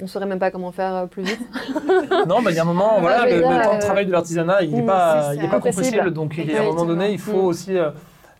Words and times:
On 0.00 0.06
saurait 0.06 0.24
même 0.24 0.38
pas 0.38 0.50
comment 0.50 0.72
faire 0.72 0.94
euh, 0.94 1.06
plus 1.06 1.22
vite. 1.22 1.40
non, 2.26 2.40
mais 2.40 2.52
il 2.52 2.56
y 2.56 2.58
a 2.58 2.62
un 2.62 2.64
moment, 2.66 2.98
voilà, 2.98 3.24
mais 3.26 3.34
le, 3.36 3.40
là, 3.42 3.58
le 3.58 3.62
temps 3.64 3.72
de 3.72 3.76
euh, 3.76 3.80
travail 3.80 4.06
de 4.06 4.12
l'artisanat, 4.12 4.62
il 4.62 4.74
n'est 4.74 4.80
mm, 4.82 4.86
pas, 4.86 5.34
il 5.34 5.44
est 5.44 5.48
pas 5.48 5.60
compressible. 5.60 6.10
Donc, 6.12 6.34
il 6.38 6.50
y 6.50 6.56
a 6.56 6.62
un 6.62 6.64
moment 6.64 6.86
donné, 6.86 7.12
il 7.12 7.18
faut 7.18 7.42
Mm. 7.42 7.46
aussi 7.46 7.76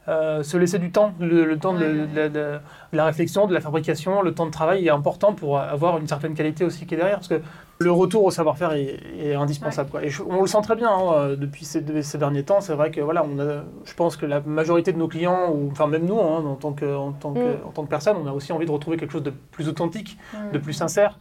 euh, 0.09 0.43
se 0.43 0.57
laisser 0.57 0.79
du 0.79 0.91
temps. 0.91 1.13
Le, 1.21 1.45
le 1.45 1.59
temps 1.59 1.75
de, 1.75 1.85
Ouais, 1.85 2.07
de 2.07 2.17
la- 2.19 2.29
de 2.31 2.59
la 2.95 3.05
réflexion, 3.05 3.47
de 3.47 3.53
la 3.53 3.61
fabrication, 3.61 4.23
le 4.23 4.33
temps 4.33 4.47
de 4.47 4.51
travail 4.51 4.87
est 4.87 4.91
important 4.91 5.35
pour 5.35 5.59
avoir 5.59 5.99
une 5.99 6.09
certaine 6.09 6.33
qualité 6.35 6.65
aussi 6.65 6.87
qui 6.87 6.95
est 6.95 6.97
derrière. 6.97 7.17
Parce 7.19 7.29
que 7.29 7.41
le 7.79 7.93
retour 7.93 8.25
au 8.25 8.31
savoir-faire 8.31 8.73
est, 8.73 8.97
est 9.21 9.35
indispensable. 9.35 9.91
quoi. 9.91 10.03
Et 10.03 10.09
je- 10.09 10.23
on 10.23 10.41
le 10.41 10.47
sent 10.47 10.63
très 10.63 10.75
bien 10.75 10.89
hein, 10.91 11.35
depuis 11.37 11.67
ces, 11.67 11.83
de- 11.83 12.01
ces 12.01 12.17
derniers 12.17 12.45
temps. 12.45 12.63
C'est 12.63 12.75
vrai 12.75 12.91
que 12.91 13.03
voilà, 13.03 13.25
on 13.25 13.39
a, 13.39 13.63
je 13.85 13.95
pense 13.95 14.17
que 14.17 14.25
la 14.25 14.41
majorité 14.41 14.91
de 14.95 14.99
nos 14.99 15.09
clients, 15.09 15.51
ou 15.53 15.69
enfin 15.71 15.87
même 15.87 16.07
nous, 16.07 16.19
hein, 16.19 16.43
en, 16.47 16.55
tant 16.55 16.73
que, 16.73 16.87
en, 16.97 17.13
tant 17.13 17.33
que, 17.35 17.41
Mm. 17.41 17.67
en 17.69 17.71
tant 17.73 17.83
que 17.85 17.91
personne, 17.91 18.17
on 18.17 18.27
a 18.27 18.33
aussi 18.33 18.53
envie 18.55 18.65
de 18.67 18.71
retrouver 18.73 18.97
quelque 18.97 19.13
chose 19.13 19.23
de 19.23 19.35
plus 19.51 19.69
authentique, 19.69 20.17
de 20.55 20.57
plus 20.59 20.73
sincère. 20.73 21.19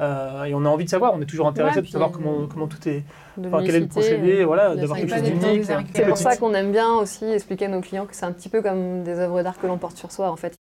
Euh, 0.00 0.44
et 0.44 0.54
on 0.54 0.64
a 0.64 0.68
envie 0.68 0.84
de 0.84 0.90
savoir, 0.90 1.12
on 1.14 1.20
est 1.20 1.26
toujours 1.26 1.46
intéressé 1.46 1.76
Ouais, 1.76 1.82
de 1.82 1.86
savoir 1.86 2.10
puis- 2.10 2.22
comment, 2.22 2.46
comment 2.46 2.66
tout 2.66 2.88
est, 2.88 3.04
De 3.36 3.48
enfin, 3.48 3.62
quel 3.64 3.74
est 3.76 3.80
le 3.80 3.86
procédé, 3.88 4.44
voilà, 4.44 4.74
de 4.74 4.80
d'avoir 4.80 4.98
quelque 4.98 5.14
chose 5.14 5.22
d'unique. 5.22 5.64
C'est 5.94 6.06
pour 6.06 6.16
ça 6.16 6.36
qu'on 6.36 6.54
aime 6.54 6.72
bien 6.72 6.94
aussi 6.94 7.24
expliquer 7.26 7.66
à 7.66 7.68
nos 7.68 7.80
clients 7.80 8.06
que 8.06 8.14
c'est 8.16 8.24
un 8.26 8.32
petit 8.32 8.48
peu 8.48 8.62
comme 8.62 9.02
des 9.04 9.18
œuvres 9.18 9.42
d'art 9.42 9.58
que 9.60 9.66
l'on 9.66 9.78
porte 9.78 9.96
sur 9.96 10.10
soi 10.10 10.30
en 10.30 10.36
fait. 10.36 10.54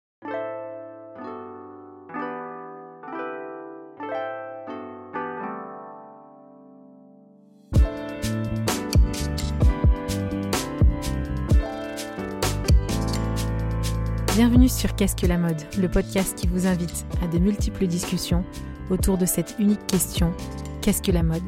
Bienvenue 14.35 14.69
sur 14.69 14.95
Qu'est-ce 14.95 15.15
que 15.15 15.25
la 15.27 15.37
mode, 15.37 15.61
le 15.77 15.89
podcast 15.89 16.37
qui 16.37 16.47
vous 16.47 16.65
invite 16.65 17.05
à 17.21 17.27
de 17.27 17.37
multiples 17.37 17.85
discussions 17.87 18.43
autour 18.91 19.17
de 19.17 19.25
cette 19.25 19.55
unique 19.59 19.85
question 19.87 20.33
Qu'est-ce 20.81 21.01
que 21.01 21.11
la 21.11 21.23
mode? 21.23 21.43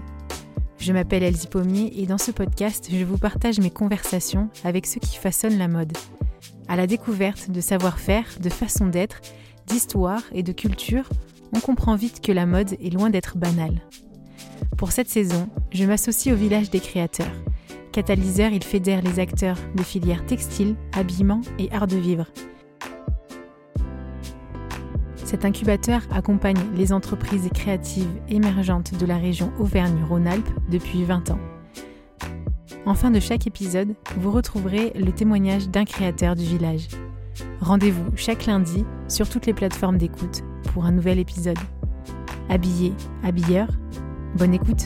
Je 0.77 0.91
m'appelle 0.93 1.23
Elsie 1.23 1.47
Pommier 1.47 2.01
et 2.01 2.05
dans 2.05 2.17
ce 2.17 2.31
podcast, 2.31 2.89
je 2.91 3.03
vous 3.03 3.17
partage 3.17 3.59
mes 3.59 3.69
conversations 3.69 4.49
avec 4.63 4.85
ceux 4.85 4.99
qui 4.99 5.17
façonnent 5.17 5.57
la 5.57 5.67
mode. 5.67 5.93
À 6.67 6.75
la 6.75 6.87
découverte 6.87 7.49
de 7.49 7.61
savoir-faire, 7.61 8.25
de 8.41 8.49
façon 8.49 8.87
d'être, 8.87 9.21
d'histoire 9.67 10.23
et 10.33 10.43
de 10.43 10.51
culture, 10.51 11.07
on 11.55 11.59
comprend 11.59 11.95
vite 11.95 12.21
que 12.21 12.31
la 12.31 12.45
mode 12.45 12.73
est 12.73 12.93
loin 12.93 13.09
d'être 13.09 13.37
banale. 13.37 13.81
Pour 14.77 14.91
cette 14.91 15.09
saison, 15.09 15.47
je 15.71 15.85
m'associe 15.85 16.33
au 16.33 16.37
village 16.37 16.69
des 16.69 16.79
créateurs. 16.79 17.31
Catalyseur, 17.91 18.51
il 18.51 18.63
fédère 18.63 19.01
les 19.01 19.19
acteurs 19.19 19.57
de 19.75 19.83
filières 19.83 20.25
textiles, 20.25 20.75
habillement 20.93 21.41
et 21.59 21.71
art 21.71 21.87
de 21.87 21.97
vivre. 21.97 22.25
Cet 25.33 25.45
incubateur 25.45 26.01
accompagne 26.11 26.59
les 26.75 26.93
entreprises 26.93 27.49
créatives 27.55 28.21
émergentes 28.29 28.95
de 28.95 29.05
la 29.07 29.17
région 29.17 29.51
Auvergne-Rhône-Alpes 29.57 30.47
depuis 30.69 31.03
20 31.05 31.31
ans. 31.31 31.39
En 32.85 32.93
fin 32.93 33.09
de 33.09 33.19
chaque 33.19 33.47
épisode, 33.47 33.95
vous 34.17 34.29
retrouverez 34.29 34.93
le 34.93 35.11
témoignage 35.11 35.69
d'un 35.69 35.85
créateur 35.85 36.35
du 36.35 36.43
village. 36.43 36.87
Rendez-vous 37.61 38.11
chaque 38.15 38.45
lundi 38.45 38.85
sur 39.07 39.27
toutes 39.27 39.47
les 39.47 39.55
plateformes 39.55 39.97
d'écoute 39.97 40.43
pour 40.71 40.85
un 40.85 40.91
nouvel 40.91 41.17
épisode. 41.17 41.57
Habillé, 42.47 42.93
habilleur, 43.23 43.69
bonne 44.37 44.53
écoute 44.53 44.85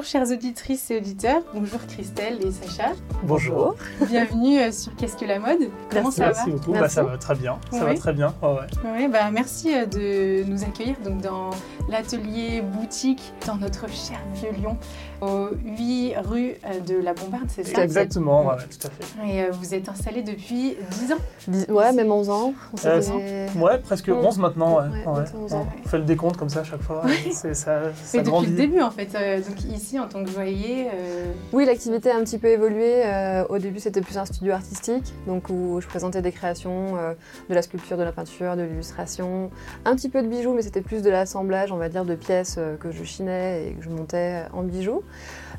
Bonjour 0.00 0.12
chères 0.12 0.30
auditrices 0.30 0.90
et 0.90 0.96
auditeurs, 0.96 1.42
bonjour 1.52 1.78
Christelle 1.86 2.38
et 2.42 2.50
Sacha. 2.50 2.92
Bonjour. 3.22 3.74
Bienvenue 4.08 4.58
euh, 4.58 4.72
sur 4.72 4.96
Qu'est-ce 4.96 5.14
que 5.14 5.26
la 5.26 5.38
mode? 5.38 5.68
Comment 5.90 6.04
Merci. 6.04 6.16
ça 6.16 6.26
Merci 6.28 6.50
beaucoup. 6.52 6.72
Bah, 6.72 6.88
ça 6.88 7.02
va 7.02 7.18
très 7.18 7.34
bien. 7.34 7.58
Ça 7.70 7.84
va 7.84 7.94
très 7.94 8.14
bien. 8.14 8.34
Ouais. 8.40 8.66
va 8.82 8.92
Ouais, 8.92 9.08
bah, 9.08 9.30
Merci 9.30 9.74
euh, 9.74 9.84
de 9.84 10.48
nous 10.48 10.62
accueillir 10.64 10.96
donc, 11.04 11.20
dans 11.20 11.50
l'atelier 11.90 12.62
boutique 12.62 13.20
dans 13.46 13.56
notre 13.56 13.90
cher 13.90 14.18
vieux 14.32 14.52
Lyon, 14.52 14.78
au 15.20 15.48
8 15.64 16.14
rue 16.24 16.52
euh, 16.64 16.80
de 16.80 16.96
la 17.02 17.12
Bombarde, 17.14 17.46
c'est 17.48 17.64
ça? 17.66 17.82
Exactement, 17.84 18.46
ouais, 18.46 18.54
tout 18.56 18.86
à 18.86 18.90
fait. 18.90 19.28
Et 19.32 19.42
euh, 19.42 19.50
vous 19.52 19.74
êtes 19.74 19.88
installé 19.88 20.22
depuis 20.22 20.76
10 21.00 21.12
ans? 21.12 21.16
Dix- 21.48 21.66
Ouais, 21.68 21.92
même 21.92 22.10
11 22.10 22.30
ans. 22.30 22.54
On 22.72 22.86
Euh, 22.88 23.48
Ouais, 23.58 23.78
presque 23.78 24.08
Mm. 24.08 24.12
11 24.24 24.38
maintenant. 24.38 24.76
Ouais. 24.76 24.88
Ouais, 24.88 25.06
Ouais. 25.06 25.22
bientôt 25.22 25.38
11 25.44 25.54
ans. 25.54 25.66
On 25.84 25.88
fait 25.88 25.98
le 25.98 26.04
décompte 26.04 26.36
comme 26.36 26.48
ça 26.48 26.60
à 26.60 26.64
chaque 26.64 26.82
fois. 26.82 27.02
C'est 27.32 27.54
ça, 27.54 27.82
ça 27.82 27.90
Mais 28.14 28.18
depuis 28.20 28.30
grandit. 28.30 28.46
le 28.50 28.56
début 28.56 28.80
en 28.80 28.90
fait, 28.90 29.08
euh, 29.14 29.36
donc 29.38 29.62
ici 29.64 29.98
en 29.98 30.06
tant 30.08 30.24
que 30.24 30.30
joaillier, 30.30 30.88
euh, 30.94 31.32
Oui, 31.52 31.64
l'activité 31.66 32.10
a 32.10 32.16
un 32.16 32.20
petit 32.24 32.38
peu 32.38 32.48
évolué. 32.48 33.02
Euh, 33.04 33.44
au 33.48 33.58
début, 33.58 33.78
c'était 33.80 34.00
plus 34.00 34.16
un 34.18 34.24
studio 34.24 34.52
artistique, 34.52 35.12
donc 35.26 35.48
où 35.50 35.80
je 35.80 35.86
présentais 35.86 36.22
des 36.22 36.32
créations, 36.32 36.96
euh, 36.96 37.14
de 37.48 37.54
la 37.54 37.62
sculpture, 37.62 37.96
de 37.96 38.02
la 38.04 38.12
peinture, 38.12 38.56
de 38.56 38.62
l'illustration, 38.62 39.50
un 39.84 39.94
petit 39.96 40.08
peu 40.08 40.22
de 40.22 40.28
bijoux, 40.28 40.52
mais 40.54 40.62
c'était 40.62 40.80
plus 40.80 41.02
de 41.02 41.10
l'assemblage, 41.10 41.72
on 41.72 41.76
va 41.76 41.88
dire, 41.88 42.04
de 42.04 42.14
pièces 42.14 42.58
que 42.80 42.90
je 42.90 43.04
chinais 43.04 43.68
et 43.68 43.72
que 43.74 43.82
je 43.84 43.88
montais 43.90 44.42
en 44.52 44.62
bijoux. 44.62 45.02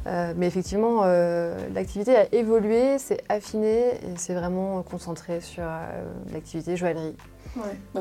Euh, 0.07 0.33
mais 0.35 0.47
effectivement, 0.47 1.01
euh, 1.03 1.55
l'activité 1.75 2.15
a 2.15 2.33
évolué, 2.33 2.97
s'est 2.97 3.23
affinée 3.29 3.89
et 3.95 4.17
c'est 4.17 4.33
vraiment 4.33 4.81
concentré 4.81 5.41
sur 5.41 5.63
euh, 5.63 6.03
l'activité 6.33 6.75
joaillerie. 6.75 7.15
bah, 7.55 7.61
où, 7.95 7.99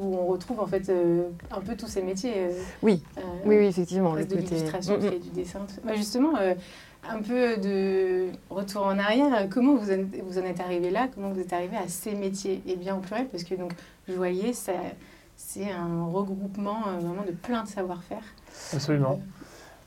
où 0.00 0.16
on 0.16 0.26
retrouve 0.26 0.60
en 0.60 0.66
fait 0.66 0.88
euh, 0.90 1.28
un 1.50 1.60
peu 1.60 1.76
tous 1.76 1.86
ces 1.86 2.02
métiers. 2.02 2.34
euh, 2.36 2.50
Oui. 2.82 3.02
euh, 3.18 3.20
Oui, 3.46 3.56
oui, 3.58 3.66
effectivement. 3.66 4.12
presque 4.12 4.28
de 4.28 4.36
côté- 4.36 4.48
l'illustration, 4.54 4.98
Mm, 4.98 5.00
mm. 5.04 5.06
est 5.12 5.18
du 5.18 5.30
dessin. 5.30 5.60
tout. 5.60 5.80
Bah, 5.82 5.94
justement, 5.94 6.36
euh, 6.38 6.54
un 7.08 7.22
peu 7.22 7.56
de 7.56 8.26
retour 8.50 8.84
en 8.84 8.98
arrière, 8.98 9.48
comment 9.48 9.76
vous 9.76 9.90
en, 9.90 10.04
vous 10.24 10.38
en 10.38 10.42
êtes 10.42 10.60
arrivé 10.60 10.90
là? 10.90 11.08
Comment 11.14 11.30
vous 11.30 11.40
êtes 11.40 11.52
arrivé 11.54 11.76
à 11.78 11.88
ces 11.88 12.14
métiers? 12.14 12.62
Et 12.66 12.76
bien 12.76 12.96
au 12.96 12.98
pluriel, 13.00 13.28
parce 13.28 13.44
que 13.44 13.54
donc 13.54 13.72
joaillier, 14.08 14.52
ça- 14.52 14.72
c'est 15.36 15.70
un 15.70 16.04
regroupement 16.04 16.82
euh, 16.88 16.98
vraiment 16.98 17.24
de 17.26 17.32
plein 17.32 17.62
de 17.62 17.68
savoir-faire. 17.68 18.22
Absolument. 18.74 19.20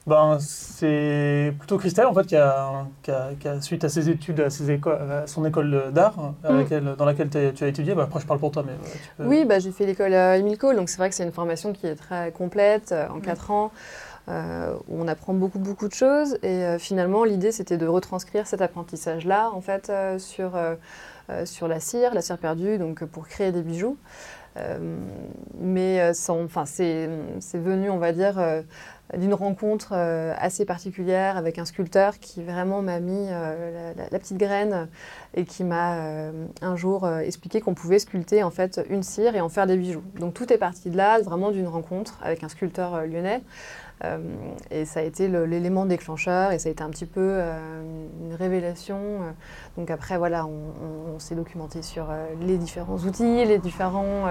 Ben, 0.05 0.37
c'est 0.41 1.53
plutôt 1.59 1.77
Christelle 1.77 2.07
en 2.07 2.13
fait 2.13 2.25
qui 2.25 2.35
a, 2.35 2.85
qui 3.03 3.11
a- 3.11 3.29
qui 3.39 3.47
a, 3.47 3.61
suite 3.61 3.85
à 3.85 3.89
ses 3.89 4.09
études, 4.09 4.41
à, 4.41 4.49
ses 4.49 4.69
éco- 4.69 4.89
à 4.89 5.27
son 5.27 5.45
école 5.45 5.91
d'art 5.93 6.17
Mm. 6.43 6.57
laquelle- 6.57 6.95
dans 6.97 7.05
laquelle 7.05 7.29
tu 7.29 7.63
as 7.63 7.67
étudié. 7.67 7.95
Ben, 7.95 8.03
après, 8.03 8.19
je 8.19 8.25
parle 8.27 8.39
pour 8.39 8.51
toi, 8.51 8.63
mais 8.65 8.73
ouais, 8.73 8.91
tu 9.01 9.09
peux- 9.17 9.23
Oui, 9.25 9.45
bah, 9.45 9.59
j'ai 9.59 9.71
fait 9.71 9.85
l'école 9.85 10.13
euh, 10.13 10.35
Émile 10.37 10.57
Cole, 10.57 10.75
donc 10.75 10.89
c'est 10.89 10.97
vrai 10.97 11.07
que 11.09 11.15
c'est 11.15 11.23
une 11.23 11.31
formation 11.31 11.71
qui 11.71 11.87
est 11.87 11.95
très 11.95 12.31
complète, 12.31 12.91
euh, 12.91 13.07
en 13.09 13.17
Mm. 13.19 13.21
4 13.21 13.51
ans, 13.51 13.71
euh, 14.27 14.73
où 14.89 15.01
on 15.01 15.07
apprend 15.07 15.33
beaucoup, 15.33 15.59
beaucoup 15.59 15.87
de 15.87 15.93
choses. 15.93 16.37
Et 16.43 16.63
euh, 16.65 16.77
finalement, 16.79 17.23
l'idée, 17.23 17.53
c'était 17.53 17.77
de 17.77 17.87
retranscrire 17.87 18.45
cet 18.45 18.61
apprentissage-là, 18.61 19.51
en 19.53 19.61
fait, 19.61 19.89
euh, 19.89 20.19
sur, 20.19 20.57
euh, 20.57 20.75
euh, 21.29 21.45
sur 21.45 21.69
la 21.69 21.79
cire, 21.79 22.13
la 22.13 22.21
cire 22.21 22.37
perdue, 22.37 22.77
donc 22.77 23.03
euh, 23.03 23.05
pour 23.05 23.25
créer 23.29 23.53
des 23.53 23.61
bijoux. 23.61 23.95
Euh, 24.55 24.77
mais 25.59 25.99
euh, 25.99 26.11
enfin, 26.29 26.65
c'est 26.67 27.09
c'est 27.39 27.57
venu, 27.57 27.89
on 27.89 27.97
va 27.97 28.11
dire, 28.11 28.37
euh, 28.37 28.61
d'une 29.17 29.33
rencontre 29.33 29.93
euh, 29.93 30.33
assez 30.37 30.65
particulière 30.65 31.37
avec 31.37 31.59
un 31.59 31.65
sculpteur 31.65 32.19
qui 32.19 32.43
vraiment 32.43 32.81
m'a 32.81 32.99
mis 32.99 33.27
euh, 33.29 33.93
la, 34.11 34.19
petite 34.19 34.37
graine 34.37 34.87
et 35.35 35.45
qui 35.45 35.63
m'a 35.63 35.97
euh, 35.97 36.45
un 36.61 36.75
jour 36.75 37.07
expliqué 37.09 37.61
qu'on 37.61 37.73
pouvait 37.73 37.99
sculpter 37.99 38.43
en 38.43 38.51
fait 38.51 38.81
une 38.89 39.03
cire 39.03 39.35
et 39.35 39.41
en 39.41 39.49
faire 39.49 39.67
des 39.67 39.77
bijoux. 39.77 40.03
Donc 40.19 40.33
tout 40.33 40.51
est 40.51 40.57
parti 40.57 40.89
de 40.89 40.97
là, 40.97 41.19
vraiment 41.21 41.51
d'une 41.51 41.67
rencontre 41.67 42.19
avec 42.23 42.43
un 42.43 42.49
sculpteur 42.49 43.05
lyonnais. 43.05 43.41
Euh, 44.03 44.17
et 44.71 44.85
ça 44.85 44.99
a 44.99 45.03
été 45.03 45.27
l'élément 45.27 45.85
déclencheur 45.85 46.51
et 46.51 46.59
ça 46.59 46.69
a 46.69 46.71
été 46.71 46.83
un 46.83 46.89
petit 46.89 47.05
peu 47.05 47.21
euh, 47.21 47.81
une 48.21 48.33
révélation. 48.35 48.97
Euh, 48.99 49.31
Donc 49.77 49.89
après, 49.91 50.17
voilà, 50.17 50.45
on, 50.45 50.49
on- 50.49 51.15
on 51.15 51.19
s'est 51.19 51.35
documenté 51.35 51.81
sur 51.81 52.07
les 52.41 52.57
différents 52.57 52.97
outils, 52.97 53.45
les 53.45 53.57
différents 53.59 54.25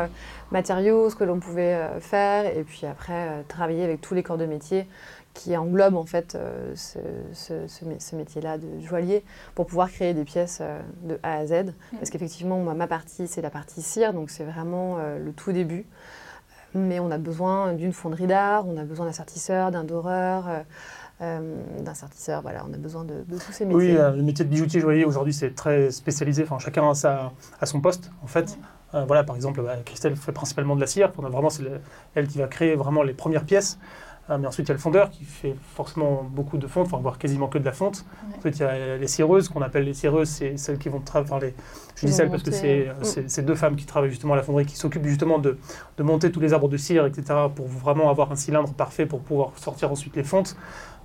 matériaux, 0.50 1.10
ce 1.10 1.16
que 1.16 1.24
l'on 1.24 1.40
pouvait 1.40 1.78
faire 2.00 2.44
et 2.56 2.62
puis 2.64 2.86
après 2.86 3.44
travailler 3.48 3.84
avec 3.84 4.00
tous 4.00 4.14
les 4.14 4.22
corps 4.22 4.38
de 4.38 4.46
métier 4.46 4.86
qui 5.34 5.56
englobent 5.56 5.96
en 5.96 6.04
fait 6.04 6.34
euh, 6.34 6.72
ce, 6.74 6.98
ce- 7.32 7.66
ce 7.66 7.84
mé- 7.86 7.98
ce 8.00 8.14
métier-là 8.16 8.58
de 8.58 8.66
joaillier 8.86 9.24
pour 9.54 9.66
pouvoir 9.66 9.90
créer 9.90 10.12
des 10.12 10.24
pièces 10.24 10.58
euh, 10.60 10.78
de 11.04 11.18
A 11.22 11.36
à 11.38 11.46
Z. 11.46 11.72
Parce 11.96 12.10
qu'effectivement, 12.10 12.58
ma 12.58 12.86
partie, 12.86 13.26
c'est 13.28 13.40
la 13.40 13.48
partie 13.50 13.80
cire, 13.80 14.12
donc 14.12 14.28
c'est 14.28 14.44
vraiment 14.44 14.96
euh, 14.98 15.18
le 15.18 15.32
tout 15.32 15.52
début. 15.52 15.86
Mais 16.74 17.00
on 17.00 17.10
a 17.10 17.18
besoin 17.18 17.72
d'une 17.74 17.92
fonderie 17.92 18.26
d'art, 18.26 18.66
on 18.66 18.76
a 18.78 18.84
besoin 18.84 19.06
d'un 19.06 19.12
sertisseur, 19.12 19.70
d'un 19.70 19.84
doreur, 19.84 20.48
euh, 20.48 20.60
euh, 21.20 21.56
d'un 21.80 21.94
sertisseur, 21.94 22.42
voilà, 22.42 22.64
on 22.68 22.72
a 22.72 22.78
besoin 22.78 23.04
de, 23.04 23.14
de 23.28 23.38
tous 23.38 23.52
ces 23.52 23.64
métiers. 23.64 23.92
Oui, 23.92 23.96
euh, 23.96 24.10
le 24.12 24.22
métier 24.22 24.44
de 24.44 24.50
bijoutier 24.50 24.80
joaillier 24.80 25.04
aujourd'hui 25.04 25.32
c'est 25.34 25.54
très 25.54 25.90
spécialisé. 25.90 26.42
Enfin, 26.44 26.58
chacun 26.58 26.88
a, 26.90 26.94
sa, 26.94 27.32
son 27.64 27.80
poste 27.80 28.10
en 28.22 28.26
fait. 28.26 28.58
Euh, 28.94 29.04
voilà, 29.06 29.24
par 29.24 29.36
exemple, 29.36 29.62
bah, 29.62 29.76
Christelle 29.84 30.16
fait 30.16 30.32
principalement 30.32 30.74
de 30.76 30.80
la 30.80 30.86
cire. 30.86 31.10
On 31.16 31.24
a 31.24 31.30
vraiment, 31.30 31.48
c'est 31.48 31.62
le- 31.62 31.80
elle 32.14 32.26
qui 32.26 32.36
va 32.38 32.46
créer 32.46 32.74
vraiment 32.74 33.02
les 33.02 33.14
premières 33.14 33.44
pièces. 33.44 33.78
Euh, 34.30 34.38
mais 34.38 34.46
ensuite, 34.46 34.66
il 34.66 34.68
y 34.68 34.72
a 34.72 34.74
le 34.74 34.80
fondeur 34.80 35.10
qui 35.10 35.24
fait 35.24 35.56
forcément 35.74 36.22
beaucoup 36.22 36.56
de 36.56 36.66
fonte, 36.68 36.86
enfin, 36.86 36.98
voire 36.98 37.18
quasiment 37.18 37.48
que 37.48 37.58
de 37.58 37.64
la 37.64 37.72
fonte. 37.72 38.04
Ouais. 38.28 38.36
Ensuite, 38.38 38.58
il 38.58 38.62
y 38.62 38.64
a 38.64 38.96
les 38.96 39.08
cireuses, 39.08 39.48
qu'on 39.48 39.62
appelle 39.62 39.84
les 39.84 39.94
cireuses, 39.94 40.28
c'est 40.28 40.56
celles 40.56 40.78
qui 40.78 40.88
vont 40.88 41.00
travailler. 41.00 41.54
Je 41.96 42.06
dis 42.06 42.12
celles 42.12 42.30
parce 42.30 42.42
que 42.42 42.52
c'est 42.52 42.88
c'est 43.02 43.44
deux 43.44 43.54
femmes 43.54 43.76
qui 43.76 43.84
travaillent 43.84 44.10
justement 44.10 44.34
à 44.34 44.36
la 44.36 44.42
fonderie, 44.42 44.66
qui 44.66 44.76
s'occupent 44.76 45.06
justement 45.06 45.38
de, 45.38 45.58
de 45.96 46.02
monter 46.02 46.30
tous 46.30 46.40
les 46.40 46.52
arbres 46.52 46.68
de 46.68 46.76
cire, 46.76 47.04
etc., 47.06 47.34
pour 47.54 47.66
vraiment 47.66 48.10
avoir 48.10 48.30
un 48.32 48.36
cylindre 48.36 48.72
parfait 48.72 49.06
pour 49.06 49.20
pouvoir 49.20 49.52
sortir 49.56 49.90
ensuite 49.90 50.16
les 50.16 50.24
fontes. 50.24 50.56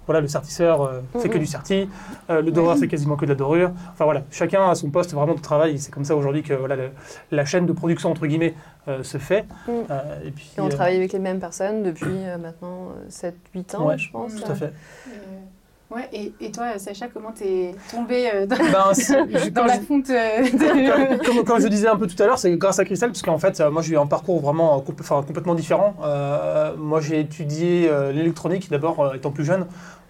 Voilà, 0.07 0.21
le 0.21 0.27
sertisseur 0.27 0.81
euh, 0.81 1.01
fait 1.19 1.29
que 1.29 1.35
Mhm. 1.35 1.39
du 1.41 1.45
serti, 1.45 1.89
euh, 2.31 2.41
le 2.41 2.49
doreur 2.51 2.73
Ouais. 2.73 2.79
fait 2.81 2.87
quasiment 2.87 3.15
que 3.17 3.25
de 3.25 3.29
la 3.29 3.35
dorure. 3.35 3.71
Enfin 3.93 4.05
voilà, 4.05 4.23
chacun 4.31 4.67
a 4.69 4.73
son 4.73 4.89
poste 4.89 5.13
vraiment 5.13 5.35
de 5.35 5.39
travail. 5.41 5.77
C'est 5.77 5.93
comme 5.93 6.05
ça 6.05 6.15
aujourd'hui 6.15 6.41
que 6.41 6.53
voilà, 6.55 6.75
le- 6.75 6.89
la 7.31 7.45
chaîne 7.45 7.65
de 7.67 7.73
production, 7.73 8.09
entre 8.09 8.25
guillemets, 8.25 8.55
euh, 8.87 9.03
se 9.03 9.17
fait. 9.19 9.45
Euh, 9.69 9.99
et 10.25 10.31
puis, 10.31 10.49
Et 10.57 10.61
on 10.61 10.65
euh, 10.65 10.69
travaille 10.69 10.95
avec 10.95 11.13
les 11.13 11.19
mêmes 11.19 11.39
personnes 11.39 11.83
depuis 11.83 12.07
euh, 12.09 12.37
maintenant 12.37 12.87
7-8 13.09 13.75
ans, 13.75 13.85
Ouais, 13.87 13.97
je 13.97 14.09
pense. 14.09 14.33
Tout 14.35 14.51
à 14.51 14.55
fait. 14.55 14.73
Ouais, 15.89 16.09
et, 16.11 16.33
et 16.41 16.51
toi, 16.51 16.77
Sacha, 16.79 17.07
comment 17.07 17.31
t'es 17.31 17.73
tombée 17.89 18.29
euh, 18.33 18.45
dans, 18.45 18.57
Ben, 18.57 18.83
c'est- 18.93 19.13
je- 19.13 19.49
dans 19.49 19.61
comme 19.61 19.67
la 19.67 19.75
je- 19.79 19.85
fonte 19.85 20.09
euh, 20.09 20.41
de... 20.43 21.25
comme, 21.25 21.45
comme 21.45 21.61
je 21.61 21.67
disais 21.69 21.87
un 21.87 21.95
peu 21.95 22.07
tout 22.07 22.21
à 22.21 22.25
l'heure, 22.25 22.37
c'est 22.37 22.51
grâce 22.57 22.77
à 22.79 22.83
Christelle, 22.83 23.11
parce 23.11 23.21
qu'en 23.21 23.37
fait, 23.37 23.61
euh, 23.61 23.71
moi 23.71 23.81
j'ai 23.81 23.93
eu 23.93 23.97
un 23.97 24.05
parcours 24.05 24.41
vraiment 24.41 24.79
compl- 24.81 25.25
complètement 25.25 25.55
différent. 25.55 25.95
Euh, 26.03 26.75
moi 26.75 26.99
j'ai 26.99 27.21
étudié 27.21 27.87
euh, 27.89 28.11
l'électronique 28.11 28.69
d'abord 28.69 28.99
euh, 28.99 29.13
étant 29.13 29.31
plus 29.31 29.45
jeune. 29.45 29.65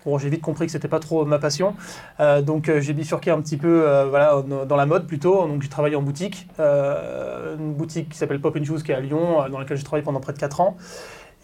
Bon, 0.06 0.18
j'ai 0.18 0.30
vite 0.30 0.42
compris 0.42 0.66
que 0.68 0.72
c'était 0.72 0.88
pas 0.88 1.00
trop 1.00 1.26
ma 1.26 1.38
passion. 1.38 1.76
Euh, 2.20 2.42
donc 2.42 2.70
euh, 2.70 2.80
j'ai 2.80 2.94
bifurqué 2.94 3.30
un 3.32 3.42
petit 3.42 3.58
peu 3.58 3.84
euh, 3.88 4.06
voilà, 4.10 4.42
dans- 4.66 4.76
la 4.78 4.86
mode 4.86 5.06
plutôt. 5.06 5.46
Donc 5.48 5.62
j'ai 5.62 5.68
travaillé 5.70 5.96
en 5.96 6.02
boutique, 6.02 6.48
une 6.60 7.74
boutique 7.74 8.10
qui 8.10 8.18
s'appelle 8.18 8.40
Pop 8.40 8.58
Shoes 8.64 8.84
qui 8.84 8.92
est 8.92 8.96
à 8.96 9.00
Lyon, 9.02 9.48
dans 9.52 9.60
laquelle 9.60 9.78
j'ai 9.78 9.84
travaillé 9.84 10.04
pendant 10.06 10.20
près 10.20 10.34
de 10.34 10.40
4 10.40 10.62
ans. 10.62 10.78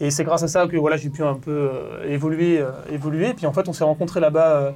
Et 0.00 0.10
c'est 0.10 0.24
grâce 0.24 0.42
à 0.42 0.48
ça 0.48 0.66
que 0.66 0.76
voilà, 0.76 0.96
j'ai 0.96 1.10
pu 1.10 1.22
un 1.22 1.34
peu 1.34 1.70
évoluer, 2.08 2.64
évoluer. 2.90 3.34
Puis 3.34 3.46
en 3.46 3.52
fait, 3.52 3.68
on 3.68 3.72
s'est 3.72 3.84
rencontrés 3.84 4.20
là-bas 4.20 4.72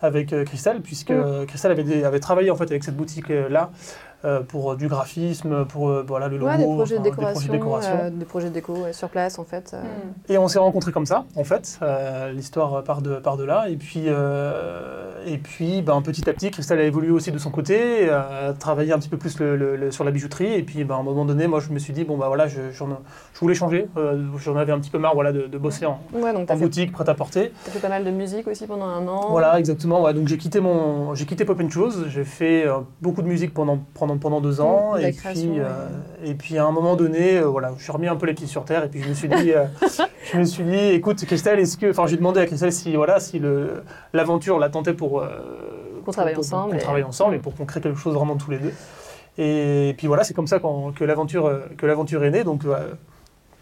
avec 0.00 0.34
Christelle, 0.46 0.80
puisque 0.80 1.10
Mm. 1.10 1.46
Christelle 1.46 1.72
avait, 1.72 2.04
avait 2.04 2.20
travaillé 2.20 2.50
en 2.50 2.56
fait 2.56 2.64
avec 2.70 2.82
cette 2.84 2.96
boutique-là 2.96 3.70
pour 4.48 4.72
euh, 4.72 4.76
du 4.76 4.88
graphisme, 4.88 5.64
pour 5.66 5.88
euh, 5.88 6.04
voilà, 6.06 6.28
le 6.28 6.36
logo, 6.38 6.50
Ouais, 6.50 6.58
des 6.58 6.64
projets 6.64 6.98
de 6.98 7.02
décoration, 7.02 7.52
décoration. 7.52 7.98
euh, 8.02 8.10
des 8.10 8.24
projets 8.24 8.48
de 8.48 8.54
déco 8.54 8.72
ouais, 8.74 8.92
sur 8.92 9.08
place 9.08 9.38
en 9.38 9.44
fait. 9.44 9.72
euh. 9.74 9.82
Et 10.28 10.38
on 10.38 10.48
s'est 10.48 10.58
rencontrés 10.58 10.92
comme 10.92 11.06
ça, 11.06 11.24
en 11.36 11.44
fait. 11.44 11.78
Euh, 11.82 12.32
L'histoire 12.32 12.82
part 12.84 13.02
de, 13.02 13.16
part 13.16 13.36
de 13.36 13.44
là. 13.44 13.68
Et 13.68 13.76
puis, 13.76 14.04
euh, 14.06 15.24
et 15.26 15.38
puis 15.38 15.82
ben, 15.82 16.00
petit 16.02 16.28
à 16.28 16.32
petit, 16.32 16.50
Christelle 16.50 16.78
a 16.80 16.84
évolué 16.84 17.10
aussi 17.10 17.32
de 17.32 17.38
son 17.38 17.50
côté, 17.50 18.08
euh, 18.10 18.50
a 18.50 18.52
travaillé 18.54 18.92
un 18.92 18.98
petit 18.98 19.08
peu 19.08 19.16
plus 19.16 19.38
le- 19.38 19.56
le- 19.56 19.76
le- 19.76 19.90
sur 19.90 20.04
la 20.04 20.10
bijouterie. 20.10 20.52
Et 20.54 20.62
puis, 20.62 20.84
ben, 20.84 20.94
à 20.96 20.98
un 20.98 21.02
moment 21.02 21.24
donné, 21.24 21.46
moi, 21.46 21.60
je 21.60 21.70
me 21.72 21.78
suis 21.78 21.92
dit, 21.92 22.04
bon, 22.04 22.16
bah 22.16 22.26
voilà, 22.28 22.46
je, 22.48 22.70
je 22.72 23.40
voulais 23.40 23.54
changer. 23.54 23.88
Euh, 23.96 24.20
J'en 24.38 24.56
avais 24.56 24.72
un 24.72 24.78
petit 24.80 24.90
peu 24.90 24.98
marre 24.98 25.14
voilà, 25.14 25.32
de, 25.32 25.46
de 25.46 25.58
bosser 25.58 25.86
en, 25.86 26.00
Ouais, 26.12 26.32
donc 26.32 26.42
en 26.42 26.46
t'as 26.46 26.56
fait, 26.56 26.64
boutique, 26.64 26.92
prêt 26.92 27.08
à 27.08 27.14
porter. 27.14 27.52
t'as 27.64 27.70
fait 27.70 27.78
pas 27.80 27.88
mal 27.88 28.04
de 28.04 28.10
musique 28.10 28.46
aussi 28.48 28.66
pendant 28.66 28.86
un 28.86 29.06
an. 29.08 29.28
Voilà, 29.30 29.58
exactement. 29.58 30.02
Ouais, 30.02 30.14
donc 30.14 30.28
j'ai 30.28 30.38
quitté 30.38 30.60
mon, 30.60 31.12
quitté 31.14 31.44
Pop 31.44 31.60
and 31.60 31.70
Shoes. 31.70 32.08
J'ai 32.08 32.24
fait 32.24 32.66
euh, 32.66 32.78
beaucoup 33.00 33.22
de 33.22 33.28
musique 33.28 33.54
pendant 33.54 33.78
pendant 33.94 34.11
pendant 34.20 34.40
deux 34.40 34.60
ans. 34.60 34.92
Mmh, 34.94 35.00
la 35.00 35.08
et 35.08 35.12
création, 35.12 35.50
puis 35.50 35.60
ouais. 35.60 35.66
euh, 35.66 36.24
et 36.30 36.34
puis 36.34 36.58
à 36.58 36.64
un 36.66 36.70
moment 36.72 36.96
donné, 36.96 37.38
euh, 37.38 37.46
voilà, 37.46 37.72
je 37.78 37.82
suis 37.82 37.92
remis 37.92 38.08
un 38.08 38.16
peu 38.16 38.26
les 38.26 38.34
pieds 38.34 38.46
sur 38.46 38.64
terre. 38.64 38.84
Et 38.84 38.88
puis 38.88 39.02
je 39.02 39.08
me 39.08 39.14
suis 39.14 39.28
dit, 39.28 39.52
euh, 39.52 39.64
je 40.32 40.38
me 40.38 40.44
suis 40.44 40.64
dit, 40.64 40.76
écoute, 40.76 41.24
Christelle, 41.24 41.58
est-ce 41.58 41.76
que, 41.76 41.90
enfin, 41.90 42.06
j'ai 42.06 42.16
demandé 42.16 42.40
à 42.40 42.46
Christelle 42.46 42.72
si 42.72 42.94
voilà, 42.96 43.20
si 43.20 43.40
l'aventure 44.12 44.58
la 44.58 44.68
tentait 44.68 44.94
pour 44.94 45.24
Qu'on 46.04 46.10
travaille 46.10 46.36
ensemble 46.36 46.70
qu'on 46.72 46.76
et- 46.78 46.80
travaille 46.80 47.02
ensemble 47.04 47.34
et 47.36 47.38
pour 47.38 47.54
qu'on 47.54 47.64
crée 47.64 47.80
quelque 47.80 47.98
chose 47.98 48.14
vraiment 48.14 48.36
tous 48.36 48.50
les 48.50 48.58
deux. 48.58 48.72
Et 49.38 49.94
puis 49.96 50.06
voilà, 50.08 50.24
c'est 50.24 50.34
comme 50.34 50.46
ça 50.48 50.58
qu'on- 50.58 50.92
que 50.92 51.04
l'aventure 51.04 51.50
que 51.78 51.86
l'aventure 51.86 52.24
est 52.24 52.30
née. 52.30 52.44
Donc 52.44 52.62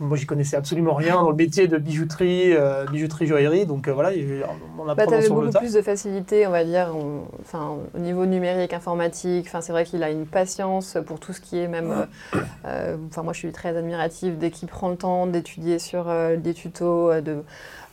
moi, 0.00 0.16
j'y 0.16 0.26
connaissais 0.26 0.56
absolument 0.56 0.94
rien 0.94 1.14
dans 1.22 1.30
le 1.30 1.36
métier 1.36 1.68
de 1.68 1.76
bijouterie, 1.78 2.52
euh, 2.54 2.86
bijouterie 2.90 3.26
joaillerie. 3.26 3.66
Donc 3.66 3.86
euh, 3.86 3.92
voilà, 3.92 4.12
il 4.14 4.18
y 4.18 4.32
a 4.32 4.34
eu 4.38 4.42
en 4.42 4.56
Bah, 4.96 5.04
le 5.06 5.28
beaucoup 5.28 5.50
tas. 5.52 5.58
plus 5.60 5.74
de 5.74 5.82
facilité, 5.82 6.46
on 6.46 6.50
va 6.50 6.64
dire, 6.64 6.92
on- 6.96 7.22
enfin, 7.42 7.76
au 7.94 7.98
niveau 7.98 8.24
numérique, 8.26 8.72
informatique. 8.72 9.46
Enfin, 9.48 9.60
c'est 9.60 9.72
vrai 9.72 9.84
qu'il 9.84 10.02
a 10.02 10.10
une 10.10 10.26
patience 10.26 10.96
pour 11.06 11.20
tout 11.20 11.32
ce 11.32 11.40
qui 11.40 11.58
est 11.58 11.68
même. 11.68 11.92
euh, 11.92 12.38
euh, 12.66 12.96
Enfin, 13.08 13.22
moi, 13.22 13.32
je 13.34 13.38
suis 13.38 13.52
très 13.52 13.76
admirative 13.76 14.38
dès 14.38 14.50
qu'il 14.50 14.68
prend 14.68 14.88
le 14.88 14.96
temps 14.96 15.26
d'étudier 15.26 15.78
sur 15.78 16.08
euh, 16.08 16.36
des 16.36 16.54
tutos 16.54 17.10
euh, 17.10 17.20
de, 17.20 17.42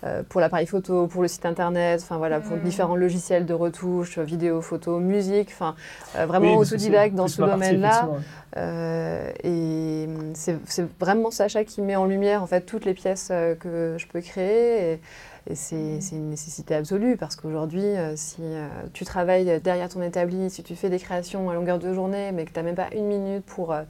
euh, 0.06 0.24
pour 0.30 0.40
l'appareil 0.42 0.68
photo, 0.68 1.08
pour 1.08 1.22
le 1.22 1.28
site 1.28 1.46
internet. 1.46 2.00
Enfin 2.04 2.18
voilà, 2.18 2.40
pour 2.40 2.58
Mm. 2.58 2.62
différents 2.62 2.96
logiciels 2.96 3.46
de 3.46 3.54
retouche, 3.54 4.18
vidéo, 4.20 4.62
photo, 4.62 5.00
musique. 5.00 5.50
Enfin, 5.52 5.76
euh, 6.16 6.26
vraiment 6.26 6.52
Oui, 6.54 6.58
autodidacte 6.58 7.16
dans 7.16 7.28
ce 7.28 7.42
domaine-là. 7.42 8.08
Euh, 8.56 9.30
et 9.44 10.08
c'est 10.34 10.58
c'est 10.66 10.88
vraiment 11.00 11.32
Sacha 11.32 11.64
qui 11.66 11.82
met 11.82 11.96
en 11.98 12.06
lumière 12.06 12.42
en 12.42 12.48
fait 12.48 12.62
toutes 12.62 12.86
les 12.86 12.94
pièces 12.94 13.28
euh, 13.32 13.56
que 13.56 13.96
je 13.98 14.08
peux 14.08 14.22
créer. 14.22 14.94
Et, 14.94 15.00
et 15.50 15.56
c'est 15.56 16.00
c'est 16.02 16.16
une 16.16 16.30
nécessité 16.30 16.76
absolue 16.76 17.18
parce 17.18 17.36
qu'aujourd'hui, 17.36 17.84
euh, 17.84 18.14
si 18.16 18.42
euh, 18.42 18.68
tu 18.94 19.06
travailles 19.06 19.60
derrière 19.62 19.90
ton 19.90 20.02
établi, 20.02 20.50
si 20.50 20.64
tu 20.64 20.76
fais 20.76 20.90
des 20.90 21.00
créations 21.00 21.50
à 21.50 21.54
longueur 21.54 21.80
de 21.80 21.94
journée, 21.94 22.32
mais 22.32 22.46
que 22.46 22.52
tu 22.52 22.60
n'as 22.60 22.64
même 22.64 22.76
pas 22.76 22.88
une 22.96 23.06
minute 23.08 23.46
pour 23.46 23.74
euh, 23.74 23.82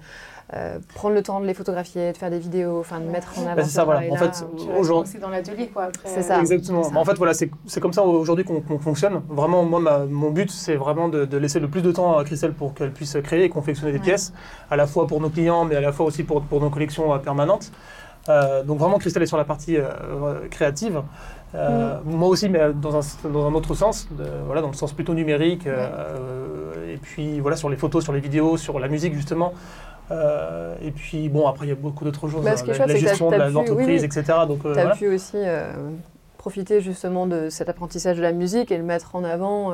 euh, 0.53 0.77
prendre 0.95 1.13
le 1.15 1.23
temps 1.23 1.41
de 1.41 1.45
les 1.45 1.53
photographier, 1.53 2.11
de 2.13 2.17
faire 2.17 2.29
des 2.29 2.39
vidéos, 2.39 2.79
enfin 2.79 2.99
de 3.01 3.05
mettre 3.05 3.37
en 3.39 3.41
avant 3.47 3.55
Bah, 3.55 3.63
c'est 3.63 3.69
ce 3.69 3.75
ça, 3.75 3.83
voilà. 3.83 4.01
En 4.11 4.15
fait, 4.15 4.45
Aujourd'hui- 4.77 4.87
commencer 4.87 5.17
dans 5.19 5.29
l'atelier, 5.29 5.67
quoi, 5.67 5.85
après. 5.85 6.07
C'est 6.07 6.21
ça. 6.21 6.39
Exactement. 6.39 6.83
c'est 6.83 6.89
ça. 6.89 6.93
Mais 6.93 6.99
En 7.01 7.05
fait, 7.05 7.15
voilà, 7.17 7.33
c'est 7.33 7.49
c'est 7.65 7.79
comme 7.81 7.91
ça 7.91 8.03
aujourd'hui 8.03 8.45
qu'on 8.45 8.61
qu'on 8.61 8.77
fonctionne. 8.79 9.21
Vraiment, 9.27 9.63
moi, 9.63 9.79
ma- 9.81 10.05
mon 10.05 10.29
but, 10.29 10.49
c'est 10.51 10.75
vraiment 10.75 11.09
de, 11.09 11.25
de 11.25 11.37
laisser 11.37 11.59
le 11.59 11.67
plus 11.67 11.81
de 11.81 11.91
temps 11.91 12.17
à 12.17 12.23
Christelle 12.23 12.53
pour 12.53 12.73
qu'elle 12.75 12.93
puisse 12.93 13.17
créer 13.23 13.43
et 13.45 13.49
confectionner 13.49 13.91
des 13.91 13.97
Ouais. 13.97 14.03
pièces, 14.03 14.31
à 14.69 14.75
la 14.75 14.87
fois 14.87 15.07
pour 15.07 15.19
nos 15.21 15.29
clients, 15.29 15.65
mais 15.65 15.75
à 15.75 15.81
la 15.81 15.91
fois 15.91 16.05
aussi 16.05 16.23
pour, 16.23 16.41
pour 16.41 16.61
nos 16.61 16.69
collections 16.69 17.13
euh, 17.13 17.17
permanentes. 17.17 17.71
Euh, 18.29 18.63
donc 18.63 18.77
vraiment, 18.79 18.97
Christelle 18.97 19.23
est 19.23 19.27
sur 19.27 19.37
la 19.37 19.45
partie 19.45 19.77
euh, 19.77 19.85
créative. 20.51 21.01
Euh, 21.55 21.97
Moi 22.03 22.27
aussi, 22.27 22.49
mais 22.49 22.59
dans 22.73 22.97
un, 22.97 23.29
dans 23.29 23.47
un 23.47 23.53
autre 23.53 23.73
sens, 23.73 24.07
de- 24.11 24.25
voilà, 24.45 24.61
dans 24.61 24.67
le 24.67 24.73
sens 24.73 24.91
plutôt 24.91 25.13
numérique. 25.13 25.65
euh, 25.65 26.93
et 26.93 26.97
puis 26.97 27.39
voilà, 27.39 27.55
sur 27.55 27.69
les 27.69 27.77
photos, 27.77 28.03
sur 28.03 28.11
les 28.13 28.19
vidéos, 28.19 28.57
sur 28.57 28.79
la 28.79 28.87
musique 28.89 29.13
justement. 29.13 29.53
Euh, 30.11 30.75
et 30.81 30.91
puis 30.91 31.29
bon, 31.29 31.47
après, 31.47 31.65
il 31.65 31.69
y 31.69 31.71
a 31.71 31.75
beaucoup 31.75 32.03
d'autres 32.03 32.27
choses. 32.27 32.43
Bah, 32.43 32.51
hein, 32.51 32.63
la, 32.67 32.73
chouette, 32.73 32.87
la 32.89 32.95
gestion 32.95 33.31
de 33.31 33.35
l'entreprise, 33.37 33.87
oui, 33.87 33.99
oui. 33.99 34.19
etc. 34.19 34.39
Donc 34.47 34.61
Tu 34.61 34.67
as 34.69 34.73
voilà. 34.73 34.95
pu 34.95 35.07
aussi 35.07 35.37
profiter 36.37 36.81
justement 36.81 37.27
de 37.27 37.49
cet 37.49 37.69
apprentissage 37.69 38.17
de 38.17 38.21
la 38.21 38.31
musique 38.31 38.71
et 38.71 38.77
le 38.77 38.83
mettre 38.83 39.15
en 39.15 39.23
avant 39.23 39.73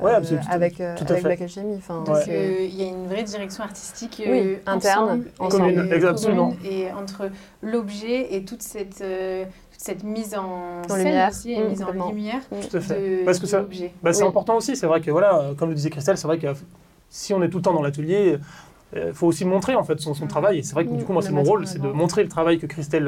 Ouais, 0.00 0.10
euh, 0.12 0.16
absolument, 0.16 0.42
tout 0.44 0.50
à- 0.50 0.54
avec, 0.54 0.80
euh, 0.80 0.96
tout 0.96 1.04
à 1.04 1.10
avec 1.10 1.22
fait. 1.22 1.28
Black 1.28 1.40
Alchemy. 1.42 1.74
Enfin, 1.76 2.02
Donc, 2.02 2.16
euh, 2.28 2.66
il 2.68 2.74
y 2.74 2.82
a 2.82 2.88
une 2.88 3.06
vraie 3.06 3.22
direction 3.22 3.62
artistique 3.62 4.22
euh, 4.26 4.30
Oui, 4.30 4.56
interne, 4.66 5.04
ensemble, 5.04 5.28
et. 5.28 5.48
Commune, 5.48 5.78
euh, 5.78 6.68
et 6.68 6.92
entre 6.92 7.30
l'objet 7.62 8.34
et 8.34 8.44
toute 8.44 8.62
cette, 8.62 9.00
euh, 9.02 9.44
toute 9.70 9.80
cette 9.80 10.02
mise 10.02 10.34
en 10.34 10.82
scène 10.88 10.98
lumière. 10.98 11.28
aussi, 11.30 11.52
et 11.52 11.62
Mm, 11.62 11.68
mise 11.68 11.82
en 11.82 11.92
lumière 11.92 12.40
Tout 12.50 12.76
à 12.76 12.80
fait. 12.80 12.94
de, 13.20 13.24
Parce 13.24 13.38
que 13.38 13.44
de 13.44 13.50
ça, 13.50 13.60
l'objet. 13.60 13.92
Bah, 14.02 14.12
c'est 14.12 14.22
Oui. 14.22 14.28
important 14.28 14.56
aussi, 14.56 14.74
c'est 14.76 14.86
vrai 14.86 15.00
que 15.00 15.10
voilà, 15.12 15.52
comme 15.56 15.68
le 15.68 15.74
disait 15.76 15.90
Christelle, 15.90 16.18
c'est 16.18 16.26
vrai 16.26 16.38
que 16.38 16.48
si 17.08 17.32
on 17.32 17.42
est 17.42 17.48
tout 17.48 17.58
le 17.58 17.62
temps 17.62 17.74
dans 17.74 17.82
l'atelier, 17.82 18.38
il 18.96 19.12
faut 19.12 19.26
aussi 19.28 19.44
montrer 19.44 19.74
en 19.76 19.82
fait 19.84 19.98
son, 20.00 20.14
son 20.14 20.24
Mhm. 20.24 20.30
travail. 20.30 20.58
Et 20.58 20.62
c'est 20.62 20.74
vrai 20.74 20.84
que 20.86 20.92
du 20.92 21.04
coup, 21.04 21.12
moi, 21.12 21.22
c'est 21.22 21.32
mon 21.32 21.42
rôle, 21.44 21.66
c'est 21.66 21.80
de 21.80 21.88
montrer 21.88 22.22
le 22.24 22.28
travail 22.28 22.58
que 22.58 22.66
Christelle 22.66 23.06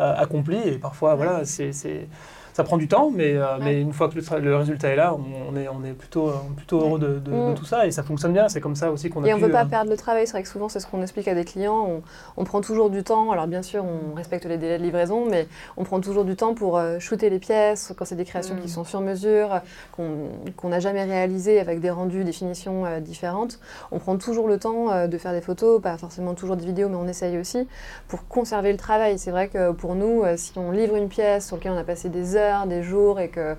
euh, 0.00 0.14
accomplit. 0.16 0.58
Et 0.66 0.78
parfois, 0.78 1.14
voilà, 1.16 1.44
c'est, 1.44 1.72
c'est- 1.72 2.08
ça 2.52 2.64
prend 2.64 2.76
du 2.76 2.88
temps, 2.88 3.10
mais, 3.14 3.34
euh, 3.36 3.58
mais 3.60 3.80
une 3.80 3.92
fois 3.92 4.08
que 4.08 4.18
le, 4.36 4.56
résultat 4.56 4.88
est 4.90 4.96
là, 4.96 5.14
on, 5.14 5.56
est, 5.56 5.68
on 5.68 5.84
est 5.84 5.92
plutôt, 5.92 6.28
euh, 6.28 6.34
plutôt 6.56 6.80
heureux 6.80 6.98
de, 6.98 7.06
de- 7.18 7.30
de 7.30 7.36
Mhm. 7.36 7.54
tout 7.54 7.64
ça. 7.64 7.86
Et 7.86 7.90
ça 7.90 8.02
fonctionne 8.02 8.32
bien. 8.32 8.48
C'est 8.48 8.60
comme 8.60 8.76
ça 8.76 8.90
aussi 8.90 9.08
qu'on 9.10 9.24
a 9.24 9.28
Et 9.28 9.32
on 9.34 9.38
ne 9.38 9.42
veut 9.42 9.50
pas 9.50 9.62
euh, 9.62 9.66
perdre 9.68 9.90
le 9.90 9.96
travail. 9.96 10.26
C'est 10.26 10.32
vrai 10.32 10.42
que 10.42 10.48
souvent, 10.48 10.68
c'est 10.68 10.80
ce 10.80 10.86
qu'on 10.86 11.00
explique 11.02 11.28
à 11.28 11.34
des 11.34 11.44
clients. 11.44 11.86
On, 11.88 12.02
on 12.36 12.44
prend 12.44 12.60
toujours 12.60 12.90
du 12.90 13.02
temps. 13.04 13.30
Alors, 13.32 13.46
bien 13.46 13.62
sûr, 13.62 13.84
on 13.84 14.14
respecte 14.14 14.44
les 14.44 14.58
délais 14.58 14.78
de 14.78 14.82
livraison, 14.82 15.24
mais 15.30 15.46
on 15.76 15.84
prend 15.84 16.00
toujours 16.00 16.24
du 16.24 16.36
temps 16.36 16.54
pour 16.54 16.80
shooter 16.98 17.30
les 17.30 17.38
pièces 17.38 17.92
quand 17.96 18.04
c'est 18.04 18.16
des 18.16 18.24
créations 18.24 18.54
Mm. 18.56 18.60
qui 18.60 18.68
sont 18.68 18.84
sur 18.84 19.00
mesure, 19.00 19.60
qu'on 19.96 20.68
n'a 20.68 20.80
jamais 20.80 21.04
réalisées 21.04 21.60
avec 21.60 21.80
des 21.80 21.90
rendus, 21.90 22.24
des 22.24 22.32
finitions 22.32 22.84
euh, 22.86 23.00
différentes. 23.00 23.58
On 23.90 23.98
prend 23.98 24.16
toujours 24.16 24.48
le 24.48 24.58
temps 24.58 25.06
de 25.06 25.18
faire 25.18 25.32
des 25.32 25.40
photos, 25.40 25.80
pas 25.80 25.96
forcément 25.96 26.34
toujours 26.34 26.56
des 26.56 26.64
vidéos, 26.66 26.88
mais 26.88 26.96
on 26.96 27.08
essaye 27.08 27.38
aussi 27.38 27.66
pour 28.08 28.26
conserver 28.28 28.72
le 28.72 28.78
travail. 28.78 29.18
C'est 29.18 29.30
vrai 29.30 29.48
que 29.48 29.72
pour 29.72 29.94
nous, 29.94 30.22
si 30.36 30.52
on 30.56 30.70
livre 30.70 30.96
une 30.96 31.08
pièce 31.08 31.46
sur 31.46 31.56
laquelle 31.56 31.72
on 31.72 31.78
a 31.78 31.84
passé 31.84 32.08
des 32.08 32.36
heures, 32.36 32.41
des 32.66 32.82
jours 32.82 33.20
et 33.20 33.28
que 33.28 33.56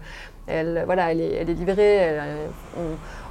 elle, 0.47 0.83
voilà, 0.85 1.11
elle, 1.11 1.21
est, 1.21 1.33
elle 1.35 1.49
est 1.49 1.53
livrée, 1.53 1.95
elle, 1.95 2.19
euh, 2.21 2.47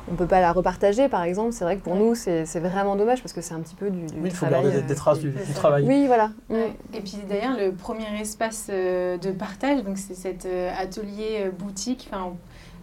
on 0.08 0.12
ne 0.12 0.16
peut 0.16 0.26
pas 0.26 0.40
la 0.40 0.50
repartager, 0.52 1.08
par 1.08 1.22
exemple. 1.24 1.52
C'est 1.52 1.64
vrai 1.64 1.76
que 1.76 1.82
pour 1.82 1.92
Ouais. 1.92 1.98
nous, 1.98 2.14
c'est 2.14 2.46
c'est 2.46 2.58
vraiment 2.60 2.96
dommage 2.96 3.22
parce 3.22 3.32
que 3.34 3.40
c'est 3.42 3.54
un 3.54 3.60
petit 3.60 3.74
peu 3.74 3.90
du, 3.90 4.06
du 4.06 4.14
oui, 4.14 4.20
il 4.24 4.30
faut 4.30 4.46
travail. 4.46 4.62
garder 4.62 4.78
des, 4.78 4.84
euh, 4.84 4.88
des 4.88 4.94
traces 4.94 5.18
du, 5.20 5.32
c'est 5.38 5.46
du 5.46 5.52
travail. 5.52 5.84
Oui, 5.86 6.06
voilà. 6.06 6.28
Mm. 6.48 6.54
Ouais. 6.54 6.72
Et 6.94 7.00
puis 7.00 7.18
d'ailleurs, 7.28 7.56
le 7.58 7.72
premier 7.72 8.06
espace 8.20 8.68
euh, 8.70 9.18
de 9.18 9.30
partage, 9.30 9.82
donc 9.84 9.98
c'est 9.98 10.14
cet 10.14 10.46
euh, 10.46 10.70
atelier 10.76 11.44
euh, 11.46 11.50
boutique. 11.50 12.08
Enfin, 12.10 12.32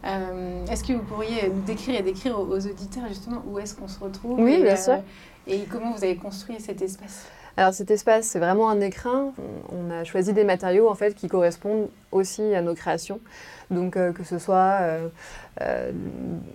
euh, 0.06 0.66
est-ce 0.72 0.84
que 0.84 0.94
vous 0.94 1.04
pourriez 1.04 1.50
nous 1.54 1.62
décrire 1.64 2.00
et 2.00 2.04
décrire 2.04 2.40
aux, 2.40 2.46
aux 2.46 2.68
auditeurs 2.68 3.04
justement 3.10 3.42
où 3.48 3.60
est-ce 3.60 3.76
qu'on 3.76 3.88
se 3.88 4.00
retrouve 4.00 4.40
Oui, 4.40 4.54
et, 4.54 4.64
bien 4.64 4.76
sûr. 4.78 5.00
Et 5.48 5.62
comment 5.70 5.92
vous 5.92 6.04
avez 6.04 6.16
construit 6.16 6.58
cet 6.60 6.82
espace? 6.84 7.26
Alors 7.58 7.74
cet 7.74 7.92
espace, 7.92 8.26
c'est 8.26 8.40
vraiment 8.40 8.70
un 8.70 8.80
écrin. 8.82 9.34
On 9.70 9.92
a 9.92 10.04
choisi 10.04 10.34
des 10.34 10.44
matériaux 10.44 10.90
en 10.90 10.96
fait 10.96 11.14
qui 11.14 11.28
correspondent 11.28 11.90
aussi 12.12 12.54
à 12.56 12.62
nos 12.62 12.76
créations. 12.76 13.20
Donc 13.72 13.98
euh, 13.98 14.12
que 14.12 14.24
ce 14.24 14.40
soit 14.40 14.80
euh, 14.82 15.08
euh, 15.62 15.92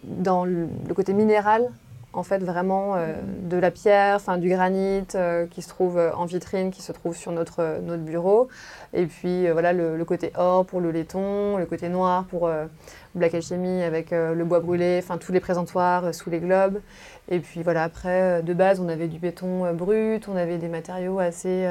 dans 0.03 0.45
le 0.45 0.69
côté 0.95 1.13
minéral, 1.13 1.71
en 2.15 2.23
fait 2.23 2.39
vraiment 2.39 2.95
euh, 2.97 3.15
de 3.43 3.57
la 3.57 3.71
pierre, 3.71 4.17
enfin 4.17 4.39
du 4.39 4.49
granit 4.49 5.07
euh, 5.15 5.47
qui 5.47 5.63
se 5.63 5.69
trouve 5.69 5.99
euh, 5.99 6.13
en 6.15 6.25
vitrine, 6.25 6.71
qui 6.71 6.83
se 6.83 6.93
trouve 6.93 7.17
sur 7.17 7.33
notre, 7.33 7.81
notre 7.83 8.03
bureau. 8.03 8.49
Et 8.93 9.07
puis 9.07 9.51
voilà 9.51 9.73
le, 9.73 9.97
le 9.97 10.05
côté 10.05 10.33
or 10.37 10.65
pour 10.65 10.81
le 10.81 10.91
laiton, 10.91 11.57
le 11.57 11.67
côté 11.67 11.89
noir 11.89 12.25
pour 12.25 12.49
Black 13.17 13.35
Alchemy 13.35 13.83
avec 13.83 14.13
le 14.13 14.45
bois 14.45 14.61
brûlé, 14.61 15.01
enfin 15.03 15.19
tous 15.19 15.33
les 15.33 15.41
présentoirs 15.41 16.15
sous 16.15 16.31
les 16.31 16.39
globes. 16.39 16.81
Et 17.29 17.41
puis 17.41 17.65
voilà, 17.65 17.83
après, 17.83 18.43
de 18.43 18.55
base, 18.55 18.79
on 18.79 18.89
avait 18.89 19.09
du 19.09 19.19
béton 19.19 19.73
brut, 19.73 20.29
on 20.29 20.37
avait 20.37 20.59
des 20.59 20.69
matériaux 20.69 21.19
assez, 21.19 21.67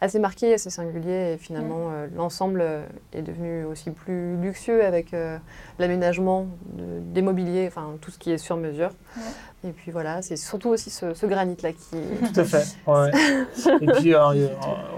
assez 0.00 0.18
marqué, 0.18 0.54
assez 0.54 0.70
singulier. 0.70 1.32
Et 1.34 1.36
finalement, 1.38 1.90
euh, 1.90 2.06
l'ensemble 2.16 2.60
euh, 2.62 2.84
est 3.12 3.22
devenu 3.22 3.64
aussi 3.64 3.90
plus 3.90 4.36
luxueux 4.36 4.84
avec 4.84 5.14
euh, 5.14 5.38
l'aménagement 5.78 6.46
de- 6.74 7.00
des 7.00 7.22
mobiliers, 7.22 7.66
enfin 7.68 7.92
tout 8.00 8.10
ce 8.10 8.18
qui 8.18 8.30
est 8.32 8.38
sur 8.38 8.56
mesure. 8.56 8.90
Et 9.64 9.70
puis 9.70 9.90
voilà, 9.90 10.22
c'est 10.22 10.36
surtout 10.36 10.68
aussi 10.68 10.90
ce, 10.90 11.14
ce 11.14 11.26
granit-là 11.26 11.72
qui. 11.72 11.96
Tout 12.34 12.40
à 12.40 12.44
fait. 12.44 12.64
ouais. 12.86 13.10
Et 13.80 13.86
puis, 13.86 14.14
euh, 14.14 14.48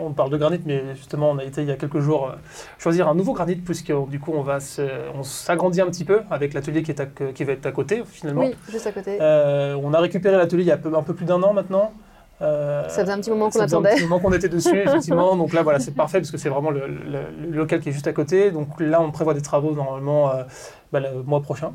on 0.01 0.11
parle 0.13 0.31
de 0.31 0.37
granit, 0.37 0.61
mais 0.67 0.95
justement, 0.95 1.31
on 1.31 1.39
a 1.39 1.45
été 1.45 1.63
il 1.63 1.69
y 1.69 1.71
a 1.71 1.77
quelques 1.77 2.01
jours 2.01 2.27
euh, 2.29 2.33
choisir 2.77 3.09
un 3.09 3.15
nouveau 3.15 3.33
granit, 3.33 3.57
puisque 3.57 3.93
du 4.09 4.21
coup, 4.21 4.33
on 4.35 4.43
va 4.43 4.61
se- 4.61 4.83
on 5.15 5.23
s'agrandit 5.23 5.81
un 5.81 5.87
petit 5.87 6.05
peu 6.05 6.21
avec 6.31 6.53
l'atelier 6.53 6.83
qui, 6.83 6.91
est 6.91 7.01
à- 7.01 7.07
qui 7.07 7.45
va 7.45 7.53
être 7.53 7.65
à 7.67 7.73
côté, 7.73 8.03
finalement. 8.05 8.43
oui, 8.43 8.55
juste 8.71 8.87
à 8.89 8.93
côté. 8.93 9.17
Euh, 9.21 9.79
on 9.83 9.95
a 9.95 10.01
récupéré 10.01 10.37
l'atelier 10.37 10.65
il 10.65 10.69
y 10.69 10.73
a 10.73 10.77
peu- 10.77 10.95
un 10.95 11.03
peu 11.03 11.15
plus 11.15 11.25
d'un 11.25 11.43
an 11.43 11.53
maintenant. 11.55 11.93
Euh, 12.41 12.89
Ça 12.89 13.03
faisait 13.03 13.13
un 13.13 13.19
petit 13.21 13.31
moment 13.31 13.47
qu'on 13.47 13.59
ça 13.59 13.65
faisait 13.65 13.75
attendait. 13.77 13.91
Un 13.93 13.95
petit 13.97 14.03
moment 14.05 14.21
qu'on 14.21 14.33
était 14.33 14.49
dessus, 14.49 14.79
effectivement. 14.87 15.35
Donc 15.37 15.53
là, 15.53 15.63
voilà, 15.63 15.81
c'est 15.81 15.95
parfait 15.95 16.19
parce 16.21 16.31
que 16.31 16.39
c'est 16.39 16.49
vraiment 16.49 16.71
le, 16.71 16.87
le- 16.87 17.47
le 17.51 17.57
local 17.57 17.81
qui 17.81 17.89
est 17.89 17.93
juste 17.93 18.07
à 18.07 18.13
côté. 18.13 18.51
Donc 18.53 18.69
là, 18.81 19.01
on 19.01 19.11
prévoit 19.11 19.35
des 19.35 19.43
travaux 19.43 19.73
normalement 19.75 20.31
euh, 20.31 20.45
bah, 20.93 21.01
le 21.01 21.23
mois 21.25 21.41
prochain 21.43 21.75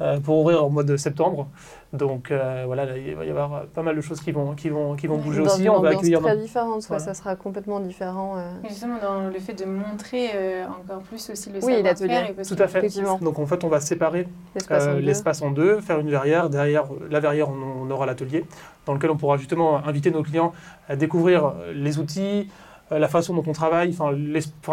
euh, 0.00 0.20
pour 0.20 0.40
ouvrir 0.40 0.64
au 0.64 0.68
mois 0.70 0.82
de 0.84 0.96
septembre. 0.96 1.48
Donc 1.94 2.30
euh, 2.32 2.64
voilà, 2.66 2.84
là, 2.86 2.98
il 2.98 3.14
va 3.14 3.24
y 3.24 3.30
avoir 3.30 3.54
euh, 3.54 3.60
pas 3.72 3.82
mal 3.82 3.94
de 3.94 4.00
choses 4.00 4.20
qui 4.20 4.32
vont, 4.32 4.54
qui 4.54 4.68
vont, 4.68 4.96
qui 4.96 5.06
vont 5.06 5.16
bouger 5.16 5.42
Dans 5.42 5.46
aussi. 5.46 5.62
une 5.62 5.70
On 5.70 5.80
va 5.80 5.90
accueillir. 5.90 6.20
très 6.20 6.36
différente, 6.36 6.82
Voilà. 6.88 7.02
ça 7.04 7.14
sera 7.14 7.36
complètement 7.36 7.78
différent. 7.78 8.36
euh. 8.36 8.50
Justement, 8.68 8.96
dans 9.00 9.28
le 9.28 9.38
fait 9.38 9.54
de 9.54 9.64
montrer 9.64 10.30
euh, 10.34 10.64
encore 10.66 11.02
plus 11.02 11.30
aussi 11.30 11.50
le 11.50 11.64
Oui, 11.64 11.76
savoir-faire. 11.84 12.34
Tout 12.46 12.56
à 12.62 12.66
fait. 12.66 12.78
Effectivement. 12.78 13.18
Donc 13.22 13.38
en 13.38 13.46
fait, 13.46 13.62
on 13.62 13.68
va 13.68 13.78
séparer 13.80 14.26
L'espace 14.56 14.86
en 14.86 14.88
euh, 14.90 14.94
deux. 14.96 15.00
l'espace 15.00 15.42
en 15.42 15.50
deux, 15.52 15.80
faire 15.80 16.00
une 16.00 16.10
verrière. 16.10 16.50
Derrière 16.50 16.84
la 17.10 17.20
verrière, 17.20 17.48
on, 17.48 17.86
on 17.86 17.90
aura 17.90 18.06
l'atelier, 18.06 18.44
dans 18.86 18.94
lequel 18.94 19.10
on 19.10 19.16
pourra 19.16 19.36
justement 19.36 19.76
inviter 19.86 20.10
nos 20.10 20.22
clients 20.24 20.52
à 20.88 20.96
découvrir 20.96 21.52
les 21.74 21.98
outils, 22.00 22.48
la 22.90 23.08
façon 23.08 23.34
dont 23.34 23.42
on 23.46 23.52
travaille, 23.52 23.90
enfin 23.98 24.12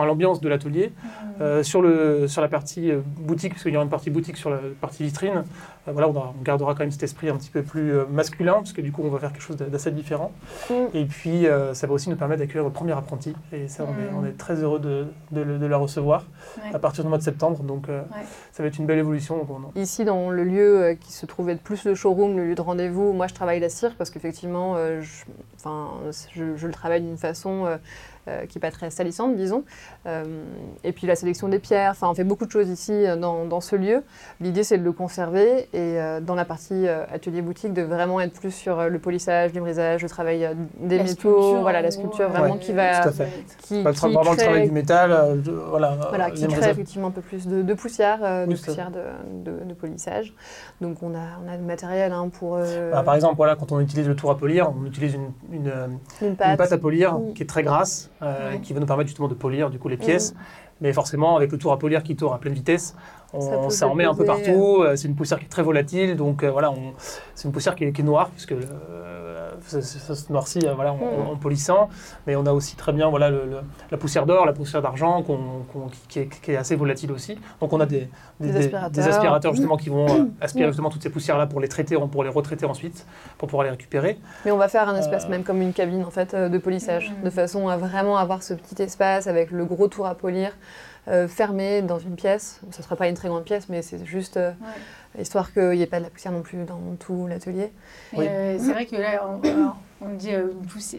l'ambiance 0.06 0.42
de 0.42 0.50
l'atelier. 0.50 0.92
Mmh. 0.92 1.08
Euh, 1.42 1.64
sur, 1.64 1.82
le, 1.82 2.28
sur 2.28 2.42
la 2.42 2.50
partie 2.50 2.92
boutique, 3.18 3.54
parce 3.54 3.64
qu'il 3.64 3.72
y 3.74 3.76
aura 3.78 3.84
une 3.86 3.90
partie 3.90 4.10
boutique 4.12 4.38
sur 4.38 4.50
la 4.50 4.60
partie 4.80 5.04
vitrine, 5.04 5.44
voilà, 5.88 6.08
on, 6.10 6.16
aura- 6.16 6.34
on 6.40 6.44
gardera 6.44 6.74
quand 6.74 6.82
même 6.82 6.92
cet 6.92 7.04
esprit 7.04 7.30
un 7.30 7.36
petit 7.38 7.50
peu 7.50 7.64
plus 7.64 7.92
euh, 7.94 8.06
masculin, 8.06 8.54
parce 8.54 8.74
que 8.74 8.82
du 8.82 8.92
coup, 8.92 9.02
on 9.04 9.10
va 9.10 9.20
faire 9.20 9.32
quelque 9.32 9.42
chose 9.42 9.58
d'assez 9.58 9.92
différent. 9.92 10.32
Mm. 10.70 10.74
Et 10.94 11.06
puis, 11.06 11.48
euh, 11.48 11.74
ça 11.74 11.88
va 11.88 11.94
aussi 11.94 12.10
nous 12.10 12.16
permettre 12.16 12.40
d'accueillir 12.42 12.64
notre 12.64 12.76
premier 12.76 12.94
apprenti. 12.94 13.34
Et 13.52 13.68
ça, 13.68 13.86
on, 13.86 13.92
est, 14.02 14.12
Mm. 14.12 14.18
on 14.20 14.26
est 14.26 14.38
très 14.38 14.56
heureux 14.62 14.80
de, 14.80 15.08
de 15.32 15.42
le- 15.42 15.58
de 15.58 15.66
la 15.66 15.78
recevoir 15.78 16.26
Ouais. 16.58 16.76
à 16.76 16.80
partir 16.80 17.04
du 17.04 17.10
mois 17.10 17.18
de 17.18 17.24
septembre. 17.24 17.64
Donc, 17.64 17.90
euh, 17.90 18.02
Ouais. 18.02 18.26
ça 18.52 18.62
va 18.64 18.68
être 18.68 18.78
une 18.78 18.86
belle 18.86 19.00
évolution. 19.00 19.38
Donc, 19.38 19.48
on- 19.50 19.80
Ici, 19.80 20.06
dans 20.06 20.30
le 20.30 20.44
lieu 20.44 20.82
euh, 20.84 20.94
qui 20.96 21.12
se 21.14 21.26
trouvait 21.26 21.54
être 21.54 21.62
plus 21.64 21.84
le 21.86 21.96
showroom, 21.96 22.38
le 22.38 22.46
lieu 22.48 22.56
de 22.56 22.62
rendez-vous, 22.62 23.14
moi 23.14 23.28
je 23.28 23.34
travaille 23.34 23.60
la 23.60 23.70
cire 23.70 23.94
parce 23.98 24.10
qu'effectivement, 24.10 24.76
euh, 24.76 25.02
je, 25.02 25.26
enfin, 25.58 25.90
je, 26.36 26.56
je 26.56 26.68
le 26.68 26.74
travaille 26.74 27.02
d'une 27.02 27.18
façon 27.18 27.66
euh, 28.28 28.46
qui 28.46 28.58
n'est 28.58 28.62
pas 28.62 28.72
très 28.72 28.90
salissante, 28.90 29.36
disons. 29.36 29.64
Euh, 30.06 30.24
et 30.84 30.92
puis 30.92 31.08
la 31.08 31.16
sélection 31.16 31.48
des 31.48 31.60
pierres, 31.60 31.92
enfin, 31.92 32.08
on 32.10 32.14
fait 32.14 32.24
beaucoup 32.24 32.46
de 32.46 32.52
choses 32.52 32.70
ici 32.70 32.92
euh, 32.94 33.16
dans, 33.16 33.46
dans 33.46 33.62
ce 33.62 33.76
lieu. 33.76 34.04
L'idée, 34.40 34.64
c'est 34.64 34.78
de 34.78 34.84
le 34.84 34.92
conserver 34.92 35.68
et 35.74 36.00
euh, 36.00 36.20
dans 36.22 36.36
la 36.36 36.46
partie 36.46 36.88
euh, 36.88 37.04
atelier-boutique, 37.14 37.74
de 37.74 37.82
vraiment 37.82 38.20
être 38.22 38.34
plus 38.34 38.52
sur 38.52 38.80
euh, 38.80 38.90
le 38.90 39.00
polissage, 39.00 39.54
le 39.54 39.62
brisage, 39.62 40.04
le 40.04 40.10
travail 40.10 40.46
euh, 40.46 40.54
des 40.80 40.98
La 40.98 41.04
métaux, 41.04 41.60
voilà, 41.62 41.82
la 41.82 41.92
sculpture 41.92 42.30
vraiment 42.30 42.54
Ouais, 42.54 42.60
qui 42.60 42.74
va. 42.74 43.02
tout 43.02 43.10
à 43.10 43.12
fait. 43.12 43.28
Qui, 43.64 43.84
Pas 43.84 43.90
le 43.90 43.96
tra- 43.96 44.08
qui 44.08 44.14
vraiment 44.14 44.32
le 44.32 44.38
crée- 44.38 44.46
travail 44.46 44.66
du 44.66 44.72
métal, 44.72 45.12
euh, 45.12 45.36
de- 45.36 45.52
voilà, 45.52 45.98
voilà, 46.10 46.28
euh, 46.28 46.30
qui 46.32 46.48
crée 46.48 46.70
effectivement 46.70 47.08
un 47.08 47.12
peu 47.12 47.22
plus 47.22 47.48
de, 47.48 47.62
de 47.62 47.74
poussière, 47.74 48.20
euh, 48.24 48.46
Oui, 48.48 48.54
de, 48.56 48.60
poussière 48.60 48.92
de, 48.92 49.52
de- 49.52 49.64
de 49.66 49.74
polissage. 49.74 50.34
Donc 50.82 51.02
on 51.04 51.14
a, 51.16 51.20
on 51.46 51.52
a 51.52 51.58
le 51.58 51.64
matériel 51.64 52.12
hein, 52.12 52.30
pour 52.32 52.56
euh, 52.58 52.92
Bah, 52.92 53.04
par 53.04 53.16
exemple, 53.16 53.36
voilà, 53.38 53.56
quand 53.56 53.72
on 53.72 53.80
utilise 53.80 54.08
le 54.08 54.16
tour 54.16 54.32
à 54.32 54.38
polir, 54.38 54.72
on 54.80 54.86
utilise 54.86 55.14
une, 55.16 55.32
une, 55.52 55.72
une 56.22 56.28
une 56.30 56.36
pâte. 56.36 56.58
pâte 56.58 56.72
à 56.72 56.78
polir 56.78 57.14
Mm. 57.20 57.34
qui 57.34 57.44
est 57.44 57.46
très 57.46 57.64
grasse, 57.64 58.10
euh, 58.22 58.52
Ouais. 58.52 58.60
qui 58.62 58.74
va 58.74 58.80
nous 58.80 58.86
permettre 58.86 59.08
justement 59.08 59.28
de 59.28 59.34
polir 59.34 59.70
du 59.70 59.80
coup 59.80 59.88
les 59.88 59.98
pièces. 59.98 60.34
Mais 60.82 60.94
forcément, 60.94 61.36
avec 61.38 61.52
le 61.52 61.58
tour 61.58 61.72
à 61.72 61.78
polir 61.80 62.04
qui 62.04 62.16
tourne 62.16 62.34
à 62.34 62.38
pleine 62.40 62.54
vitesse, 62.54 62.96
Ça 63.32 63.38
on, 63.38 63.70
ça 63.70 63.88
en 63.88 63.96
met 63.96 64.04
un 64.04 64.14
peu 64.16 64.26
partout. 64.26 64.84
C'est 64.96 65.08
une 65.08 65.16
poussière 65.16 65.40
qui 65.40 65.46
est 65.46 65.50
très 65.50 65.64
volatile, 65.64 66.18
donc 66.18 66.44
euh, 66.44 66.52
voilà, 66.52 66.70
on- 66.72 66.94
c'est 67.36 67.48
une 67.48 67.54
poussière 67.54 67.76
qui 67.76 67.86
est, 67.86 67.92
qui 67.94 68.02
est 68.02 68.04
noire 68.04 68.30
puisque 68.32 68.52
euh, 68.52 69.52
ça, 69.68 69.82
se 70.16 70.32
noircit 70.32 70.60
euh, 70.66 70.74
voilà, 70.74 70.92
en, 70.94 70.98
Mm. 70.98 71.28
en 71.34 71.36
polissant. 71.38 71.88
Mais 72.28 72.36
on 72.36 72.46
a 72.46 72.52
aussi 72.52 72.76
très 72.76 72.92
bien 72.94 73.10
voilà, 73.10 73.30
le- 73.30 73.46
le- 73.46 73.62
la 73.92 73.98
poussière 73.98 74.26
d'or, 74.26 74.46
la 74.46 74.54
poussière 74.54 74.82
d'argent 74.82 75.24
qui, 75.24 75.34
qui 76.10 76.20
est, 76.20 76.28
qui 76.42 76.52
est 76.52 76.58
assez 76.58 76.76
volatile 76.76 77.12
aussi. 77.12 77.38
Donc 77.62 77.72
on 77.74 77.80
a 77.80 77.86
des, 77.86 78.10
Des 78.40 78.58
aspirateurs. 78.58 79.08
aspirateurs, 79.08 79.54
justement 79.54 79.78
qui 79.78 79.90
vont 79.90 80.08
euh, 80.10 80.26
aspirer 80.42 80.66
Mm. 80.66 80.70
justement 80.72 80.90
toutes 80.90 81.04
ces 81.04 81.10
poussières-là 81.10 81.46
pour 81.48 81.62
les 81.62 81.68
traiter, 81.70 81.96
pour 82.12 82.24
les 82.24 82.30
retraiter 82.30 82.66
ensuite, 82.66 83.06
pour 83.38 83.48
pouvoir 83.48 83.64
les 83.66 83.70
récupérer. 83.72 84.18
Mais 84.46 84.52
on 84.52 84.58
va 84.58 84.68
faire 84.68 84.90
un 84.90 84.98
espace 84.98 85.26
Euh, 85.26 85.30
même 85.30 85.44
comme 85.44 85.62
une 85.62 85.74
cabine 85.74 86.04
en 86.04 86.10
fait 86.12 86.36
de 86.36 86.58
polissage, 86.58 87.14
de 87.24 87.30
façon 87.30 87.68
à 87.70 87.78
vraiment 87.78 88.18
avoir 88.18 88.44
ce 88.44 88.54
petit 88.56 88.82
espace 88.82 89.28
avec 89.28 89.52
le 89.52 89.64
gros 89.66 89.88
tour 89.88 90.06
à 90.08 90.16
polir 90.16 90.52
euh, 91.08 91.28
fermé 91.28 91.82
dans 91.82 92.00
une 92.00 92.16
pièce. 92.16 92.60
Ce 92.72 92.78
ne 92.78 92.84
sera 92.84 92.96
pas 92.96 93.08
une 93.08 93.16
très 93.16 93.28
grande 93.28 93.44
pièce, 93.44 93.70
mais 93.70 93.82
c'est 93.82 94.06
juste 94.06 94.38
euh, 94.38 94.52
Ouais. 95.16 95.22
histoire 95.24 95.52
qu'il 95.52 95.70
n'y 95.72 95.82
ait 95.82 95.88
pas 95.88 96.00
de 96.00 96.04
la 96.06 96.10
poussière 96.10 96.32
non 96.32 96.42
plus 96.42 96.58
dans 96.66 96.80
tout 97.00 97.28
l'atelier. 97.28 97.72
Oui. 98.14 98.26
euh, 98.28 98.58
c'est 98.60 98.72
vrai 98.72 98.86
que 98.86 98.96
là, 98.96 99.26
on, 100.02 100.10
dit 100.16 100.34
euh, 100.34 100.48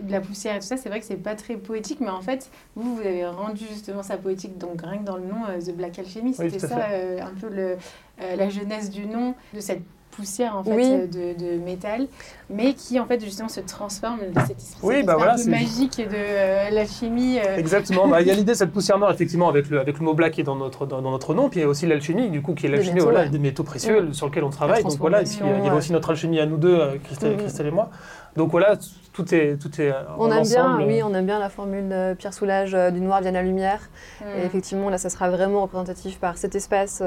de 0.02 0.12
la 0.12 0.20
poussière 0.20 0.56
et 0.56 0.58
tout 0.58 0.66
ça, 0.66 0.76
c'est 0.76 0.88
vrai 0.88 1.00
que 1.00 1.06
c'est 1.06 1.16
pas 1.16 1.34
très 1.34 1.56
poétique, 1.56 2.00
mais 2.00 2.10
en 2.10 2.20
fait, 2.20 2.50
vous, 2.76 2.96
vous 2.96 3.00
avez 3.00 3.26
rendu 3.26 3.64
justement 3.68 4.02
ça 4.02 4.16
poétique, 4.16 4.58
donc 4.58 4.82
rien 4.82 4.98
que 4.98 5.04
dans 5.04 5.16
le 5.16 5.24
nom, 5.24 5.44
euh, 5.48 5.60
The 5.60 5.74
Black 5.76 5.98
Alchemy, 5.98 6.34
c'était 6.34 6.58
ça 6.58 6.78
euh, 6.90 7.20
un 7.20 7.34
peu 7.40 7.48
le, 7.48 7.76
euh, 8.22 8.36
la 8.36 8.48
jeunesse 8.48 8.90
du 8.90 9.06
nom, 9.06 9.34
de 9.54 9.60
cette 9.60 9.82
poussière 10.12 10.56
en 10.56 10.62
fait 10.62 10.74
Oui. 10.76 10.84
euh, 10.90 11.06
de, 11.06 11.38
de 11.56 11.58
métal, 11.58 12.06
mais 12.50 12.74
qui 12.74 13.00
en 13.00 13.06
fait 13.06 13.20
justement 13.22 13.48
se 13.48 13.60
transforme 13.60 14.18
de 14.20 14.40
cette 14.46 14.58
espèce 14.58 14.76
Oui, 14.82 14.96
cette 14.98 15.06
bah 15.06 15.16
voilà, 15.16 15.34
un 15.34 15.36
peu 15.44 15.50
magique 15.50 15.96
de 15.98 16.04
euh, 16.14 16.70
l'alchimie. 16.70 17.38
euh, 17.40 17.56
Exactement. 17.56 18.06
Bah, 18.12 18.20
Il 18.20 18.26
y 18.28 18.30
a 18.30 18.34
l'idée 18.34 18.52
de 18.52 18.56
cette 18.56 18.70
poussière 18.72 18.98
noire, 18.98 19.10
effectivement, 19.12 19.48
avec 19.48 19.68
le, 19.70 19.80
avec 19.80 19.98
le 19.98 20.04
mot 20.04 20.14
black 20.14 20.34
qui 20.34 20.40
est 20.42 20.44
dans 20.44 20.56
notre, 20.56 20.86
dans, 20.86 21.02
dans 21.02 21.10
notre 21.10 21.34
nom. 21.34 21.48
Puis 21.48 21.60
il 21.60 21.62
y 21.62 21.66
a 21.66 21.68
aussi 21.68 21.86
l'alchimie, 21.86 22.30
du 22.30 22.42
coup, 22.42 22.54
qui 22.54 22.66
est 22.66 22.68
Des 22.68 22.76
l'alchimie 22.76 22.94
métaux, 22.96 23.06
voilà, 23.06 23.20
ouais. 23.24 23.28
des 23.30 23.38
métaux 23.38 23.64
précieux 23.64 24.12
sur 24.12 24.26
lesquels 24.26 24.44
on 24.44 24.50
travaille. 24.50 24.82
La 24.82 24.88
Donc 24.88 24.98
voilà, 24.98 25.18
euh, 25.18 25.24
il 25.60 25.66
y 25.66 25.68
a 25.68 25.74
aussi 25.74 25.92
notre 25.92 26.10
alchimie 26.10 26.38
à 26.40 26.46
nous 26.46 26.56
deux, 26.58 26.78
Christelle. 27.04 27.36
Christelle 27.38 27.66
et 27.66 27.70
moi. 27.70 27.90
Donc 28.36 28.50
voilà, 28.50 28.76
tout 29.12 29.34
est, 29.34 29.56
tout 29.60 29.80
est 29.80 29.90
euh, 29.90 30.02
On 30.18 30.26
en 30.26 30.32
aime 30.32 30.42
bien, 30.42 30.78
oui, 30.78 31.02
on 31.02 31.12
aime 31.14 31.26
bien 31.26 31.38
la 31.38 31.48
formule 31.50 31.88
de 31.88 32.14
Pierre 32.14 32.32
Soulages 32.32 32.74
euh, 32.74 32.90
du 32.90 33.00
noir 33.00 33.20
vient 33.20 33.30
la 33.30 33.42
lumière. 33.42 33.80
Et 34.22 34.42
mm. 34.42 34.46
effectivement, 34.46 34.88
là, 34.90 34.98
ça 34.98 35.10
sera 35.10 35.28
vraiment 35.30 35.62
représentatif 35.62 36.18
par 36.18 36.38
cet 36.38 36.54
espace 36.54 37.02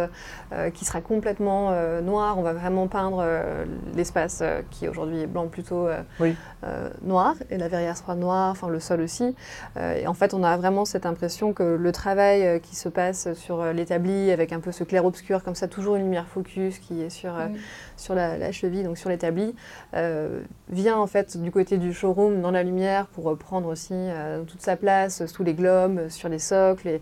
euh, 0.53 0.69
qui 0.69 0.85
sera 0.85 1.01
complètement 1.01 1.69
euh, 1.71 2.01
noir. 2.01 2.38
On 2.38 2.43
va 2.43 2.53
vraiment 2.53 2.88
peindre 2.88 3.19
euh, 3.21 3.65
l'espace 3.95 4.39
euh, 4.41 4.62
qui 4.69 4.88
aujourd'hui 4.88 5.21
est 5.21 5.27
blanc 5.27 5.47
plutôt 5.47 5.88
euh, 5.88 6.01
Oui. 6.19 6.35
euh, 6.63 6.89
noir. 7.01 7.35
Et 7.50 7.57
la 7.57 7.67
verrière 7.67 7.97
sera 7.97 8.15
noire, 8.15 8.51
enfin 8.51 8.69
le 8.69 8.79
sol 8.79 9.01
aussi. 9.01 9.35
Euh, 9.77 9.95
et 9.95 10.07
en 10.07 10.13
fait, 10.13 10.33
on 10.33 10.43
a 10.43 10.55
vraiment 10.57 10.85
cette 10.85 11.05
impression 11.05 11.53
que 11.53 11.63
le 11.63 11.91
travail 11.91 12.45
euh, 12.45 12.59
qui 12.59 12.75
se 12.75 12.89
passe 12.89 13.33
sur 13.33 13.62
euh, 13.62 13.74
l'établi, 13.74 14.31
avec 14.31 14.53
un 14.53 14.59
peu 14.59 14.71
ce 14.71 14.83
clair-obscur, 14.83 15.43
comme 15.43 15.55
ça, 15.55 15.67
toujours 15.67 15.95
une 15.95 16.03
lumière 16.03 16.27
focus 16.27 16.77
qui 16.79 17.01
est 17.01 17.09
sur, 17.09 17.35
euh, 17.35 17.45
Mm. 17.45 17.57
Sur 17.97 18.15
la, 18.15 18.37
la 18.37 18.51
cheville, 18.51 18.83
donc 18.83 18.97
sur 18.97 19.09
l'établi, 19.09 19.55
euh, 19.93 20.41
vient 20.69 20.97
en 20.97 21.07
fait 21.07 21.37
du 21.37 21.51
côté 21.51 21.77
du 21.77 21.93
showroom 21.93 22.41
dans 22.41 22.51
la 22.51 22.63
lumière 22.63 23.07
pour 23.07 23.31
euh, 23.31 23.35
prendre 23.35 23.67
aussi 23.67 23.93
euh, 23.93 24.43
toute 24.43 24.61
sa 24.61 24.75
place 24.75 25.25
sous 25.25 25.43
les 25.43 25.53
globes, 25.53 26.09
sur 26.09 26.29
les 26.29 26.39
socles. 26.39 26.87
Et, 26.87 27.01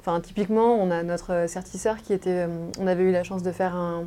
enfin, 0.00 0.20
typiquement, 0.20 0.74
on 0.74 0.90
a 0.90 1.02
notre 1.02 1.46
sertisseur 1.48 1.96
qui 1.98 2.12
était. 2.12 2.46
on 2.80 2.86
avait 2.86 3.02
eu 3.02 3.12
la 3.12 3.24
chance 3.24 3.42
de 3.42 3.52
faire 3.52 3.74
un, 3.74 4.04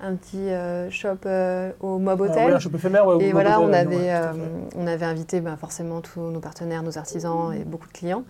un 0.00 0.14
petit 0.16 0.50
euh, 0.50 0.90
shop 0.90 1.18
euh, 1.26 1.70
au 1.80 1.98
Mob 1.98 2.20
Ah, 2.22 2.30
Hotel. 2.30 2.46
oui, 2.48 2.52
un 2.52 2.58
shop 2.58 2.70
éphémère, 2.74 3.06
ouais, 3.06 3.14
au 3.14 3.20
Et 3.20 3.24
Mob 3.26 3.32
voilà, 3.32 3.60
Hotel, 3.60 3.68
on 3.68 3.72
avait, 3.72 4.10
euh, 4.12 4.32
on 4.76 4.86
avait 4.86 5.06
invité 5.06 5.40
ben, 5.40 5.56
forcément 5.56 6.00
tous 6.00 6.20
nos 6.20 6.40
partenaires, 6.40 6.82
nos 6.82 6.98
artisans 6.98 7.52
et 7.54 7.64
beaucoup 7.64 7.86
de 7.88 7.92
clients. 7.92 8.24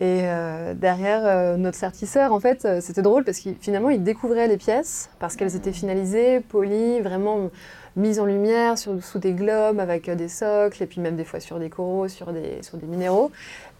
Et 0.00 0.20
euh, 0.22 0.74
derrière 0.74 1.22
euh, 1.24 1.56
notre 1.56 1.76
sertisseur, 1.76 2.32
en 2.32 2.38
fait, 2.38 2.64
euh, 2.64 2.80
c'était 2.80 3.02
drôle 3.02 3.24
parce 3.24 3.38
qu'il 3.38 3.56
finalement, 3.60 3.90
il 3.90 4.04
découvrait 4.04 4.46
les 4.46 4.56
pièces 4.56 5.10
parce 5.18 5.34
qu'elles 5.34 5.56
étaient 5.56 5.72
finalisées, 5.72 6.38
polies, 6.38 7.00
vraiment 7.00 7.50
mises 7.96 8.20
en 8.20 8.24
lumière 8.24 8.78
sous 8.78 9.18
des 9.18 9.32
globes 9.32 9.80
avec 9.80 10.08
des 10.08 10.28
socles 10.28 10.80
et 10.84 10.86
puis 10.86 11.00
même 11.00 11.16
des 11.16 11.24
fois 11.24 11.40
sur 11.40 11.58
des 11.58 11.68
coraux, 11.68 12.06
sur 12.06 12.32
des, 12.32 12.60
minéraux. 12.86 13.32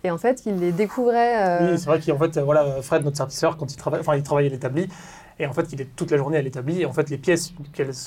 Et 0.03 0.11
en 0.11 0.19
fait, 0.19 0.43
il 0.45 0.59
les 0.59 0.73
découvrait. 0.73 1.61
Oui, 1.61 1.79
c'est 1.79 1.87
vrai 1.87 2.01
qu'en 2.01 2.19
fait, 2.19 2.37
voilà, 2.41 2.83
Fred, 2.83 3.05
notre 3.05 3.17
sertisseur, 3.17 3.57
quand 3.57 3.73
il 3.73 3.77
travaille, 3.77 4.01
enfin, 4.01 4.17
il 4.17 4.25
travaille 4.25 4.47
à 4.47 4.51
l'établi, 4.51 4.89
et 5.39 5.47
en 5.47 5.53
fait, 5.53 5.73
il 5.73 5.81
est 5.81 5.95
toute 5.95 6.11
la 6.11 6.17
journée 6.17 6.37
à 6.37 6.43
l'établi. 6.43 6.83
Et 6.83 6.87
en 6.87 6.93
fait, 6.93 7.11
les 7.11 7.19
pièces, 7.19 7.53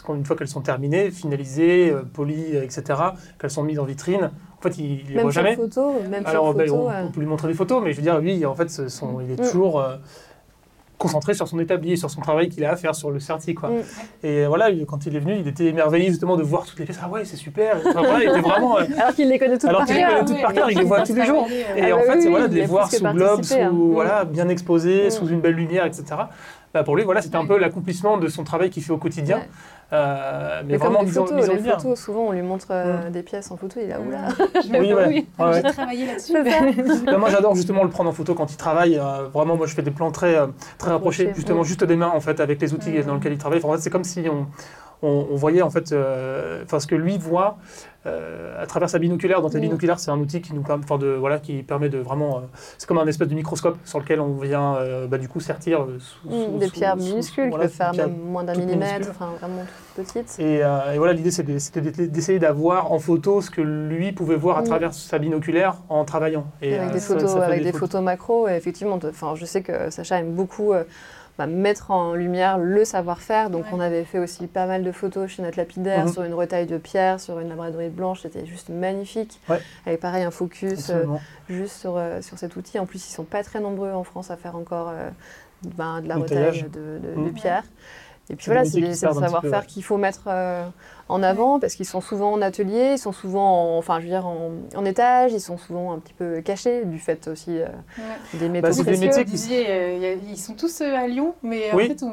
une 0.10 0.26
fois 0.26 0.36
qu'elles 0.36 0.50
sont 0.50 0.60
terminées, 0.60 1.12
finalisées, 1.12 1.94
polies, 2.14 2.58
etc., 2.58 2.84
qu'elles 3.40 3.52
sont 3.52 3.64
mises 3.64 3.80
en 3.80 3.86
vitrine, 3.86 4.32
en 4.64 4.70
fait, 4.70 4.78
il, 4.78 5.04
les 5.08 5.16
même 5.16 5.24
voit 5.24 5.32
jamais. 5.32 5.56
photo, 5.56 5.94
même 6.10 6.24
Alors, 6.26 6.54
ben, 6.54 6.68
photo. 6.68 6.84
on, 6.88 6.92
euh, 6.92 7.04
on 7.08 7.12
peut 7.12 7.20
lui 7.20 7.28
montrer 7.28 7.48
des 7.48 7.54
photos, 7.56 7.82
mais 7.84 7.92
je 7.92 7.98
veux 7.98 8.04
dire, 8.04 8.20
lui, 8.20 8.46
en 8.46 8.54
fait, 8.56 8.68
il 8.78 9.32
est 9.32 9.40
Mm. 9.42 9.44
toujours 9.52 9.82
euh, 9.82 9.96
concentré 10.98 11.34
sur 11.34 11.48
son 11.48 11.58
établi, 11.60 11.98
sur 11.98 12.12
son 12.12 12.22
travail 12.22 12.48
qu'il 12.48 12.64
a 12.64 12.72
à 12.74 12.76
faire 12.76 12.94
sur 12.94 13.10
le 13.10 13.20
certi, 13.20 13.56
quoi. 13.56 13.70
Mm. 13.70 13.82
Et 14.28 14.46
voilà, 14.46 14.70
il- 14.70 14.86
quand 14.86 15.04
il 15.08 15.16
est 15.16 15.20
venu, 15.20 15.36
il 15.40 15.48
était 15.48 15.66
émerveillé 15.66 16.10
justement 16.10 16.38
de 16.38 16.44
voir 16.44 16.64
toutes 16.64 16.78
les 16.78 16.86
pièces. 16.86 17.00
Ah 17.04 17.10
ouais, 17.10 17.26
c'est 17.26 17.38
super. 17.38 17.78
Enfin, 17.78 18.02
voilà, 18.04 18.24
il 18.24 18.30
était 18.30 18.40
vraiment. 18.42 18.78
euh, 18.78 18.84
Alors 19.00 19.16
qu'il 19.16 19.28
les 19.28 19.40
connaît 19.40 19.58
toutes 19.58 19.70
Alors 19.70 19.80
par 19.80 19.88
qu'il 19.88 19.96
les 19.96 20.02
cœur. 20.04 20.10
connaît 20.20 20.26
toutes 20.26 20.42
par 20.42 20.54
cœur, 20.54 20.70
il 20.72 20.78
les 20.78 20.84
voit 20.84 21.02
tous 21.02 21.16
les 21.16 21.26
jours. 21.26 21.48
Et 21.76 21.82
Ah 21.92 21.96
en 21.96 21.98
bah 21.98 22.04
fait, 22.06 22.14
oui, 22.18 22.22
c'est 22.22 22.30
voilà, 22.30 22.46
oui, 22.46 22.52
de 22.52 22.56
les 22.56 22.66
voir 22.68 22.92
sous 22.92 23.04
globe, 23.04 23.42
sous, 23.44 23.54
hein. 23.56 23.72
Mm. 23.72 23.92
voilà, 23.94 24.26
bien 24.26 24.48
exposés, 24.48 25.08
Mm. 25.08 25.10
sous 25.12 25.28
une 25.28 25.42
belle 25.42 25.56
lumière, 25.56 25.86
etc. 25.88 26.04
bah, 26.74 26.84
pour 26.84 26.96
lui, 26.96 27.04
voilà, 27.04 27.22
c'était 27.22 27.36
un 27.36 27.46
peu 27.46 27.58
l'accomplissement 27.58 28.18
de 28.18 28.28
son 28.28 28.44
travail 28.44 28.70
qu'il 28.70 28.84
fait 28.84 28.94
au 28.94 28.98
quotidien. 28.98 29.38
Ouais. 29.38 29.50
Euh, 29.94 30.62
mais, 30.64 30.74
Mais 30.74 30.80
comme 30.80 30.94
vraiment 30.94 31.04
les 31.04 31.12
photos, 31.12 31.62
bien. 31.62 31.96
souvent 31.96 32.28
on 32.28 32.32
lui 32.32 32.42
montre 32.42 32.68
euh, 32.72 33.10
des 33.10 33.24
pièces 33.24 33.52
en 33.52 33.58
photo, 33.58 33.78
il 33.82 33.84
est 33.84 33.88
là, 33.90 34.00
oula. 34.00 34.30
Oui, 34.80 34.94
oui. 34.94 35.28
Ouais. 35.38 35.62
J'ai 35.62 35.72
travaillé 35.74 36.06
là-dessus. 36.06 36.34
Moi, 37.18 37.30
j'adore 37.30 37.56
justement 37.56 37.84
le 37.84 37.90
prendre 37.90 38.10
en 38.10 38.14
photo 38.14 38.34
quand 38.34 38.50
il 38.54 38.58
travaille. 38.58 38.98
Euh, 38.98 39.28
vraiment, 39.34 39.58
moi, 39.58 39.68
je 39.68 39.74
fais 39.74 39.82
des 39.82 39.92
plans 39.92 40.12
très, 40.12 40.38
très 40.78 40.92
rapprochés, 40.92 41.34
justement, 41.36 41.64
juste 41.64 41.84
des 41.84 41.98
mains, 41.98 42.12
en 42.14 42.22
fait, 42.22 42.40
avec 42.40 42.62
les 42.62 42.74
outils 42.74 43.04
dans 43.04 43.16
lesquels 43.16 43.34
il 43.34 43.38
travaille. 43.38 43.60
Enfin, 43.60 43.68
en 43.68 43.74
fait, 43.74 43.82
c'est 43.82 43.90
comme 43.90 44.06
si 44.06 44.24
on, 44.30 44.48
on, 45.02 45.28
on 45.32 45.36
voyait, 45.36 45.62
en 45.62 45.70
fait, 45.70 45.92
euh, 45.92 46.64
enfin, 46.64 46.80
ce 46.80 46.88
que 46.88 46.96
lui 46.96 47.18
voit 47.18 47.58
euh, 47.58 47.91
à 48.06 48.66
travers 48.66 48.90
sa 48.90 48.98
binoculaire. 49.00 49.42
Dans 49.42 49.50
ta 49.50 49.58
Mm. 49.60 49.62
binoculaire, 49.62 50.00
c'est 50.00 50.12
un 50.12 50.18
outil 50.20 50.42
qui 50.42 50.54
nous 50.54 50.62
permet, 50.64 50.84
enfin, 50.84 50.98
de, 50.98 51.08
voilà, 51.08 51.40
qui 51.40 51.62
permet 51.64 51.90
de 51.90 52.00
vraiment. 52.00 52.38
euh, 52.38 52.42
c'est 52.78 52.88
comme 52.88 52.98
un 52.98 53.06
espèce 53.08 53.28
de 53.28 53.36
microscope 53.36 53.78
sur 53.86 54.00
lequel 54.00 54.20
on 54.20 54.34
vient, 54.36 54.76
euh, 54.78 55.08
bah, 55.08 55.18
du 55.18 55.28
coup, 55.28 55.40
sertir 55.40 55.82
euh, 55.84 55.98
sous, 56.00 56.28
Mm, 56.30 56.32
sous- 56.46 56.58
des 56.58 56.66
sous- 56.68 56.72
pierres 56.74 56.96
minuscules 56.98 57.50
voilà, 57.50 57.68
qui 57.68 57.78
peuvent 57.78 57.94
faire 57.94 58.08
même 58.08 58.18
moins 58.18 58.44
d'un 58.44 58.56
millimètre, 58.56 59.10
enfin 59.12 59.30
vraiment 59.40 59.64
toutes 59.96 60.06
petites. 60.08 60.40
Et, 60.40 60.64
euh, 60.64 60.94
et 60.94 60.98
voilà, 60.98 61.14
l'idée 61.14 61.32
c'était 61.32 61.82
d'e- 61.82 62.08
d'essayer 62.08 62.40
d'avoir 62.40 62.92
en 62.92 63.00
photo 63.00 63.42
ce 63.42 63.52
que 63.52 63.62
lui 63.62 64.12
pouvait 64.14 64.36
voir 64.36 64.58
à 64.58 64.62
Mm. 64.62 64.66
travers 64.66 64.94
sa 64.94 65.20
binoculaire 65.20 65.76
en 65.90 66.04
travaillant. 66.06 66.46
Et, 66.62 66.76
avec 66.76 66.90
euh, 66.90 66.94
des 66.94 67.00
photos, 67.00 67.30
ça 67.32 67.38
fait 67.40 67.46
avec 67.46 67.60
des 67.64 67.72
photos. 67.72 67.80
photos 67.90 68.02
macro, 68.04 68.48
et 68.48 68.54
effectivement, 68.54 69.00
enfin, 69.04 69.34
je 69.36 69.46
sais 69.46 69.62
que 69.62 69.90
Sacha 69.92 70.20
aime 70.20 70.32
beaucoup 70.34 70.74
euh, 70.74 70.84
bah, 71.38 71.48
mettre 71.48 71.92
en 71.92 72.14
lumière 72.14 72.58
le 72.58 72.84
savoir-faire. 72.86 73.50
Donc, 73.50 73.64
Ouais. 73.66 73.70
on 73.74 73.80
avait 73.80 74.04
fait 74.04 74.20
aussi 74.20 74.48
pas 74.48 74.66
mal 74.66 74.84
de 74.84 74.92
photos 74.92 75.30
chez 75.30 75.42
notre 75.42 75.58
lapidaire 75.58 76.06
Mhm. 76.06 76.14
sur 76.14 76.24
une 76.24 76.34
retaille 76.34 76.66
de 76.68 76.78
pierre, 76.78 77.20
sur 77.20 77.40
une 77.40 77.50
labradorite 77.50 77.96
blanche. 77.96 78.22
C'était 78.22 78.46
juste 78.46 78.70
magnifique. 78.70 79.40
Ouais. 79.50 79.60
Avec 79.86 80.00
pareil 80.00 80.24
un 80.24 80.32
focus 80.32 80.90
euh, 80.90 81.06
juste 81.50 81.76
sur, 81.78 81.98
euh, 81.98 82.22
sur 82.22 82.38
cet 82.38 82.56
outil. 82.56 82.80
En 82.80 82.86
plus, 82.86 83.08
ils 83.08 83.12
sont 83.14 83.24
pas 83.24 83.44
très 83.44 83.60
nombreux 83.60 83.92
en 83.92 84.04
France 84.04 84.30
à 84.32 84.38
faire 84.38 84.56
encore 84.56 84.90
euh, 84.90 85.10
ben, 85.78 86.02
de 86.02 86.08
la 86.08 86.16
Le 86.16 86.22
retaille 86.22 86.64
de, 86.64 87.00
de- 87.00 87.16
Mhm. 87.20 87.26
de 87.28 87.30
pierre. 87.32 87.64
Et 88.30 88.36
puis 88.36 88.46
voilà, 88.46 88.64
c'est 88.64 88.80
peu, 88.80 88.94
savoir-faire 88.94 89.52
ouais. 89.62 89.66
qu'il 89.68 89.84
faut 89.84 89.98
mettre 89.98 90.22
euh, 90.28 90.66
en 91.10 91.24
avant 91.24 91.60
parce 91.60 91.76
qu'ils 91.76 91.86
sont 91.86 92.02
souvent 92.02 92.32
en 92.34 92.42
atelier, 92.42 92.92
ils 92.94 92.98
sont 92.98 93.12
souvent 93.12 93.76
en, 93.76 93.78
enfin, 93.78 93.98
je 94.00 94.04
veux 94.06 94.10
dire, 94.12 94.26
en, 94.26 94.52
en 94.76 94.86
étage, 94.86 95.34
ils 95.34 95.42
sont 95.42 95.58
souvent 95.58 95.94
un 95.94 96.00
petit 96.00 96.14
peu 96.14 96.42
cachés 96.42 96.86
du 96.86 97.00
fait 97.00 97.28
aussi 97.28 97.60
euh, 97.60 97.66
Ouais. 97.98 98.40
des 98.40 98.50
métaux 98.50 98.68
Bah, 98.70 98.84
des 98.84 98.98
métiers 98.98 99.26
qui- 99.26 99.32
disiez, 99.32 99.66
euh, 99.70 99.98
il 99.98 100.06
a- 100.06 100.14
ils 100.32 100.38
sont 100.38 100.54
tous 100.54 100.82
euh, 100.82 100.96
à 100.96 101.08
Lyon, 101.08 101.34
mais 101.44 101.64
Oui. 101.74 101.86
en 101.86 101.88
fait, 101.88 102.04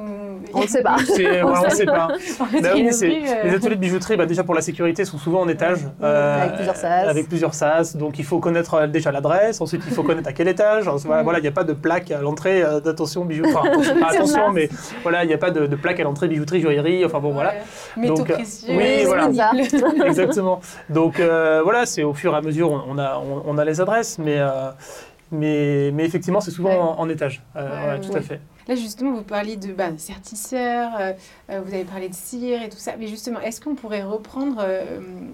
on 0.55 0.61
ne 0.61 0.67
sait 0.67 0.83
pas. 0.83 0.97
C'est- 1.07 1.25
ouais, 1.27 1.43
on 1.43 1.65
ne 1.65 1.69
sait 1.71 1.87
pas. 1.87 2.09
En 2.41 2.45
fait, 2.47 2.61
Bah 2.61 2.61
il 2.61 2.65
y 2.65 2.67
a 2.69 2.75
oui, 2.75 2.81
une 2.81 2.93
c'est- 2.93 3.07
rue, 3.09 3.15
euh, 3.29 3.43
les 3.45 3.55
ateliers 3.55 3.77
de 3.77 3.81
bijouterie, 3.81 4.17
bah, 4.17 4.27
déjà 4.27 4.43
pour 4.45 4.55
la 4.55 4.61
sécurité, 4.61 5.05
sont 5.05 5.19
souvent 5.19 5.41
en 5.43 5.49
étage. 5.49 5.79
euh, 6.03 6.43
Avec 6.43 6.55
plusieurs 6.57 6.77
sas. 6.77 7.09
Avec 7.09 7.29
plusieurs 7.29 7.55
sas. 7.55 7.97
Donc 7.97 8.19
il 8.19 8.25
faut 8.25 8.39
connaître 8.41 8.75
euh, 8.75 8.87
déjà 8.87 9.13
l'adresse, 9.13 9.61
ensuite 9.61 9.83
il 9.87 9.93
faut 9.95 10.03
connaître 10.03 10.29
à 10.29 10.33
quel 10.33 10.49
étage. 10.49 10.85
Voilà, 11.05 11.23
Mm. 11.23 11.25
voilà, 11.25 11.39
il 11.39 11.43
n'y 11.43 11.49
a 11.49 11.53
pas 11.53 11.65
de 11.65 11.73
plaque 11.73 12.11
à 12.11 12.21
l'entrée 12.21 12.63
euh, 12.63 12.81
d'attention 12.81 13.25
bijouterie. 13.25 13.55
Enfin, 13.55 13.69
attention, 13.73 14.01
pas 14.01 14.07
attention, 14.11 14.51
mais 14.53 14.69
voilà, 15.03 15.25
il 15.25 15.29
n'y 15.29 15.35
a 15.35 15.39
pas 15.39 15.51
de, 15.51 15.67
de 15.67 15.77
plaque 15.77 16.01
à 16.01 16.05
l'entrée 16.05 16.29
bijouterie, 16.29 16.61
joaillerie. 16.61 17.05
Enfin 17.05 17.21
bon, 17.21 17.33
voilà. 17.33 17.55
Donc, 17.97 18.31
euh. 18.31 18.37
Oui, 18.99 19.05
voilà. 19.05 19.29
disponibles. 19.29 20.03
Exactement. 20.07 20.61
Donc 20.91 21.21
euh, 21.21 21.61
voilà, 21.63 21.87
c'est 21.87 22.03
au 22.05 22.15
fur 22.15 22.33
et 22.35 22.37
à 22.37 22.41
mesure, 22.41 22.71
on, 22.71 22.83
on 22.95 22.99
a, 22.99 23.19
on, 23.19 23.43
on 23.47 23.59
a 23.59 23.65
les 23.65 23.81
adresses, 23.81 24.19
mais, 24.19 24.37
euh, 24.39 24.71
mais, 25.31 25.91
mais 25.93 26.05
effectivement, 26.05 26.41
c'est 26.41 26.51
souvent 26.51 26.71
Ouais. 26.71 26.77
en, 26.79 26.99
en 27.01 27.09
étage. 27.09 27.43
Euh, 27.57 27.95
Ouais, 27.95 28.01
tout 28.01 28.17
à 28.17 28.21
fait. 28.21 28.41
Là, 28.67 28.75
justement, 28.75 29.13
vous 29.15 29.23
parliez 29.23 29.57
de 29.57 29.73
bah, 29.73 29.87
sertisseur, 29.97 30.91
euh, 31.01 31.13
vous 31.49 31.73
avez 31.73 31.85
parlé 31.85 32.11
de 32.11 32.15
cire 32.15 32.63
et 32.63 32.69
tout 32.69 32.77
ça. 32.77 32.93
Mais 32.99 33.07
justement, 33.07 33.41
est-ce 33.41 33.63
qu'on 33.63 33.75
pourrait 33.75 34.03
reprendre, 34.03 34.59
euh, 34.61 34.83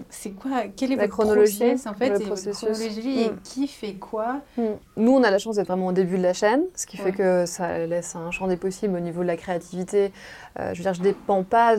c'est 0.09 0.29
quoi, 0.29 0.63
quel 0.73 0.93
est 0.93 0.95
La 0.95 1.03
votre 1.03 1.17
chronologie, 1.17 1.57
process, 1.57 1.85
en 1.85 1.93
fait, 1.95 2.11
le 2.11 2.21
et 2.21 2.23
votre 2.29 2.49
chronologie, 2.51 3.23
et 3.23 3.29
Mm. 3.31 3.39
qui 3.43 3.67
fait 3.67 3.93
quoi 3.95 4.37
Mm. 4.57 4.61
Nous, 4.95 5.11
on 5.11 5.21
a 5.21 5.31
la 5.31 5.37
chance 5.37 5.57
d'être 5.57 5.67
vraiment 5.67 5.87
au 5.87 5.91
début 5.91 6.17
de 6.17 6.23
la 6.23 6.31
chaîne, 6.31 6.61
ce 6.75 6.85
qui 6.87 6.95
Ouais. 6.97 7.03
fait 7.03 7.11
que 7.11 7.45
ça 7.45 7.79
laisse 7.85 8.15
un 8.15 8.31
champ 8.31 8.47
des 8.47 8.55
possibles 8.55 8.95
au 8.95 9.01
niveau 9.01 9.21
de 9.21 9.27
la 9.27 9.35
créativité. 9.35 10.13
Euh, 10.57 10.69
je 10.73 10.77
veux 10.77 10.83
dire, 10.83 10.93
je 10.93 11.01
dépends 11.01 11.43
pas, 11.43 11.75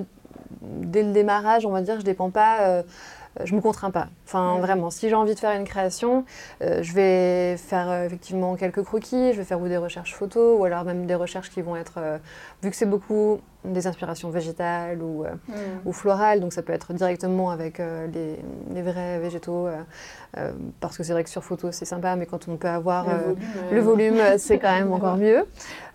dès 0.61 1.03
le 1.03 1.13
démarrage, 1.13 1.67
on 1.67 1.71
va 1.71 1.83
dire, 1.83 1.99
je 1.99 2.05
dépends 2.05 2.31
pas, 2.31 2.61
euh, 2.63 2.83
je 3.45 3.55
me 3.55 3.61
contrains 3.61 3.91
pas. 3.91 4.07
Enfin, 4.27 4.55
Ouais. 4.55 4.61
vraiment, 4.61 4.91
si 4.91 5.09
j'ai 5.09 5.15
envie 5.15 5.35
de 5.35 5.39
faire 5.39 5.53
une 5.59 5.65
création, 5.67 6.25
euh, 6.63 6.83
je 6.83 6.93
vais 6.95 7.57
faire 7.57 7.91
euh, 7.91 8.05
effectivement 8.07 8.57
quelques 8.57 8.83
croquis, 8.83 9.33
je 9.33 9.39
vais 9.39 9.45
faire 9.45 9.61
ou 9.61 9.69
des 9.69 9.77
recherches 9.77 10.15
photos, 10.15 10.59
ou 10.59 10.65
alors 10.65 10.85
même 10.85 11.07
des 11.07 11.15
recherches 11.15 11.51
qui 11.51 11.63
vont 11.63 11.77
être, 11.77 11.95
euh, 11.99 12.19
vu 12.63 12.71
que 12.71 12.77
c'est 12.77 12.87
beaucoup 12.87 13.39
des 13.65 13.87
inspirations 13.89 14.31
végétales 14.31 15.03
ou, 15.03 15.25
Mm. 15.49 15.53
ou 15.87 15.93
florales, 15.93 16.39
donc 16.41 16.53
ça 16.53 16.63
peut 16.63 16.73
être 16.73 16.93
directement 16.93 17.51
avec 17.51 17.79
les, 17.79 18.37
les 18.73 18.83
vrais 18.83 19.19
végétaux, 19.19 19.67
parce 20.79 20.97
que 20.97 21.03
c'est 21.03 21.13
vrai 21.13 21.25
que 21.25 21.31
sur 21.31 21.43
photo 21.43 21.73
c'est 21.73 21.85
sympa, 21.85 22.15
mais 22.15 22.27
quand 22.27 22.47
on 22.47 22.57
peut 22.59 22.69
avoir 22.69 23.07
Le 23.73 23.81
volume, 23.81 24.15
volume, 24.15 24.39
c'est 24.39 24.61
quand 24.61 24.73
même 24.73 24.93
encore 24.93 25.17
mieux. 25.17 25.47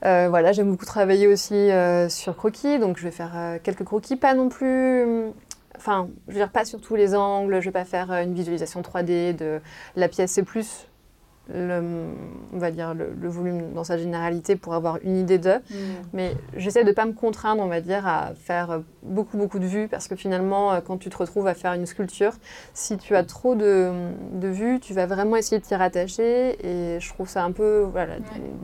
Voilà, 0.01 0.51
j'aime 0.51 0.69
beaucoup 0.71 0.85
travailler 0.85 1.27
aussi 1.27 1.69
sur 2.09 2.35
croquis, 2.35 2.77
donc 2.77 2.97
je 2.97 3.03
vais 3.03 3.11
faire 3.11 3.31
quelques 3.63 3.85
croquis, 3.85 4.17
pas 4.17 4.33
non 4.33 4.49
plus. 4.49 5.05
Enfin, 5.81 6.09
je 6.27 6.37
veux 6.37 6.45
pas 6.45 6.63
sur 6.63 6.79
tous 6.79 6.95
les 6.95 7.15
angles, 7.15 7.59
je 7.59 7.65
vais 7.65 7.71
pas 7.71 7.85
faire 7.85 8.11
euh, 8.11 8.21
une 8.21 8.35
visualisation 8.35 8.83
3D 8.83 9.35
de 9.35 9.59
la 9.95 10.07
pièce, 10.09 10.29
c'est 10.29 10.43
plus. 10.43 10.87
Le, 11.53 11.81
on 12.53 12.59
va 12.59 12.71
dire 12.71 12.93
le, 12.93 13.13
le 13.19 13.27
volume 13.27 13.73
dans 13.73 13.83
sa 13.83 13.97
généralité 13.97 14.55
pour 14.55 14.73
avoir 14.73 14.99
une 15.03 15.17
idée 15.17 15.37
d'eux. 15.37 15.57
Mm. 15.69 15.75
Mais 16.13 16.35
j'essaie 16.55 16.83
de 16.83 16.89
ne 16.89 16.93
pas 16.93 17.05
me 17.05 17.11
contraindre, 17.11 17.61
on 17.61 17.67
va 17.67 17.81
dire, 17.81 18.07
à 18.07 18.31
faire 18.35 18.71
euh, 18.71 18.79
beaucoup, 19.03 19.37
beaucoup 19.37 19.59
de 19.59 19.65
vues, 19.65 19.87
parce 19.89 20.07
que 20.07 20.15
finalement, 20.15 20.71
euh, 20.71 20.79
quand 20.79 20.97
tu 20.97 21.09
te 21.09 21.17
retrouves 21.17 21.47
à 21.47 21.53
faire 21.53 21.73
une 21.73 21.85
sculpture, 21.85 22.33
si 22.73 22.97
tu 22.97 23.15
as 23.15 23.23
trop 23.23 23.55
de, 23.55 23.91
de 24.33 24.47
vues, 24.47 24.79
tu 24.79 24.93
vas 24.93 25.07
vraiment 25.07 25.35
essayer 25.35 25.59
de 25.59 25.65
t'y 25.65 25.75
rattacher, 25.75 26.55
et 26.65 26.99
je 27.01 27.09
trouve 27.09 27.27
ça 27.27 27.43
un 27.43 27.51
peu 27.51 27.81
voilà, 27.91 28.13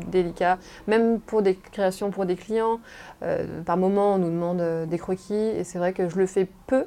délicat. 0.07 0.57
Même 0.87 1.19
pour 1.19 1.41
des 1.41 1.55
créations 1.55 2.11
pour 2.11 2.25
des 2.25 2.35
clients, 2.35 2.79
euh, 3.23 3.63
par 3.63 3.75
moment, 3.75 4.13
on 4.13 4.17
nous 4.19 4.29
demande 4.29 4.87
des 4.87 4.97
croquis, 4.97 5.33
et 5.33 5.63
c'est 5.65 5.79
vrai 5.79 5.91
que 5.91 6.07
je 6.07 6.17
le 6.17 6.25
fais 6.27 6.47
peu. 6.67 6.85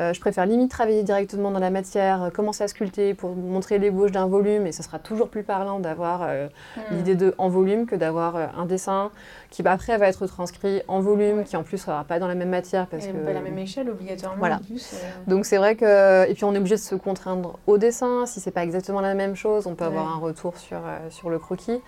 Euh, 0.00 0.12
je 0.12 0.20
préfère 0.20 0.46
limite 0.46 0.70
travailler 0.70 1.02
directement 1.02 1.50
dans 1.50 1.58
la 1.58 1.70
matière, 1.70 2.22
euh, 2.24 2.30
commencer 2.30 2.62
à 2.62 2.68
sculpter 2.68 3.14
pour 3.14 3.34
montrer 3.34 3.78
l'ébauche 3.78 4.12
d'un 4.12 4.26
volume, 4.26 4.66
et 4.66 4.72
ce 4.72 4.82
sera 4.82 4.98
toujours 5.00 5.28
plus 5.28 5.42
parlant 5.42 5.80
d'avoir 5.80 6.20
euh, 6.22 6.46
Mm. 6.76 6.80
l'idée 6.96 7.14
de 7.16 7.34
en 7.38 7.48
volume 7.48 7.86
que 7.86 7.96
d'avoir 7.96 8.36
un 8.56 8.64
dessin 8.64 9.10
qui 9.50 9.62
bah, 9.62 9.72
après 9.72 9.96
va 9.98 10.06
être 10.06 10.26
transcrit 10.26 10.82
en 10.88 11.00
volume, 11.00 11.38
Ouais. 11.38 11.44
qui 11.44 11.56
en 11.56 11.62
plus 11.64 11.78
sera 11.78 12.04
pas 12.04 12.18
dans 12.20 12.28
la 12.28 12.34
même 12.36 12.50
matière 12.50 12.86
parce 12.86 13.06
Et 13.06 13.10
que 13.12 13.16
pas 13.18 13.32
la 13.32 13.40
même 13.40 13.58
échelle 13.58 13.90
obligatoirement 13.90 14.38
Voilà. 14.38 14.56
en 14.56 14.58
plus. 14.60 14.94
donc 15.26 15.44
c'est 15.46 15.56
vrai 15.56 15.74
que 15.74 16.28
et 16.30 16.34
puis 16.34 16.44
on 16.44 16.54
est 16.54 16.58
obligé 16.58 16.76
de 16.76 16.80
se 16.80 16.94
contraindre 16.94 17.58
au 17.66 17.78
dessin 17.78 18.26
si 18.26 18.40
c'est 18.40 18.50
pas 18.50 18.62
exactement 18.62 19.00
la 19.00 19.14
même 19.14 19.34
chose 19.34 19.66
on 19.66 19.74
peut 19.74 19.84
avoir 19.84 20.06
un 20.14 20.18
retour 20.18 20.56
sur 20.58 20.78
sur 21.10 21.30
le 21.30 21.38
croquis 21.38 21.80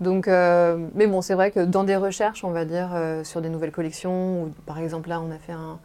donc 0.00 0.26
mais 0.26 1.06
bon 1.06 1.20
c'est 1.22 1.34
vrai 1.34 1.50
que 1.50 1.60
dans 1.60 1.84
des 1.84 1.96
recherches 1.96 2.44
on 2.44 2.50
va 2.50 2.64
dire 2.64 2.90
sur 3.24 3.40
des 3.40 3.48
nouvelles 3.48 3.72
collections 3.72 4.42
ou 4.44 4.52
par 4.66 4.78
exemple 4.78 5.08
là 5.08 5.20
on 5.20 5.30
a 5.30 5.38
fait 5.38 5.52
un 5.52 5.78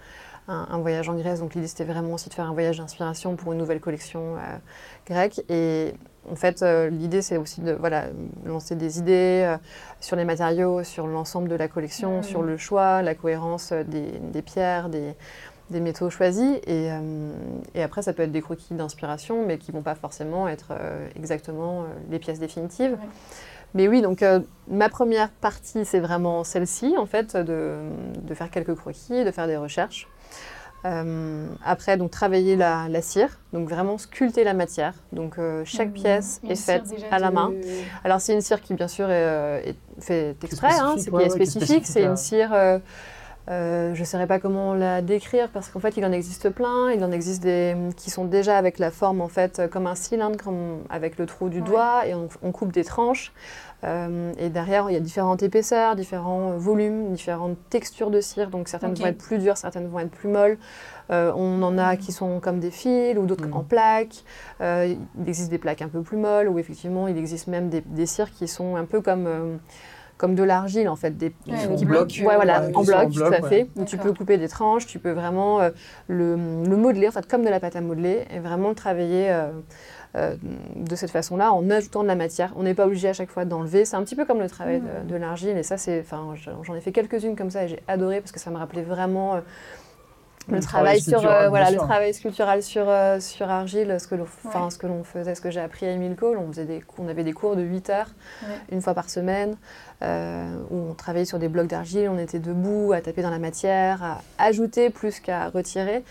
un, 0.47 0.67
un 0.69 0.77
voyage 0.79 1.09
en 1.09 1.15
Grèce, 1.15 1.39
donc 1.39 1.55
l'idée 1.55 1.67
c'était 1.67 1.83
vraiment 1.83 2.13
aussi 2.13 2.29
de 2.29 2.33
faire 2.33 2.45
un 2.49 2.53
voyage 2.53 2.77
d'inspiration 2.77 3.35
pour 3.35 3.51
une 3.53 3.59
nouvelle 3.59 3.79
collection 3.79 4.35
euh, 4.35 4.39
grecque. 5.05 5.41
Et 5.49 5.93
en 6.31 6.35
fait, 6.35 6.61
euh, 6.61 6.89
l'idée 6.89 7.21
c'est 7.21 7.37
aussi 7.37 7.61
de 7.61 7.73
voilà, 7.73 8.05
lancer 8.45 8.75
des 8.75 8.99
idées 8.99 9.43
euh, 9.45 9.57
sur 9.99 10.15
les 10.15 10.25
matériaux, 10.25 10.83
sur 10.83 11.07
l'ensemble 11.07 11.49
de 11.49 11.55
la 11.55 11.67
collection, 11.67 12.17
Mhm. 12.17 12.23
sur 12.23 12.41
le 12.43 12.57
choix, 12.57 13.01
la 13.01 13.15
cohérence 13.15 13.71
euh, 13.71 13.83
des, 13.83 14.19
des 14.19 14.41
pierres, 14.41 14.89
des, 14.89 15.13
des 15.69 15.79
métaux 15.81 16.09
choisis. 16.09 16.57
Et, 16.65 16.89
et 17.75 17.83
après, 17.83 18.01
ça 18.01 18.13
peut 18.13 18.23
être 18.23 18.31
des 18.31 18.41
croquis 18.41 18.73
d'inspiration, 18.73 19.45
mais 19.45 19.57
qui 19.57 19.71
vont 19.73 19.81
pas 19.81 19.95
forcément 19.95 20.47
être 20.47 20.71
exactement 21.17 21.83
les 22.09 22.19
pièces 22.19 22.39
définitives. 22.39 22.97
Mais 23.73 23.89
oui, 23.89 24.01
donc 24.01 24.23
ma 24.69 24.87
première 24.87 25.29
partie, 25.29 25.83
c'est 25.83 25.99
vraiment 25.99 26.45
celle-ci, 26.45 26.95
en 26.97 27.05
fait, 27.05 27.35
de, 27.35 27.75
de 28.21 28.33
faire 28.33 28.49
quelques 28.49 28.75
croquis, 28.75 29.25
de 29.25 29.31
faire 29.31 29.45
des 29.47 29.57
recherches. 29.57 30.07
Euh, 30.85 31.47
après, 31.65 31.97
donc 31.97 32.11
travailler 32.11 32.55
la, 32.55 32.87
la 32.87 33.01
cire, 33.01 33.29
donc 33.51 33.67
vraiment 33.67 33.97
sculpter 33.97 34.43
la 34.43 34.53
matière. 34.53 34.93
Donc 35.11 35.37
euh, 35.39 35.63
chaque 35.65 35.89
Mm. 35.89 35.93
pièce 35.93 36.39
est 36.47 36.55
faite 36.55 36.83
à 37.11 37.19
la 37.19 37.29
de- 37.29 37.35
main. 37.35 37.51
Alors 38.03 38.21
c'est 38.21 38.33
une 38.33 38.41
cire 38.41 38.61
qui 38.61 38.73
bien 38.75 38.87
sûr 38.87 39.09
est, 39.09 39.13
euh, 39.25 39.61
est 39.65 39.75
faite 39.99 40.43
exprès, 40.43 40.67
hein, 40.73 40.91
spécifique, 40.91 41.03
c'est 41.03 41.11
ouais, 41.11 41.23
est 41.23 41.25
ouais, 41.25 41.31
spécifique. 41.45 41.85
C'est 41.87 42.03
une 42.03 42.15
cire, 42.15 42.53
euh, 43.49 43.93
je 43.95 43.99
ne 44.01 44.05
saurais 44.05 44.27
pas 44.27 44.39
comment 44.39 44.73
la 44.73 45.01
décrire 45.01 45.49
parce 45.49 45.69
qu'en 45.69 45.79
fait 45.79 45.95
il 45.97 46.05
en 46.05 46.11
existe 46.11 46.49
plein. 46.49 46.91
Il 46.91 47.03
en 47.03 47.11
existe 47.11 47.41
des 47.43 47.75
qui 47.95 48.09
sont 48.09 48.25
déjà 48.25 48.57
avec 48.57 48.77
la 48.79 48.91
forme 48.91 49.21
en 49.21 49.27
fait 49.29 49.59
euh, 49.59 49.67
comme 49.67 49.87
un 49.87 49.95
cylindre, 49.95 50.37
comme 50.43 50.79
avec 50.89 51.17
le 51.17 51.25
trou 51.25 51.47
du 51.49 51.59
Ouais. 51.61 51.65
doigt 51.67 52.05
et 52.07 52.13
on, 52.13 52.27
on 52.43 52.51
coupe 52.51 52.71
des 52.73 52.83
tranches. 52.83 53.31
Euh, 53.83 54.33
et 54.39 54.49
derrière 54.49 54.89
il 54.89 54.93
y 54.93 54.97
a 54.97 54.99
différentes 54.99 55.43
épaisseurs, 55.43 55.95
différents 55.95 56.57
volumes, 56.57 57.13
différentes 57.13 57.57
textures 57.69 58.09
de 58.09 58.19
cire. 58.21 58.49
Donc 58.49 58.67
certaines 58.67 58.93
vont 58.95 59.05
être 59.05 59.17
plus 59.19 59.37
dures, 59.37 59.55
certaines 59.55 59.87
vont 59.87 59.99
être 59.99 60.09
plus 60.11 60.29
molles. 60.29 60.57
Euh, 61.09 61.31
on 61.35 61.61
en 61.63 61.77
a 61.77 61.95
qui 61.95 62.11
sont 62.11 62.39
comme 62.41 62.59
des 62.59 62.71
fils 62.71 63.17
ou 63.17 63.25
d'autres 63.25 63.45
Mhm. 63.47 63.53
en 63.53 63.63
plaques. 63.63 64.23
Euh, 64.61 64.95
il 65.21 65.29
existe 65.29 65.49
des 65.51 65.57
plaques 65.59 65.81
un 65.81 65.87
peu 65.87 66.01
plus 66.01 66.17
molles 66.17 66.49
ou 66.49 66.59
effectivement 66.59 67.07
il 67.07 67.17
existe 67.17 67.47
même 67.47 67.69
des, 67.69 67.81
des 67.81 68.05
cires 68.07 68.31
qui 68.31 68.47
sont 68.47 68.75
un 68.75 68.83
peu 68.85 68.99
comme, 68.99 69.25
euh, 69.27 69.55
comme 70.17 70.35
de 70.35 70.43
l'argile 70.43 70.89
en 70.89 70.95
fait, 70.95 71.11
des 71.17 71.33
Ouais, 71.47 71.67
bloc. 71.67 71.85
blocs, 71.85 72.21
Ouais, 72.25 72.35
voilà, 72.35 72.61
euh, 72.63 72.71
en 72.73 72.81
qui 72.81 72.87
bloc, 72.87 72.99
en 73.05 73.09
bloc, 73.09 73.27
tout 73.29 73.45
à 73.45 73.47
fait. 73.47 73.67
Où 73.75 73.85
tu 73.85 73.97
peux 73.97 74.13
couper 74.13 74.37
des 74.37 74.47
tranches, 74.47 74.85
tu 74.87 74.99
peux 74.99 75.11
vraiment 75.11 75.61
euh, 75.61 75.69
le, 76.07 76.31
le 76.35 76.75
modeler, 76.75 77.07
en 77.07 77.11
fait, 77.11 77.27
comme 77.27 77.43
de 77.43 77.49
la 77.49 77.59
pâte 77.59 77.75
à 77.75 77.81
modeler, 77.81 78.25
et 78.33 78.39
vraiment 78.39 78.69
le 78.69 78.75
travailler 78.75 79.29
euh, 79.29 79.49
euh, 80.15 80.35
de 80.75 80.95
cette 80.95 81.11
façon-là, 81.11 81.53
en 81.53 81.69
ajoutant 81.69 82.01
de 82.01 82.07
la 82.07 82.15
matière. 82.15 82.53
On 82.55 82.63
n'est 82.63 82.73
pas 82.73 82.85
obligé 82.87 83.09
à 83.09 83.13
chaque 83.13 83.29
fois 83.29 83.45
d'enlever. 83.45 83.85
C'est 83.85 83.95
un 83.95 84.03
petit 84.03 84.15
peu 84.15 84.25
comme 84.25 84.39
le 84.39 84.49
travail 84.49 84.81
de, 84.81 85.09
de 85.09 85.15
l'argile, 85.15 85.55
et 85.57 85.63
ça, 85.63 85.77
c'est, 85.77 85.99
enfin, 86.01 86.33
j'en 86.35 86.63
j'en 86.63 86.75
ai 86.75 86.81
fait 86.81 86.91
quelques-unes 86.91 87.35
comme 87.35 87.51
ça, 87.51 87.65
et 87.65 87.67
j'ai 87.67 87.83
adoré 87.87 88.19
parce 88.21 88.31
que 88.31 88.39
ça 88.39 88.49
me 88.49 88.57
rappelait 88.57 88.83
vraiment. 88.83 89.39
Le, 90.49 90.55
Le 90.55 90.61
travail, 90.61 90.99
travail 90.99 91.01
sur 91.01 91.09
sculptural, 91.19 91.43
euh, 91.45 91.49
voilà 91.49 91.71
le 91.71 91.77
travail 91.77 92.13
sculptural 92.13 92.63
sur 92.63 92.85
euh, 92.87 93.19
sur 93.19 93.49
argile 93.49 93.97
ce 93.99 94.07
que 94.07 94.15
l'on 94.15 94.25
enfin 94.45 94.65
Ouais. 94.65 94.69
ce 94.71 94.77
que 94.77 94.87
l'on 94.87 95.03
faisait 95.03 95.35
ce 95.35 95.41
que 95.41 95.51
j'ai 95.51 95.59
appris 95.59 95.85
à 95.85 95.91
Emile 95.91 96.15
Cole 96.15 96.37
on 96.37 96.47
faisait 96.51 96.65
des 96.65 96.79
cours- 96.79 97.05
on 97.05 97.09
avait 97.09 97.23
des 97.23 97.33
cours 97.33 97.55
de 97.55 97.61
8 97.63 97.89
heures 97.89 98.07
Ouais. 98.43 98.55
une 98.71 98.81
fois 98.81 98.93
par 98.93 99.09
semaine 99.09 99.55
euh, 100.03 100.55
où 100.69 100.89
on 100.91 100.93
travaillait 100.93 101.25
sur 101.25 101.39
des 101.39 101.47
blocs 101.49 101.67
d'argile 101.67 102.09
on 102.09 102.17
était 102.17 102.39
debout 102.39 102.93
à 102.93 103.01
taper 103.01 103.21
dans 103.23 103.29
la 103.29 103.39
matière 103.39 104.01
à 104.03 104.21
ajouter 104.37 104.89
plus 104.89 105.19
qu'à 105.19 105.49
retirer 105.49 106.03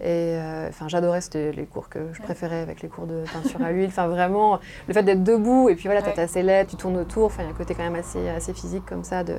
et 0.00 0.06
euh, 0.06 0.68
enfin 0.68 0.88
j'adorais 0.88 1.20
c'était 1.20 1.52
les 1.52 1.64
cours 1.66 1.88
que 1.88 1.98
je 2.12 2.22
préférais 2.22 2.60
avec 2.60 2.80
les 2.82 2.88
cours 2.88 3.06
de 3.06 3.24
peinture 3.32 3.62
à 3.62 3.72
l'huile 3.72 3.88
enfin 3.88 4.06
vraiment 4.08 4.58
le 4.88 4.94
fait 4.94 5.02
d'être 5.02 5.24
debout 5.24 5.68
et 5.68 5.74
puis 5.74 5.84
voilà 5.88 6.00
t'as 6.00 6.08
Ouais. 6.10 6.14
ta 6.16 6.28
sellette 6.28 6.68
tu 6.68 6.76
tournes 6.76 6.96
autour 6.98 7.26
enfin 7.26 7.42
il 7.42 7.46
y 7.46 7.48
a 7.48 7.50
un 7.52 7.56
côté 7.56 7.74
quand 7.74 7.82
même 7.84 7.94
assez 7.96 8.28
assez 8.28 8.52
physique 8.54 8.84
comme 8.86 9.04
ça 9.04 9.24
de 9.24 9.34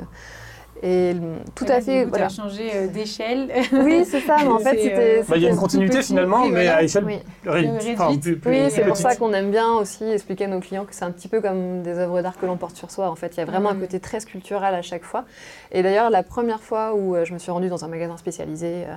et 0.84 1.16
tout 1.56 1.64
Et 1.64 1.68
là, 1.70 1.76
à 1.76 1.82
fait 1.82 2.04
coup, 2.04 2.10
voilà. 2.10 2.30
changé 2.30 2.70
euh, 2.76 2.88
d'échelle. 2.88 3.50
oui 3.72 4.04
c'est 4.06 4.20
ça 4.20 4.38
mais 4.42 4.48
en 4.50 4.60
fait 4.60 4.70
C'est, 4.76 4.84
c'était 4.84 5.20
euh, 5.20 5.24
Bah, 5.28 5.38
il 5.38 5.44
y 5.44 5.48
a 5.48 5.50
une 5.50 5.56
continuité 5.56 5.98
petit, 6.00 6.08
finalement, 6.08 6.42
oui, 6.44 6.50
mais 6.52 6.64
voilà. 6.66 6.76
à 6.78 6.84
échelle 6.84 7.06
oui. 7.06 7.20
ré- 7.46 7.70
réduite. 7.70 8.00
enfin, 8.00 8.18
plus, 8.18 8.36
plus- 8.38 8.52
Oui, 8.52 8.66
c'est 8.70 8.84
pour 8.86 8.98
ça 8.98 9.16
qu'on 9.16 9.32
aime 9.34 9.50
bien 9.52 9.74
aussi 9.74 10.04
expliquer 10.04 10.46
à 10.46 10.48
nos 10.50 10.60
clients 10.60 10.86
que 10.86 10.94
c'est 10.94 11.06
un 11.06 11.12
petit 11.12 11.28
peu 11.30 11.40
comme 11.42 11.82
des 11.84 11.98
œuvres 11.98 12.22
d'art 12.22 12.38
que 12.38 12.46
l'on 12.46 12.58
porte 12.58 12.76
sur 12.76 12.92
soi. 12.92 13.10
En 13.10 13.16
fait, 13.16 13.36
il 13.36 13.40
y 13.40 13.44
a 13.44 13.46
vraiment 13.46 13.70
un 13.70 13.76
côté 13.76 14.00
très 14.00 14.20
sculptural 14.20 14.76
à 14.76 14.82
chaque 14.82 15.04
fois. 15.04 15.24
Et 15.72 15.82
d'ailleurs, 15.84 16.10
la 16.10 16.22
première 16.24 16.62
fois 16.62 16.94
où 16.94 17.16
euh, 17.16 17.24
je 17.26 17.34
me 17.34 17.40
suis 17.40 17.52
rendue 17.52 17.70
dans 17.70 17.86
un 17.86 17.88
magasin 17.88 18.18
spécialisé 18.18 18.84
euh, 18.88 18.94
euh, 18.94 18.96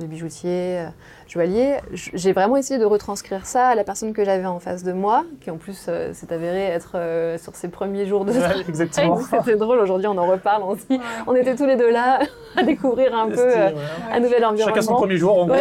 de 0.00 0.06
bijoutier, 0.06 0.78
euh, 0.80 0.86
joaillier, 1.28 1.76
j'ai 1.92 2.32
vraiment 2.32 2.56
essayé 2.56 2.78
de 2.78 2.84
retranscrire 2.84 3.46
ça 3.46 3.68
à 3.68 3.74
la 3.74 3.84
personne 3.84 4.12
que 4.12 4.24
j'avais 4.24 4.46
en 4.46 4.60
face 4.60 4.82
de 4.84 4.92
moi, 4.92 5.24
qui 5.40 5.50
en 5.50 5.56
plus 5.56 5.86
euh, 5.88 6.12
s'est 6.12 6.32
avérée 6.32 6.64
être 6.66 6.92
euh, 6.94 7.36
sur 7.38 7.54
ses 7.56 7.68
premiers 7.68 8.06
jours 8.06 8.24
de 8.24 8.32
Ouais, 8.32 8.60
exactement. 8.68 9.18
C'était 9.30 9.56
drôle, 9.56 9.78
aujourd'hui 9.78 10.06
on 10.08 10.16
en 10.18 10.26
reparle, 10.26 10.62
on 10.64 10.74
dit, 10.74 11.00
on 11.26 11.34
était 11.34 11.54
tous 11.56 11.66
les 11.66 11.76
deux 11.76 11.90
là 11.90 12.20
à 12.56 12.62
découvrir 12.62 13.14
un 13.16 13.28
peu 13.28 13.38
euh, 13.38 13.68
ouais. 13.70 13.74
un 14.12 14.20
nouvel 14.20 14.44
environnement. 14.44 14.74
Chacun 14.76 14.82
son 14.86 14.94
premier 14.94 15.16
jour, 15.16 15.38
en 15.42 15.46
gros. 15.46 15.56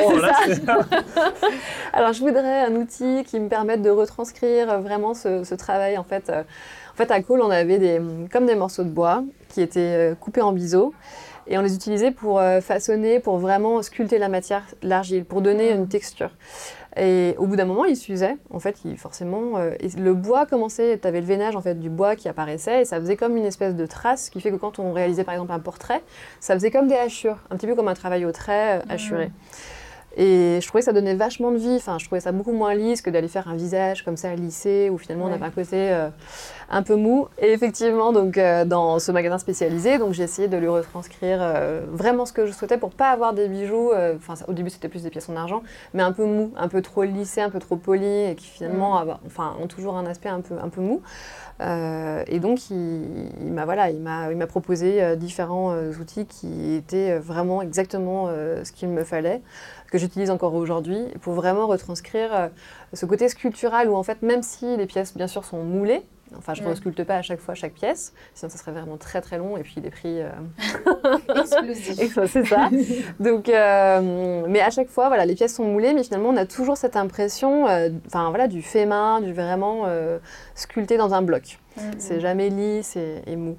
c'est- 0.46 0.62
Alors, 1.94 2.14
je 2.14 2.20
voudrais 2.22 2.66
un 2.66 2.76
outil 2.76 3.24
qui 3.26 3.40
me 3.40 3.48
permette 3.48 3.82
de 3.82 3.90
retranscrire 3.90 4.70
euh, 4.72 4.78
vraiment 4.80 5.14
ce, 5.14 5.44
ce 5.44 5.56
travail. 5.56 5.98
En 5.98 6.04
fait, 6.04 6.30
euh, 6.30 6.42
en 6.94 6.96
fait, 6.98 7.12
à 7.12 7.22
Cole, 7.22 7.42
on 7.42 7.50
avait 7.50 7.78
des, 7.78 8.02
comme 8.32 8.46
des 8.46 8.56
morceaux 8.56 8.84
de 8.84 8.90
bois 8.90 9.24
qui 9.50 9.62
étaient 9.62 9.80
euh, 10.12 10.16
coupés 10.16 10.42
en 10.42 10.52
biseaux. 10.52 10.94
Et 11.48 11.58
on 11.58 11.62
les 11.62 11.76
utilisait 11.76 12.12
pour 12.12 12.40
euh, 12.40 12.62
façonner, 12.62 13.20
pour 13.20 13.38
vraiment 13.38 13.82
sculpter 13.82 14.18
la 14.18 14.30
matière, 14.30 14.64
l'argile, 14.82 15.26
pour 15.26 15.42
donner 15.42 15.72
une 15.72 15.88
texture. 15.88 16.32
Et 16.98 17.36
au 17.38 17.46
bout 17.46 17.56
d'un 17.56 17.66
moment, 17.66 17.86
il 17.86 17.98
s'usait. 17.98 18.38
En 18.52 18.60
fait, 18.60 18.78
il, 18.86 18.98
forcément, 18.98 19.58
euh, 19.58 19.72
le 19.98 20.14
bois 20.14 20.46
commençait, 20.46 20.98
tu 20.98 21.08
avais 21.08 21.20
le 21.20 21.28
veinage 21.28 21.56
en 21.56 21.62
fait, 21.62 21.76
du 21.76 21.90
bois 21.90 22.16
qui 22.16 22.30
apparaissait, 22.30 22.82
et 22.82 22.86
ça 22.86 23.00
faisait 23.00 23.18
comme 23.18 23.36
une 23.36 23.46
espèce 23.46 23.76
de 23.76 23.86
trace, 23.86 24.30
qui 24.30 24.40
fait 24.40 24.52
que 24.52 24.56
quand 24.56 24.80
on 24.80 24.94
réalisait 24.94 25.26
par 25.26 25.34
exemple 25.34 25.52
un 25.52 25.60
portrait, 25.60 26.02
ça 26.40 26.54
faisait 26.54 26.72
comme 26.72 26.88
des 26.88 26.96
hachures, 26.96 27.38
un 27.50 27.58
petit 27.58 27.68
peu 27.68 27.76
comme 27.76 27.90
un 27.90 27.96
travail 27.96 28.26
au 28.26 28.32
trait 28.32 28.80
euh, 28.80 28.82
hachuré. 28.88 29.32
Et 30.18 30.60
je 30.62 30.68
trouvais 30.68 30.80
que 30.80 30.86
ça 30.86 30.94
donnait 30.94 31.16
vachement 31.16 31.52
de 31.52 31.58
vie. 31.58 31.76
Enfin, 31.76 31.98
je 32.00 32.06
trouvais 32.06 32.22
ça 32.22 32.32
beaucoup 32.32 32.54
moins 32.54 32.74
lisse 32.74 33.02
que 33.02 33.10
d'aller 33.10 33.28
faire 33.28 33.50
un 33.50 33.56
visage 33.56 34.04
comme 34.04 34.16
ça 34.16 34.34
lissé, 34.36 34.90
où 34.90 34.98
finalement 34.98 35.26
on 35.26 35.34
avait 35.34 35.46
un 35.46 35.50
côté 35.50 35.92
euh, 35.92 36.10
un 36.70 36.84
peu 36.84 36.96
mou. 36.96 37.28
Et 37.38 37.52
effectivement, 37.52 38.14
donc 38.14 38.38
euh, 38.38 38.64
dans 38.64 39.00
ce 39.00 39.12
magasin 39.12 39.38
spécialisé, 39.38 39.98
donc 39.98 40.14
j'ai 40.14 40.24
essayé 40.24 40.48
de 40.48 40.56
lui 40.56 40.70
retranscrire 40.70 41.40
euh, 41.42 41.82
vraiment 41.92 42.26
ce 42.26 42.32
que 42.32 42.46
je 42.46 42.54
souhaitais 42.54 42.78
pour 42.78 42.92
pas 42.92 43.10
avoir 43.10 43.34
des 43.34 43.50
bijoux. 43.50 43.92
Enfin, 44.16 44.36
au 44.48 44.54
début 44.54 44.70
c'était 44.70 44.88
plus 44.88 45.04
des 45.04 45.10
pièces 45.10 45.28
en 45.28 45.36
argent, 45.36 45.64
mais 45.94 46.04
un 46.04 46.14
peu 46.14 46.26
mou, 46.26 46.52
un 46.56 46.70
peu 46.70 46.82
trop 46.82 47.04
lissé, 47.04 47.42
un 47.42 47.50
peu 47.50 47.60
trop 47.60 47.76
poli, 47.76 48.06
et 48.06 48.36
qui 48.36 48.48
finalement, 48.48 49.04
enfin, 49.26 49.56
ont 49.62 49.68
toujours 49.68 49.98
un 49.98 50.06
aspect 50.06 50.30
un 50.30 50.42
peu 50.42 50.56
un 50.62 50.70
peu 50.70 50.82
mou. 50.82 51.02
Et 52.28 52.40
donc, 52.40 52.70
il, 52.70 53.30
il 53.42 53.52
m'a 53.54 53.66
voilà, 53.66 53.90
il 53.90 54.00
m'a, 54.00 54.30
il 54.32 54.38
m'a 54.38 54.48
proposé 54.48 55.16
différents 55.16 55.74
outils 56.02 56.26
qui 56.26 56.76
étaient 56.76 57.18
vraiment 57.18 57.62
exactement 57.62 58.28
ce 58.28 58.72
qu'il 58.74 58.90
me 58.90 59.04
fallait, 59.04 59.42
que 59.96 60.02
j'utilise 60.02 60.30
encore 60.30 60.54
aujourd'hui, 60.56 61.00
pour 61.22 61.34
vraiment 61.36 61.68
retranscrire 61.68 62.30
euh, 62.36 62.48
ce 62.92 63.06
côté 63.06 63.30
sculptural 63.30 63.90
où 63.90 63.96
en 63.96 64.04
fait, 64.04 64.22
même 64.22 64.44
si 64.44 64.76
les 64.76 64.86
pièces 64.88 65.16
bien 65.16 65.28
sûr 65.28 65.46
sont 65.46 65.64
moulées, 65.64 66.04
enfin, 66.38 66.54
je 66.54 66.60
ne 66.62 66.66
Ouais. 66.66 66.72
resculpte 66.74 67.02
pas 67.06 67.16
à 67.16 67.22
chaque 67.22 67.40
fois 67.40 67.54
chaque 67.56 67.72
pièce, 67.74 68.14
sinon 68.34 68.50
ça 68.50 68.58
serait 68.58 68.74
vraiment 68.74 68.98
très 68.98 69.22
très 69.22 69.38
long 69.38 69.56
et 69.56 69.62
puis 69.62 69.80
les 69.82 69.90
prix. 69.92 70.20
euh, 70.22 70.30
c'est 72.28 72.46
ça. 72.46 72.70
Donc, 73.22 73.48
euh, 73.48 74.44
mais 74.50 74.60
à 74.60 74.70
chaque 74.70 74.90
fois, 74.90 75.08
voilà, 75.08 75.26
les 75.26 75.36
pièces 75.36 75.56
sont 75.56 75.64
moulées, 75.66 75.94
mais 75.94 76.04
finalement, 76.04 76.30
on 76.30 76.38
a 76.38 76.46
toujours 76.46 76.76
cette 76.76 76.98
impression, 76.98 77.68
euh, 77.70 77.90
enfin 78.08 78.30
voilà, 78.30 78.48
du 78.48 78.62
fait 78.62 78.86
main, 78.86 79.22
du 79.22 79.32
vraiment 79.34 79.84
sculpté 80.56 80.98
dans 80.98 81.14
un 81.14 81.22
bloc. 81.22 81.60
C'est 81.98 82.20
jamais 82.22 82.50
lisse 82.50 82.96
et, 82.96 83.22
et 83.28 83.36
mou. 83.36 83.58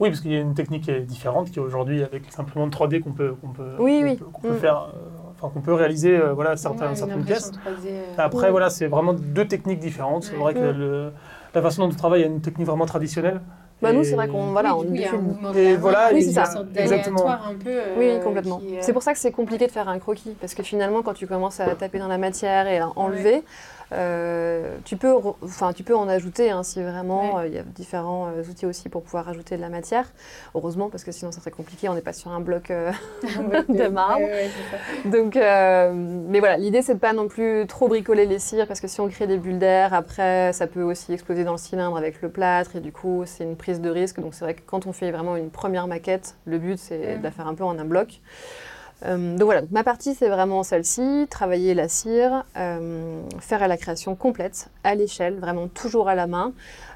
Oui, 0.00 0.10
parce 0.10 0.20
qu'il 0.20 0.32
y 0.32 0.36
a 0.36 0.40
une 0.40 0.54
technique 0.54 0.84
qui 0.84 0.90
est 0.92 1.00
différente, 1.00 1.50
qui 1.50 1.58
aujourd'hui 1.58 2.02
avec 2.04 2.30
simplement 2.30 2.66
de 2.66 2.72
3D 2.72 3.00
qu'on 3.00 3.12
peut, 3.12 3.34
qu'on 3.40 3.48
peut, 3.48 3.70
Oui, 3.80 4.00
oui. 4.04 4.16
peut, 4.16 4.26
peut 4.42 4.52
Mm. 4.54 4.58
faire, 4.58 4.90
euh, 4.94 5.32
enfin 5.36 5.52
qu'on 5.52 5.60
peut 5.60 5.74
réaliser, 5.74 6.16
euh, 6.16 6.32
voilà, 6.34 6.56
certains- 6.56 6.84
Ouais, 6.84 6.90
une 6.90 6.96
certaines 6.96 7.24
pièces. 7.24 7.50
3D, 7.50 7.88
euh, 7.90 8.02
Après, 8.16 8.48
Mm. 8.48 8.50
voilà, 8.52 8.70
c'est 8.70 8.86
vraiment 8.86 9.12
deux 9.12 9.46
techniques 9.48 9.80
différentes. 9.80 10.22
C'est 10.24 10.34
Ouais. 10.34 10.38
vrai 10.38 10.54
que 10.54 10.72
Mm. 10.72 10.78
le- 10.78 11.12
la 11.54 11.62
façon 11.62 11.82
dont 11.88 11.92
on 11.92 11.96
travaille 11.96 12.22
a 12.22 12.26
une 12.26 12.40
technique 12.40 12.66
vraiment 12.68 12.86
traditionnelle. 12.86 13.40
Bah, 13.80 13.92
nous, 13.92 14.02
c'est 14.02 14.16
vrai 14.16 14.26
qu'on 14.28 14.50
voilà, 14.50 14.76
oui, 14.76 14.86
on 14.90 14.94
il 14.94 15.00
y 15.00 15.04
depuis- 15.04 15.16
mouvement 15.18 15.52
Et 15.54 15.76
voilà, 15.76 16.08
Oui, 16.12 16.16
une 16.18 16.22
c'est 16.24 16.32
ça. 16.32 16.46
sorte 16.46 16.66
Exactement. 16.76 17.18
d'aléatoire 17.18 17.48
un 17.48 17.54
peu. 17.54 17.70
euh, 17.70 17.94
Oui, 17.96 18.24
complètement. 18.24 18.60
euh, 18.64 18.76
C'est 18.80 18.92
pour 18.92 19.02
ça 19.04 19.12
que 19.12 19.20
c'est 19.20 19.30
compliqué 19.30 19.66
de 19.68 19.70
faire 19.72 19.88
un 19.88 20.00
croquis, 20.00 20.34
parce 20.40 20.54
que 20.54 20.64
finalement, 20.64 21.02
quand 21.02 21.14
tu 21.14 21.28
commences 21.28 21.60
à 21.60 21.74
taper 21.76 22.00
dans 22.00 22.08
la 22.08 22.18
matière 22.18 22.66
et 22.66 22.78
à 22.78 22.88
enlever, 22.96 23.44
tu, 24.84 24.96
peux, 24.96 25.14
enfin, 25.42 25.72
tu 25.72 25.82
peux 25.82 25.96
en 25.96 26.08
ajouter 26.08 26.50
hein, 26.50 26.62
si 26.62 26.82
vraiment 26.82 27.38
euh, 27.38 27.46
il 27.46 27.54
y 27.54 27.58
a 27.58 27.62
différents 27.62 28.28
euh, 28.28 28.42
outils 28.48 28.66
aussi 28.66 28.88
pour 28.88 29.02
pouvoir 29.02 29.28
ajouter 29.28 29.56
de 29.56 29.60
la 29.62 29.68
matière. 29.68 30.12
Heureusement, 30.54 30.90
parce 30.90 31.04
que 31.04 31.12
sinon, 31.12 31.32
ça 31.32 31.40
serait 31.40 31.50
compliqué, 31.50 31.88
on 31.88 31.94
n'est 31.94 32.00
pas 32.02 32.12
sur 32.12 32.30
un 32.30 32.40
bloc. 32.40 32.70
euh, 32.70 32.92
de 33.68 33.88
marbre. 33.88 34.26
Donc, 35.06 35.36
euh, 35.36 35.92
mais 35.94 36.38
voilà, 36.40 36.56
l'idée 36.58 36.82
c'est 36.82 36.94
de 36.94 36.98
pas 37.00 37.12
non 37.12 37.28
plus 37.28 37.66
trop 37.66 37.88
bricoler 37.88 38.26
les 38.26 38.38
cires 38.38 38.66
parce 38.66 38.80
que 38.80 38.88
si 38.88 39.00
on 39.00 39.08
crée 39.08 39.26
des 39.26 39.38
bulles 39.38 39.58
d'air, 39.58 39.94
après 39.94 40.52
ça 40.52 40.66
peut 40.66 40.82
aussi 40.82 41.12
exploser 41.12 41.44
dans 41.44 41.52
le 41.52 41.58
cylindre 41.58 41.96
avec 41.96 42.20
le 42.22 42.28
plâtre 42.28 42.76
et 42.76 42.80
du 42.80 42.92
coup 42.92 43.22
c'est 43.26 43.44
une 43.44 43.56
prise 43.56 43.80
de 43.80 43.90
risque. 43.90 44.20
Donc 44.20 44.34
c'est 44.34 44.44
vrai 44.44 44.54
que 44.54 44.62
quand 44.66 44.86
on 44.86 44.92
fait 44.92 45.10
vraiment 45.10 45.36
une 45.36 45.50
première 45.50 45.86
maquette, 45.86 46.36
le 46.44 46.58
but 46.58 46.78
c'est 46.78 46.98
Mm. 46.98 47.18
de 47.18 47.22
la 47.22 47.30
faire 47.30 47.46
un 47.46 47.54
peu 47.54 47.64
en 47.64 47.78
un 47.78 47.84
bloc. 47.84 48.20
Euh, 49.06 49.36
donc 49.36 49.44
voilà, 49.44 49.62
ma 49.70 49.84
partie 49.84 50.14
c'est 50.14 50.28
vraiment 50.28 50.62
celle-ci, 50.62 51.26
travailler 51.30 51.74
la 51.74 51.88
cire, 51.88 52.44
euh, 52.56 53.22
faire 53.38 53.66
la 53.68 53.76
création 53.76 54.16
complète, 54.16 54.70
à 54.84 54.94
l'échelle, 54.94 55.38
vraiment 55.38 55.68
toujours 55.68 56.08
à 56.08 56.14
la 56.14 56.26
main, 56.26 56.52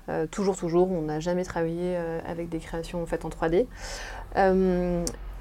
Euh, 0.08 0.26
toujours, 0.26 0.56
toujours, 0.56 0.90
on 0.90 1.02
n'a 1.02 1.20
jamais 1.20 1.44
travaillé 1.44 1.96
avec 2.26 2.48
des 2.48 2.58
créations 2.58 3.06
faites 3.06 3.24
en 3.24 3.28
3D. 3.28 3.68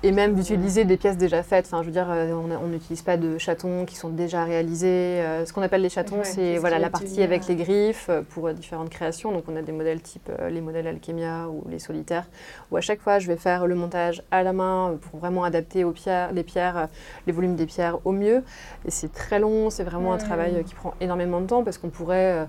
Et 0.04 0.12
même 0.12 0.34
d'utiliser 0.34 0.84
des 0.84 0.98
pièces 0.98 1.16
déjà 1.16 1.44
faites, 1.44 1.68
enfin 1.68 1.84
je 1.84 1.86
veux 1.86 1.92
dire, 1.92 2.10
euh, 2.10 2.34
on 2.34 2.68
n'utilise 2.68 3.04
pas 3.04 3.18
de 3.18 3.38
chatons 3.38 3.86
qui 3.86 3.96
sont 3.96 4.10
déjà 4.10 4.44
réalisés. 4.44 4.88
Euh, 4.88 5.46
ce 5.46 5.54
qu'on 5.54 5.62
appelle 5.62 5.84
les 5.84 5.90
chatons, 5.90 6.18
Ouais, 6.18 6.24
c'est 6.24 6.34
c'est 6.34 6.56
ce 6.56 6.60
voilà, 6.60 6.80
la 6.80 6.90
partie 6.90 7.22
avec 7.22 7.48
les 7.48 7.56
griffes 7.56 8.08
euh, 8.10 8.24
pour 8.28 8.52
différentes 8.52 8.90
créations. 8.90 9.32
Donc 9.32 9.44
on 9.48 9.56
a 9.56 9.62
des 9.62 9.72
modèles 9.72 10.02
type 10.02 10.32
les 10.50 10.60
modèles 10.60 10.88
Alchemia 10.88 11.48
ou 11.50 11.64
les 11.70 11.78
solitaires, 11.78 12.26
où 12.72 12.78
à 12.78 12.82
chaque 12.82 13.00
fois 13.00 13.20
je 13.20 13.28
vais 13.28 13.36
faire 13.36 13.68
le 13.68 13.76
montage 13.76 14.24
à 14.32 14.42
la 14.42 14.54
main 14.54 14.98
pour 15.00 15.20
vraiment 15.20 15.44
adapter 15.44 15.84
aux 15.84 15.92
pierres, 15.92 16.34
les 16.34 16.44
pierres, 16.44 16.88
les 17.28 17.34
volumes 17.34 17.56
des 17.56 17.68
pierres 17.68 18.00
au 18.04 18.12
mieux. 18.12 18.44
Et 18.86 18.92
c'est 18.92 19.14
très 19.14 19.38
long, 19.38 19.70
c'est 19.70 19.84
vraiment 19.84 20.14
un 20.14 20.18
travail 20.18 20.64
qui 20.64 20.74
prend 20.74 20.96
énormément 21.00 21.42
de 21.42 21.46
temps 21.46 21.64
parce 21.64 21.78
qu'on 21.78 21.90
pourrait, 21.90 22.48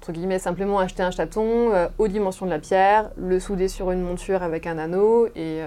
entre 0.00 0.12
guillemets, 0.12 0.38
simplement 0.38 0.78
acheter 0.78 1.02
un 1.02 1.10
chaton 1.10 1.74
euh, 1.74 1.86
aux 1.98 2.08
dimensions 2.08 2.46
de 2.46 2.50
la 2.50 2.58
pierre, 2.58 3.10
le 3.18 3.38
souder 3.38 3.68
sur 3.68 3.90
une 3.90 4.00
monture 4.00 4.42
avec 4.42 4.66
un 4.66 4.78
anneau 4.78 5.26
et, 5.26 5.30
euh, 5.36 5.66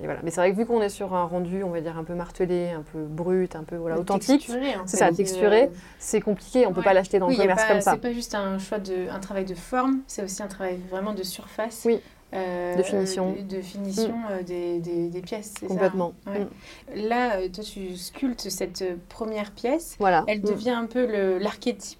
et 0.00 0.04
voilà. 0.04 0.20
Mais 0.22 0.30
c'est 0.30 0.40
vrai 0.40 0.52
que 0.52 0.56
vu 0.56 0.66
qu'on 0.66 0.80
est 0.80 0.88
sur 0.88 1.14
un 1.14 1.24
rendu, 1.24 1.64
on 1.64 1.70
va 1.70 1.80
dire 1.80 1.98
un 1.98 2.04
peu 2.04 2.14
martelé, 2.14 2.70
un 2.70 2.84
peu 2.92 3.00
brut, 3.00 3.56
un 3.56 3.64
peu 3.64 3.74
voilà, 3.74 3.98
authentique, 3.98 4.48
en 4.50 4.86
c'est 4.86 4.98
ça, 4.98 5.10
texturé. 5.10 5.64
Euh, 5.64 5.68
c'est 5.98 6.20
compliqué, 6.20 6.64
on 6.64 6.72
peut 6.72 6.78
Ouais. 6.78 6.84
pas 6.84 6.94
l'acheter 6.94 7.18
dans 7.18 7.26
oui, 7.26 7.34
le 7.34 7.40
commerce 7.42 7.62
pas- 7.64 7.68
comme 7.72 7.80
ça. 7.80 7.90
C'est 7.94 8.00
pas 8.00 8.12
juste 8.12 8.36
un 8.36 8.56
choix 8.60 8.78
de, 8.78 9.10
un 9.12 9.18
travail 9.18 9.44
de 9.44 9.54
forme, 9.56 9.98
c'est 10.06 10.22
aussi 10.22 10.40
un 10.44 10.46
travail 10.46 10.78
vraiment 10.88 11.12
de 11.12 11.24
surface. 11.24 11.82
Oui. 11.86 12.00
Euh, 12.34 12.74
De 12.76 12.82
finition. 12.82 13.32
De, 13.32 13.56
de 13.56 13.62
finition 13.62 14.14
euh, 14.30 14.42
des, 14.42 14.78
des, 14.80 15.08
des 15.08 15.20
pièces. 15.20 15.54
ça, 15.60 15.66
Complètement. 15.66 16.12
Ouais. 16.26 16.40
Mm. 16.40 17.08
Là, 17.08 17.36
euh, 17.36 17.48
toi, 17.48 17.62
tu 17.64 17.96
sculptes 17.96 18.48
cette 18.50 18.84
première 19.08 19.52
pièce. 19.52 19.96
Voilà. 19.98 20.24
Elle 20.26 20.40
Mm. 20.40 20.48
devient 20.48 20.70
un 20.70 20.86
peu 20.86 21.38
l'archétype 21.38 21.98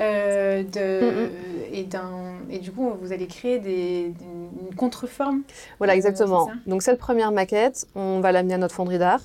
euh, 0.00 0.62
de 0.62 0.98
Mm, 1.28 1.30
et 1.72 1.84
d'un 1.84 2.10
et 2.50 2.58
du 2.58 2.72
coup 2.72 2.90
vous 3.00 3.12
allez 3.12 3.26
créer 3.26 3.58
des, 3.58 4.12
une 4.70 4.74
contreforme. 4.76 5.42
Voilà, 5.78 5.94
exactement. 5.94 6.50
Donc 6.66 6.82
cette 6.82 6.98
première 6.98 7.30
maquette, 7.32 7.86
on 7.94 8.20
va 8.20 8.32
l'amener 8.32 8.54
à 8.54 8.58
notre 8.58 8.74
fonderie 8.74 8.98
d'art. 8.98 9.20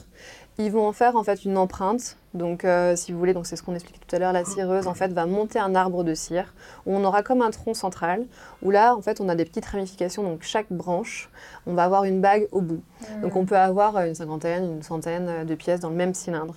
Ils 0.58 0.72
vont 0.72 0.88
en 0.88 0.94
faire 0.94 1.16
en 1.16 1.24
fait 1.24 1.46
une 1.46 1.58
empreinte. 1.58 2.18
Donc, 2.34 2.66
euh, 2.66 2.96
si 2.96 3.12
vous 3.12 3.20
voulez, 3.20 3.34
donc 3.34 3.46
c'est 3.46 3.56
ce 3.56 3.62
qu'on 3.62 3.76
expliquait 3.76 4.00
tout 4.08 4.16
à 4.16 4.20
l'heure, 4.20 4.34
la 4.34 4.44
cireuse 4.44 4.88
en 4.88 4.96
fait 4.96 5.14
va 5.14 5.28
monter 5.28 5.60
un 5.60 5.76
arbre 5.76 6.04
de 6.04 6.16
cire 6.16 6.54
où 6.86 6.96
on 6.96 7.04
aura 7.04 7.22
comme 7.22 7.44
un 7.44 7.52
tronc 7.52 7.76
central 7.76 8.26
où 8.64 8.72
là 8.72 8.96
en 8.96 9.02
fait 9.02 9.22
on 9.22 9.30
a 9.30 9.36
des 9.36 9.46
petites 9.46 9.66
ramifications. 9.66 10.24
Donc 10.24 10.42
chaque 10.42 10.72
branche, 10.72 11.30
on 11.68 11.74
va 11.74 11.84
avoir 11.84 12.06
une 12.06 12.22
bague 12.22 12.48
au 12.52 12.62
bout. 12.62 12.82
Donc 13.22 13.36
on 13.36 13.46
peut 13.46 13.58
avoir 13.58 13.98
une 14.00 14.16
cinquantaine, 14.16 14.64
une 14.64 14.84
centaine 14.84 15.46
de 15.46 15.56
pièces 15.56 15.80
dans 15.80 15.90
le 15.90 15.96
même 15.96 16.14
cylindre. 16.14 16.56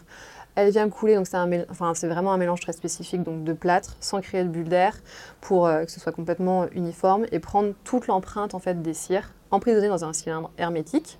Elle 0.54 0.70
vient 0.70 0.88
couler, 0.88 1.16
donc 1.16 1.26
c'est 1.26 1.36
enfin, 1.68 1.92
vraiment 2.04 2.32
un 2.32 2.38
mélange 2.38 2.60
très 2.60 2.72
spécifique 2.72 3.22
donc 3.22 3.44
de 3.44 3.52
plâtre 3.52 3.94
sans 4.00 4.22
créer 4.22 4.42
de 4.42 4.48
bulle 4.48 4.70
d'air 4.70 4.96
pour 5.42 5.66
euh, 5.66 5.84
que 5.84 5.90
ce 5.90 6.00
soit 6.00 6.12
complètement 6.12 6.66
uniforme 6.72 7.26
et 7.30 7.40
prendre 7.40 7.74
toute 7.84 8.06
l'empreinte 8.06 8.54
en 8.54 8.58
fait 8.58 8.80
des 8.80 8.94
cires 8.94 9.34
emprisonnée 9.50 9.88
dans 9.88 10.06
un 10.06 10.14
cylindre 10.14 10.50
hermétique. 10.56 11.18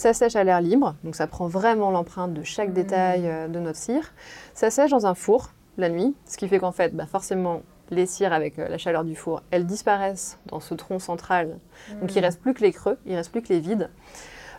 Ça 0.00 0.14
sèche 0.14 0.34
à 0.34 0.44
l'air 0.44 0.62
libre, 0.62 0.94
donc 1.04 1.14
ça 1.14 1.26
prend 1.26 1.46
vraiment 1.46 1.90
l'empreinte 1.90 2.32
de 2.32 2.42
chaque 2.42 2.72
détail 2.72 3.28
euh, 3.28 3.48
de 3.48 3.58
notre 3.58 3.78
cire. 3.78 4.14
Ça 4.54 4.70
sèche 4.70 4.92
dans 4.92 5.04
un 5.04 5.12
four 5.12 5.50
la 5.76 5.90
nuit, 5.90 6.14
ce 6.24 6.38
qui 6.38 6.48
fait 6.48 6.58
qu'en 6.58 6.72
fait, 6.72 6.96
bah, 6.96 7.04
forcément, 7.04 7.60
les 7.90 8.06
cires 8.06 8.32
avec 8.32 8.58
euh, 8.58 8.66
la 8.66 8.78
chaleur 8.78 9.04
du 9.04 9.14
four, 9.14 9.42
elles 9.50 9.66
disparaissent 9.66 10.38
dans 10.46 10.58
ce 10.58 10.72
tronc 10.72 11.00
central. 11.00 11.58
Donc 12.00 12.16
il 12.16 12.20
reste 12.20 12.40
plus 12.40 12.54
que 12.54 12.62
les 12.62 12.72
creux, 12.72 12.96
il 13.04 13.14
reste 13.14 13.30
plus 13.30 13.42
que 13.42 13.50
les 13.50 13.60
vides. 13.60 13.90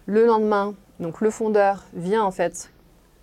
Le 0.06 0.28
lendemain, 0.28 0.76
donc 1.00 1.22
le 1.22 1.32
fondeur 1.32 1.86
vient 1.96 2.24
en 2.24 2.30
fait 2.30 2.72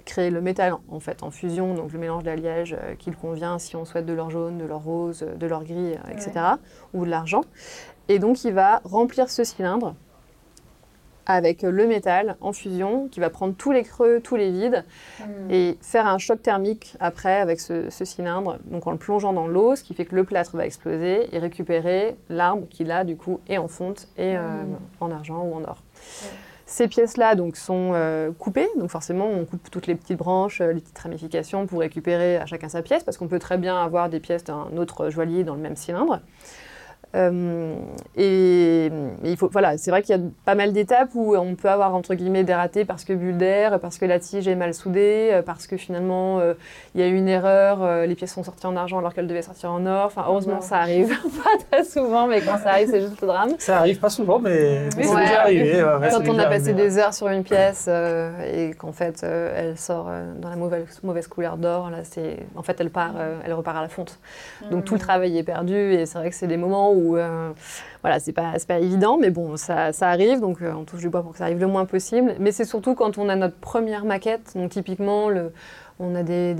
créer 0.04 0.30
le 0.30 0.40
métal 0.40 0.74
en 0.88 0.98
fait 0.98 1.22
en 1.22 1.30
fusion, 1.30 1.74
donc 1.74 1.92
le 1.92 2.00
mélange 2.00 2.24
d'alliage 2.24 2.76
euh, 2.82 2.96
qu'il 2.96 3.14
convient 3.14 3.60
si 3.60 3.76
on 3.76 3.84
souhaite 3.84 4.06
de 4.06 4.12
l'or 4.12 4.30
jaune, 4.30 4.58
de 4.58 4.64
l'or 4.64 4.82
rose, 4.82 5.20
de 5.20 5.46
l'or 5.46 5.62
gris, 5.62 5.92
euh, 5.92 6.10
etc. 6.10 6.32
ou 6.94 7.04
de 7.04 7.10
l'argent. 7.10 7.42
Et 8.08 8.18
donc 8.18 8.42
il 8.42 8.54
va 8.54 8.80
remplir 8.82 9.30
ce 9.30 9.44
cylindre 9.44 9.94
avec 11.28 11.62
le 11.62 11.86
métal 11.86 12.36
en 12.40 12.52
fusion, 12.52 13.06
qui 13.08 13.20
va 13.20 13.30
prendre 13.30 13.54
tous 13.54 13.70
les 13.70 13.84
creux, 13.84 14.20
tous 14.20 14.36
les 14.36 14.50
vides, 14.50 14.84
et 15.50 15.78
faire 15.82 16.06
un 16.06 16.18
choc 16.18 16.42
thermique 16.42 16.96
après 16.98 17.36
avec 17.36 17.60
ce, 17.60 17.90
ce 17.90 18.04
cylindre, 18.04 18.58
donc 18.64 18.86
en 18.86 18.90
le 18.90 18.98
plongeant 18.98 19.34
dans 19.34 19.46
l'eau, 19.46 19.76
ce 19.76 19.84
qui 19.84 19.94
fait 19.94 20.06
que 20.06 20.16
le 20.16 20.24
plâtre 20.24 20.56
va 20.56 20.66
exploser 20.66 21.28
et 21.30 21.38
récupérer 21.38 22.16
l'arbre 22.30 22.66
qui 22.70 22.84
là 22.84 23.04
du 23.04 23.16
coup 23.16 23.40
est 23.48 23.58
en 23.58 23.68
fonte 23.68 24.08
et 24.16 24.36
euh, 24.36 24.62
en 25.00 25.10
argent 25.10 25.42
ou 25.42 25.54
en 25.54 25.62
or. 25.64 25.82
Ces 26.64 26.86
pièces-là 26.86 27.34
donc 27.34 27.56
sont 27.56 27.92
euh, 27.94 28.30
coupées, 28.30 28.68
donc 28.78 28.90
forcément 28.90 29.26
on 29.26 29.46
coupe 29.46 29.70
toutes 29.70 29.86
les 29.86 29.94
petites 29.94 30.18
branches, 30.18 30.60
euh, 30.60 30.72
les 30.72 30.80
petites 30.80 30.98
ramifications 30.98 31.66
pour 31.66 31.80
récupérer 31.80 32.36
à 32.36 32.44
chacun 32.44 32.68
sa 32.68 32.82
pièce, 32.82 33.04
parce 33.04 33.16
qu'on 33.16 33.28
peut 33.28 33.38
très 33.38 33.56
bien 33.56 33.82
avoir 33.82 34.10
des 34.10 34.20
pièces 34.20 34.44
d'un 34.44 34.76
autre 34.76 35.08
joaillier 35.08 35.44
dans 35.44 35.54
le 35.54 35.60
même 35.60 35.76
cylindre. 35.76 36.20
Euh, 37.14 37.74
et, 38.16 38.86
et 38.86 38.90
il 39.24 39.36
faut, 39.36 39.48
voilà, 39.50 39.78
c'est 39.78 39.90
vrai 39.90 40.02
qu'il 40.02 40.14
y 40.16 40.18
a 40.18 40.22
pas 40.44 40.54
mal 40.54 40.72
d'étapes 40.72 41.10
où 41.14 41.34
on 41.36 41.54
peut 41.54 41.68
avoir 41.70 41.94
entre 41.94 42.14
guillemets 42.14 42.44
des 42.44 42.54
ratés 42.54 42.84
parce 42.84 43.04
que 43.04 43.12
bulle 43.12 43.38
d'air, 43.38 43.80
parce 43.80 43.98
que 43.98 44.04
la 44.04 44.18
tige 44.18 44.46
est 44.48 44.54
mal 44.54 44.74
soudée, 44.74 45.30
euh, 45.32 45.42
parce 45.42 45.66
que 45.66 45.76
finalement 45.76 46.38
euh, 46.40 46.54
il 46.94 47.00
y 47.00 47.04
a 47.04 47.06
eu 47.08 47.16
une 47.16 47.28
erreur, 47.28 47.82
euh, 47.82 48.06
les 48.06 48.14
pièces 48.14 48.34
sont 48.34 48.44
sorties 48.44 48.66
en 48.66 48.76
argent 48.76 48.98
alors 48.98 49.14
qu'elles 49.14 49.26
devaient 49.26 49.42
sortir 49.42 49.70
en 49.72 49.86
or. 49.86 50.06
Enfin, 50.06 50.24
heureusement 50.28 50.56
Ouais. 50.56 50.60
ça 50.60 50.78
arrive 50.78 51.08
pas 51.44 51.64
très 51.70 51.84
souvent, 51.84 52.26
mais 52.26 52.40
quand 52.42 52.58
ça 52.58 52.70
arrive 52.72 52.88
c'est 52.90 53.00
juste 53.00 53.20
le 53.20 53.26
drame. 53.26 53.50
Ça 53.58 53.78
arrive 53.78 53.98
pas 54.00 54.10
souvent, 54.10 54.38
mais, 54.38 54.88
mais 54.96 55.04
c'est 55.04 55.14
Ouais. 55.14 55.22
déjà 55.22 55.40
arrivé. 55.42 55.82
ouais, 55.82 55.94
ouais, 55.98 56.08
Quand 56.10 56.20
on 56.28 56.32
déjà 56.32 56.42
a 56.42 56.46
passé 56.46 56.70
arrivé, 56.70 56.74
des 56.74 56.98
heures 56.98 57.14
sur 57.14 57.28
une 57.28 57.42
pièce 57.42 57.86
euh, 57.88 58.30
et 58.70 58.74
qu'en 58.74 58.92
fait 58.92 59.22
euh, 59.24 59.52
elle 59.56 59.78
sort 59.78 60.06
euh, 60.10 60.32
dans 60.38 60.50
la 60.50 60.56
mauvaise, 60.56 61.00
mauvaise 61.02 61.26
couleur 61.26 61.56
d'or, 61.56 61.90
là 61.90 61.98
c'est 62.02 62.38
en 62.56 62.62
fait 62.62 62.78
elle 62.80 62.90
part, 62.90 63.14
euh, 63.18 63.38
elle 63.44 63.52
repart 63.54 63.76
à 63.78 63.82
la 63.82 63.88
fonte. 63.88 64.18
Donc 64.70 64.84
tout 64.84 64.94
le 64.94 65.00
travail 65.00 65.38
est 65.38 65.42
perdu 65.42 65.74
et 65.94 66.04
c'est 66.06 66.18
vrai 66.18 66.28
que 66.30 66.36
c'est 66.36 66.46
des 66.46 66.56
moments 66.56 66.92
où 66.92 66.97
euh, 67.16 67.52
voilà 68.02 68.20
c'est 68.20 68.32
pas 68.32 68.54
pas 68.66 68.78
évident, 68.78 69.18
mais 69.18 69.30
bon 69.30 69.56
ça, 69.56 69.90
arrive 70.02 70.40
donc 70.40 70.62
euh, 70.62 70.72
on 70.72 70.84
touche 70.84 71.00
du 71.00 71.08
bois 71.08 71.22
pour 71.22 71.32
que 71.32 71.38
ça 71.38 71.44
arrive 71.44 71.60
le 71.60 71.66
moins 71.66 71.84
possible. 71.84 72.34
Mais 72.40 72.52
c'est 72.52 72.64
surtout 72.64 72.94
quand 72.94 73.18
on 73.18 73.28
a 73.28 73.36
notre 73.36 73.56
première 73.56 74.04
maquette, 74.04 74.52
donc 74.54 74.70
typiquement 74.70 75.28
le 75.28 75.52
on 76.00 76.14
a 76.14 76.22
des, 76.22 76.54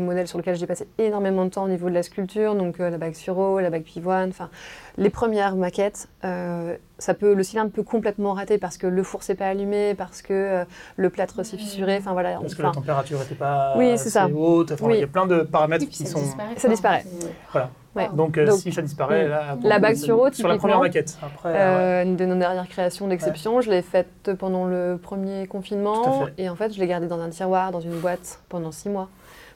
modèles 0.00 0.26
sur 0.26 0.38
lesquels 0.38 0.56
j'ai 0.56 0.66
passé 0.66 0.88
énormément 0.98 1.44
de 1.44 1.50
temps 1.50 1.64
au 1.64 1.68
niveau 1.68 1.88
de 1.88 1.94
la 1.94 2.02
sculpture, 2.02 2.54
donc 2.54 2.80
euh, 2.80 2.90
la 2.90 2.98
bague 2.98 3.14
Suro, 3.14 3.60
la 3.60 3.70
bague 3.70 3.84
Pivoine, 3.84 4.30
enfin 4.30 4.50
les 4.96 5.10
premières 5.10 5.56
maquettes, 5.56 6.08
euh, 6.24 6.76
ça 6.98 7.14
peut, 7.14 7.34
le 7.34 7.42
cylindre 7.42 7.70
peut 7.72 7.82
complètement 7.82 8.32
rater 8.32 8.58
parce 8.58 8.78
que 8.78 8.86
le 8.86 9.02
four 9.02 9.22
s'est 9.24 9.34
pas 9.34 9.46
allumé, 9.48 9.94
parce 9.94 10.22
que 10.22 10.32
euh, 10.32 10.64
le 10.96 11.10
plâtre 11.10 11.44
s'est 11.44 11.56
fissuré, 11.56 11.96
enfin 11.98 12.12
voilà. 12.12 12.38
Parce 12.40 12.54
que 12.54 12.62
la 12.62 12.70
température 12.70 13.18
n'était 13.18 13.34
pas 13.34 13.74
Oui, 13.76 13.98
c'est 13.98 14.10
ça. 14.10 14.24
assez 14.24 14.32
haute. 14.32 14.72
Enfin, 14.72 14.86
Oui. 14.86 14.94
Il 14.94 15.00
y 15.00 15.04
a 15.04 15.08
plein 15.08 15.26
de 15.26 15.40
paramètres 15.42 15.88
qui 15.88 16.04
ça 16.06 16.12
sont. 16.12 16.20
disparaît. 16.20 16.54
Ça 16.56 16.68
disparaît. 16.68 17.04
Voilà. 17.52 17.70
ouais. 17.96 18.08
Donc, 18.14 18.38
euh, 18.38 18.46
Donc, 18.46 18.58
si 18.60 18.70
ça 18.72 18.82
disparaît, 18.82 19.26
là. 19.26 19.58
La 19.62 19.78
bague 19.80 19.96
sur 19.96 20.18
eau, 20.20 20.30
Sur 20.32 20.46
la 20.48 20.56
première 20.58 20.78
maquette. 20.78 21.18
Après, 21.22 21.48
ouais. 21.50 21.58
Euh, 21.58 22.02
Une 22.04 22.14
de 22.16 22.24
nos 22.26 22.36
dernières 22.36 22.68
créations 22.68 23.08
d'exception, 23.08 23.60
je 23.60 23.70
l'ai 23.70 23.82
faite 23.82 24.30
pendant 24.38 24.64
le 24.66 24.98
premier 25.02 25.46
confinement 25.48 26.02
Tout 26.04 26.22
à 26.22 26.26
fait. 26.26 26.34
et 26.38 26.48
en 26.48 26.54
fait 26.54 26.72
je 26.72 26.78
l'ai 26.78 26.86
gardée 26.86 27.08
dans 27.08 27.20
un 27.20 27.30
tiroir, 27.30 27.72
dans 27.72 27.80
une 27.80 27.98
boîte 27.98 28.38
pendant 28.48 28.70
six 28.70 28.88
mois. 28.88 29.08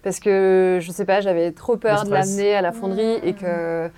Parce 0.03 0.21
que 0.21 0.79
je 0.81 0.91
sais 0.93 1.05
pas, 1.05 1.21
j'avais 1.21 1.51
trop 1.53 1.77
peur 1.77 2.05
de 2.05 2.11
l'amener 2.11 2.55
à 2.55 2.63
la 2.63 2.73
fonderie 2.73 3.17
Mmh. 3.19 3.27
et 3.27 3.33
que 3.35 3.91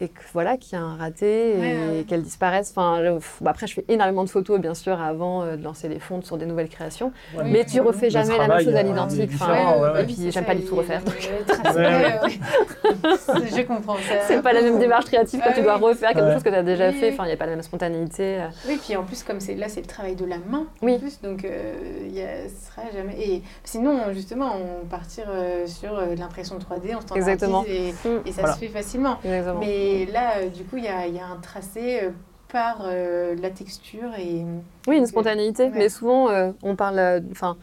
et 0.00 0.08
que 0.08 0.20
voilà 0.34 0.56
qu'il 0.58 0.78
y 0.78 0.80
a 0.80 0.84
un 0.84 0.96
raté 0.96 1.56
et 1.56 1.60
Ouais, 1.60 1.76
ouais. 1.98 2.04
qu'elle 2.06 2.22
disparaisse. 2.22 2.70
Enfin, 2.76 3.00
le- 3.00 3.18
bah, 3.40 3.50
après 3.50 3.66
je 3.66 3.74
fais 3.74 3.84
énormément 3.88 4.24
de 4.24 4.28
photos 4.28 4.60
bien 4.60 4.74
sûr 4.74 5.00
avant 5.00 5.42
euh, 5.42 5.56
de 5.56 5.64
lancer 5.64 5.88
les 5.88 5.98
fontes 5.98 6.24
sur 6.26 6.36
des 6.36 6.44
nouvelles 6.46 6.68
créations, 6.68 7.12
Ouais, 7.36 7.44
mais 7.44 7.64
tu 7.64 7.80
refais 7.80 8.10
jamais 8.10 8.36
la 8.36 8.48
même 8.48 8.60
chose 8.60 8.74
à 8.74 8.78
euh, 8.78 8.82
l'identique. 8.82 9.20
est 9.20 9.34
Enfin, 9.34 9.46
différent, 9.46 9.80
ouais, 9.80 9.90
ouais. 9.92 10.02
et 10.02 10.06
puis 10.06 10.30
j'aime 10.30 10.44
pas 10.44 10.54
du 10.54 10.64
tout 10.64 10.76
refaire. 10.76 11.02
donc 11.02 11.14
Je 13.56 13.62
comprends 13.62 13.96
ça. 13.96 14.20
C'est 14.26 14.42
pas 14.42 14.52
la 14.52 14.62
même 14.62 14.78
démarche 14.78 15.06
créative 15.06 15.40
quand 15.42 15.50
Ah 15.50 15.54
tu 15.54 15.62
dois 15.62 15.76
refaire 15.76 16.12
quelque 16.12 16.26
Ouais. 16.26 16.32
chose 16.34 16.42
que 16.42 16.48
tu 16.48 16.54
as 16.54 16.62
déjà 16.62 16.88
Oui, 16.90 16.94
fait. 16.94 17.12
Enfin, 17.12 17.24
il 17.24 17.28
n'y 17.28 17.32
a 17.32 17.36
pas 17.36 17.46
la 17.46 17.52
même 17.52 17.62
spontanéité. 17.62 18.38
euh. 18.40 18.46
Oui, 18.68 18.78
puis 18.84 18.96
en 18.96 19.04
plus, 19.04 19.22
comme 19.22 19.40
c'est 19.40 19.54
là, 19.54 19.68
c'est 19.68 19.80
le 19.80 19.86
travail 19.86 20.16
de 20.16 20.24
la 20.24 20.38
main. 20.38 20.66
Oui. 20.82 20.94
En 20.94 20.98
plus, 20.98 21.20
donc, 21.20 21.44
euh, 21.44 21.74
il 22.06 22.14
y 22.14 22.22
a, 22.22 22.48
ce 22.48 22.66
sera 22.70 22.82
jamais. 22.92 23.14
Et 23.20 23.42
sinon, 23.64 24.12
justement, 24.12 24.52
on 24.56 24.86
partir 24.86 25.24
euh, 25.28 25.66
sur 25.66 25.96
euh, 25.96 26.14
l'impression 26.16 26.56
3D, 26.58 26.96
on 26.96 27.00
standardise 27.00 27.16
Exactement. 27.28 27.64
et, 27.68 27.88
et 27.88 27.92
ça 28.32 28.40
Voilà. 28.42 28.54
se 28.54 28.58
fait 28.58 28.68
facilement. 28.68 29.18
Exactement. 29.24 29.60
Mais 29.60 29.85
là, 30.06 30.38
euh, 30.38 30.48
du 30.48 30.64
coup, 30.64 30.76
il 30.76 30.84
y 30.84 30.88
a, 30.88 31.06
il 31.06 31.14
y 31.14 31.18
a 31.20 31.26
un 31.26 31.36
tracé 31.36 32.00
euh, 32.02 32.10
par 32.48 32.82
euh, 32.84 33.34
la 33.40 33.50
texture 33.50 34.14
et. 34.18 34.44
Oui, 34.86 34.96
une 34.96 35.06
spontanéité, 35.06 35.64
ouais. 35.64 35.70
mais 35.74 35.88
souvent 35.88 36.28
euh, 36.28 36.52
on 36.62 36.76
parle, 36.76 37.22
enfin, 37.30 37.56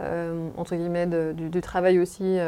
euh, 0.00 0.48
entre 0.56 0.76
guillemets, 0.76 1.06
de- 1.06 1.32
du, 1.36 1.48
du 1.48 1.60
travail 1.60 1.98
aussi 1.98 2.38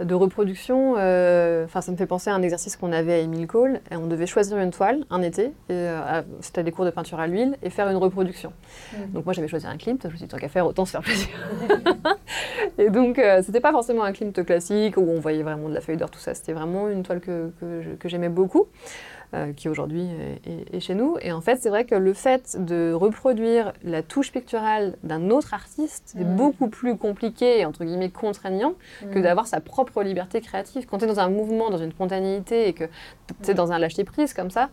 de 0.00 0.14
reproduction. 0.14 0.94
euh, 0.98 1.64
Enfin, 1.64 1.80
ça 1.80 1.92
me 1.92 1.96
fait 1.96 2.06
penser 2.06 2.30
à 2.30 2.34
un 2.34 2.42
exercice 2.42 2.76
qu'on 2.76 2.92
avait 2.92 3.14
à 3.14 3.18
Emile 3.18 3.46
Cole. 3.46 3.80
Et 3.90 3.96
on 3.96 4.06
devait 4.06 4.26
choisir 4.26 4.58
une 4.58 4.70
toile 4.70 5.04
un 5.10 5.22
été, 5.22 5.52
euh, 5.70 6.22
c'était 6.40 6.62
des 6.62 6.72
cours 6.72 6.84
de 6.84 6.90
peinture 6.90 7.20
à 7.20 7.26
l'huile, 7.26 7.56
et 7.62 7.70
faire 7.70 7.88
une 7.88 7.96
reproduction. 7.96 8.52
Mm. 8.92 9.12
Donc 9.12 9.24
moi 9.24 9.34
j'avais 9.34 9.48
choisi 9.48 9.66
un 9.66 9.76
Klimt, 9.76 9.98
je 10.02 10.08
me 10.08 10.16
suis 10.16 10.26
dit 10.26 10.28
tant 10.28 10.38
qu'à 10.38 10.48
faire, 10.48 10.66
autant 10.66 10.84
se 10.84 10.92
faire 10.92 11.02
plaisir. 11.02 11.28
et 12.78 12.90
donc 12.90 13.18
euh, 13.18 13.42
c'était 13.44 13.60
pas 13.60 13.72
forcément 13.72 14.04
un 14.04 14.12
Klimt 14.12 14.44
classique 14.44 14.96
où 14.96 15.02
on 15.08 15.20
voyait 15.20 15.42
vraiment 15.42 15.68
de 15.68 15.74
la 15.74 15.80
feuille 15.80 15.96
d'or, 15.96 16.10
tout 16.10 16.18
ça. 16.18 16.34
C'était 16.34 16.52
vraiment 16.52 16.88
une 16.88 17.02
toile 17.02 17.20
que 17.20 17.52
j'aimais 18.04 18.28
beaucoup 18.28 18.68
euh, 19.34 19.52
qui 19.52 19.68
aujourd'hui 19.68 20.06
est, 20.72 20.80
chez 20.80 20.94
nous. 20.94 21.16
Et 21.22 21.30
en 21.32 21.40
fait, 21.40 21.56
c'est 21.62 21.68
vrai 21.68 21.84
que 21.84 21.94
le 21.94 22.12
fait 22.14 22.56
de 22.58 22.92
reproduire 22.92 23.72
la 23.84 24.02
touche 24.02 24.32
picturale 24.32 24.96
d'un 25.02 25.30
autre 25.30 25.54
artiste 25.54 26.16
est 26.18 26.24
Mm. 26.24 26.36
beaucoup 26.36 26.68
plus 26.68 26.96
compliqué 26.96 27.60
et 27.60 27.64
entre 27.64 27.84
guillemets 27.84 28.10
contraignant 28.10 28.74
que 29.12 29.18
Mm. 29.18 29.22
d'avoir 29.22 29.46
sa 29.46 29.60
propre 29.60 30.02
liberté 30.02 30.40
créative. 30.40 30.86
Quand 30.86 30.98
tu 30.98 31.04
es 31.04 31.06
dans 31.06 31.20
un 31.20 31.28
mouvement, 31.28 31.70
dans 31.70 31.78
une 31.78 31.92
spontanéité 31.92 32.68
et 32.68 32.72
que 32.72 32.84
tu 33.42 33.50
es 33.50 33.54
dans 33.54 33.70
un 33.72 33.78
lâcher-prise 33.78 34.34
comme 34.34 34.50
ça, 34.50 34.68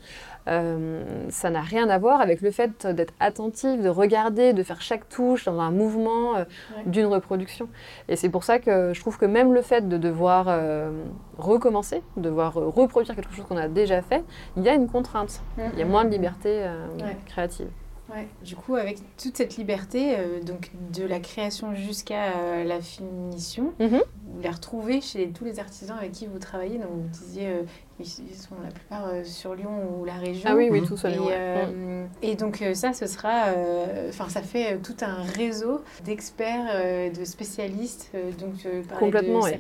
euh, 0.48 1.04
ça 1.30 1.50
n'a 1.50 1.62
rien 1.62 1.90
à 1.90 1.98
voir 1.98 2.22
avec 2.22 2.42
le 2.42 2.52
fait 2.52 2.88
d'être 2.88 3.14
attentif, 3.20 3.82
de 3.82 3.90
regarder, 3.90 4.54
de 4.54 4.64
faire 4.64 4.82
chaque 4.82 5.08
touche 5.10 5.46
dans 5.46 5.60
un 5.60 5.72
mouvement 5.72 6.36
euh, 6.38 6.44
Ouais. 6.76 6.84
d'une 6.86 7.06
reproduction. 7.08 7.68
Et 8.10 8.16
c'est 8.16 8.30
pour 8.30 8.44
ça 8.44 8.60
que 8.60 8.94
je 8.94 9.00
trouve 9.02 9.18
que 9.18 9.26
même 9.26 9.54
le 9.54 9.62
fait 9.62 9.88
de 9.88 9.98
devoir 9.98 10.46
euh, 10.48 10.92
recommencer, 11.38 12.02
de 12.16 12.22
devoir 12.24 12.54
reproduire 12.54 13.16
quelque 13.16 13.34
chose 13.34 13.46
qu'on 13.46 13.58
a 13.58 13.68
déjà 13.68 14.02
fait, 14.02 14.24
il 14.56 14.64
y 14.64 14.70
a 14.70 14.74
une 14.74 14.88
contrainte. 14.88 15.42
Mm. 15.58 15.62
Il 15.74 15.80
y 15.80 15.82
a 15.82 15.86
moins 15.86 16.06
de 16.06 16.10
liberté 16.10 16.66
Ouais. 17.00 17.18
créative. 17.26 17.68
Ouais, 18.10 18.26
du 18.42 18.56
coup, 18.56 18.76
avec 18.76 19.00
toute 19.22 19.36
cette 19.36 19.58
liberté, 19.58 20.16
euh, 20.18 20.42
donc 20.42 20.72
de 20.98 21.04
la 21.04 21.20
création 21.20 21.76
jusqu'à 21.76 22.38
euh, 22.38 22.64
la 22.64 22.80
finition, 22.80 23.74
Mhm. 23.82 24.02
vous 24.34 24.42
les 24.42 24.50
retrouvez 24.50 25.02
chez 25.02 25.30
tous 25.32 25.44
les 25.44 25.60
artisans 25.60 25.98
avec 25.98 26.14
qui 26.14 26.26
vous 26.26 26.40
travaillez. 26.40 26.78
Donc, 26.78 26.88
vous 26.90 27.10
disiez, 27.10 27.48
euh, 27.50 27.62
ils 28.00 28.06
ils 28.06 28.36
sont 28.38 28.56
la 28.64 28.72
plupart 28.72 29.08
euh, 29.08 29.24
sur 29.26 29.56
Lyon 29.56 30.00
ou 30.00 30.06
la 30.06 30.14
région. 30.14 30.50
Ah 30.50 30.56
oui, 30.56 30.70
oui, 30.72 30.84
tout 30.84 30.96
seul. 30.96 31.16
Et, 31.16 31.20
ouais. 31.20 31.28
euh, 31.32 32.06
et 32.22 32.36
donc 32.36 32.62
euh, 32.62 32.74
ça, 32.74 32.94
ce 32.94 33.08
sera, 33.08 33.48
euh, 33.48 34.08
enfin 34.10 34.30
ça 34.30 34.42
fait 34.42 34.76
euh, 34.76 34.78
tout 34.82 34.96
un 35.02 35.24
réseau 35.36 35.82
d'experts, 36.06 36.68
euh, 36.76 37.10
de 37.10 37.26
spécialistes, 37.26 38.10
euh, 38.16 38.32
donc 38.32 38.66
euh, 38.66 38.84
Complètement, 38.98 39.40
de 39.40 39.44
ouais. 39.44 39.60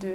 de, 0.00 0.14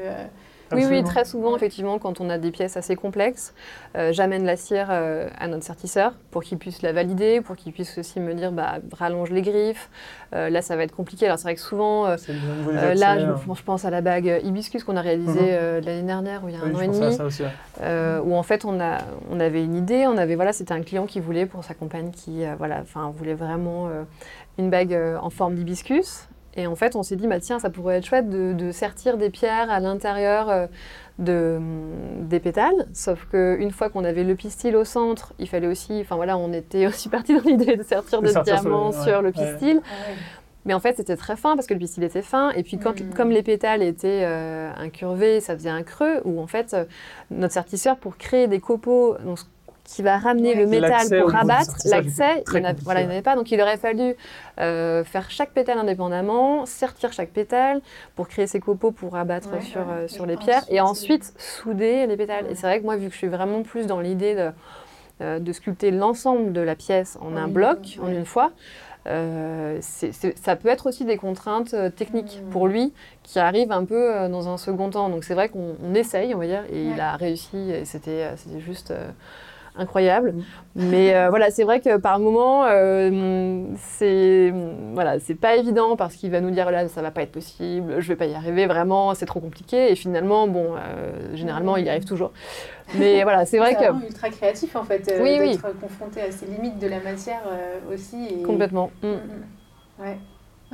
Oui, 0.73 0.85
oui, 0.89 1.03
très 1.03 1.25
souvent, 1.25 1.55
effectivement, 1.55 1.99
quand 1.99 2.21
on 2.21 2.29
a 2.29 2.37
des 2.37 2.51
pièces 2.51 2.77
assez 2.77 2.95
complexes, 2.95 3.53
euh, 3.97 4.11
j'amène 4.13 4.45
la 4.45 4.55
cire 4.55 4.87
euh, 4.89 5.27
à 5.39 5.47
notre 5.47 5.63
sertisseur 5.63 6.13
pour 6.31 6.43
qu'il 6.43 6.57
puisse 6.57 6.81
la 6.81 6.93
valider, 6.93 7.41
pour 7.41 7.55
qu'il 7.55 7.73
puisse 7.73 7.97
aussi 7.97 8.19
me 8.19 8.33
dire, 8.33 8.51
bah, 8.51 8.75
rallonge 8.93 9.29
les 9.31 9.41
griffes. 9.41 9.89
Euh, 10.33 10.49
là, 10.49 10.61
ça 10.61 10.75
va 10.75 10.83
être 10.83 10.95
compliqué. 10.95 11.25
Alors, 11.25 11.37
c'est 11.37 11.43
vrai 11.43 11.55
que 11.55 11.61
souvent, 11.61 12.07
là, 12.95 13.19
je, 13.19 13.53
je 13.53 13.63
pense 13.63 13.85
à 13.85 13.89
la 13.89 14.01
bague 14.01 14.39
hibiscus 14.43 14.83
qu'on 14.83 14.95
a 14.97 15.01
réalisée 15.01 15.31
Mhm. 15.41 15.85
l'année 15.85 16.03
dernière, 16.03 16.43
où 16.43 16.49
il 16.49 16.55
y 16.55 16.57
a 16.57 16.63
Oui, 16.63 16.71
un 16.71 16.75
an 16.75 16.81
et 16.81 16.87
demi. 16.87 17.13
ça 17.15 17.25
aussi. 17.25 17.43
ouais. 17.43 18.17
où 18.23 18.35
en 18.35 18.43
fait 18.43 18.63
on, 18.65 18.79
a, 18.79 18.99
on 19.29 19.39
avait 19.39 19.63
une 19.63 19.75
idée, 19.75 20.05
on 20.07 20.17
avait 20.17 20.35
voilà, 20.35 20.53
c'était 20.53 20.73
un 20.73 20.81
client 20.81 21.05
qui 21.05 21.19
voulait 21.19 21.45
pour 21.45 21.63
sa 21.63 21.73
compagne 21.73 22.11
qui 22.11 22.43
voilà, 22.57 22.79
enfin 22.81 23.11
voulait 23.15 23.33
vraiment 23.33 23.89
une 24.57 24.69
bague 24.69 24.97
en 25.21 25.29
forme 25.29 25.55
d'hibiscus. 25.55 26.27
Et 26.55 26.67
en 26.67 26.75
fait, 26.75 26.95
on 26.95 27.03
s'est 27.03 27.15
dit, 27.15 27.27
bah, 27.27 27.39
tiens, 27.39 27.59
ça 27.59 27.69
pourrait 27.69 27.97
être 27.97 28.05
chouette 28.05 28.29
de, 28.29 28.53
de 28.53 28.71
sertir 28.71 29.17
des 29.17 29.29
pierres 29.29 29.71
à 29.71 29.79
l'intérieur 29.79 30.49
euh, 30.49 30.67
de, 31.19 31.55
hum, 31.57 32.27
des 32.27 32.39
pétales. 32.39 32.87
Sauf 32.93 33.25
qu'une 33.29 33.71
fois 33.71 33.89
qu'on 33.89 34.03
avait 34.03 34.23
le 34.25 34.35
pistil 34.35 34.75
au 34.75 34.83
centre, 34.83 35.33
il 35.39 35.47
fallait 35.47 35.67
aussi, 35.67 35.99
enfin 36.01 36.15
voilà, 36.17 36.37
on 36.37 36.51
était 36.51 36.87
aussi 36.87 37.07
parti 37.09 37.35
dans 37.35 37.43
l'idée 37.43 37.77
de 37.77 37.83
sertir 37.83 38.21
De 38.21 38.27
des 38.27 38.33
sortir 38.33 38.55
sur 38.59 38.63
le- 38.65 38.69
diamants 38.69 38.91
ouais, 38.91 39.03
sur 39.03 39.21
le 39.21 39.31
pistil. 39.31 39.81
Ah 39.83 40.09
ouais. 40.09 40.15
Mais 40.65 40.75
en 40.75 40.79
fait, 40.79 40.95
c'était 40.97 41.15
très 41.15 41.37
fin 41.37 41.55
parce 41.55 41.65
que 41.65 41.73
le 41.73 41.79
pistil 41.79 42.03
était 42.03 42.21
fin. 42.21 42.51
Et 42.51 42.61
puis, 42.63 42.77
quand, 42.77 42.99
Mm. 42.99 43.13
comme 43.15 43.31
les 43.31 43.41
pétales 43.41 43.81
étaient 43.81 44.21
euh, 44.23 44.71
incurvés, 44.77 45.39
ça 45.39 45.55
faisait 45.55 45.69
un 45.71 45.81
creux 45.81 46.21
où, 46.23 46.39
en 46.39 46.45
fait, 46.47 46.73
euh, 46.75 46.83
notre 47.31 47.53
sertisseur, 47.53 47.97
pour 47.97 48.17
créer 48.17 48.47
des 48.47 48.59
copeaux 48.59 49.15
donc, 49.25 49.39
qui 49.93 50.01
va 50.03 50.17
ramener 50.17 50.49
Ouais. 50.55 50.61
le 50.61 50.67
métal 50.67 51.07
pour 51.21 51.31
rabattre, 51.31 51.75
l'accès, 51.85 52.43
il 52.47 52.53
n'y 52.53 52.59
en, 52.59 52.63
a- 52.63 52.67
compliqué, 52.69 52.83
voilà, 52.85 52.99
il 53.01 53.03
n'y 53.03 53.07
en 53.07 53.09
ouais. 53.09 53.15
avait 53.15 53.21
pas. 53.23 53.35
Donc, 53.35 53.51
il 53.51 53.61
aurait 53.61 53.77
fallu 53.77 54.15
euh, 54.59 55.03
faire 55.03 55.29
chaque 55.29 55.51
pétale 55.51 55.77
indépendamment, 55.79 56.65
sertir 56.65 57.11
chaque 57.13 57.31
pétale 57.31 57.81
pour 58.15 58.27
créer 58.27 58.47
ces 58.47 58.59
copeaux 58.59 58.91
pour 58.91 59.13
rabattre 59.13 59.51
Ouais, 59.51 59.61
sur, 59.61 59.81
ouais. 59.81 59.85
euh, 60.03 60.07
sur 60.07 60.25
les 60.25 60.37
pierres. 60.37 60.63
Et 60.69 60.79
ensuite, 60.81 61.33
souder 61.37 62.07
les 62.07 62.15
pétales. 62.17 62.45
Ouais. 62.45 62.51
Et 62.51 62.55
c'est 62.55 62.67
vrai 62.67 62.79
que 62.79 62.85
moi, 62.85 62.95
vu 62.95 63.07
que 63.07 63.13
je 63.13 63.17
suis 63.17 63.27
vraiment 63.27 63.63
plus 63.63 63.85
dans 63.87 63.99
l'idée 63.99 64.35
de, 64.35 64.49
euh, 65.21 65.39
de 65.39 65.51
sculpter 65.51 65.91
l'ensemble 65.91 66.53
de 66.53 66.61
la 66.61 66.75
pièce 66.75 67.17
en 67.21 67.35
un 67.35 67.47
bloc, 67.47 67.97
en 68.01 68.07
une 68.09 68.25
fois, 68.25 68.51
euh, 69.07 69.79
ça 69.81 70.55
peut 70.55 70.69
être 70.69 70.85
aussi 70.87 71.05
des 71.05 71.17
contraintes 71.17 71.73
euh, 71.73 71.89
techniques 71.89 72.39
Mm. 72.45 72.49
pour 72.51 72.67
lui 72.67 72.93
qui 73.23 73.39
arrivent 73.39 73.71
un 73.71 73.83
peu 73.83 74.15
euh, 74.15 74.29
dans 74.29 74.47
un 74.47 74.57
second 74.57 74.89
temps. 74.91 75.09
Donc 75.09 75.23
c'est 75.23 75.33
vrai 75.33 75.49
qu'on 75.49 75.75
on 75.83 75.93
essaye, 75.95 76.33
on 76.35 76.37
va 76.37 76.45
dire, 76.45 76.63
et 76.71 76.83
il 76.85 76.99
a 76.99 77.15
réussi 77.15 77.57
et 77.71 77.83
c'était 77.85 78.27
c'était 78.37 78.59
juste 78.59 78.91
euh, 78.91 79.09
incroyable. 79.75 80.33
Mm. 80.75 80.85
Mais 80.89 81.15
euh, 81.15 81.29
voilà, 81.29 81.49
c'est 81.51 81.63
vrai 81.63 81.79
que 81.79 81.97
par 81.97 82.19
moment, 82.19 82.65
euh, 82.65 83.63
c'est 83.77 84.53
voilà, 84.93 85.19
c'est 85.19 85.35
pas 85.35 85.55
évident 85.55 85.95
parce 85.95 86.15
qu'il 86.15 86.31
va 86.31 86.41
nous 86.41 86.51
dire 86.51 86.69
là, 86.71 86.87
ça 86.87 87.01
va 87.01 87.11
pas 87.11 87.21
être 87.23 87.31
possible, 87.31 87.95
je 87.99 88.07
vais 88.07 88.15
pas 88.15 88.25
y 88.25 88.33
arriver, 88.35 88.67
vraiment, 88.67 89.13
c'est 89.13 89.25
trop 89.25 89.39
compliqué. 89.39 89.91
Et 89.91 89.95
finalement, 89.95 90.47
bon, 90.47 90.75
euh, 90.75 91.35
généralement, 91.35 91.77
il 91.77 91.85
y 91.85 91.89
arrive 91.89 92.05
toujours. 92.05 92.31
Mais 92.97 93.23
voilà, 93.23 93.45
c'est 93.45 93.57
vrai 93.57 93.69
C'est 93.71 93.75
que 93.85 93.91
vraiment 93.91 94.05
ultra 94.05 94.29
créatif 94.29 94.75
en 94.75 94.83
fait, 94.83 95.11
Oui, 95.21 95.37
oui. 95.39 95.51
d'être 95.57 95.79
confronté 95.79 96.21
à 96.21 96.31
ces 96.31 96.45
limites 96.45 96.79
de 96.79 96.87
la 96.87 96.99
matière 96.99 97.41
aussi. 97.93 98.27
Et... 98.27 98.43
complètement. 98.43 98.91
mm. 99.03 99.07
Mm. 99.07 100.03
Ouais. 100.03 100.17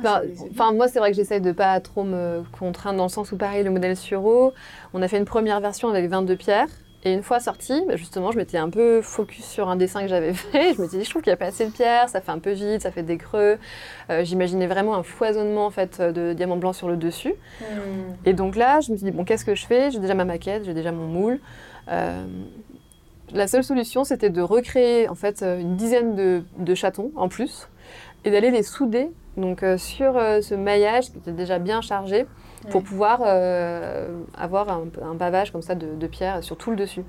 Enfin, 0.00 0.20
c'est- 0.22 0.34
c'est- 0.36 0.50
enfin, 0.52 0.72
moi, 0.72 0.86
c'est 0.88 1.00
vrai 1.00 1.10
que 1.10 1.16
j'essaye 1.16 1.40
de 1.40 1.50
pas 1.52 1.80
trop 1.80 2.04
me 2.04 2.42
contraindre 2.58 2.98
dans 2.98 3.04
le 3.04 3.08
sens 3.10 3.32
où, 3.32 3.36
pareil, 3.36 3.64
le 3.64 3.70
modèle 3.70 3.96
sur 3.96 4.24
eau, 4.24 4.52
on 4.94 5.02
a 5.02 5.08
fait 5.08 5.18
une 5.18 5.24
première 5.24 5.58
version 5.60 5.88
avec 5.88 6.08
22 6.08 6.36
pierres. 6.36 6.68
Et 7.04 7.12
une 7.12 7.22
fois 7.22 7.38
sorti, 7.38 7.80
bah, 7.86 7.96
justement, 7.96 8.32
je 8.32 8.38
m'étais 8.38 8.58
un 8.58 8.70
peu 8.70 9.02
focus 9.02 9.44
sur 9.44 9.68
un 9.68 9.76
dessin 9.76 10.02
que 10.02 10.08
j'avais 10.08 10.32
fait. 10.34 10.74
Je 10.74 10.82
m'étais 10.82 10.98
dit, 10.98 11.04
je 11.04 11.10
trouve 11.10 11.22
qu'il 11.22 11.30
n'y 11.30 11.34
a 11.34 11.38
pas 11.38 11.46
assez 11.46 11.64
de 11.64 11.70
pierres, 11.70 12.08
ça 12.08 12.20
fait 12.20 12.32
un 12.32 12.38
peu 12.40 12.52
vide, 12.52 12.82
ça 12.82 12.90
fait 12.90 13.02
des 13.02 13.18
creux. 13.18 13.58
Euh, 14.10 14.24
J'imaginais 14.24 14.66
vraiment 14.66 14.94
un 14.96 15.02
foisonnement 15.02 15.66
en 15.66 15.70
fait, 15.70 16.00
de 16.00 16.32
diamants 16.32 16.56
blancs 16.56 16.74
sur 16.74 16.88
le 16.88 16.96
dessus. 16.96 17.34
Mm. 17.60 17.64
Et 18.26 18.32
donc 18.32 18.56
là, 18.56 18.80
je 18.80 18.92
me 18.92 18.96
suis 18.96 19.04
dit, 19.04 19.12
bon, 19.12 19.24
qu'est-ce 19.24 19.44
que 19.44 19.54
je 19.54 19.66
fais? 19.66 19.90
J'ai 19.90 20.00
déjà 20.00 20.14
ma 20.14 20.24
maquette, 20.24 20.64
j'ai 20.64 20.74
déjà 20.74 20.92
mon 20.92 21.06
moule. 21.06 21.40
Euh, 21.88 22.26
la 23.32 23.46
seule 23.46 23.64
solution, 23.64 24.04
c'était 24.04 24.30
de 24.30 24.40
recréer 24.40 25.08
en 25.08 25.14
fait 25.14 25.42
euh, 25.42 25.60
une 25.60 25.76
dizaine 25.76 26.16
de, 26.16 26.42
de 26.58 26.74
chatons 26.74 27.12
en 27.14 27.28
plus 27.28 27.68
et 28.24 28.30
d'aller 28.30 28.50
les 28.50 28.62
souder 28.62 29.08
donc, 29.38 29.62
euh, 29.62 29.78
sur 29.78 30.16
euh, 30.16 30.40
ce 30.40 30.54
maillage 30.54 31.10
qui 31.10 31.18
était 31.18 31.32
déjà 31.32 31.58
bien 31.58 31.80
chargé 31.80 32.26
pour 32.70 32.80
Ouais. 32.80 32.86
pouvoir 32.88 33.22
euh, 33.24 34.18
avoir 34.36 34.68
un, 34.68 34.84
un 35.02 35.14
pavage 35.16 35.52
comme 35.52 35.62
ça 35.62 35.76
de, 35.76 35.94
de 35.94 36.06
pierres 36.08 36.42
sur 36.42 36.56
tout 36.56 36.70
le 36.70 36.76
dessus. 36.76 37.04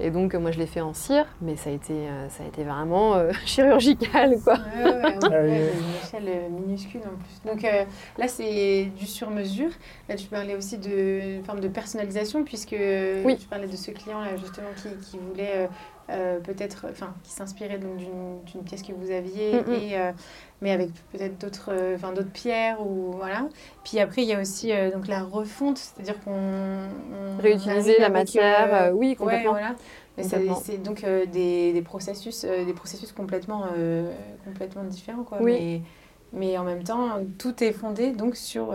Et 0.00 0.10
donc, 0.10 0.34
moi, 0.34 0.50
je 0.50 0.58
l'ai 0.58 0.66
fait 0.66 0.80
en 0.80 0.92
cire, 0.92 1.24
mais 1.40 1.56
ça 1.56 1.70
a 1.70 1.72
été, 1.72 1.94
ça 2.30 2.42
a 2.42 2.46
été 2.46 2.64
vraiment 2.64 3.14
euh, 3.14 3.30
chirurgical, 3.46 4.36
quoi. 4.42 4.54
Ouais, 4.54 4.84
ouais, 4.84 4.96
ouais, 4.96 5.14
Ah 5.30 5.42
oui, 5.44 5.50
une 5.52 5.94
échelle 6.26 6.50
minuscule 6.50 7.00
en 7.06 7.16
plus. 7.16 7.48
Donc 7.50 7.64
euh, 7.64 7.84
là, 8.18 8.26
c'est 8.28 8.86
du 8.96 9.06
sur-mesure. 9.06 9.70
Là, 10.08 10.16
tu 10.16 10.26
parlais 10.26 10.56
aussi 10.56 10.78
de 10.78 11.42
forme 11.44 11.60
de 11.60 11.68
personnalisation, 11.68 12.42
puisque 12.44 12.76
Oui. 13.24 13.36
tu 13.38 13.46
parlais 13.46 13.68
de 13.68 13.76
ce 13.76 13.92
client-là, 13.92 14.36
justement, 14.36 14.68
qui, 14.76 14.88
qui 15.10 15.18
voulait 15.18 15.52
euh, 15.54 15.66
euh, 16.10 16.40
peut-être, 16.40 16.86
enfin, 16.90 17.14
qui 17.22 17.30
s'inspirait 17.30 17.78
donc 17.78 17.96
d'une 17.98 18.40
d'une 18.46 18.62
pièce 18.64 18.82
que 18.82 18.92
vous 18.92 19.10
aviez, 19.10 19.60
Mm, 19.60 19.70
mm. 19.70 19.74
et, 19.74 19.98
euh, 19.98 20.12
mais 20.60 20.72
avec 20.72 20.90
peut-être 21.12 21.38
d'autres 21.40 21.70
euh, 21.72 21.94
enfin, 21.96 22.12
d'autres 22.12 22.30
pierres, 22.32 22.80
ou 22.84 23.12
voilà. 23.12 23.48
Puis 23.84 23.98
après, 24.00 24.22
il 24.22 24.28
y 24.28 24.32
a 24.34 24.40
aussi 24.40 24.72
euh, 24.72 24.90
donc 24.90 25.06
la 25.08 25.22
refonte, 25.22 25.78
c'est-à-dire 25.78 26.18
qu'on... 26.24 26.32
on 26.32 27.40
Réutiliser 27.40 27.98
la 27.98 28.08
matière, 28.08 28.74
euh, 28.74 28.88
euh, 28.88 28.92
oui, 28.92 29.08
Ouais, 29.10 29.14
complètement. 29.16 29.50
voilà. 29.52 29.74
Mais 30.16 30.24
c'est- 30.24 30.78
donc 30.78 31.04
euh, 31.04 31.26
des, 31.26 31.72
des 31.72 31.82
processus, 31.82 32.44
euh, 32.44 32.64
des 32.64 32.72
processus 32.72 33.12
complètement, 33.12 33.66
euh, 33.76 34.10
complètement 34.44 34.82
différents, 34.84 35.22
quoi. 35.22 35.38
Oui. 35.40 35.52
Mais, 35.52 35.80
mais 36.32 36.58
en 36.58 36.64
même 36.64 36.82
temps, 36.82 37.20
tout 37.38 37.62
est 37.62 37.72
fondé 37.72 38.10
donc 38.12 38.36
sur, 38.36 38.72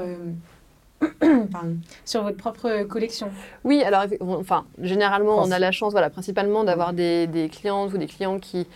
sur 2.06 2.24
votre 2.24 2.38
propre 2.38 2.84
collection. 2.84 3.30
Oui, 3.64 3.84
alors 3.84 4.06
enfin, 4.22 4.66
généralement, 4.82 5.38
on 5.38 5.52
a 5.52 5.60
la 5.60 5.72
chance, 5.72 5.92
voilà, 5.92 6.10
principalement 6.10 6.64
d'avoir 6.64 6.94
des, 6.94 7.28
des 7.28 7.50
clientes 7.50 7.94
ou 7.94 7.98
des 7.98 8.08
clients 8.08 8.40
qui, 8.40 8.68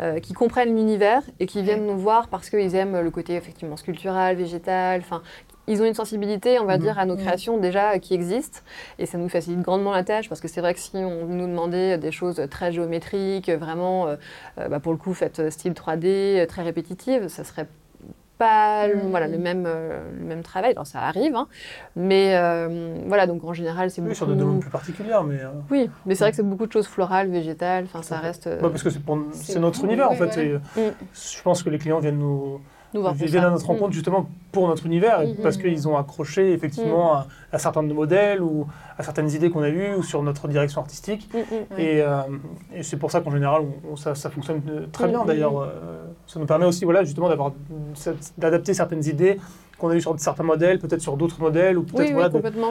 euh, 0.00 0.20
qui 0.20 0.32
comprennent 0.32 0.74
l'univers 0.74 1.22
et 1.40 1.46
qui 1.46 1.62
viennent 1.62 1.86
nous 1.86 1.98
voir 1.98 2.28
parce 2.28 2.50
qu'ils 2.50 2.74
aiment 2.74 3.00
le 3.00 3.10
côté 3.10 3.34
effectivement 3.34 3.76
sculptural, 3.76 4.36
végétal, 4.36 5.00
enfin, 5.00 5.22
ils 5.68 5.82
ont 5.82 5.84
une 5.84 5.94
sensibilité, 5.94 6.60
on 6.60 6.64
va 6.64 6.76
Mhm. 6.76 6.82
dire, 6.82 6.98
à 6.98 7.06
nos 7.06 7.16
Mhm. 7.16 7.20
créations 7.22 7.58
déjà 7.58 7.94
euh, 7.94 7.98
qui 7.98 8.14
existent 8.14 8.60
et 9.00 9.06
ça 9.06 9.18
nous 9.18 9.28
facilite 9.28 9.62
grandement 9.62 9.90
la 9.92 10.04
tâche 10.04 10.28
parce 10.28 10.40
que 10.40 10.46
c'est 10.46 10.60
vrai 10.60 10.74
que 10.74 10.80
si 10.80 10.96
on 10.96 11.26
nous 11.26 11.46
demandait 11.48 11.98
des 11.98 12.12
choses 12.12 12.40
très 12.50 12.70
géométriques, 12.70 13.50
vraiment, 13.50 14.06
euh, 14.06 14.16
euh, 14.58 14.68
bah, 14.68 14.78
pour 14.78 14.92
le 14.92 14.98
coup, 14.98 15.12
faites 15.12 15.50
style 15.50 15.72
3D, 15.72 16.04
euh, 16.42 16.46
très 16.46 16.62
répétitive, 16.62 17.26
ça 17.28 17.42
serait 17.42 17.66
pas 18.38 18.86
le- 18.88 18.98
voilà, 19.10 19.28
le, 19.28 19.38
même, 19.38 19.64
euh, 19.66 20.00
le 20.18 20.24
même 20.24 20.42
travail. 20.42 20.72
Alors 20.72 20.86
ça 20.86 21.00
arrive, 21.00 21.34
hein. 21.34 21.48
mais 21.96 22.36
euh, 22.36 22.96
voilà, 23.06 23.26
donc 23.26 23.44
en 23.44 23.52
général, 23.52 23.90
c'est 23.90 24.00
Oui, 24.00 24.08
beaucoup... 24.08 24.16
sur 24.16 24.26
des 24.26 24.34
demandes 24.34 24.60
plus 24.60 24.70
particulières, 24.70 25.24
mais. 25.24 25.40
euh, 25.40 25.48
Oui, 25.70 25.90
mais 26.04 26.14
c'est 26.14 26.24
vrai 26.24 26.30
que 26.30 26.36
c'est 26.36 26.42
beaucoup 26.42 26.66
de 26.66 26.72
choses 26.72 26.86
florales, 26.86 27.28
végétales, 27.28 27.84
enfin 27.84 28.02
ça 28.02 28.18
reste... 28.18 28.46
euh, 28.46 28.60
ouais, 28.60 28.70
parce 28.70 28.82
que 28.82 28.90
c'est 28.90 29.02
pour- 29.02 29.18
notre 29.58 29.84
univers, 29.84 30.10
en 30.10 30.14
fait. 30.14 30.26
voilà. 30.26 30.42
et, 30.42 30.56
Mm. 30.76 30.92
Je 31.14 31.42
pense 31.42 31.62
que 31.62 31.70
les 31.70 31.78
clients 31.78 31.98
viennent 32.00 32.18
nous, 32.18 32.60
nous 32.96 33.02
voir 33.02 33.14
pour 33.14 33.26
viennent 33.26 33.44
à 33.44 33.50
notre 33.50 33.66
rencontre 33.66 33.92
justement 33.92 34.28
pour 34.52 34.66
notre 34.68 34.86
univers, 34.86 35.20
Mhm. 35.20 35.36
parce 35.42 35.56
qu'ils 35.56 35.86
ont 35.88 35.96
accroché 35.96 36.52
effectivement 36.52 37.14
à, 37.14 37.26
à 37.52 37.58
certains 37.58 37.82
de 37.82 37.88
nos 37.88 37.94
modèles 37.94 38.42
ou 38.42 38.66
à 38.98 39.02
certaines 39.02 39.30
idées 39.30 39.50
qu'on 39.50 39.62
a 39.62 39.68
eues 39.68 39.94
ou 39.96 40.02
sur 40.02 40.22
notre 40.22 40.48
direction 40.48 40.80
artistique. 40.80 41.28
Mm, 41.32 41.38
mm. 41.38 41.78
Et, 41.78 42.00
euh, 42.02 42.20
et 42.74 42.82
c'est 42.82 42.96
pour 42.96 43.10
ça 43.10 43.20
qu'en 43.20 43.30
général, 43.30 43.62
on- 43.90 43.96
ça, 43.96 44.14
ça 44.14 44.30
fonctionne 44.30 44.62
euh, 44.68 44.86
très 44.90 45.08
bien 45.08 45.24
d'ailleurs. 45.24 45.58
euh, 45.60 46.04
ça 46.26 46.40
nous 46.40 46.46
permet 46.46 46.66
aussi 46.66 46.84
voilà, 46.84 47.04
justement 47.04 47.28
d'adapter 48.38 48.74
certaines 48.74 49.04
idées 49.04 49.38
qu'on 49.78 49.90
a 49.90 49.94
eues 49.94 50.00
sur 50.00 50.18
certains 50.18 50.42
modèles, 50.42 50.78
peut-être 50.78 51.00
sur 51.02 51.16
d'autres 51.16 51.40
modèles, 51.40 51.76
ou 51.76 51.82
peut-être 51.82 51.98
Oui, 52.00 52.06
oui, 52.06 52.12
voilà, 52.12 52.28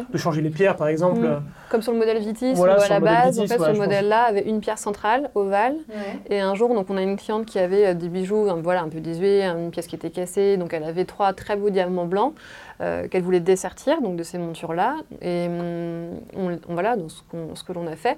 de, 0.09 0.17
changer 0.17 0.41
les 0.41 0.49
pierres 0.49 0.75
par 0.75 0.87
exemple. 0.87 1.19
Mhm. 1.19 1.41
Comme 1.69 1.81
sur 1.81 1.91
le 1.91 1.99
modèle 1.99 2.17
Vitis, 2.19 2.53
Voilà, 2.53 2.75
où 2.75 2.77
à 2.77 2.79
sur 2.81 2.93
la 2.93 2.99
le 2.99 3.05
modèle 3.05 3.21
base, 3.23 3.39
Vitis, 3.39 3.53
en 3.53 3.57
fait, 3.65 3.73
ce 3.73 3.77
modèle-là 3.77 4.23
avait 4.23 4.41
une 4.41 4.59
pierre 4.59 4.77
centrale, 4.79 5.29
ovale, 5.35 5.75
Ouais. 5.89 6.19
et 6.35 6.39
un 6.39 6.55
jour, 6.55 6.73
donc 6.73 6.89
on 6.89 6.97
a 6.97 7.01
une 7.01 7.17
cliente 7.17 7.45
qui 7.45 7.59
avait 7.59 7.87
euh, 7.87 7.93
des 7.93 8.09
bijoux, 8.09 8.47
un, 8.49 8.55
voilà, 8.61 8.81
un 8.81 8.89
peu 8.89 8.99
désuets, 9.01 9.43
une 9.45 9.71
pièce 9.71 9.87
qui 9.87 9.95
était 9.95 10.09
cassée, 10.09 10.57
donc 10.57 10.73
elle 10.73 10.83
avait 10.83 11.05
trois 11.05 11.33
très 11.33 11.55
beaux 11.55 11.69
diamants 11.69 12.05
blancs 12.05 12.33
euh, 12.81 13.07
qu'elle 13.07 13.23
voulait 13.23 13.39
dessertir, 13.39 14.01
donc 14.01 14.15
de 14.15 14.23
ces 14.23 14.37
montures-là, 14.37 14.95
et 15.21 15.47
hum, 15.47 16.09
on, 16.35 16.51
on- 16.67 16.73
voilà, 16.73 16.95
donc 16.97 17.09
ce, 17.11 17.63
que 17.63 17.73
l'on 17.73 17.87
a 17.87 17.95
fait. 17.95 18.17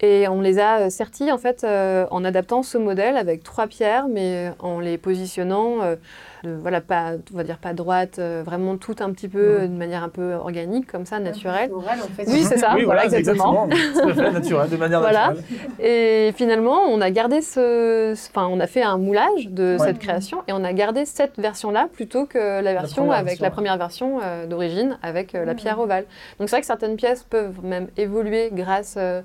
Et 0.00 0.28
on 0.28 0.42
les 0.42 0.58
a 0.58 0.80
euh, 0.80 0.90
sertis 0.90 1.32
en 1.32 1.38
fait 1.38 1.64
euh, 1.64 2.04
en 2.10 2.22
adaptant 2.22 2.62
ce 2.62 2.76
modèle 2.76 3.16
avec 3.16 3.42
trois 3.42 3.66
pierres, 3.66 4.08
mais 4.08 4.50
en 4.58 4.78
les 4.78 4.98
positionnant, 4.98 5.82
euh, 5.82 5.96
de, 6.46 6.54
voilà, 6.60 6.80
pas, 6.80 7.12
on 7.32 7.36
va 7.36 7.44
dire 7.44 7.58
pas 7.58 7.72
droite, 7.72 8.18
euh, 8.18 8.42
vraiment 8.44 8.76
tout 8.76 8.96
un 9.00 9.10
petit 9.12 9.28
peu 9.28 9.62
de 9.68 9.76
manière 9.76 10.02
un 10.02 10.08
peu 10.08 10.34
organique 10.34 10.86
comme 10.90 11.04
ça, 11.06 11.18
naturelle. 11.18 11.68
Floral, 11.68 11.98
en 12.02 12.06
fait. 12.14 12.24
Oui, 12.28 12.42
c'est 12.42 12.58
ça, 12.58 12.72
oui, 12.74 12.84
voilà, 12.84 13.02
voilà, 13.02 13.18
exactement. 13.18 13.68
Fait, 13.68 14.30
naturel, 14.30 14.70
de 14.70 14.76
manière 14.76 15.00
Voilà. 15.00 15.28
naturelle. 15.28 15.44
Et 15.80 16.32
finalement, 16.36 16.80
on 16.88 17.00
a 17.00 17.10
gardé 17.10 17.40
ce, 17.42 18.12
enfin, 18.12 18.48
on 18.50 18.60
a 18.60 18.66
fait 18.66 18.82
un 18.82 18.98
moulage 18.98 19.48
de 19.48 19.76
Ouais. 19.78 19.86
cette 19.86 19.98
création 19.98 20.38
et 20.48 20.52
on 20.52 20.64
a 20.64 20.72
gardé 20.72 21.04
cette 21.04 21.38
version-là 21.38 21.88
plutôt 21.92 22.26
que 22.26 22.38
la 22.62 22.72
version 22.72 23.02
première 23.02 23.18
avec 23.18 23.26
version, 23.30 23.42
la 23.42 23.48
ouais. 23.48 23.52
première 23.52 23.76
version 23.78 24.20
euh, 24.22 24.46
d'origine 24.46 24.98
avec 25.02 25.34
euh, 25.34 25.44
la 25.44 25.54
pierre 25.54 25.78
ovale. 25.80 26.04
Donc 26.38 26.48
c'est 26.48 26.56
vrai 26.56 26.60
que 26.60 26.66
certaines 26.66 26.96
pièces 26.96 27.24
peuvent 27.24 27.64
même 27.64 27.88
évoluer 27.96 28.50
grâce 28.52 28.94
euh, 28.96 29.22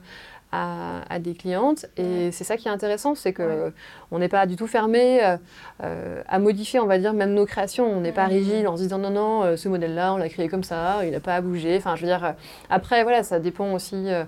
à, 0.52 1.02
à 1.10 1.20
des 1.20 1.34
clientes. 1.34 1.86
Et 1.98 2.32
c'est 2.32 2.44
ça 2.44 2.58
qui 2.58 2.68
est 2.68 2.72
intéressant, 2.72 3.16
c'est 3.16 3.34
que 3.34 3.72
on 4.12 4.20
n'est 4.20 4.28
pas 4.30 4.46
du 4.46 4.56
tout 4.56 4.68
fermé 4.68 5.24
euh, 5.24 5.38
euh, 5.84 6.22
à 6.28 6.40
modifier, 6.40 6.80
on 6.80 6.86
va 6.88 6.98
dire, 6.98 7.14
même 7.14 7.34
nos 7.34 7.46
créations. 7.46 7.86
On 7.86 8.02
n'est 8.02 8.12
pas 8.12 8.26
rigide 8.26 8.68
en 8.68 8.76
se 8.78 8.82
disant 8.84 8.98
non, 8.98 9.10
non, 9.12 9.44
euh, 9.44 9.56
ce 9.56 9.70
modèle-là, 9.70 10.14
on 10.14 10.18
l'a 10.18 10.30
créé 10.30 10.48
comme 10.50 10.64
ça, 10.64 11.06
il 11.06 11.12
n'a 11.12 11.20
pas 11.20 11.36
à 11.36 11.42
bouger. 11.42 11.78
Enfin, 11.78 11.96
je 11.96 12.02
veux 12.02 12.08
dire, 12.08 12.36
après, 12.70 13.04
voilà, 13.04 13.24
ça 13.24 13.40
dépend 13.40 13.72
aussi 13.74 13.96
euh, 14.10 14.24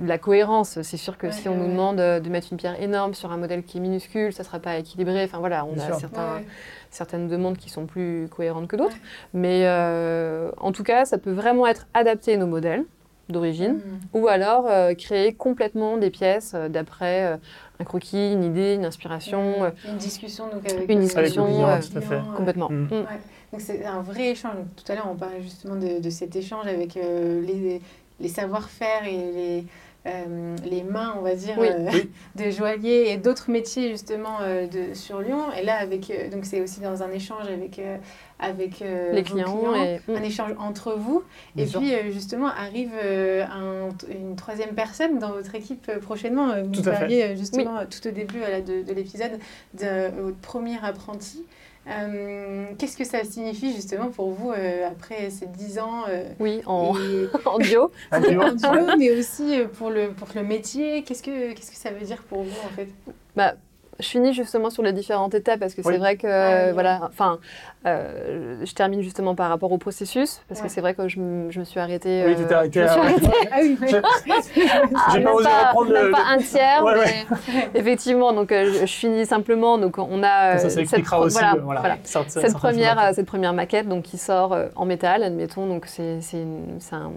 de 0.00 0.06
la 0.06 0.18
cohérence. 0.18 0.80
C'est 0.82 0.96
sûr 0.96 1.16
que 1.18 1.26
Ouais, 1.28 1.32
si 1.32 1.48
on 1.48 1.54
nous 1.56 1.68
demande 1.68 1.96
de 1.96 2.28
mettre 2.28 2.48
une 2.50 2.56
pierre 2.58 2.80
énorme 2.82 3.14
sur 3.14 3.32
un 3.32 3.36
modèle 3.36 3.62
qui 3.62 3.78
est 3.78 3.80
minuscule, 3.80 4.32
ça 4.32 4.42
ne 4.42 4.46
sera 4.46 4.58
pas 4.58 4.76
équilibré. 4.76 5.24
Enfin, 5.24 5.38
voilà, 5.38 5.64
on 5.64 5.72
Bien 5.72 5.84
a 5.84 5.86
sûr. 5.86 5.96
certains, 5.96 6.36
Ouais. 6.36 6.46
certaines 6.90 7.28
demandes 7.28 7.56
qui 7.58 7.68
sont 7.70 7.86
plus 7.86 8.28
cohérentes 8.34 8.68
que 8.68 8.76
d'autres. 8.76 8.92
Ouais. 8.94 9.00
Mais 9.34 9.62
euh, 9.64 10.50
en 10.58 10.72
tout 10.72 10.82
cas, 10.82 11.04
ça 11.04 11.18
peut 11.18 11.32
vraiment 11.32 11.66
être 11.66 11.86
adapté 11.94 12.34
à 12.34 12.36
nos 12.38 12.46
modèles 12.46 12.84
d'origine 13.28 13.74
Mm. 13.74 14.18
ou 14.18 14.28
alors 14.28 14.66
euh, 14.68 14.94
créer 14.94 15.32
complètement 15.34 15.96
des 15.96 16.10
pièces 16.10 16.52
euh, 16.54 16.68
d'après 16.68 17.24
euh, 17.26 17.36
un 17.80 17.84
croquis, 17.84 18.32
une 18.32 18.44
idée, 18.44 18.74
une 18.74 18.84
inspiration, 18.84 19.64
euh, 19.64 19.70
Une 19.88 19.96
discussion 19.96 20.44
donc 20.52 20.70
avec 20.70 20.88
Une 20.90 21.00
discussion, 21.00 21.44
avec 21.44 21.56
le 21.58 21.64
euh, 21.64 21.78
tout 21.92 21.98
à 21.98 22.00
fait. 22.00 22.06
client, 22.08 22.24
euh, 22.32 22.36
complètement. 22.36 22.68
Mm. 22.70 22.82
Mm. 22.84 23.06
Donc 23.52 23.60
c'est 23.60 23.84
un 23.84 24.02
vrai 24.02 24.30
échange. 24.30 24.54
Tout 24.76 24.90
à 24.92 24.94
l'heure, 24.94 25.08
on 25.10 25.14
parlait 25.16 25.42
justement 25.42 25.76
de, 25.76 26.00
de 26.00 26.10
cet 26.10 26.34
échange 26.36 26.66
avec 26.66 26.96
euh, 26.96 27.40
les, 27.42 27.80
les 28.20 28.28
savoir-faire 28.28 29.04
et 29.04 29.10
les, 29.10 29.64
euh, 30.06 30.56
les 30.64 30.82
mains, 30.82 31.14
on 31.18 31.22
va 31.22 31.34
dire, 31.34 31.54
Oui. 31.58 31.68
euh, 31.70 31.88
Oui. 31.92 32.10
de 32.44 32.50
joailliers 32.50 33.10
et 33.12 33.16
d'autres 33.18 33.50
métiers 33.50 33.90
justement 33.90 34.38
euh, 34.40 34.66
de, 34.66 34.94
sur 34.94 35.20
Lyon. 35.20 35.44
Et 35.58 35.64
là, 35.64 35.76
avec, 35.78 36.10
euh, 36.10 36.28
donc 36.28 36.44
c'est 36.44 36.60
aussi 36.60 36.80
dans 36.80 37.02
un 37.02 37.10
échange 37.12 37.46
avec, 37.48 37.78
euh, 37.78 37.96
avec 38.40 38.82
euh, 38.82 39.12
les 39.12 39.22
clients. 39.22 39.74
et, 39.76 40.00
mm. 40.08 40.16
un 40.16 40.22
échange 40.22 40.50
entre 40.58 40.94
vous. 40.94 41.22
Bien 41.54 41.64
et 41.64 41.68
sûr. 41.68 41.80
puis, 41.80 41.94
euh, 41.94 42.10
justement, 42.10 42.48
arrive 42.48 42.90
euh, 43.02 43.44
un- 43.44 43.90
une 44.12 44.34
troisième 44.34 44.74
personne 44.74 45.18
dans 45.20 45.30
votre 45.32 45.54
équipe 45.54 45.90
prochainement. 46.00 46.48
Vous 46.64 46.82
Tout 46.82 46.88
à 46.88 46.92
fait. 46.94 46.98
parliez 47.00 47.36
justement 47.36 47.80
tout 47.86 48.06
au 48.08 48.10
début 48.10 48.42
euh, 48.42 48.50
là, 48.50 48.60
de, 48.60 48.82
de 48.82 48.92
l'épisode 48.92 49.38
de 49.74 50.10
votre 50.20 50.38
premier 50.38 50.78
apprenti. 50.82 51.44
Euh, 51.88 52.66
Qu'est-ce 52.78 52.96
que 52.96 53.04
ça 53.04 53.24
signifie 53.24 53.74
justement 53.74 54.08
pour 54.10 54.30
vous 54.30 54.52
euh, 54.52 54.86
après 54.88 55.30
ces 55.30 55.46
dix 55.46 55.78
ans 55.78 56.04
euh, 56.08 56.24
Oui, 56.38 56.62
en, 56.66 56.94
et- 56.96 57.28
en 57.44 57.58
duo. 57.58 57.90
En 58.12 58.96
mais 58.96 59.10
aussi 59.10 59.58
pour 59.78 59.90
le, 59.90 60.10
pour 60.12 60.28
le 60.34 60.42
métier 60.44 61.02
Qu'est-ce 61.02 61.22
que 61.22 61.52
Qu'est-ce 61.52 61.70
que 61.72 61.76
ça 61.76 61.90
veut 61.90 62.04
dire 62.06 62.22
pour 62.28 62.42
vous 62.42 62.66
en 62.66 62.68
fait? 62.70 62.88
Bah, 63.34 63.54
je 63.98 64.06
finis 64.06 64.32
justement 64.32 64.70
sur 64.70 64.82
les 64.82 64.92
différentes 64.92 65.34
étapes 65.34 65.60
parce 65.60 65.74
que 65.74 65.82
Oui. 65.84 65.94
c'est 65.94 65.98
vrai 65.98 66.16
que, 66.16 66.26
Ah, 66.26 66.66
oui. 66.68 66.72
voilà, 66.72 67.00
enfin, 67.10 67.38
euh, 67.86 68.64
je 68.64 68.72
termine 68.74 69.02
justement 69.02 69.34
par 69.34 69.48
rapport 69.48 69.72
au 69.72 69.78
processus 69.78 70.40
parce 70.48 70.60
Ouais. 70.60 70.66
que 70.66 70.72
c'est 70.72 70.80
vrai 70.80 70.94
que 70.94 71.08
je, 71.08 71.18
me- 71.18 71.50
je 71.50 71.58
me 71.60 71.64
suis 71.64 71.80
arrêtée. 71.80 72.22
Oui, 72.26 72.32
euh, 72.32 72.36
tu 72.36 72.46
t'es 72.46 72.54
arrêtée 72.54 72.80
je 72.80 72.84
me 72.84 72.88
suis 72.88 73.96
arrêtée 73.96 74.00
Ah 74.94 75.10
J'ai- 75.12 75.20
pas 75.20 75.32
osé 75.32 75.48
reprendre 75.48 75.92
même 75.92 76.04
le- 76.06 76.10
pas 76.12 76.24
un 76.28 76.38
tiers, 76.38 76.84
Ouais, 76.84 76.94
mais 77.04 77.26
effectivement, 77.74 78.32
donc 78.32 78.52
euh, 78.52 78.72
je, 78.72 78.80
je 78.86 78.92
finis 78.92 79.26
simplement. 79.26 79.78
Donc 79.78 79.98
on 79.98 80.22
a 80.22 80.54
euh, 80.54 80.58
ça, 80.58 80.70
ça 80.70 80.84
cette 80.84 81.04
pro- 81.04 81.22
aussi. 81.24 81.34
voilà, 81.38 81.54
euh, 81.54 81.60
voilà, 81.62 81.80
voilà. 81.80 81.96
certaines- 82.04 82.42
Cette 82.42 82.54
première, 82.54 82.94
choses. 83.00 83.08
euh, 83.10 83.12
cette 83.14 83.26
première 83.26 83.52
maquette 83.52 83.88
donc, 83.88 84.02
qui 84.04 84.18
sort 84.18 84.52
euh, 84.52 84.68
en 84.76 84.84
métal, 84.84 85.22
admettons, 85.22 85.66
donc 85.66 85.86
c'est 85.86 86.18
un, 86.92 87.10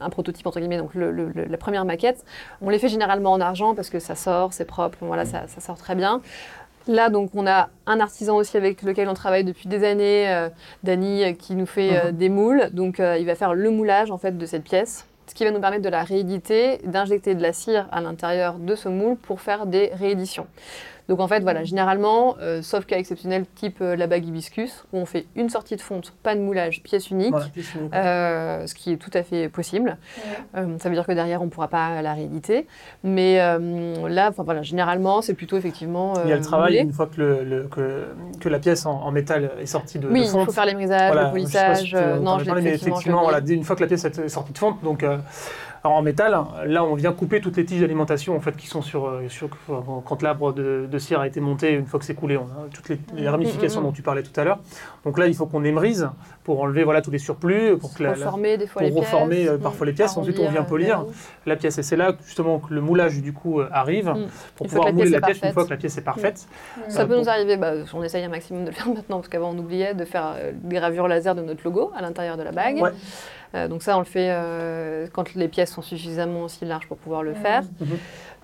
un 0.00 0.10
prototype 0.10 0.46
entre 0.46 0.60
guillemets, 0.60 0.78
donc 0.78 0.94
le- 0.94 1.10
le- 1.10 1.30
le- 1.34 1.44
la 1.46 1.56
première 1.58 1.84
maquette. 1.84 2.24
On 2.62 2.70
les 2.70 2.78
fait 2.78 2.88
généralement 2.88 3.32
en 3.32 3.40
argent 3.40 3.74
parce 3.74 3.90
que 3.90 3.98
ça 3.98 4.14
sort, 4.14 4.52
c'est 4.52 4.64
propre, 4.66 4.98
voilà, 5.00 5.24
ça, 5.24 5.42
ça 5.48 5.60
sort 5.60 5.76
très 5.76 5.94
bien. 5.94 6.20
Là, 6.88 7.08
donc, 7.10 7.30
on 7.34 7.46
a 7.46 7.68
un 7.86 7.98
artisan 8.00 8.36
aussi 8.36 8.56
avec 8.56 8.82
lequel 8.82 9.08
on 9.08 9.14
travaille 9.14 9.42
depuis 9.44 9.68
des 9.68 9.82
années, 9.84 10.28
euh, 10.32 10.48
Dany, 10.84 11.24
euh, 11.24 11.32
qui 11.32 11.54
nous 11.56 11.66
fait 11.66 11.96
euh, 11.96 12.10
Mhm. 12.12 12.16
des 12.16 12.28
moules. 12.28 12.70
Donc, 12.72 13.00
euh, 13.00 13.18
il 13.18 13.26
va 13.26 13.34
faire 13.34 13.54
le 13.54 13.70
moulage 13.70 14.10
en 14.10 14.18
fait 14.18 14.38
de 14.38 14.46
cette 14.46 14.62
pièce, 14.62 15.04
ce 15.26 15.34
qui 15.34 15.44
va 15.44 15.50
nous 15.50 15.60
permettre 15.60 15.82
de 15.82 15.88
la 15.88 16.04
rééditer, 16.04 16.78
d'injecter 16.84 17.34
de 17.34 17.42
la 17.42 17.52
cire 17.52 17.88
à 17.90 18.00
l'intérieur 18.00 18.54
de 18.58 18.74
ce 18.76 18.88
moule 18.88 19.16
pour 19.16 19.40
faire 19.40 19.66
des 19.66 19.90
rééditions. 19.94 20.46
Donc 21.08 21.20
en 21.20 21.28
fait, 21.28 21.40
voilà, 21.40 21.62
généralement, 21.62 22.36
euh, 22.40 22.62
sauf 22.62 22.84
cas 22.84 22.98
exceptionnel 22.98 23.44
type 23.54 23.78
euh, 23.80 23.94
la 23.94 24.06
bague 24.08 24.26
hibiscus, 24.26 24.84
où 24.92 24.98
on 24.98 25.06
fait 25.06 25.26
une 25.36 25.48
sortie 25.48 25.76
de 25.76 25.80
fonte, 25.80 26.12
pas 26.24 26.34
de 26.34 26.40
moulage, 26.40 26.82
pièce 26.82 27.10
unique, 27.10 27.34
euh, 27.94 28.66
ce 28.66 28.74
qui 28.74 28.92
est 28.92 28.96
tout 28.96 29.10
à 29.14 29.22
fait 29.22 29.48
possible. 29.48 29.96
Ouais. 30.54 30.60
Euh, 30.62 30.78
ça 30.78 30.88
veut 30.88 30.94
dire 30.94 31.06
que 31.06 31.12
derrière, 31.12 31.42
on 31.42 31.44
ne 31.46 31.50
pourra 31.50 31.68
pas 31.68 32.02
la 32.02 32.12
rééditer. 32.14 32.66
Mais 33.04 33.40
euh, 33.40 34.08
là, 34.08 34.28
enfin, 34.30 34.42
voilà, 34.42 34.62
généralement, 34.62 35.22
c'est 35.22 35.34
plutôt 35.34 35.56
effectivement. 35.56 36.14
Il 36.24 36.30
y 36.30 36.32
a 36.32 36.36
le 36.36 36.42
travail, 36.42 36.72
moulé. 36.72 36.82
une 36.84 36.92
fois 36.92 37.06
que, 37.06 37.20
le, 37.20 37.44
le- 37.44 37.68
que, 37.68 38.06
que 38.40 38.48
la 38.48 38.58
pièce 38.58 38.84
en, 38.86 39.00
en 39.02 39.12
métal 39.12 39.52
est 39.60 39.66
sortie 39.66 39.98
de, 39.98 40.08
Oui, 40.08 40.20
de 40.20 40.24
il 40.24 40.30
fonte. 40.30 40.46
faut 40.46 40.52
faire 40.52 40.66
les 40.66 40.74
brisages, 40.74 41.12
Voilà, 41.12 41.30
le 41.32 41.40
je 41.40 41.46
sais 41.46 41.58
pas 41.66 41.74
si 41.76 41.82
polissage. 41.82 41.88
tu 41.90 41.96
euh, 41.96 42.18
non, 42.18 42.38
je 42.40 42.44
l'ai 42.46 42.52
mais 42.62 42.70
effectivement, 42.74 42.96
je 43.00 43.10
voilà, 43.10 43.40
une 43.46 43.62
fois 43.64 43.76
que 43.76 43.82
la 43.82 43.86
pièce 43.86 44.04
est 44.04 44.28
sortie 44.28 44.52
de 44.52 44.58
fonte, 44.58 44.82
donc 44.82 45.02
euh, 45.02 45.18
alors 45.86 45.98
en 45.98 46.02
métal, 46.02 46.36
là 46.66 46.82
on 46.84 46.94
vient 46.96 47.12
couper 47.12 47.40
toutes 47.40 47.56
les 47.56 47.64
tiges 47.64 47.80
d'alimentation 47.80 48.34
en 48.36 48.40
fait 48.40 48.56
qui 48.56 48.66
sont 48.66 48.82
sur, 48.82 49.06
euh, 49.06 49.28
sur 49.28 49.48
quand 50.04 50.20
l'arbre 50.22 50.52
de, 50.52 50.88
de 50.90 50.98
cire 50.98 51.20
a 51.20 51.26
été 51.28 51.38
monté, 51.40 51.70
une 51.72 51.86
fois 51.86 52.00
que 52.00 52.04
c'est 52.04 52.14
coulé, 52.14 52.36
on 52.36 52.42
a 52.44 52.68
toutes 52.74 52.88
les, 52.88 52.98
les 53.14 53.28
ramifications 53.28 53.80
Mm, 53.80 53.84
mm, 53.84 53.86
mm. 53.86 53.90
dont 53.90 53.92
tu 53.92 54.02
parlais 54.02 54.22
tout 54.24 54.38
à 54.40 54.42
l'heure. 54.44 54.58
Donc 55.04 55.16
là 55.16 55.28
il 55.28 55.34
faut 55.34 55.46
qu'on 55.46 55.62
émrise 55.64 56.08
pour 56.42 56.60
enlever 56.60 56.82
voilà 56.82 57.02
tous 57.02 57.10
les 57.12 57.18
surplus, 57.18 57.78
pour 57.78 57.94
que 57.94 58.02
la, 58.02 58.14
reformer 58.14 58.56
des 58.56 58.66
fois 58.66 58.82
pour 58.82 58.90
les 58.90 58.96
reformer, 58.98 59.48
euh, 59.48 59.58
mm, 59.58 59.60
parfois 59.60 59.86
les 59.86 59.92
pièces. 59.92 60.16
Ensuite, 60.16 60.38
on 60.40 60.50
vient 60.50 60.62
arrondir, 60.62 60.66
polir. 60.66 61.00
euh, 61.02 61.12
la 61.46 61.54
pièce 61.56 61.78
et 61.78 61.82
c'est 61.84 61.96
là 61.96 62.14
justement 62.26 62.58
que 62.58 62.74
le 62.74 62.80
moulage 62.80 63.20
du 63.22 63.32
coup 63.32 63.60
euh, 63.60 63.68
arrive 63.72 64.08
Mm. 64.08 64.26
pour 64.56 64.66
Une 64.66 64.70
pouvoir 64.70 64.86
la 64.86 64.92
mouler 64.92 65.04
pièce 65.10 65.20
la 65.20 65.26
pièce 65.26 65.40
une 65.44 65.52
fois 65.52 65.64
que 65.64 65.70
la 65.70 65.76
pièce 65.76 65.96
est 65.98 66.02
parfaite. 66.02 66.46
Ça 66.88 67.02
Euh, 67.02 67.06
peut 67.06 67.14
pour- 67.14 67.22
nous 67.22 67.28
arriver, 67.28 67.56
bah, 67.56 67.72
on 67.94 68.02
essaye 68.02 68.24
un 68.24 68.28
maximum 68.28 68.62
de 68.64 68.70
le 68.70 68.74
faire 68.74 68.88
maintenant, 68.92 69.18
parce 69.18 69.28
qu'avant 69.28 69.50
on 69.54 69.58
oubliait 69.58 69.94
de 69.94 70.04
faire 70.04 70.34
euh, 70.36 70.50
des 70.54 70.74
gravures 70.76 71.06
laser 71.06 71.34
de 71.36 71.42
notre 71.42 71.62
logo 71.64 71.92
à 71.96 72.02
l'intérieur 72.02 72.36
de 72.36 72.42
la 72.42 72.50
bague. 72.52 72.80
Ouais. 72.82 72.90
Euh, 73.54 73.68
donc 73.68 73.82
ça, 73.82 73.96
on 73.96 74.00
le 74.00 74.04
fait 74.04 74.28
euh, 74.30 75.06
quand 75.12 75.34
les 75.34 75.48
pièces 75.48 75.72
sont 75.72 75.82
suffisamment 75.82 76.42
aussi 76.42 76.64
larges 76.64 76.86
pour 76.88 76.96
pouvoir 76.96 77.22
le 77.22 77.34
faire. 77.34 77.62
Mhm. 77.80 77.96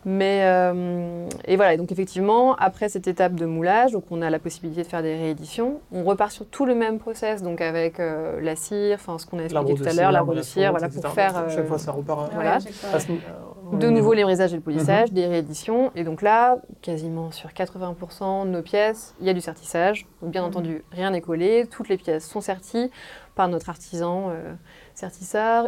Mais 0.05 0.41
euh, 0.43 1.29
et 1.45 1.55
voilà, 1.55 1.75
et 1.75 1.77
donc 1.77 1.93
effectivement, 1.93 2.57
après 2.57 2.89
cette 2.89 3.07
étape 3.07 3.35
de 3.35 3.47
moulage, 3.47 3.93
donc 3.93 4.03
on 4.11 4.21
a 4.21 4.31
la 4.31 4.41
possibilité 4.41 4.83
de 4.83 4.89
faire 4.89 5.01
des 5.03 5.15
rééditions. 5.15 5.81
On 5.93 6.03
repart 6.03 6.33
sur 6.33 6.45
tout 6.47 6.67
le 6.67 6.75
même 6.75 6.99
process, 6.99 7.41
donc 7.41 7.61
avec 7.61 8.01
euh, 8.01 8.41
la 8.41 8.57
cire, 8.57 8.97
enfin 9.01 9.17
ce 9.19 9.27
qu'on 9.27 9.39
a 9.39 9.45
expliqué 9.45 9.75
tout 9.75 9.85
à 9.89 9.93
l'heure, 9.93 10.11
l'arbre 10.11 10.35
de 10.35 10.43
cire, 10.43 10.73
voilà, 10.73 10.89
pour 10.89 11.07
faire 11.11 11.45
Chaque 11.49 11.67
fois, 11.69 11.79
ça 11.79 11.93
repart. 11.93 12.23
euh, 12.23 12.35
Voilà. 12.35 12.59
Ouais, 12.59 12.71
fois. 12.73 13.79
de 13.79 13.87
au 13.87 13.91
nouveau 13.93 14.13
les 14.13 14.25
brisages 14.25 14.53
et 14.53 14.57
le 14.57 14.63
polissage, 14.63 15.11
Mhm. 15.11 15.15
des 15.15 15.27
rééditions. 15.29 15.93
Et 15.95 16.03
donc 16.03 16.21
là, 16.23 16.57
quasiment 16.81 17.31
sur 17.31 17.51
80% 17.53 18.45
de 18.45 18.51
nos 18.51 18.63
pièces, 18.63 19.15
il 19.21 19.27
y 19.29 19.31
a 19.31 19.35
du 19.35 19.41
sertissage. 19.41 20.09
Donc 20.21 20.33
bien 20.33 20.43
Mhm. 20.43 20.49
entendu, 20.49 20.85
rien 20.91 21.11
n'est 21.13 21.21
collé. 21.21 21.67
Toutes 21.71 21.89
les 21.89 21.97
pièces 21.97 22.27
sont 22.29 22.41
serties 22.41 22.91
par 23.37 23.47
notre 23.47 23.69
artisan 23.71 24.31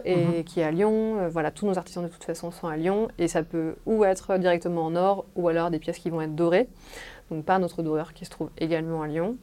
et 0.05 0.17
Mhm. 0.17 0.45
qui 0.45 0.61
est 0.61 0.65
à 0.65 0.71
Lyon. 0.71 1.19
Euh, 1.21 1.29
voilà, 1.29 1.51
tous 1.51 1.67
nos 1.67 1.77
artisans 1.79 2.03
de 2.05 2.09
toute 2.09 2.25
façon 2.25 2.51
sont 2.51 2.69
à 2.69 2.77
Lyon. 2.77 3.09
Et 3.19 3.29
ça 3.29 3.43
peut 3.43 3.75
ou 3.87 4.05
être 4.05 4.37
directement 4.39 4.87
en 4.87 4.97
or 4.97 5.25
ou 5.37 5.49
alors 5.49 5.71
des 5.71 5.79
pièces 5.79 5.99
qui 5.99 6.11
vont 6.11 6.21
être 6.21 6.35
dorées. 6.35 6.69
Donc 7.31 7.45
par 7.45 7.59
notre 7.59 7.83
doreur 7.83 8.13
qui 8.13 8.25
se 8.27 8.31
trouve 8.31 8.51
également 8.59 9.03
à 9.03 9.07
Lyon. 9.09 9.37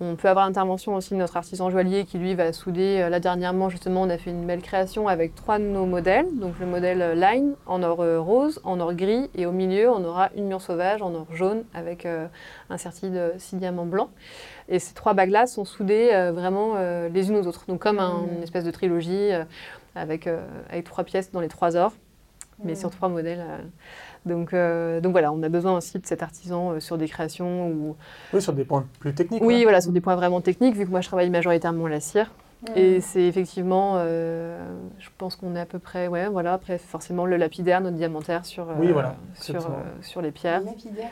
On 0.00 0.16
peut 0.16 0.28
avoir 0.28 0.46
l'intervention 0.46 0.94
aussi 0.96 1.14
de 1.14 1.18
notre 1.18 1.36
artisan 1.36 1.70
joaillier 1.70 2.04
qui 2.04 2.18
lui 2.18 2.34
va 2.34 2.52
souder. 2.52 3.00
euh, 3.00 3.08
Là 3.08 3.20
dernièrement 3.20 3.68
justement 3.70 4.02
on 4.02 4.10
a 4.10 4.18
fait 4.18 4.30
une 4.30 4.44
belle 4.46 4.60
création 4.60 5.06
avec 5.08 5.34
trois 5.34 5.58
de 5.58 5.64
nos 5.64 5.86
modèles. 5.86 6.26
Donc 6.34 6.58
le 6.60 6.66
modèle 6.66 7.00
euh, 7.00 7.14
Line 7.14 7.54
en 7.66 7.82
or 7.82 7.98
rose, 8.18 8.60
en 8.64 8.80
or 8.80 8.92
gris 8.94 9.30
et 9.34 9.46
au 9.46 9.52
milieu 9.52 9.88
on 9.90 10.04
aura 10.04 10.28
une 10.36 10.46
mûre 10.48 10.60
sauvage 10.60 11.00
en 11.02 11.14
or 11.14 11.26
jaune 11.32 11.64
avec 11.72 12.04
euh, 12.04 12.26
un 12.68 12.76
serti 12.78 13.08
de 13.10 13.32
six 13.38 13.56
diamants 13.56 13.86
blancs. 13.86 14.10
Et 14.68 14.78
ces 14.78 14.94
trois 14.94 15.14
bagues-là 15.14 15.46
sont 15.46 15.64
soudées 15.64 16.10
euh, 16.12 16.32
vraiment 16.32 16.74
euh, 16.76 17.08
les 17.08 17.28
unes 17.30 17.36
aux 17.36 17.46
autres. 17.46 17.64
Donc 17.68 17.80
comme 17.80 17.98
un- 17.98 18.22
Mhm. 18.22 18.34
une 18.36 18.42
espèce 18.42 18.64
de 18.64 18.70
trilogie 18.70 19.32
euh, 19.32 19.44
avec, 19.94 20.26
euh, 20.26 20.44
avec 20.70 20.84
trois 20.84 21.04
pièces 21.04 21.30
dans 21.32 21.40
les 21.40 21.48
trois 21.48 21.76
ors 21.76 21.92
mais 22.64 22.76
sur 22.76 22.90
trois 22.90 23.08
modèles. 23.08 23.40
euh. 23.40 23.58
Donc, 24.24 24.54
euh, 24.54 25.00
donc 25.00 25.10
voilà, 25.10 25.32
on 25.32 25.42
a 25.42 25.48
besoin 25.48 25.76
aussi 25.76 25.98
de 25.98 26.06
cet 26.06 26.22
artisan 26.22 26.70
euh, 26.72 26.80
sur 26.80 26.96
des 26.96 27.08
créations 27.08 27.66
ou 27.70 27.96
Oui, 28.32 28.40
sur 28.40 28.52
des 28.52 28.64
points 28.64 28.86
plus 29.00 29.12
techniques. 29.14 29.42
oui, 29.42 29.54
ouais. 29.56 29.62
voilà, 29.64 29.80
sur 29.80 29.90
des 29.90 30.00
points 30.00 30.14
vraiment 30.14 30.40
techniques, 30.40 30.76
vu 30.76 30.84
que 30.86 30.90
moi 30.90 31.00
je 31.00 31.08
travaille 31.08 31.28
majoritairement 31.28 31.88
la 31.88 31.98
cire. 31.98 32.30
Et 32.76 33.00
c'est 33.00 33.22
effectivement, 33.22 33.94
euh, 33.96 34.56
je 34.98 35.08
pense 35.18 35.34
qu'on 35.36 35.56
est 35.56 35.60
à 35.60 35.66
peu 35.66 35.78
près, 35.80 36.06
ouais, 36.08 36.28
voilà, 36.28 36.52
après 36.54 36.78
forcément 36.78 37.26
le 37.26 37.36
lapidaire, 37.36 37.80
notre 37.80 37.96
diamantaire 37.96 38.44
sur, 38.46 38.68
euh, 38.70 38.74
Oui, 38.78 38.92
voilà, 38.92 39.16
sur, 39.34 39.56
euh, 39.56 39.68
sur 40.00 40.22
les 40.22 40.30
pierres. 40.30 40.62
Lapidaire. 40.64 41.10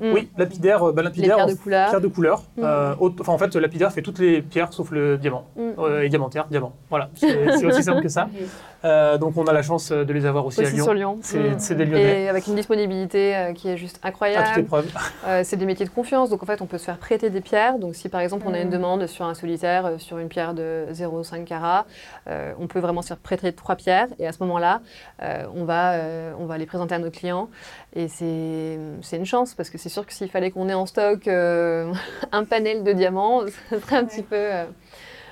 Mm. 0.00 0.12
Oui, 0.12 0.28
lapidaire, 0.36 0.82
euh, 0.88 0.92
bah, 0.92 1.02
Les 1.02 1.08
lapidaire, 1.08 1.36
pierres 1.36 1.46
de 1.46 1.52
on- 1.52 1.56
couleur. 1.56 1.88
pierre 1.90 2.00
de 2.00 2.08
couleur. 2.08 2.42
Mm. 2.56 2.62
Euh, 2.64 2.94
enfin, 3.20 3.32
en 3.32 3.38
fait, 3.38 3.54
lapidaire 3.54 3.92
fait 3.92 4.02
toutes 4.02 4.18
les 4.18 4.42
pierres 4.42 4.72
sauf 4.72 4.90
le 4.90 5.16
diamant. 5.16 5.44
Mm. 5.56 5.60
Euh, 5.78 6.02
et 6.02 6.08
diamantaire, 6.08 6.46
diamant. 6.48 6.72
Voilà, 6.88 7.10
c'est 7.14 7.64
aussi 7.66 7.82
simple 7.82 8.02
que 8.02 8.08
ça. 8.08 8.28
Euh, 8.82 9.18
donc, 9.18 9.36
on 9.36 9.44
a 9.44 9.52
la 9.52 9.60
chance 9.60 9.92
de 9.92 10.10
les 10.10 10.24
avoir 10.24 10.46
aussi, 10.46 10.60
à 10.64 10.70
Lyon. 10.70 10.84
sur 10.84 10.94
Lyon. 10.94 11.18
C'est 11.22 11.74
des 11.74 11.84
Lyonnais. 11.84 12.22
Et 12.22 12.28
avec 12.30 12.46
une 12.46 12.54
disponibilité 12.54 13.36
euh, 13.36 13.52
qui 13.52 13.68
est 13.68 13.76
juste 13.76 14.00
À 14.02 14.08
incroyable. 14.08 14.46
toute 14.54 14.64
épreuve. 14.64 14.86
Euh, 15.26 15.42
c'est 15.44 15.58
des 15.58 15.66
métiers 15.66 15.84
de 15.84 15.90
confiance, 15.90 16.30
donc 16.30 16.42
en 16.42 16.46
fait 16.46 16.62
on 16.62 16.66
peut 16.66 16.78
se 16.78 16.84
faire 16.86 16.96
prêter 16.96 17.28
des 17.28 17.42
pierres. 17.42 17.78
Donc 17.78 17.94
si 17.94 18.08
par 18.08 18.22
exemple 18.22 18.46
on 18.48 18.54
a 18.54 18.58
une 18.60 18.70
demande 18.70 19.06
sur 19.06 19.26
un 19.26 19.34
solitaire, 19.34 19.84
euh, 19.84 19.98
sur 19.98 20.16
une 20.16 20.28
pierre 20.28 20.54
de 20.54 20.79
0,5 20.92 21.44
carats, 21.44 21.86
euh, 22.28 22.52
on 22.58 22.66
peut 22.66 22.80
vraiment 22.80 23.02
se 23.02 23.08
faire 23.08 23.18
prêter 23.18 23.52
trois 23.52 23.76
pierres 23.76 24.08
et 24.18 24.26
à 24.26 24.32
ce 24.32 24.38
moment-là 24.42 24.82
euh, 25.22 25.44
on, 25.54 25.64
va, 25.64 25.92
euh, 25.92 26.32
on 26.38 26.46
va 26.46 26.58
les 26.58 26.66
présenter 26.66 26.94
à 26.94 26.98
nos 26.98 27.10
clients. 27.10 27.48
Et 27.94 28.08
c'est 28.08 28.76
une 29.12 29.26
chance 29.26 29.54
parce 29.54 29.70
que 29.70 29.78
c'est 29.78 29.88
sûr 29.88 30.06
que 30.06 30.12
s'il 30.12 30.30
fallait 30.30 30.50
qu'on 30.50 30.68
ait 30.68 30.74
en 30.74 30.86
stock 30.86 31.26
un 31.28 32.44
panel 32.48 32.84
de 32.84 32.92
diamants, 32.92 33.42
ça 33.70 33.80
serait 33.80 33.96
un 33.96 34.04
petit 34.04 34.22
peu... 34.22 34.48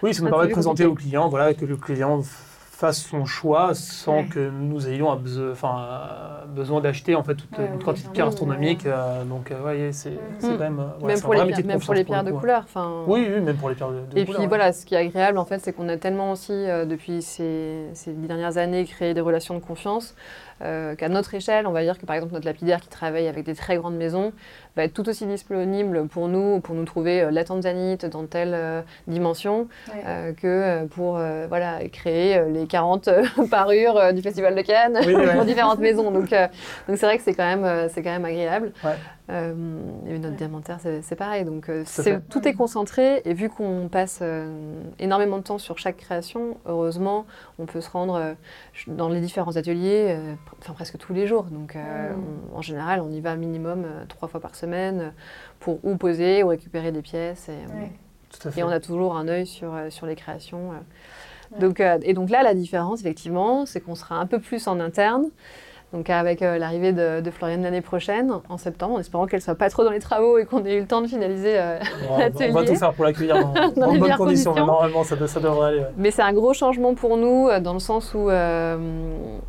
Oui, 0.03 0.15
ça 0.15 0.23
nous 0.23 0.31
permet 0.31 0.47
de 0.47 0.53
présenter 0.53 0.85
au 0.85 0.95
client, 0.95 1.29
voilà, 1.29 1.55
que 1.55 1.65
le 1.65 1.77
client 1.77 2.23
fasse 2.79 3.03
son 3.03 3.25
choix 3.25 3.75
sans 3.75 4.19
Ouais. 4.19 4.27
que 4.27 4.51
nous 4.51 4.87
ayons 4.89 5.11
beso- 5.17 5.53
besoin 6.47 6.81
d'acheter 6.81 7.17
en 7.17 7.25
fait 7.25 7.35
toute 7.35 7.59
Ouais, 7.59 7.69
une 7.75 7.83
quantité 7.83 8.07
de 8.07 8.13
pierres 8.13 8.29
astronomiques. 8.29 8.87
euh, 8.87 9.25
donc, 9.25 9.51
ouais, 9.65 9.91
c'est 9.91 10.13
quand 10.41 10.59
même. 10.59 10.77
même 11.05 11.21
pour 11.21 11.35
un 11.35 11.45
les 11.47 11.53
pierres, 11.53 11.63
de 11.63 11.67
même 11.67 11.79
pour 11.81 11.89
confiance 11.89 11.97
les 11.97 12.05
pierres 12.05 12.23
le 12.23 12.27
de 12.27 12.31
coup, 12.31 12.37
ouais. 12.37 12.41
couleur. 12.41 12.63
Enfin, 12.65 13.03
Oui, 13.09 13.27
oui, 13.29 13.41
même 13.41 13.57
pour 13.57 13.69
les 13.69 13.75
pierres 13.75 13.89
de, 13.91 13.95
de 14.15 14.19
Et 14.19 14.25
couleur, 14.25 14.41
puis 14.41 14.49
voilà, 14.49 14.73
ce 14.73 14.87
qui 14.87 14.95
est 14.95 14.99
agréable 14.99 15.39
en 15.39 15.45
fait, 15.45 15.59
c'est 15.59 15.73
qu'on 15.73 15.89
a 15.89 15.97
tellement 15.97 16.31
aussi 16.31 16.53
euh, 16.53 16.85
depuis 16.85 17.21
ces, 17.21 17.87
ces 17.95 18.13
dix 18.13 18.29
dernières 18.29 18.59
années 18.59 18.85
créé 18.85 19.13
des 19.13 19.21
relations 19.21 19.55
de 19.55 19.61
confiance 19.61 20.15
euh, 20.63 20.95
qu'à 20.95 21.09
notre 21.09 21.35
échelle, 21.35 21.67
on 21.67 21.73
va 21.73 21.83
dire 21.83 21.99
que 21.99 22.07
par 22.07 22.17
exemple 22.17 22.35
notre 22.35 22.47
lapidaire 22.47 22.81
qui 22.81 22.89
travaille 22.89 23.29
avec 23.29 23.45
des 23.45 23.55
très 23.55 23.77
grandes 23.77 23.97
maisons 23.97 24.33
va 24.77 24.85
être 24.85 24.95
tout 24.95 25.09
aussi 25.09 25.27
disponible 25.27 26.07
pour 26.09 26.29
nous, 26.29 26.61
pour 26.61 26.75
nous 26.75 26.85
trouver 26.85 27.23
euh, 27.23 27.31
la 27.31 27.45
tanzanite 27.45 28.07
dans 28.07 28.27
telle 28.27 28.55
euh, 28.55 28.83
dimension 29.07 29.69
Ouais. 29.95 30.03
euh, 30.07 30.33
que 30.33 30.87
pour 30.87 31.17
euh, 31.19 31.47
voilà, 31.49 31.79
créer 31.93 32.37
euh, 32.39 32.49
les 32.51 32.67
40 32.67 33.09
euh, 33.09 33.25
parures 33.51 33.97
euh, 33.97 34.13
du 34.13 34.23
Festival 34.23 34.55
de 34.55 34.63
Cannes 34.63 34.99
Oui, 35.07 35.15
ouais. 35.15 35.33
pour 35.35 35.45
différentes 35.45 35.79
maisons. 35.79 36.11
Donc 36.11 36.33
euh, 36.33 36.47
donc 36.89 36.97
c'est 36.99 37.07
vrai 37.07 37.17
que 37.19 37.23
c'est 37.25 37.35
quand 37.35 37.47
même 37.47 37.65
euh, 37.65 37.89
c'est 37.89 38.03
quand 38.03 38.11
même 38.11 38.25
agréable. 38.25 38.73
Ouais. 38.85 38.95
Euh, 39.31 39.53
et 40.07 40.19
notre 40.19 40.31
Ouais. 40.31 40.37
diamentaire 40.37 40.79
c'est 40.81 41.03
c'est 41.03 41.15
pareil. 41.15 41.45
Donc 41.45 41.69
euh, 41.69 41.85
tout 42.31 42.49
est 42.49 42.55
concentré 42.55 43.21
et 43.27 43.35
vu 43.35 43.51
qu'on 43.51 43.89
passe 43.93 44.21
euh, 44.23 44.81
énormément 44.99 45.37
de 45.37 45.43
temps 45.43 45.59
sur 45.59 45.77
chaque 45.79 45.99
création, 45.99 46.57
heureusement 46.65 47.27
on 47.59 47.67
peut 47.67 47.83
se 47.83 47.91
rendre 47.91 48.15
euh, 48.15 48.33
dans 48.87 49.11
les 49.11 49.21
différents 49.21 49.57
ateliers, 49.57 50.17
euh, 50.17 50.33
pr- 50.33 50.55
enfin 50.61 50.73
presque 50.73 50.97
tous 50.97 51.13
les 51.13 51.27
jours. 51.27 51.45
Donc 51.45 51.77
euh, 51.77 52.15
Mm. 52.15 52.23
on- 52.55 52.59
en 52.59 52.63
général 52.63 53.01
on 53.03 53.11
y 53.11 53.21
va 53.21 53.37
minimum 53.37 53.85
euh, 53.85 54.05
trois 54.09 54.29
fois 54.29 54.41
par 54.41 54.55
semaine 54.55 55.01
euh, 55.01 55.11
pour 55.61 55.79
ou 55.85 55.97
poser 55.99 56.43
ou 56.43 56.49
récupérer 56.49 56.91
des 56.91 57.03
pièces. 57.03 57.51
Et, 57.51 57.53
euh, 57.53 57.81
Ouais. 57.83 57.93
Tout 58.31 58.49
à 58.49 58.51
fait. 58.51 58.61
et 58.61 58.63
on 58.63 58.69
a 58.71 58.81
toujours 58.81 59.17
un 59.17 59.29
œil 59.29 59.47
sur, 59.47 59.75
euh, 59.75 59.91
sur 59.91 60.07
les 60.07 60.15
créations. 60.17 60.73
euh. 60.73 60.75
Ouais. 61.53 61.59
Donc, 61.61 61.81
euh, 61.81 61.99
et 62.03 62.13
donc 62.15 62.29
là, 62.29 62.43
la 62.43 62.53
différence, 62.55 63.01
effectivement, 63.01 63.65
c'est 63.65 63.81
qu'on 63.81 63.95
sera 63.95 64.17
un 64.17 64.27
peu 64.27 64.39
plus 64.39 64.67
en 64.69 64.81
interne. 64.81 65.25
Donc 65.95 66.11
avec 66.11 66.43
euh, 66.43 66.59
l'arrivée 66.59 66.93
de, 66.93 67.23
de 67.23 67.31
Floriane 67.31 67.63
l'année 67.63 67.81
prochaine, 67.81 68.31
en 68.51 68.59
septembre, 68.59 68.97
en 68.97 68.99
espérant 68.99 69.27
qu'elle 69.27 69.41
soit 69.41 69.55
pas 69.55 69.71
trop 69.71 69.85
dans 69.85 69.91
les 69.91 70.01
travaux 70.01 70.37
et 70.37 70.45
qu'on 70.45 70.63
ait 70.67 70.77
eu 70.77 70.81
le 70.81 70.87
temps 70.87 71.01
de 71.01 71.07
finaliser. 71.07 71.59
euh, 71.59 71.79
on, 71.81 72.09
va- 72.09 72.15
on 72.15 72.19
va 72.19 72.25
l'atelier. 72.25 72.65
tout 72.67 72.75
faire 72.77 72.93
pour 72.93 73.05
l'accueillir 73.07 73.37
dans, 73.37 73.53
dans 73.77 73.91
les 73.93 73.95
de 73.99 74.01
bonnes 74.01 74.17
conditions. 74.17 74.53
conditions. 74.53 74.55
Normalement, 74.55 75.03
ça, 75.05 75.17
de- 75.17 75.27
ça 75.27 75.41
devrait 75.41 75.69
aller. 75.69 75.79
ouais. 75.81 75.87
Mais 75.97 76.11
c'est 76.11 76.21
un 76.21 76.35
gros 76.35 76.53
changement 76.53 76.95
pour 76.95 77.17
nous, 77.17 77.49
euh, 77.49 77.59
dans 77.61 77.73
le 77.73 77.79
sens 77.79 78.13
où, 78.15 78.29
euh, 78.29 78.77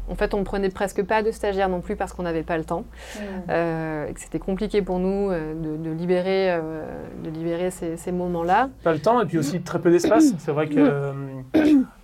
en 0.10 0.16
fait, 0.16 0.34
on 0.34 0.40
ne 0.40 0.44
prenait 0.46 0.70
presque 0.70 1.04
pas 1.04 1.24
de 1.24 1.32
stagiaires 1.32 1.68
non 1.68 1.82
plus 1.82 1.98
parce 1.98 2.14
qu'on 2.14 2.24
n'avait 2.24 2.44
pas 2.44 2.58
le 2.58 2.64
temps. 2.64 2.86
Mm. 3.16 3.22
euh, 3.50 4.08
et 4.08 4.14
que 4.14 4.20
c'était 4.22 4.40
compliqué 4.40 4.82
pour 4.82 5.00
nous 5.00 5.32
de, 5.32 5.76
de 5.76 5.92
libérer, 5.92 6.54
euh, 6.54 6.84
de 7.22 7.30
libérer 7.32 7.70
ces, 7.70 7.98
ces 7.98 8.14
moments-là. 8.14 8.70
Pas 8.86 8.94
le 8.94 9.00
temps 9.00 9.20
et 9.22 9.26
puis 9.26 9.38
aussi 9.38 9.60
très 9.62 9.80
peu 9.80 9.92
d'espace. 9.92 10.34
C'est 10.38 10.52
vrai 10.54 10.68
que 10.68 10.76
euh, 10.80 11.12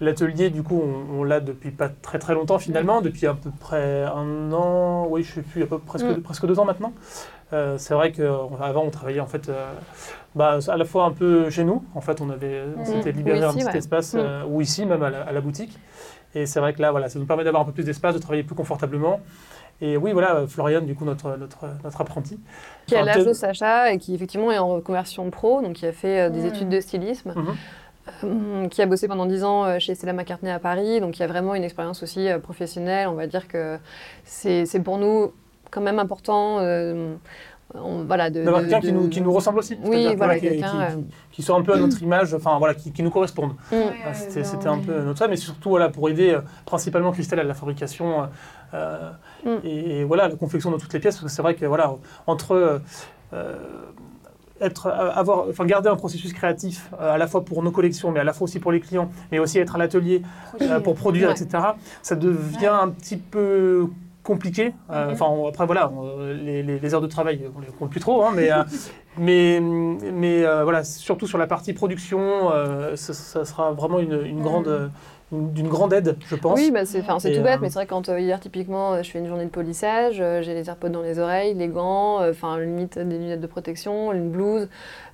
l'atelier, 0.01 0.49
du 0.49 0.61
coup, 0.63 0.81
on, 0.83 1.19
on 1.19 1.23
l'a 1.23 1.39
depuis 1.39 1.71
pas 1.71 1.87
très 1.89 2.19
très 2.19 2.33
longtemps 2.33 2.59
finalement, 2.59 3.01
depuis 3.01 3.27
à 3.27 3.33
peu 3.33 3.49
près 3.59 4.03
un 4.03 4.24
an, 4.53 5.07
oui, 5.09 5.23
je 5.23 5.33
sais 5.35 5.41
plus, 5.41 5.63
à 5.63 5.67
peu 5.67 5.79
presque, 5.79 6.05
Mm. 6.05 6.21
presque 6.21 6.45
deux 6.45 6.59
ans 6.59 6.65
maintenant. 6.65 6.93
Euh, 7.53 7.75
c'est 7.77 7.93
vrai 7.93 8.11
qu'avant, 8.11 8.83
on 8.85 8.89
travaillait 8.89 9.19
en 9.19 9.27
fait 9.27 9.49
euh, 9.49 9.71
bah, 10.33 10.57
à 10.67 10.77
la 10.77 10.85
fois 10.85 11.05
un 11.05 11.11
peu 11.11 11.49
chez 11.49 11.63
nous, 11.63 11.83
en 11.93 12.01
fait, 12.01 12.19
on 12.21 12.29
avait, 12.29 12.63
on 12.77 12.81
Mm. 12.81 12.85
s'était 12.85 13.11
libéré 13.11 13.43
un 13.43 13.53
petit 13.53 13.65
ouais. 13.65 13.77
espace, 13.77 14.13
Mm. 14.13 14.19
euh, 14.19 14.43
ou 14.47 14.61
ici 14.61 14.85
même 14.85 15.03
à 15.03 15.09
la, 15.09 15.21
à 15.23 15.31
la 15.31 15.41
boutique. 15.41 15.77
Et 16.33 16.45
c'est 16.45 16.59
vrai 16.59 16.73
que 16.73 16.81
là, 16.81 16.91
voilà, 16.91 17.07
ça 17.07 17.17
nous 17.19 17.25
permet 17.25 17.43
d'avoir 17.43 17.63
un 17.63 17.65
peu 17.65 17.71
plus 17.71 17.85
d'espace, 17.85 18.13
de 18.15 18.19
travailler 18.19 18.43
plus 18.43 18.55
confortablement. 18.55 19.19
Et 19.81 19.97
oui, 19.97 20.11
voilà, 20.13 20.47
Floriane, 20.47 20.85
du 20.85 20.95
coup, 20.95 21.03
notre, 21.05 21.37
notre, 21.37 21.65
notre 21.83 22.01
apprenti. 22.01 22.39
Qui 22.87 22.95
a 22.95 23.03
l'âge 23.03 23.25
de 23.25 23.33
Sacha 23.33 23.91
et 23.91 23.97
qui 23.97 24.15
effectivement 24.15 24.51
est 24.51 24.57
en 24.57 24.69
reconversion 24.69 25.29
pro, 25.31 25.61
donc 25.61 25.73
qui 25.73 25.85
a 25.85 25.91
fait 25.91 26.29
des 26.31 26.45
études 26.45 26.69
de 26.69 26.79
stylisme. 26.79 27.33
Mhm. 27.35 27.55
Euh, 28.23 28.67
qui 28.67 28.81
a 28.81 28.85
bossé 28.85 29.07
pendant 29.07 29.25
10 29.25 29.43
ans 29.43 29.65
euh, 29.65 29.79
chez 29.79 29.95
Stella 29.95 30.13
McCartney 30.13 30.51
à 30.51 30.59
Paris, 30.59 30.99
donc 30.99 31.17
il 31.17 31.21
y 31.21 31.23
a 31.23 31.27
vraiment 31.27 31.55
une 31.55 31.63
expérience 31.63 32.03
aussi 32.03 32.29
euh, 32.29 32.37
professionnelle. 32.39 33.07
On 33.07 33.13
va 33.15 33.25
dire 33.25 33.47
que 33.47 33.77
c'est 34.23 34.83
pour 34.83 34.97
nous 34.99 35.31
quand 35.71 35.81
même 35.81 35.97
important 35.97 36.59
euh, 36.59 37.15
on- 37.73 38.03
voilà, 38.03 38.29
de, 38.29 38.43
D'avoir 38.43 38.61
de- 38.61 38.67
quelqu'un 38.67 38.79
qui 38.87 38.93
nous, 38.93 39.09
qui 39.09 39.21
nous 39.21 39.33
ressemble 39.33 39.57
aussi. 39.59 39.75
Oui, 39.83 39.97
C'est-à-dire, 40.03 40.17
voilà, 40.17 40.35
qui, 40.35 40.41
quelqu'un, 40.47 40.87
qui- 40.87 40.95
qui- 40.97 41.05
qui 41.31 41.41
soit 41.41 41.55
un 41.57 41.63
peu 41.63 41.73
à 41.73 41.77
notre 41.77 41.99
image, 42.03 42.33
enfin 42.35 42.59
voilà, 42.59 42.75
qui, 42.75 42.91
qui 42.91 43.01
nous 43.01 43.09
corresponde. 43.09 43.53
Mm. 43.71 43.75
Ah, 44.05 44.13
C'était 44.13 44.67
un 44.67 44.77
peu 44.77 45.01
notre 45.01 45.17
ça, 45.19 45.27
mais 45.27 45.35
surtout 45.35 45.69
voilà, 45.69 45.89
pour 45.89 46.07
aider 46.07 46.29
euh, 46.29 46.41
principalement 46.65 47.11
Christelle 47.11 47.39
à 47.39 47.43
la 47.43 47.55
fabrication 47.55 48.29
euh, 48.75 49.09
Mm. 49.43 49.49
et, 49.63 49.99
et 49.99 50.03
voilà, 50.03 50.27
la 50.27 50.35
confection 50.35 50.69
de 50.71 50.77
toutes 50.77 50.93
les 50.93 50.99
pièces. 50.99 51.15
Parce 51.15 51.25
que 51.25 51.31
c'est 51.35 51.41
vrai 51.41 51.55
que 51.55 51.65
voilà, 51.65 51.95
entre 52.27 52.51
euh, 52.53 52.79
euh, 53.33 53.55
être, 54.61 54.87
euh, 54.87 55.11
avoir, 55.13 55.45
enfin, 55.49 55.65
garder 55.65 55.89
un 55.89 55.95
processus 55.95 56.33
créatif 56.33 56.89
euh, 56.99 57.13
à 57.13 57.17
la 57.17 57.27
fois 57.27 57.43
pour 57.43 57.61
nos 57.63 57.71
collections, 57.71 58.11
mais 58.11 58.19
à 58.19 58.23
la 58.23 58.33
fois 58.33 58.45
aussi 58.45 58.59
pour 58.59 58.71
les 58.71 58.79
clients, 58.79 59.09
mais 59.31 59.39
aussi 59.39 59.59
être 59.59 59.75
à 59.75 59.77
l'atelier 59.77 60.21
euh, 60.61 60.79
pour 60.79 60.95
produire, 60.95 61.29
Ouais. 61.29 61.33
etc., 61.41 61.63
ça 62.01 62.15
devient 62.15 62.67
un 62.67 62.89
petit 62.89 63.17
peu 63.17 63.87
compliqué. 64.23 64.69
Mhm. 64.89 65.11
Enfin, 65.11 65.25
après, 65.47 65.65
voilà, 65.65 65.91
on- 65.91 66.19
les, 66.33 66.63
les- 66.63 66.93
heures 66.93 67.01
de 67.01 67.07
travail, 67.07 67.41
on 67.55 67.59
les 67.59 67.67
compte 67.67 67.91
plus 67.91 67.99
trop, 67.99 68.23
hein, 68.23 68.31
mais, 68.35 68.49
mais, 69.17 69.59
mais 69.61 70.41
voilà, 70.63 70.83
surtout 70.83 71.27
sur 71.27 71.37
la 71.37 71.47
partie 71.47 71.73
production, 71.73 72.49
ça, 72.95 73.13
ça 73.13 73.45
sera 73.45 73.71
vraiment 73.71 73.99
une, 73.99 74.19
une 74.25 74.41
grande, 74.41 74.67
une- 74.67 74.89
d'une 75.41 75.67
grande 75.67 75.93
aide, 75.93 76.17
je 76.27 76.35
pense. 76.35 76.59
Oui, 76.59 76.71
bah 76.71 76.85
c'est 76.85 76.99
enfin, 77.01 77.17
tout 77.17 77.41
bête, 77.41 77.55
euh, 77.55 77.57
mais 77.61 77.69
c'est 77.69 77.75
vrai 77.75 77.85
que 77.85 77.89
quand 77.91 78.09
euh, 78.09 78.19
hier, 78.19 78.39
typiquement, 78.39 78.93
euh, 78.93 79.03
je 79.03 79.11
fais 79.11 79.19
une 79.19 79.27
journée 79.27 79.45
de 79.45 79.49
polissage, 79.49 80.17
euh, 80.19 80.41
j'ai 80.41 80.53
les 80.53 80.67
AirPods 80.69 80.89
dans 80.89 81.01
les 81.01 81.19
oreilles, 81.19 81.53
les 81.53 81.67
gants, 81.67 82.21
euh, 82.21 82.31
enfin, 82.31 82.59
limite 82.59 82.97
des 82.99 83.17
lunettes 83.17 83.41
de 83.41 83.47
protection, 83.47 84.11
une 84.13 84.29
blouse. 84.29 84.67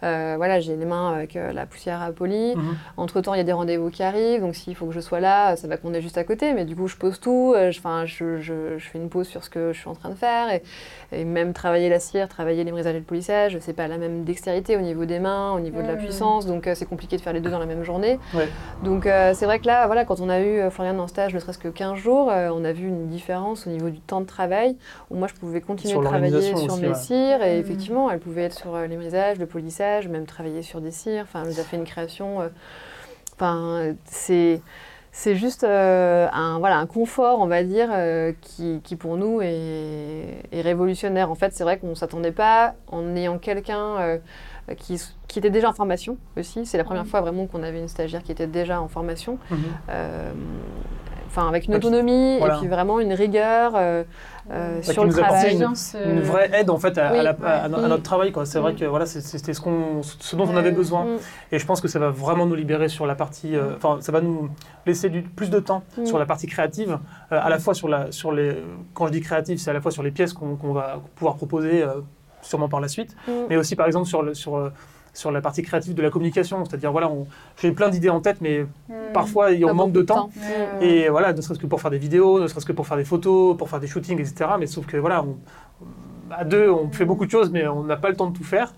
euh, 0.04 0.34
voilà, 0.38 0.60
j'ai 0.60 0.76
les 0.76 0.86
mains 0.86 1.14
avec 1.14 1.36
euh, 1.36 1.54
la 1.54 1.66
poussière 1.66 2.02
à 2.02 2.12
poli. 2.12 2.56
Mhm. 2.56 2.76
Entre-temps, 2.98 3.34
il 3.34 3.38
y 3.38 3.42
a 3.42 3.44
des 3.44 3.52
rendez-vous 3.54 3.90
qui 3.90 4.04
arrivent, 4.04 4.42
donc 4.42 4.56
s'il 4.56 4.76
faut 4.76 4.86
que 4.88 4.94
je 4.94 5.00
sois 5.00 5.20
là, 5.20 5.56
ça 5.56 5.68
va 5.68 5.78
qu'on 5.78 5.94
est 5.94 6.02
juste 6.02 6.18
à 6.18 6.24
côté, 6.24 6.54
mais 6.54 6.66
du 6.66 6.76
coup, 6.76 6.88
je 6.88 6.96
pose 6.96 7.20
tout, 7.20 7.54
euh, 7.56 7.72
je, 7.72 8.78
fais 8.80 8.98
une 8.98 9.10
pause 9.10 9.28
sur 9.28 9.44
ce 9.44 9.50
que 9.50 9.74
je 9.74 9.80
suis 9.80 9.90
en 9.90 9.94
train 9.96 10.10
de 10.10 10.16
faire, 10.16 10.52
et, 10.52 10.64
et 11.12 11.24
même 11.26 11.54
travailler 11.54 11.90
la 11.90 12.00
cire, 12.00 12.28
travailler 12.28 12.64
les 12.64 12.72
brisages 12.72 12.96
et 12.96 13.00
le 13.00 13.04
polissage, 13.06 13.58
c'est 13.62 13.74
pas 13.74 13.88
la 13.88 13.98
même 13.98 14.24
dextérité 14.24 14.76
au 14.78 14.82
niveau 14.82 15.06
des 15.06 15.20
mains, 15.20 15.52
au 15.54 15.60
niveau 15.60 15.82
de 15.82 15.88
la 15.88 15.94
Mhm. 15.94 16.00
puissance, 16.00 16.46
donc 16.46 16.68
euh, 16.68 16.74
c'est 16.76 16.86
compliqué 16.86 17.18
de 17.18 17.22
faire 17.22 17.34
les 17.34 17.40
deux 17.42 17.50
dans 17.52 17.60
la 17.60 17.66
même 17.66 17.84
journée. 17.84 18.20
Ouais. 18.34 18.48
Donc 18.84 19.06
euh, 19.06 19.34
c'est 19.36 19.46
vrai 19.46 19.60
que 19.60 19.68
là, 19.68 19.86
voilà, 19.86 20.06
quand 20.12 20.20
on 20.20 20.28
a 20.28 20.42
eu 20.42 20.60
euh, 20.60 20.70
Floriane 20.70 21.00
en 21.00 21.08
stage, 21.08 21.34
ne 21.34 21.40
serait-ce 21.40 21.58
que 21.58 21.70
15 21.70 21.96
jours, 21.98 22.30
euh, 22.30 22.50
on 22.54 22.66
a 22.66 22.74
vu 22.74 22.86
une 22.86 23.08
différence 23.08 23.66
au 23.66 23.70
niveau 23.70 23.90
du 23.90 24.02
temps 24.02 24.20
de 24.20 24.26
travail, 24.26 24.76
où 25.10 25.16
moi 25.16 25.30
je 25.30 25.34
pouvais 25.40 25.62
continuer 25.62 25.94
Sur 25.94 26.02
de 26.02 26.06
travailler 26.08 26.42
sur 26.42 26.58
aussi, 26.66 26.82
mes 26.82 26.90
ouais. 26.90 26.94
cires, 26.96 27.42
et 27.42 27.54
Mhm. 27.56 27.62
effectivement, 27.62 28.12
elle 28.12 28.20
pouvait 28.20 28.44
être 28.44 28.58
sur 28.58 28.76
euh, 28.76 28.88
les 28.88 28.98
brisages, 28.98 29.40
le 29.40 29.46
polissage, 29.46 30.10
même 30.10 30.26
travailler 30.26 30.64
sur 30.64 30.82
des 30.82 30.92
cires, 30.92 31.24
enfin, 31.24 31.44
elle 31.44 31.52
nous 31.52 31.60
a 31.62 31.64
fait 31.64 31.78
une 31.78 31.86
création, 31.86 32.42
euh, 32.42 32.50
enfin, 33.36 33.94
c'est... 34.04 34.62
C'est 35.14 35.36
juste 35.36 35.66
euh, 35.66 36.30
un, 36.32 36.60
voilà, 36.60 36.78
un 36.78 36.86
confort, 36.86 37.40
on 37.42 37.46
va 37.46 37.64
dire, 37.64 37.90
euh, 37.92 38.32
qui, 38.40 38.80
qui 38.82 38.96
pour 38.96 39.18
nous 39.18 39.42
est, 39.42 40.38
est 40.54 40.62
révolutionnaire. 40.62 41.30
En 41.30 41.36
fait, 41.36 41.52
c'est 41.54 41.66
vrai 41.66 41.78
qu'on 41.80 41.90
ne 41.90 41.96
s'attendait 41.96 42.32
pas, 42.32 42.76
en 42.88 43.14
ayant 43.18 43.38
quelqu'un 43.38 43.98
euh, 44.00 44.18
qui, 44.78 44.96
s- 44.96 45.16
qui 45.28 45.40
était 45.40 45.50
déjà 45.50 45.70
en 45.70 45.74
formation 45.74 46.18
aussi. 46.38 46.66
C'est 46.66 46.78
la 46.78 46.84
première 46.84 47.04
Mhm. 47.04 47.10
fois 47.10 47.22
vraiment 47.22 47.46
qu'on 47.48 47.64
avait 47.64 47.80
une 47.80 47.88
stagiaire 47.88 48.24
qui 48.24 48.32
était 48.32 48.48
déjà 48.48 48.82
en 48.82 48.88
formation. 48.88 49.38
Mhm. 49.50 49.58
Euh, 49.90 50.32
Enfin, 51.34 51.48
avec 51.48 51.66
une 51.66 51.72
qui- 51.72 51.78
autonomie 51.88 52.40
voilà. 52.40 52.56
et 52.56 52.60
puis 52.60 52.68
vraiment 52.68 53.00
une 53.00 53.14
rigueur 53.14 53.72
euh, 53.78 54.04
euh, 54.52 54.76
Ouais, 54.76 54.82
qui 54.82 54.92
sur 54.92 55.06
le 55.06 55.14
travail. 55.14 55.56
une- 55.56 55.64
euh, 55.64 56.12
Une 56.12 56.20
vraie 56.20 56.50
aide 56.54 56.70
en 56.70 56.78
fait 56.78 56.98
à, 56.98 57.08
à 57.08 57.14
Oui, 57.14 57.24
la- 57.24 57.30
à- 57.30 57.34
ouais. 57.36 57.48
à 57.48 57.70
no- 57.70 57.78
à 57.78 57.82
Mm. 57.84 57.88
notre 57.88 58.04
travail. 58.04 58.34
C'est 58.44 58.60
vrai 58.60 58.74
Mm. 58.74 58.76
que 58.76 58.84
voilà, 58.86 59.06
c'était 59.06 59.54
ce, 59.54 60.36
dont 60.36 60.46
on 60.50 60.58
avait 60.58 60.74
besoin. 60.74 61.06
Mm. 61.06 61.18
Et 61.54 61.60
je 61.60 61.66
pense 61.66 61.80
que 61.80 61.88
ça 61.88 62.00
va 62.00 62.10
vraiment 62.10 62.46
nous 62.46 62.56
libérer 62.56 62.90
sur 62.90 63.06
la 63.08 63.16
partie. 63.16 63.56
euh, 63.56 63.78
Enfin, 63.78 64.00
ça 64.02 64.12
va 64.12 64.20
nous 64.20 64.50
laisser 64.86 65.08
du, 65.10 65.22
plus 65.22 65.50
de 65.50 65.60
temps 65.62 65.84
Mm. 65.98 66.06
sur 66.06 66.20
la 66.20 66.26
partie 66.26 66.48
créative, 66.48 67.00
euh, 67.32 67.40
à 67.42 67.48
la 67.50 67.60
fois 67.60 67.74
sur, 67.74 67.88
la, 67.88 68.12
sur 68.12 68.34
les. 68.34 68.62
Quand 68.94 69.08
je 69.08 69.14
dis 69.14 69.22
créative, 69.22 69.58
c'est 69.58 69.70
à 69.70 69.74
la 69.74 69.80
fois 69.80 69.92
sur 69.92 70.04
les 70.04 70.12
pièces 70.12 70.34
qu'on 70.34 70.74
va 70.74 71.00
pouvoir 71.16 71.38
proposer 71.38 71.82
euh, 71.82 72.02
sûrement 72.42 72.70
par 72.70 72.80
la 72.82 72.88
suite, 72.88 73.16
Mm. 73.28 73.32
mais 73.50 73.58
aussi 73.58 73.76
par 73.76 73.88
exemple 73.88 74.08
sur, 74.08 74.22
le, 74.24 74.34
sur, 74.34 74.56
euh, 74.58 74.70
sur 75.14 75.32
la 75.32 75.42
partie 75.42 75.62
créative 75.62 75.94
de 75.94 76.02
la 76.02 76.10
communication. 76.10 76.64
C'est-à-dire, 76.66 76.92
voilà, 76.92 77.12
j'ai 77.62 77.72
plein 77.72 77.90
d'idées 77.90 78.10
en 78.10 78.22
tête, 78.22 78.38
mais 78.42 78.64
mm. 78.90 78.94
parfois 79.14 79.50
on 79.64 79.74
manque 79.74 79.92
de 79.92 80.02
temps. 80.02 80.30
Ouais. 80.82 80.88
Et 80.88 81.10
voilà, 81.10 81.34
ne 81.34 81.42
serait-ce 81.42 81.60
que 81.60 81.68
pour 81.68 81.82
faire 81.82 81.92
des 81.92 81.98
vidéos, 81.98 82.40
ne 82.40 82.48
serait-ce 82.48 82.66
que 82.66 82.72
pour 82.74 82.88
faire 82.88 82.98
des 82.98 83.06
photos, 83.06 83.58
pour 83.58 83.70
faire 83.70 83.80
des 83.80 83.88
shootings, 83.88 84.20
etc. 84.20 84.52
Mais 84.60 84.68
sauf 84.68 84.86
que 84.86 84.98
voilà, 84.98 85.24
on- 85.24 85.38
à 86.34 86.46
deux, 86.46 86.70
on 86.70 86.90
fait 86.92 87.04
beaucoup 87.04 87.26
de 87.26 87.32
choses, 87.32 87.52
mais 87.52 87.68
on 87.68 87.84
n'a 87.84 87.98
pas 87.98 88.08
le 88.10 88.16
temps 88.16 88.30
de 88.30 88.38
tout 88.38 88.44
faire. 88.46 88.74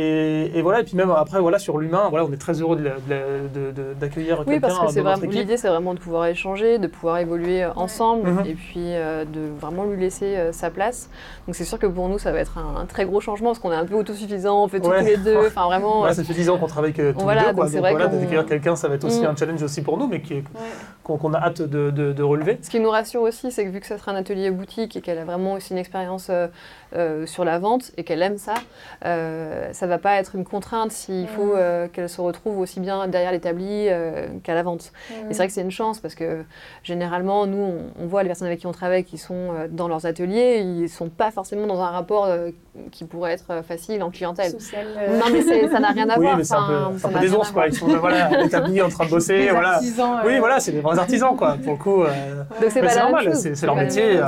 Et, 0.00 0.56
et 0.56 0.62
voilà, 0.62 0.78
et 0.80 0.84
puis 0.84 0.96
même 0.96 1.10
après, 1.10 1.40
voilà, 1.40 1.58
sur 1.58 1.76
l'humain, 1.78 2.06
voilà, 2.08 2.24
on 2.24 2.32
est 2.32 2.36
très 2.36 2.60
heureux 2.60 2.76
de 2.76 2.84
la- 2.84 2.90
de 2.92 3.48
de- 3.52 3.70
de- 3.72 3.94
d'accueillir 3.98 4.38
Oui, 4.40 4.44
quelqu'un 4.44 4.60
parce 4.60 4.78
que 4.78 4.92
c'est 4.92 5.00
vraiment 5.00 5.20
l'idée, 5.26 5.56
c'est 5.56 5.66
vraiment 5.68 5.92
de 5.92 5.98
pouvoir 5.98 6.26
échanger, 6.26 6.78
de 6.78 6.86
pouvoir 6.86 7.18
évoluer 7.18 7.64
euh, 7.64 7.70
ensemble, 7.74 8.30
Mhm. 8.30 8.46
et 8.46 8.54
puis 8.54 8.76
euh, 8.94 9.24
de 9.24 9.40
vraiment 9.60 9.82
lui 9.86 10.00
laisser 10.00 10.36
euh, 10.36 10.52
sa 10.52 10.70
place. 10.70 11.10
Donc 11.46 11.56
c'est 11.56 11.64
sûr 11.64 11.80
que 11.80 11.86
pour 11.86 12.08
nous, 12.08 12.18
ça 12.20 12.30
va 12.30 12.38
être 12.38 12.58
un, 12.58 12.80
un 12.82 12.86
très 12.86 13.06
gros 13.06 13.20
changement 13.20 13.48
parce 13.48 13.58
qu'on 13.58 13.72
est 13.72 13.76
un 13.76 13.86
peu 13.86 13.96
autosuffisant, 13.96 14.62
on 14.62 14.68
fait 14.68 14.78
Ouais. 14.86 15.00
tous 15.00 15.04
les 15.04 15.16
deux. 15.16 15.36
Enfin 15.48 15.64
vraiment. 15.66 15.98
Voilà, 15.98 16.14
ça 16.14 16.22
fait 16.22 16.32
10 16.34 16.48
ans 16.48 16.58
qu'on 16.58 16.68
travaille 16.68 16.92
que 16.92 17.10
tous 17.10 17.18
Voilà, 17.20 17.40
les 17.40 17.48
deux, 17.48 17.54
quoi. 17.54 17.64
donc 17.64 17.70
c'est 17.72 17.76
Donc 17.78 17.82
vrai 17.86 17.90
voilà, 17.92 18.06
d'accueillir 18.06 18.46
quelqu'un, 18.46 18.76
ça 18.76 18.86
va 18.86 18.94
être 18.94 19.04
aussi 19.04 19.22
Mm. 19.22 19.26
un 19.26 19.36
challenge 19.36 19.62
aussi 19.64 19.82
pour 19.82 19.98
nous, 19.98 20.06
mais 20.06 20.22
qu'on 21.02 21.34
a 21.34 21.38
hâte 21.38 21.62
de, 21.62 22.22
relever. 22.22 22.58
Ce 22.62 22.70
qui 22.70 22.78
nous 22.78 22.90
rassure 22.90 23.22
aussi, 23.22 23.50
c'est 23.50 23.64
que 23.64 23.70
vu 23.70 23.80
que 23.80 23.86
ça 23.86 23.98
sera 23.98 24.12
un 24.12 24.16
atelier 24.16 24.50
boutique 24.52 24.94
et 24.96 25.00
qu'elle 25.00 25.18
a 25.18 25.24
vraiment 25.24 25.54
aussi 25.54 25.72
une 25.72 25.78
expérience 25.78 26.28
euh, 26.30 26.46
euh, 26.96 27.26
sur 27.26 27.44
la 27.44 27.58
vente 27.58 27.90
et 27.96 28.04
qu'elle 28.04 28.22
aime 28.22 28.38
ça, 28.38 28.54
euh, 29.04 29.68
ça 29.72 29.86
va 29.86 29.98
pas 29.98 30.14
être 30.16 30.34
une 30.34 30.44
contrainte 30.44 30.90
s'il 30.92 31.24
Mm. 31.24 31.28
faut 31.28 31.54
euh, 31.54 31.88
qu'elle 31.88 32.08
se 32.08 32.20
retrouve 32.20 32.58
aussi 32.58 32.80
bien 32.80 33.06
derrière 33.08 33.32
l'établi 33.32 33.88
euh, 33.88 34.26
qu'à 34.42 34.54
la 34.54 34.62
vente. 34.62 34.92
Mm. 35.10 35.14
Et 35.30 35.32
c'est 35.32 35.36
vrai 35.38 35.46
que 35.48 35.52
c'est 35.52 35.60
une 35.62 35.70
chance 35.70 35.98
parce 36.00 36.14
que 36.14 36.44
généralement, 36.82 37.46
nous, 37.46 37.58
on, 37.58 38.02
on 38.02 38.06
voit 38.06 38.22
les 38.22 38.28
personnes 38.28 38.46
avec 38.48 38.60
qui 38.60 38.66
on 38.66 38.72
travaille 38.72 39.04
qui 39.04 39.18
sont 39.18 39.34
euh, 39.34 39.68
dans 39.70 39.88
leurs 39.88 40.06
ateliers, 40.06 40.58
ils 40.60 40.82
ne 40.82 40.86
sont 40.88 41.08
pas 41.08 41.30
forcément 41.30 41.66
dans 41.66 41.80
un 41.80 41.90
rapport 41.90 42.26
euh, 42.26 42.50
qui 42.92 43.04
pourrait 43.04 43.32
être 43.32 43.62
facile 43.66 44.02
en 44.02 44.10
clientèle. 44.10 44.52
Social, 44.52 44.86
euh, 44.96 45.18
Non, 45.18 45.26
mais 45.32 45.42
c'est- 45.42 45.68
ça 45.68 45.80
n'a 45.80 45.88
rien 45.88 46.08
à 46.08 46.16
Oui, 46.18 46.24
voir. 46.24 46.36
mais 46.36 46.44
c'est 46.44 46.54
un 46.54 46.86
enfin, 46.94 47.08
peu, 47.10 47.16
un 47.16 47.20
des 47.20 47.26
rien 47.26 47.34
à 47.34 47.38
ours, 47.38 47.50
quoi. 47.50 47.62
voir. 47.62 47.66
Ils 47.66 47.74
sont 47.74 47.90
euh, 47.90 47.96
voilà, 47.98 48.42
établis, 48.44 48.80
en 48.82 48.88
train 48.88 49.04
de 49.04 49.10
bosser. 49.10 49.38
des 49.46 49.50
voilà. 49.50 49.74
artisans, 49.74 50.20
Oui, 50.24 50.38
voilà, 50.38 50.60
c'est 50.60 50.72
des 50.72 50.80
vrais 50.80 50.98
artisans, 50.98 51.36
quoi. 51.36 51.56
Pour 51.62 51.72
le 51.72 51.78
coup, 51.78 52.02
euh, 52.04 52.08
Donc 52.60 52.70
c'est 52.70 52.80
normal, 52.98 53.34
c'est 53.36 53.62
leur 53.66 53.76
métier. 53.76 54.20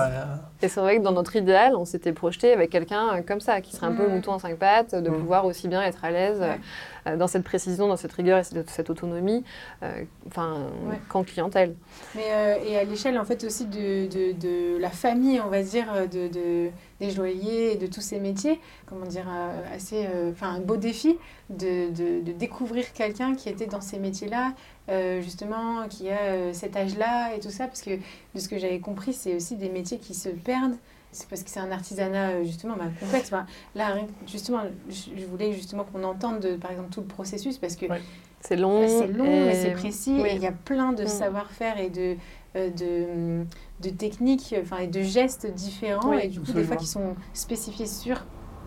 Euh, 0.63 0.67
Et 0.67 0.69
c'est 0.69 0.81
vrai 0.81 0.99
que 0.99 1.03
dans 1.03 1.13
notre 1.13 1.37
idéal, 1.37 1.75
on 1.77 1.85
s'était 1.85 2.13
projeté 2.13 2.53
avec 2.53 2.71
quelqu'un 2.71 3.17
euh, 3.17 3.23
comme 3.23 3.41
ça, 3.41 3.61
qui 3.61 3.75
serait 3.75 3.87
un 3.87 3.93
peu 3.93 4.03
le 4.05 4.09
Mm. 4.11 4.15
mouton 4.17 4.35
à 4.35 4.39
cinq 4.39 4.57
pattes, 4.57 4.95
de 4.95 5.11
Mm. 5.11 5.19
pouvoir 5.19 5.45
aussi 5.47 5.69
bien 5.69 5.83
être 5.83 6.05
à 6.05 6.11
l'aise 6.11 6.41
Ouais. 6.41 6.59
euh, 7.07 7.17
dans 7.17 7.27
cette 7.27 7.45
précision, 7.45 7.89
dans 7.89 7.97
cette 7.97 8.13
rigueur 8.13 8.39
et 8.39 8.45
cette, 8.45 8.69
cette 8.71 8.91
autonomie, 8.91 9.43
euh, 9.83 10.05
enfin, 10.27 10.67
Ouais. 10.89 10.99
qu'en 11.09 11.25
clientèle. 11.25 11.75
Mais, 12.15 12.25
euh, 12.31 12.57
et 12.67 12.77
à 12.79 12.85
l'échelle 12.85 13.19
en 13.19 13.25
fait 13.25 13.43
aussi 13.45 13.67
de, 13.67 14.07
de, 14.07 14.33
de 14.33 14.79
la 14.79 14.91
famille, 14.91 15.41
on 15.45 15.49
va 15.49 15.63
dire, 15.63 15.87
de, 16.13 16.29
de- 16.29 16.71
des 17.01 17.11
joailliers 17.11 17.73
et 17.73 17.77
de 17.77 17.87
tous 17.87 18.03
ces 18.03 18.21
métiers, 18.21 18.61
comment 18.87 19.07
dire, 19.07 19.27
euh, 19.29 19.75
assez, 19.75 20.07
euh, 20.07 20.31
enfin 20.33 20.51
un 20.57 20.61
beau 20.61 20.77
défi 20.77 21.17
de 21.49 22.33
découvrir 22.33 22.93
quelqu'un 22.93 23.35
qui 23.35 23.49
était 23.49 23.67
dans 23.67 23.81
ces 23.81 23.99
métiers-là, 23.99 24.53
euh, 24.91 25.21
justement, 25.21 25.87
qui 25.89 26.11
a 26.11 26.19
euh, 26.21 26.53
cet 26.53 26.77
âge-là 26.77 27.35
et 27.35 27.41
tout 27.41 27.51
ça, 27.51 27.67
parce 27.67 27.83
que 27.83 27.91
de 27.97 28.41
ce 28.41 28.49
que 28.49 28.59
j'avais 28.59 28.81
compris, 28.81 29.13
c'est 29.13 29.35
aussi 29.35 29.57
des 29.57 29.69
métiers 29.69 29.99
qui 29.99 30.15
se 30.15 30.29
perdent. 30.29 30.77
C'est 31.13 31.29
parce 31.29 31.43
que 31.43 31.51
c'est 31.51 31.59
un 31.61 31.73
artisanat 31.73 32.31
euh, 32.31 32.45
justement 32.45 32.77
bah, 32.77 32.85
complexe. 33.01 33.33
Là, 33.75 33.97
justement, 34.29 34.61
je 34.89 35.25
voulais 35.27 35.53
justement 35.53 35.85
qu'on 35.85 36.05
entende, 36.05 36.39
de, 36.41 36.55
par 36.57 36.71
exemple, 36.71 36.91
tout 36.91 37.01
le 37.01 37.07
processus, 37.07 37.59
parce 37.59 37.75
que 37.77 37.87
Ouais. 37.87 38.01
C'est 38.43 38.57
long. 38.57 38.87
c'est 38.87 39.09
long, 39.09 39.25
et- 39.27 39.45
mais 39.47 39.55
c'est 39.55 39.73
précis. 39.73 40.19
oui. 40.23 40.29
Et 40.31 40.35
il 40.37 40.41
y 40.43 40.47
a 40.47 40.53
plein 40.53 40.93
de 40.93 41.03
Mm. 41.05 41.09
savoir-faire 41.09 41.79
et 41.79 41.91
de, 41.91 42.17
euh, 42.57 42.71
de, 42.71 43.45
de 43.83 43.91
techniques 43.95 44.55
enfin, 44.63 44.79
et 44.79 44.87
de 44.87 45.03
gestes 45.03 45.47
différents. 45.53 46.11
Oui, 46.11 46.21
et 46.23 46.29
du 46.29 46.41
coup, 46.41 46.53
des 46.53 46.65
fois, 46.65 46.77
qui 46.77 46.87
sont 46.87 47.17
spécifiés 47.35 47.87
sur 47.87 48.25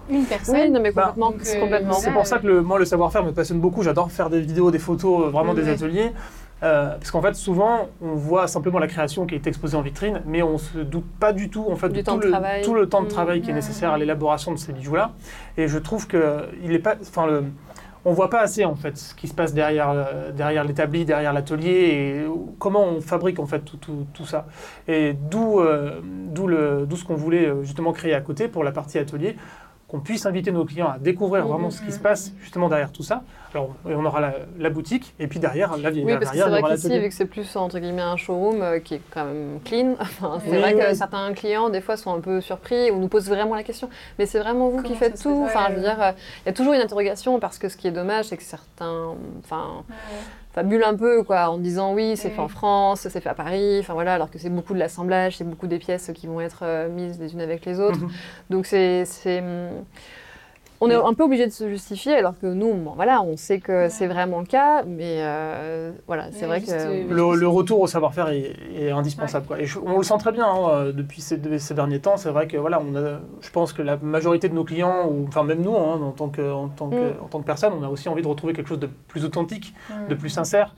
une 0.09 0.25
personne. 0.25 0.55
Oui, 0.55 0.69
non, 0.69 0.79
mais 0.81 0.91
Bah, 0.91 1.13
complètement. 1.15 1.33
euh, 1.55 1.59
complètement. 1.61 1.93
C'est 1.93 2.11
pour 2.11 2.25
ça 2.27 2.39
que 2.39 2.47
le, 2.47 2.61
moi, 2.61 2.79
le 2.79 2.85
savoir-faire 2.85 3.23
me 3.23 3.31
passionne 3.31 3.59
beaucoup. 3.59 3.83
J'adore 3.83 4.11
faire 4.11 4.29
des 4.29 4.41
vidéos, 4.41 4.71
des 4.71 4.79
photos, 4.79 5.27
euh, 5.27 5.29
vraiment 5.29 5.53
des 5.53 5.69
ateliers. 5.69 6.11
Euh, 6.61 6.95
parce 6.97 7.11
qu'en 7.11 7.21
fait, 7.21 7.35
souvent, 7.35 7.89
on 8.01 8.13
voit 8.15 8.47
simplement 8.47 8.79
la 8.79 8.87
création 8.87 9.25
qui 9.25 9.35
est 9.35 9.45
exposée 9.47 9.75
en 9.75 9.81
vitrine, 9.81 10.21
mais 10.25 10.41
on 10.41 10.57
se 10.57 10.77
doute 10.77 11.03
pas 11.19 11.33
du 11.33 11.49
tout, 11.49 11.65
en 11.69 11.75
fait, 11.75 11.89
Du 11.89 11.99
de 11.99 12.05
temps 12.05 12.13
tout, 12.13 12.19
de 12.21 12.25
le, 12.25 12.31
travail. 12.31 12.61
tout 12.61 12.73
le 12.73 12.87
temps 12.87 13.01
de 13.01 13.07
Mm. 13.07 13.09
travail 13.09 13.41
qui 13.41 13.49
est 13.49 13.53
nécessaire 13.53 13.91
à 13.91 13.97
l'élaboration 13.97 14.53
de 14.53 14.57
ces 14.57 14.71
bijoux-là. 14.71 15.11
Et 15.57 15.67
je 15.67 15.77
trouve 15.77 16.07
que 16.07 16.47
il 16.63 16.71
est 16.73 16.79
pas, 16.79 16.95
enfin, 17.01 17.25
le, 17.27 17.43
on 18.05 18.13
voit 18.13 18.29
pas 18.29 18.39
assez 18.39 18.63
en 18.63 18.75
fait 18.75 18.97
ce 18.97 19.13
qui 19.13 19.27
se 19.27 19.33
passe 19.33 19.53
derrière, 19.53 19.89
euh, 19.89 20.31
derrière 20.31 20.63
l'établi, 20.63 21.03
derrière 21.03 21.33
l'atelier 21.33 21.69
et 21.71 22.25
comment 22.59 22.83
on 22.85 23.01
fabrique 23.01 23.39
en 23.39 23.45
fait 23.45 23.59
tout, 23.59 23.77
tout, 23.77 24.05
tout 24.13 24.25
ça. 24.25 24.45
Et 24.87 25.13
d'où, 25.13 25.59
euh, 25.59 25.99
d'où 26.03 26.47
le, 26.47 26.85
d'où 26.85 26.95
ce 26.95 27.03
qu'on 27.03 27.15
voulait 27.15 27.49
justement 27.63 27.91
créer 27.91 28.13
à 28.13 28.21
côté 28.21 28.47
pour 28.47 28.63
la 28.63 28.71
partie 28.71 28.99
atelier 28.99 29.35
qu'on 29.93 29.99
puisse 29.99 30.25
inviter 30.25 30.51
nos 30.51 30.65
clients 30.65 30.89
à 30.89 30.97
découvrir 30.97 31.45
vraiment 31.45 31.69
ce 31.69 31.79
qui 31.83 31.91
se 31.91 31.99
passe 31.99 32.31
justement 32.41 32.67
derrière 32.67 32.91
tout 32.91 33.03
ça. 33.03 33.21
Alors, 33.53 33.75
on 33.85 34.03
aura 34.03 34.21
la, 34.21 34.33
la 34.57 34.71
boutique 34.71 35.13
et 35.19 35.27
puis 35.27 35.37
derrière, 35.37 35.77
la 35.77 35.91
vieille 35.91 36.03
Oui, 36.03 36.13
parce 36.13 36.31
que 36.31 36.35
derrière, 36.35 36.55
c'est 36.55 36.61
vrai 36.61 36.75
qu'ici, 36.75 36.99
vu 36.99 37.09
que 37.09 37.13
c'est 37.13 37.25
plus 37.27 37.55
entre 37.55 37.77
guillemets 37.77 38.01
un 38.01 38.17
showroom 38.17 38.63
euh, 38.63 38.79
qui 38.79 38.95
est 38.95 39.01
quand 39.13 39.25
même 39.25 39.59
clean, 39.63 39.93
enfin, 39.99 40.39
c'est 40.43 40.49
Oui, 40.49 40.57
vrai 40.57 40.73
que 40.73 40.95
certains 40.95 41.31
clients, 41.33 41.69
des 41.69 41.79
fois, 41.79 41.95
sont 41.95 42.11
un 42.11 42.21
peu 42.21 42.41
surpris 42.41 42.89
ou 42.89 42.97
nous 42.97 43.07
posent 43.07 43.29
vraiment 43.29 43.53
la 43.53 43.61
question. 43.61 43.87
Mais 44.17 44.25
c'est 44.25 44.39
vraiment 44.39 44.69
vous 44.69 44.81
qui 44.81 44.95
faites 44.95 45.21
tout. 45.21 45.43
Enfin, 45.45 45.67
je 45.69 45.75
veux 45.75 45.81
dire, 45.81 46.01
euh, 46.01 46.11
il 46.43 46.47
y 46.47 46.49
a 46.49 46.53
toujours 46.53 46.73
une 46.73 46.81
interrogation 46.81 47.39
parce 47.39 47.59
que 47.59 47.69
ce 47.69 47.77
qui 47.77 47.87
est 47.87 47.91
dommage, 47.91 48.25
c'est 48.25 48.37
que 48.37 48.43
certains, 48.43 49.13
enfin, 49.43 49.83
Ouais. 49.87 49.95
Fabulent 50.53 50.83
un 50.83 50.95
peu 50.95 51.23
quoi, 51.23 51.49
en 51.49 51.57
disant 51.57 51.93
oui, 51.93 52.15
c'est 52.15 52.29
fait 52.29 52.39
en 52.39 52.45
Oui. 52.45 52.49
France, 52.51 53.07
c'est 53.09 53.19
fait 53.19 53.29
à 53.29 53.33
Paris, 53.33 53.77
enfin 53.79 53.93
voilà, 53.93 54.13
alors 54.13 54.29
que 54.29 54.37
c'est 54.37 54.49
beaucoup 54.49 54.73
de 54.73 54.79
l'assemblage, 54.79 55.37
c'est 55.37 55.43
beaucoup 55.43 55.67
des 55.67 55.79
pièces 55.79 56.11
qui 56.13 56.27
vont 56.27 56.39
être 56.39 56.59
euh, 56.63 56.89
mises 56.89 57.19
les 57.19 57.33
unes 57.33 57.41
avec 57.41 57.65
les 57.65 57.79
autres. 57.79 57.99
Mhm. 57.99 58.09
Donc 58.49 58.65
c'est, 58.67 59.05
c'est, 59.05 59.39
hum, 59.39 59.83
on 60.85 60.89
est 60.89 60.95
un 60.95 61.13
peu 61.13 61.23
obligé 61.23 61.45
de 61.47 61.51
se 61.51 61.67
justifier, 61.69 62.15
alors 62.15 62.37
que 62.39 62.47
nous, 62.47 62.73
bon, 62.73 62.91
voilà, 62.95 63.21
on 63.21 63.37
sait 63.37 63.59
que 63.59 63.89
c'est 63.89 64.07
vraiment 64.07 64.39
le 64.39 64.45
cas, 64.45 64.83
mais 64.83 65.17
euh, 65.19 65.91
voilà, 66.07 66.31
c'est 66.31 66.45
vrai 66.45 66.59
juste, 66.59 66.71
que 66.71 66.77
euh, 66.77 67.03
Le, 67.09 67.35
le 67.39 67.47
retour 67.47 67.79
au 67.81 67.87
savoir-faire 67.87 68.29
est, 68.29 68.53
est 68.75 68.91
indispensable. 68.91 69.45
Quoi. 69.47 69.59
Et 69.61 69.65
je- 69.65 69.79
on 69.79 69.97
le 69.97 70.03
sent 70.03 70.17
très 70.19 70.31
bien 70.31 70.45
hein, 70.45 70.69
euh, 70.69 70.91
depuis 70.91 71.21
ces, 71.21 71.37
de- 71.37 71.57
ces 71.57 71.73
derniers 71.73 71.99
temps. 71.99 72.17
C'est 72.17 72.29
vrai 72.29 72.47
que 72.47 72.57
voilà, 72.57 72.81
on 72.81 72.95
a, 72.95 73.19
je 73.41 73.49
pense 73.51 73.73
que 73.73 73.81
la 73.81 73.97
majorité 73.97 74.49
de 74.49 74.53
nos 74.55 74.63
clients, 74.63 75.07
ou 75.09 75.25
enfin 75.27 75.43
même 75.43 75.61
nous, 75.61 75.75
hein, 75.75 75.99
en, 76.03 76.11
tant 76.11 76.29
que, 76.29 76.41
en, 76.51 76.67
tant 76.69 76.89
que, 76.89 76.95
Mm. 76.95 77.23
en 77.23 77.27
tant 77.27 77.39
que 77.39 77.45
personne, 77.45 77.73
on 77.79 77.83
a 77.83 77.89
aussi 77.89 78.09
envie 78.09 78.21
de 78.21 78.27
retrouver 78.27 78.53
quelque 78.53 78.67
chose 78.69 78.79
de 78.79 78.89
plus 79.07 79.25
authentique, 79.25 79.73
Mm. 79.89 80.07
de 80.09 80.15
plus 80.15 80.29
sincère. 80.29 80.75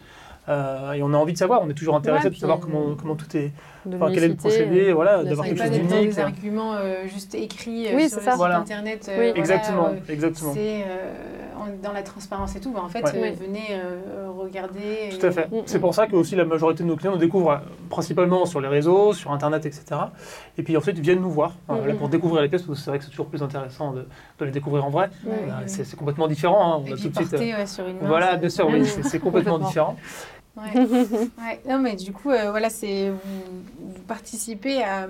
Euh, 0.47 0.91
et 0.93 1.01
on 1.01 1.11
a 1.13 1.17
envie 1.17 1.33
de 1.33 1.37
savoir, 1.39 1.61
on 1.63 1.69
est 1.69 1.73
toujours 1.73 1.95
intéressé 1.95 2.25
Ouais, 2.25 2.29
de 2.29 2.35
savoir 2.35 2.59
comment 2.59 3.15
tout 3.15 3.35
est, 3.35 3.51
de 3.85 3.95
enfin, 3.95 4.11
quel 4.13 4.23
est 4.23 4.27
le 4.29 4.35
procédé, 4.35 4.91
voilà, 4.93 5.23
de 5.23 5.29
d'avoir 5.29 5.47
quelque 5.47 5.57
pas 5.59 5.65
chose 5.67 5.73
d'unique. 5.73 6.09
des 6.09 6.19
arguments 6.19 6.73
euh, 6.75 7.07
juste 7.07 7.35
écrits 7.35 7.87
euh, 7.87 7.95
Oui, 7.95 8.09
sur 8.09 8.17
le 8.19 8.23
ça. 8.23 8.31
site 8.31 8.37
Voilà. 8.37 8.57
internet. 8.59 9.05
euh, 9.09 9.11
Oui. 9.19 9.25
voilà, 9.27 9.39
Exactement, 9.39 9.87
euh, 9.87 10.13
exactement. 10.13 10.53
C'est 10.53 10.83
euh, 10.87 11.13
dans 11.83 11.91
la 11.93 12.03
transparence 12.03 12.55
et 12.55 12.59
tout. 12.59 12.71
Bah, 12.71 12.81
en 12.83 12.89
fait, 12.89 13.03
Ouais. 13.03 13.11
euh, 13.15 13.21
Oui. 13.23 13.45
venez 13.47 13.65
euh, 13.71 14.29
regarder. 14.37 15.09
Tout 15.19 15.25
à 15.25 15.31
fait. 15.31 15.47
Mm, 15.51 15.61
C'est 15.65 15.77
mm. 15.77 15.81
pour 15.81 15.93
ça 15.95 16.07
que 16.07 16.15
aussi 16.15 16.35
la 16.35 16.45
majorité 16.45 16.83
de 16.83 16.87
nos 16.87 16.95
clients 16.95 17.13
nous 17.13 17.17
découvrent 17.17 17.51
euh, 17.51 17.57
principalement 17.89 18.45
sur 18.45 18.61
les 18.61 18.67
réseaux, 18.67 19.13
sur 19.13 19.31
Internet, 19.31 19.65
etc. 19.65 19.83
Et 20.57 20.63
puis 20.63 20.75
ensuite 20.77 20.97
ils 20.97 21.03
viennent 21.03 21.21
nous 21.21 21.31
voir 21.31 21.53
euh, 21.69 21.75
Mm, 21.83 21.87
là, 21.87 21.93
pour 21.95 22.09
découvrir 22.09 22.41
les 22.41 22.49
pièces, 22.49 22.61
parce 22.63 22.77
que 22.79 22.83
c'est 22.83 22.89
vrai 22.91 22.99
que 22.99 23.05
c'est 23.05 23.11
toujours 23.11 23.27
plus 23.27 23.41
intéressant 23.43 23.91
de, 23.93 24.05
de 24.39 24.45
les 24.45 24.51
découvrir 24.51 24.85
en 24.85 24.89
vrai. 24.89 25.09
Ouais, 25.25 25.33
Euh, 25.49 25.63
c'est 25.67 25.95
complètement 25.95 26.27
différent. 26.27 26.73
hein. 26.75 26.81
On 26.83 26.87
Et 26.87 26.93
a 26.93 26.95
puis 26.95 27.03
tout 27.03 27.09
de 27.09 27.15
suite. 27.15 27.33
euh, 27.33 27.37
porter 27.37 27.55
ouais, 27.55 27.65
sur 27.65 27.87
une 27.87 27.99
main. 27.99 28.07
Voilà, 28.07 28.35
bien 28.37 28.49
sûr, 28.49 28.69
c'est 29.03 29.19
Complètement. 29.19 29.59
différent. 29.59 29.95
Ouais. 30.57 30.71
Ouais. 31.37 31.61
Non, 31.67 31.79
mais 31.79 31.95
du 31.95 32.11
coup, 32.13 32.31
euh, 32.31 32.49
voilà, 32.49 32.69
c'est 32.69 33.09
vous, 33.09 33.17
vous 33.79 34.01
participez 34.07 34.83
à, 34.83 35.07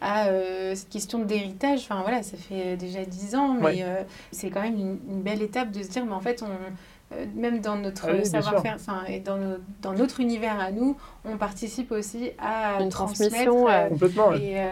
à 0.00 0.28
euh, 0.28 0.74
cette 0.74 0.88
question 0.88 1.18
d'héritage. 1.20 1.80
Enfin, 1.82 2.00
voilà, 2.02 2.22
ça 2.22 2.36
fait 2.36 2.76
déjà 2.76 3.04
dix 3.04 3.34
ans, 3.34 3.54
mais 3.54 3.62
Ouais. 3.64 3.76
euh, 3.82 4.02
c'est 4.32 4.50
quand 4.50 4.62
même 4.62 4.74
une, 4.78 4.98
une 5.10 5.22
belle 5.22 5.42
étape 5.42 5.70
de 5.70 5.82
se 5.82 5.88
dire, 5.88 6.04
mais 6.06 6.12
en 6.14 6.20
fait, 6.20 6.42
on, 6.42 6.46
euh, 7.14 7.24
même 7.36 7.60
dans 7.60 7.76
notre 7.76 8.08
Ah 8.08 8.14
oui, 8.14 8.26
savoir-faire, 8.26 8.76
enfin, 8.80 9.04
et 9.06 9.20
dans, 9.20 9.36
nos- 9.36 9.58
dans 9.82 9.92
notre 9.92 10.18
univers 10.20 10.58
à 10.58 10.72
nous, 10.72 10.96
on 11.32 11.36
participe 11.36 11.92
aussi 11.92 12.30
à 12.38 12.80
Une 12.82 12.88
transmission, 12.88 13.68
euh. 13.68 13.88
Complètement. 13.88 14.28
ouais. 14.28 14.40
et, 14.40 14.58
euh, 14.58 14.64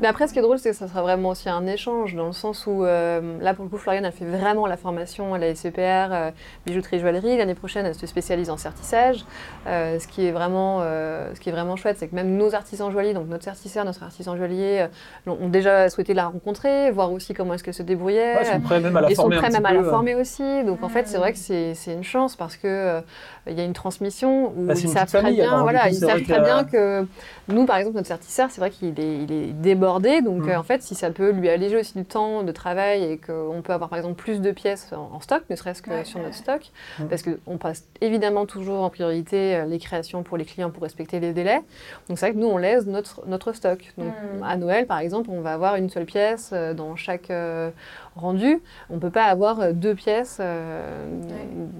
Mais 0.00 0.08
après, 0.08 0.26
ce 0.26 0.32
qui 0.32 0.38
est 0.38 0.42
drôle, 0.42 0.58
c'est 0.58 0.70
que 0.70 0.76
ça 0.76 0.88
sera 0.88 1.02
vraiment 1.02 1.30
aussi 1.30 1.48
un 1.48 1.66
échange, 1.66 2.14
dans 2.14 2.26
le 2.26 2.32
sens 2.32 2.66
où, 2.66 2.84
euh, 2.84 3.38
là, 3.40 3.54
pour 3.54 3.64
le 3.64 3.70
coup, 3.70 3.78
Floriane, 3.78 4.04
elle 4.04 4.12
fait 4.12 4.24
vraiment 4.24 4.66
la 4.66 4.76
formation 4.76 5.34
à 5.34 5.38
la 5.38 5.54
SEPR, 5.54 5.78
euh, 5.80 6.30
bijouterie 6.66 6.98
joaillerie. 6.98 7.36
L'année 7.38 7.54
prochaine, 7.54 7.86
elle 7.86 7.94
se 7.94 8.06
spécialise 8.06 8.50
en 8.50 8.56
sertissage. 8.56 9.24
Euh, 9.66 9.98
ce, 9.98 10.08
qui 10.08 10.26
est 10.26 10.32
vraiment, 10.32 10.80
euh, 10.82 11.32
ce 11.34 11.40
qui 11.40 11.48
est 11.48 11.52
vraiment 11.52 11.76
chouette, 11.76 11.96
c'est 11.98 12.08
que 12.08 12.14
même 12.14 12.36
nos 12.36 12.54
artisans 12.54 12.90
joailliers, 12.90 13.14
donc 13.14 13.28
notre 13.28 13.44
sertisseur, 13.44 13.84
notre 13.84 14.02
artisan 14.02 14.36
joaillier, 14.36 14.86
euh, 15.26 15.32
ont 15.32 15.48
déjà 15.48 15.88
souhaité 15.88 16.14
la 16.14 16.26
rencontrer, 16.26 16.90
voir 16.90 17.12
aussi 17.12 17.34
comment 17.34 17.54
est-ce 17.54 17.62
qu'elle 17.64 17.74
se 17.74 17.82
débrouillait. 17.82 18.34
Ouais, 18.36 18.42
ils 18.42 18.52
sont 18.54 18.60
prêts 18.60 18.80
même 18.80 18.96
à 18.96 19.00
la 19.02 19.10
Ils 19.10 19.16
sont 19.16 19.22
former 19.22 19.36
prêts 19.36 19.50
même 19.50 19.66
à 19.66 19.72
la 19.72 19.84
former 19.84 20.14
aussi. 20.16 20.64
Donc 20.64 20.82
en 20.82 20.88
fait, 20.88 21.06
c'est 21.06 21.18
vrai 21.18 21.32
que 21.32 21.38
c'est 21.38 21.74
une 21.86 22.04
chance 22.04 22.34
parce 22.36 22.56
que 22.56 22.66
euh, 22.66 23.00
il 23.46 23.54
y 23.58 23.60
a 23.60 23.64
une 23.64 23.72
transmission 23.72 24.52
où 24.56 24.66
Bah, 24.66 24.74
c'est 24.74 24.82
ils 24.82 24.88
savent 24.88 25.08
très 25.08 25.18
alors, 25.18 25.30
bien, 25.32 25.62
voilà, 25.62 25.91
ils 25.92 26.00
savent 26.00 26.22
très 26.22 26.40
bien 26.40 26.64
que 26.64 27.06
nous, 27.48 27.66
par 27.66 27.76
exemple, 27.76 27.96
notre 27.96 28.08
sertisseur, 28.08 28.48
c'est 28.50 28.60
vrai 28.60 28.70
qu'il 28.70 28.98
est, 29.00 29.16
il 29.22 29.32
est 29.32 29.52
débordé. 29.52 30.22
Donc 30.22 30.42
Mm. 30.44 30.48
euh, 30.50 30.58
en 30.58 30.62
fait, 30.62 30.82
si 30.82 30.94
ça 30.94 31.10
peut 31.10 31.30
lui 31.32 31.48
alléger 31.48 31.76
aussi 31.78 31.94
du 31.98 32.04
temps 32.04 32.42
de 32.42 32.52
travail 32.52 33.02
et 33.04 33.18
qu'on 33.18 33.62
peut 33.62 33.72
avoir 33.72 33.90
par 33.90 33.98
exemple 33.98 34.14
plus 34.20 34.40
de 34.40 34.50
pièces 34.52 34.92
en, 34.92 35.16
en 35.16 35.20
stock, 35.20 35.42
ne 35.50 35.56
serait-ce 35.56 35.82
que 35.82 35.90
Ouais, 35.90 36.04
sur 36.04 36.18
ouais. 36.18 36.26
notre 36.26 36.36
stock, 36.36 36.70
Mm. 36.98 37.04
parce 37.06 37.22
qu'on 37.22 37.58
passe 37.58 37.84
évidemment 38.00 38.46
toujours 38.46 38.82
en 38.82 38.90
priorité 38.90 39.56
euh, 39.56 39.64
les 39.66 39.78
créations 39.78 40.22
pour 40.22 40.36
les 40.36 40.44
clients 40.44 40.70
pour 40.70 40.82
respecter 40.82 41.20
les 41.20 41.32
délais. 41.32 41.60
Donc 42.08 42.18
c'est 42.18 42.26
vrai 42.26 42.32
que 42.32 42.38
nous, 42.38 42.46
on 42.48 42.58
laisse 42.58 42.86
notre, 42.86 43.26
notre 43.26 43.52
stock. 43.52 43.92
Donc 43.98 44.08
Mm. 44.38 44.42
à 44.44 44.56
Noël, 44.56 44.86
par 44.86 44.98
exemple, 44.98 45.28
on 45.32 45.40
va 45.40 45.52
avoir 45.54 45.76
une 45.76 45.90
seule 45.90 46.04
pièce 46.06 46.50
euh, 46.52 46.74
dans 46.74 46.96
chaque 46.96 47.30
euh, 47.30 47.70
rendu. 48.16 48.60
On 48.90 48.94
ne 48.94 49.00
peut 49.00 49.10
pas 49.10 49.24
avoir 49.24 49.72
deux 49.72 49.94
pièces 49.94 50.38
euh, 50.40 51.06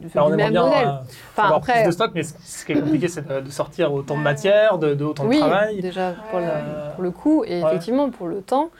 du, 0.01 0.09
Alors, 0.15 0.27
on 0.27 0.31
du 0.31 0.35
aimerait 0.35 0.45
même 0.45 0.53
bien 0.53 0.65
modèle. 0.67 0.93
Enfin, 1.37 1.55
après, 1.55 1.73
plus 1.83 1.87
de 1.87 1.91
stock, 1.93 2.11
mais 2.15 2.23
ce 2.23 2.65
qui 2.65 2.73
est 2.73 2.81
compliqué, 2.81 3.09
c'est 3.09 3.27
de, 3.27 3.41
de 3.41 3.51
sortir 3.51 3.93
autant 4.03 4.17
de 4.17 4.23
matière, 4.23 4.79
de, 4.79 4.95
de 4.95 5.05
autant 5.05 5.25
oui, 5.27 5.37
de 5.37 5.41
travail. 5.41 5.81
déjà 5.81 6.15
pour, 6.31 6.39
le, 6.41 6.45
Euh, 6.47 6.91
pour 6.95 7.03
le 7.03 7.11
coût 7.11 7.45
et 7.45 7.63
ouais. 7.63 7.69
effectivement 7.69 8.11
pour 8.11 8.27
le 8.29 8.43
temps. 8.43 8.71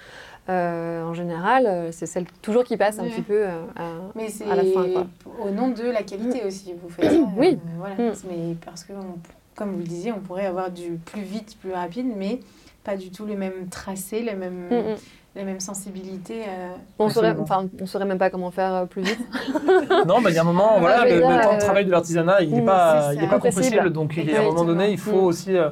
euh, 0.49 1.05
en 1.05 1.15
général, 1.15 1.67
euh, 1.67 1.93
c'est 1.93 2.07
celle 2.07 2.25
toujours 2.43 2.65
qui 2.65 2.77
passe 2.77 2.99
un 2.99 3.05
Oui. 3.05 3.11
petit 3.11 3.23
peu 3.23 3.45
à, 3.47 3.83
Mais 4.17 4.29
c'est 4.29 4.45
à 4.51 4.57
la 4.57 4.65
fin. 4.65 4.89
Quoi. 4.93 5.07
au 5.41 5.51
nom 5.51 5.69
de 5.69 5.85
la 5.85 6.03
qualité 6.03 6.45
aussi, 6.45 6.75
vous 6.83 6.89
faites. 6.89 7.13
Oui. 7.37 7.59
voilà. 7.79 7.95
Mm. 7.95 8.13
Mais 8.29 8.57
parce 8.65 8.83
que, 8.85 8.93
on- 8.93 9.19
comme 9.55 9.71
vous 9.73 9.79
le 9.79 9.85
disiez, 9.85 10.11
on 10.13 10.19
pourrait 10.19 10.47
avoir 10.47 10.71
du 10.71 10.99
plus 11.05 11.23
vite, 11.23 11.57
plus 11.61 11.73
rapide, 11.73 12.07
mais 12.17 12.41
pas 12.83 12.97
du 12.97 13.11
tout 13.11 13.25
le 13.27 13.37
même 13.37 13.69
tracé, 13.71 14.21
le 14.23 14.37
même, 14.37 14.67
Mm, 14.71 14.75
mm. 14.93 14.97
La 15.35 15.45
même 15.45 15.61
sensibilité. 15.61 16.43
euh, 16.47 16.69
On 16.99 17.09
saurait, 17.09 17.29
Absolument. 17.29 17.43
enfin, 17.63 17.69
on 17.81 17.87
saurait 17.87 18.05
même 18.05 18.19
pas 18.19 18.31
comment 18.31 18.51
faire 18.51 18.75
euh, 18.75 18.85
plus 18.87 19.03
vite. 19.03 19.19
Non, 20.07 20.21
mais 20.21 20.31
il 20.31 20.35
y 20.35 20.39
a 20.39 20.43
un 20.43 20.45
moment, 20.45 20.79
voilà, 20.81 21.05
le, 21.05 21.21
temps 21.21 21.29
de 21.31 21.55
euh, 21.55 21.59
travail 21.59 21.85
de 21.87 21.91
l'artisanat, 21.91 22.43
il 22.43 22.53
n'est 22.53 22.65
pas, 22.65 23.13
il 23.15 23.23
est 23.23 23.29
pas 23.29 23.39
compressible. 23.39 23.91
Donc, 23.91 24.15
il 24.17 24.31
y 24.31 24.37
a 24.37 24.41
un 24.41 24.45
moment 24.45 24.65
donné, 24.65 24.91
il 24.91 24.99
faut 24.99 25.13
aussi 25.21 25.57
euh, 25.57 25.71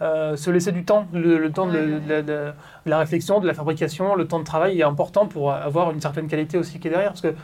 euh, 0.00 0.36
se 0.36 0.50
laisser 0.50 0.72
du 0.72 0.84
temps. 0.84 1.06
Le, 1.12 1.38
le 1.38 1.50
temps 1.52 1.66
de, 1.66 1.72
Ouais, 1.72 1.84
ouais. 1.94 2.00
de 2.00 2.12
la- 2.12 2.22
de 2.22 2.52
la 2.86 2.98
réflexion, 2.98 3.40
de 3.40 3.46
la 3.46 3.54
fabrication, 3.54 4.14
le 4.14 4.26
temps 4.26 4.38
de 4.38 4.44
travail 4.44 4.80
est 4.80 4.84
important 4.84 5.26
pour 5.26 5.52
avoir 5.52 5.90
une 5.90 6.00
certaine 6.00 6.26
qualité 6.28 6.58
aussi 6.58 6.78
qui 6.78 6.88
est 6.88 6.90
derrière. 6.90 7.10
Parce 7.10 7.20
que 7.22 7.34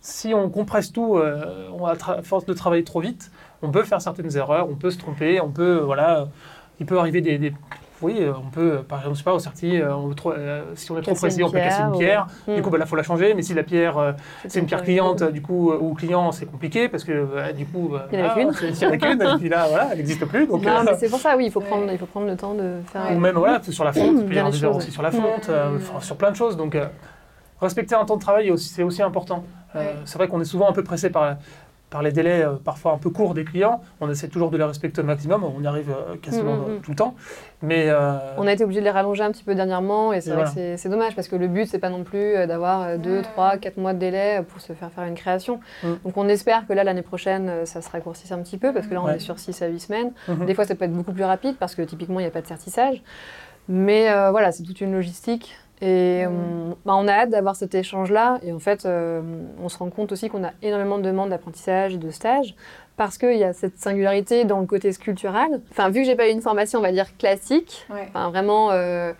si 0.00 0.32
on 0.34 0.48
compresse 0.50 0.92
tout, 0.92 1.16
euh, 1.16 1.68
on 1.78 1.84
a 1.86 1.92
à 1.92 2.22
force 2.22 2.46
de 2.46 2.52
travailler 2.54 2.84
trop 2.84 3.00
vite, 3.00 3.30
on 3.62 3.70
peut 3.70 3.82
faire 3.82 4.00
certaines 4.00 4.34
erreurs, 4.36 4.68
on 4.70 4.74
peut 4.76 4.90
se 4.90 4.98
tromper, 4.98 5.40
on 5.40 5.50
peut, 5.50 5.78
voilà, 5.78 6.28
il 6.78 6.86
peut 6.86 6.98
arriver 6.98 7.20
des, 7.20 7.38
des- 7.38 7.52
oui, 8.02 8.16
euh, 8.20 8.32
on 8.36 8.50
peut, 8.50 8.72
euh, 8.78 8.82
par 8.82 8.98
exemple, 9.00 9.16
je 9.16 9.18
sais 9.18 9.24
pas, 9.24 9.84
euh, 9.86 9.94
on 9.94 10.06
veut 10.08 10.14
trop- 10.14 10.32
euh, 10.32 10.62
si 10.74 10.90
on 10.90 10.98
est 10.98 11.02
trop 11.02 11.12
une 11.12 11.44
on 11.44 11.50
peut 11.50 11.58
casser 11.58 11.82
une 11.82 11.98
pierre, 11.98 12.26
ou- 12.48 12.54
Du 12.54 12.62
coup, 12.62 12.70
bah, 12.70 12.78
là, 12.78 12.86
faut 12.86 12.96
la 12.96 13.02
changer. 13.02 13.34
Mais 13.34 13.42
si 13.42 13.54
la 13.54 13.62
pierre, 13.62 13.98
euh, 13.98 14.12
c'est 14.48 14.60
une 14.60 14.66
pierre 14.66 14.82
cliente, 14.82 15.22
du 15.24 15.42
coup, 15.42 15.70
euh, 15.70 15.78
ou 15.80 15.94
client, 15.94 16.32
c'est 16.32 16.46
compliqué 16.46 16.88
parce 16.88 17.04
que 17.04 17.12
euh, 17.12 17.52
du 17.52 17.66
coup, 17.66 17.94
euh, 17.94 17.98
Il 18.12 18.18
y 18.18 18.22
en 18.22 18.26
a 18.26 18.34
qu'une. 18.34 18.52
c'est- 18.52 18.68
Il 18.68 18.82
y 18.82 18.86
en 18.86 18.90
a 18.92 18.96
qu'une, 18.98 19.22
et 19.22 19.36
puis 19.38 19.48
là, 19.48 19.66
voilà, 19.68 19.88
elle 19.92 19.98
n'existe 19.98 20.24
plus. 20.26 20.46
Donc, 20.46 20.64
Non, 20.64 20.70
euh, 20.70 20.82
mais 20.86 20.94
c'est 20.98 21.08
pour 21.10 21.20
ça, 21.20 21.36
oui, 21.36 21.46
il 21.46 21.52
faut 21.52 21.60
Ouais. 21.60 21.66
prendre, 21.66 21.90
il 21.92 21.98
faut 21.98 22.06
prendre 22.06 22.26
le 22.26 22.36
temps 22.36 22.54
de 22.54 22.80
faire. 22.92 23.02
Ou 23.14 23.18
même 23.18 23.36
voilà, 23.36 23.60
sur 23.62 23.84
la 23.84 23.92
fonte, 23.92 24.04
il 24.12 24.16
peut 24.16 24.22
y 24.24 24.28
Bien 24.28 24.38
avoir 24.40 24.52
des 24.52 24.64
erreurs 24.64 24.76
aussi 24.76 24.90
sur 24.90 25.02
la 25.02 25.10
fonte, 25.10 25.48
euh, 25.48 25.70
Mm. 25.70 25.76
enfin, 25.76 26.00
sur 26.00 26.16
plein 26.16 26.30
de 26.30 26.36
choses. 26.36 26.56
Donc, 26.56 26.74
euh, 26.74 26.86
respecter 27.60 27.94
un 27.94 28.04
temps 28.04 28.16
de 28.16 28.22
travail, 28.22 28.52
c'est 28.58 28.82
aussi 28.82 29.02
important. 29.02 29.44
Euh, 29.76 29.78
Ouais. 29.80 29.94
C'est 30.04 30.18
vrai 30.18 30.26
qu'on 30.26 30.40
est 30.40 30.44
souvent 30.44 30.68
un 30.68 30.72
peu 30.72 30.82
pressé 30.82 31.10
par, 31.10 31.36
par 31.90 32.02
les 32.02 32.12
délais 32.12 32.42
euh, 32.44 32.52
parfois 32.54 32.92
un 32.92 32.98
peu 32.98 33.10
courts 33.10 33.34
des 33.34 33.44
clients. 33.44 33.80
On 34.00 34.08
essaie 34.08 34.28
toujours 34.28 34.50
de 34.50 34.56
les 34.56 34.64
respecter 34.64 35.00
au 35.00 35.04
maximum. 35.04 35.42
On 35.44 35.60
y 35.62 35.66
arrive 35.66 35.90
euh, 35.90 36.16
quasiment 36.16 36.54
Mm, 36.56 36.58
mm, 36.70 36.74
mm. 36.76 36.80
tout 36.82 36.90
le 36.92 36.96
temps. 36.96 37.14
Mais 37.62 37.86
euh, 37.88 38.12
On 38.38 38.46
a 38.46 38.52
été 38.52 38.64
obligé 38.64 38.80
de 38.80 38.84
les 38.84 38.90
rallonger 38.90 39.22
un 39.24 39.32
petit 39.32 39.42
peu 39.44 39.54
dernièrement 39.54 40.12
et 40.12 40.20
c'est 40.20 40.30
vrai 40.30 40.44
voilà. 40.44 40.54
que 40.54 40.76
c'est- 40.76 40.88
dommage 40.88 41.14
parce 41.14 41.28
que 41.28 41.36
le 41.36 41.48
but 41.48 41.66
c'est 41.66 41.78
pas 41.78 41.90
non 41.90 42.04
plus 42.04 42.34
d'avoir 42.46 42.96
2, 42.98 43.16
Ouais. 43.18 43.22
3, 43.22 43.56
4 43.58 43.76
mois 43.76 43.92
de 43.92 43.98
délai 43.98 44.40
pour 44.48 44.60
se 44.60 44.72
faire 44.72 44.90
faire 44.90 45.04
une 45.04 45.14
création. 45.14 45.60
Donc 46.04 46.16
on 46.16 46.26
espère 46.28 46.66
que 46.66 46.72
là 46.72 46.84
l'année 46.84 47.02
prochaine 47.02 47.66
ça 47.66 47.82
se 47.82 47.90
raccourcisse 47.90 48.32
un 48.32 48.38
petit 48.38 48.56
peu 48.56 48.72
parce 48.72 48.86
que 48.86 48.94
là 48.94 49.02
on 49.02 49.06
Ouais. 49.06 49.16
est 49.16 49.18
sur 49.18 49.38
6 49.38 49.60
à 49.62 49.66
8 49.68 49.80
semaines. 49.80 50.12
mhm. 50.28 50.46
Des 50.46 50.54
fois 50.54 50.64
ça 50.64 50.74
peut 50.74 50.84
être 50.84 50.92
beaucoup 50.92 51.12
plus 51.12 51.24
rapide 51.24 51.56
parce 51.58 51.74
que 51.74 51.82
typiquement 51.82 52.18
il 52.20 52.22
n'y 52.22 52.28
a 52.28 52.32
pas 52.32 52.40
de 52.42 52.46
certissage. 52.46 53.02
Mais 53.68 54.10
euh, 54.10 54.30
voilà, 54.30 54.52
c'est 54.52 54.62
toute 54.62 54.80
une 54.80 54.92
logistique. 54.92 55.54
Et 55.82 56.26
Mm. 56.26 56.30
on, 56.30 56.68
bah, 56.84 56.94
on 56.96 57.08
a 57.08 57.12
hâte 57.12 57.30
d'avoir 57.30 57.56
cet 57.56 57.74
échange-là. 57.74 58.38
Et 58.42 58.52
en 58.52 58.58
fait, 58.58 58.84
euh, 58.86 59.22
on 59.62 59.68
se 59.68 59.78
rend 59.78 59.90
compte 59.90 60.12
aussi 60.12 60.28
qu'on 60.28 60.44
a 60.44 60.50
énormément 60.62 60.98
de 60.98 61.02
demandes 61.04 61.30
d'apprentissage 61.30 61.94
et 61.94 61.98
de 61.98 62.10
stage 62.10 62.54
parce 62.96 63.16
qu'il 63.16 63.36
y 63.38 63.44
a 63.44 63.54
cette 63.54 63.78
singularité 63.78 64.44
dans 64.44 64.60
le 64.60 64.66
côté 64.66 64.92
sculptural. 64.92 65.60
Enfin, 65.70 65.88
vu 65.88 66.00
que 66.02 66.06
j'ai 66.06 66.16
pas 66.16 66.28
eu 66.28 66.32
une 66.32 66.42
formation, 66.42 66.80
on 66.80 66.82
va 66.82 66.92
dire 66.92 67.16
classique, 67.16 67.86
ouais. 67.90 68.06
enfin 68.08 68.28
vraiment 68.28 68.70
euh, 68.72 69.12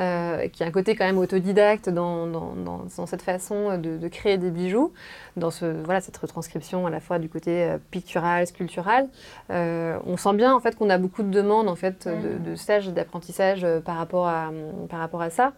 euh, 0.00 0.48
qui 0.48 0.64
a 0.64 0.66
un 0.66 0.70
côté 0.70 0.96
quand 0.96 1.04
même 1.04 1.18
autodidacte 1.18 1.88
dans, 1.90 2.26
dans, 2.26 2.54
dans- 2.54 2.80
dans 2.96 3.06
cette 3.06 3.22
façon 3.22 3.76
de, 3.78 3.98
de 3.98 4.08
créer 4.08 4.38
des 4.38 4.50
bijoux, 4.50 4.92
dans 5.36 5.50
ce, 5.50 5.66
voilà, 5.84 6.00
cette 6.00 6.16
retranscription 6.16 6.86
à 6.86 6.90
la 6.90 7.00
fois 7.00 7.18
du 7.18 7.28
côté 7.28 7.64
euh, 7.64 7.78
pictural, 7.90 8.46
sculptural. 8.46 9.08
Euh, 9.50 9.98
on 10.06 10.16
sent 10.16 10.34
bien 10.34 10.54
en 10.54 10.60
fait 10.60 10.76
qu'on 10.76 10.90
a 10.90 10.98
beaucoup 10.98 11.22
de 11.22 11.30
demandes 11.30 11.68
en 11.68 11.76
fait 11.76 12.08
de, 12.08 12.38
de 12.50 12.56
stages 12.56 12.88
et 12.88 12.92
d'apprentissage 12.92 13.66
par 13.84 13.96
rapport 13.96 14.26
à 14.26 14.50
par 14.88 14.98
rapport 15.00 15.22
à 15.22 15.30
ça. 15.30 15.52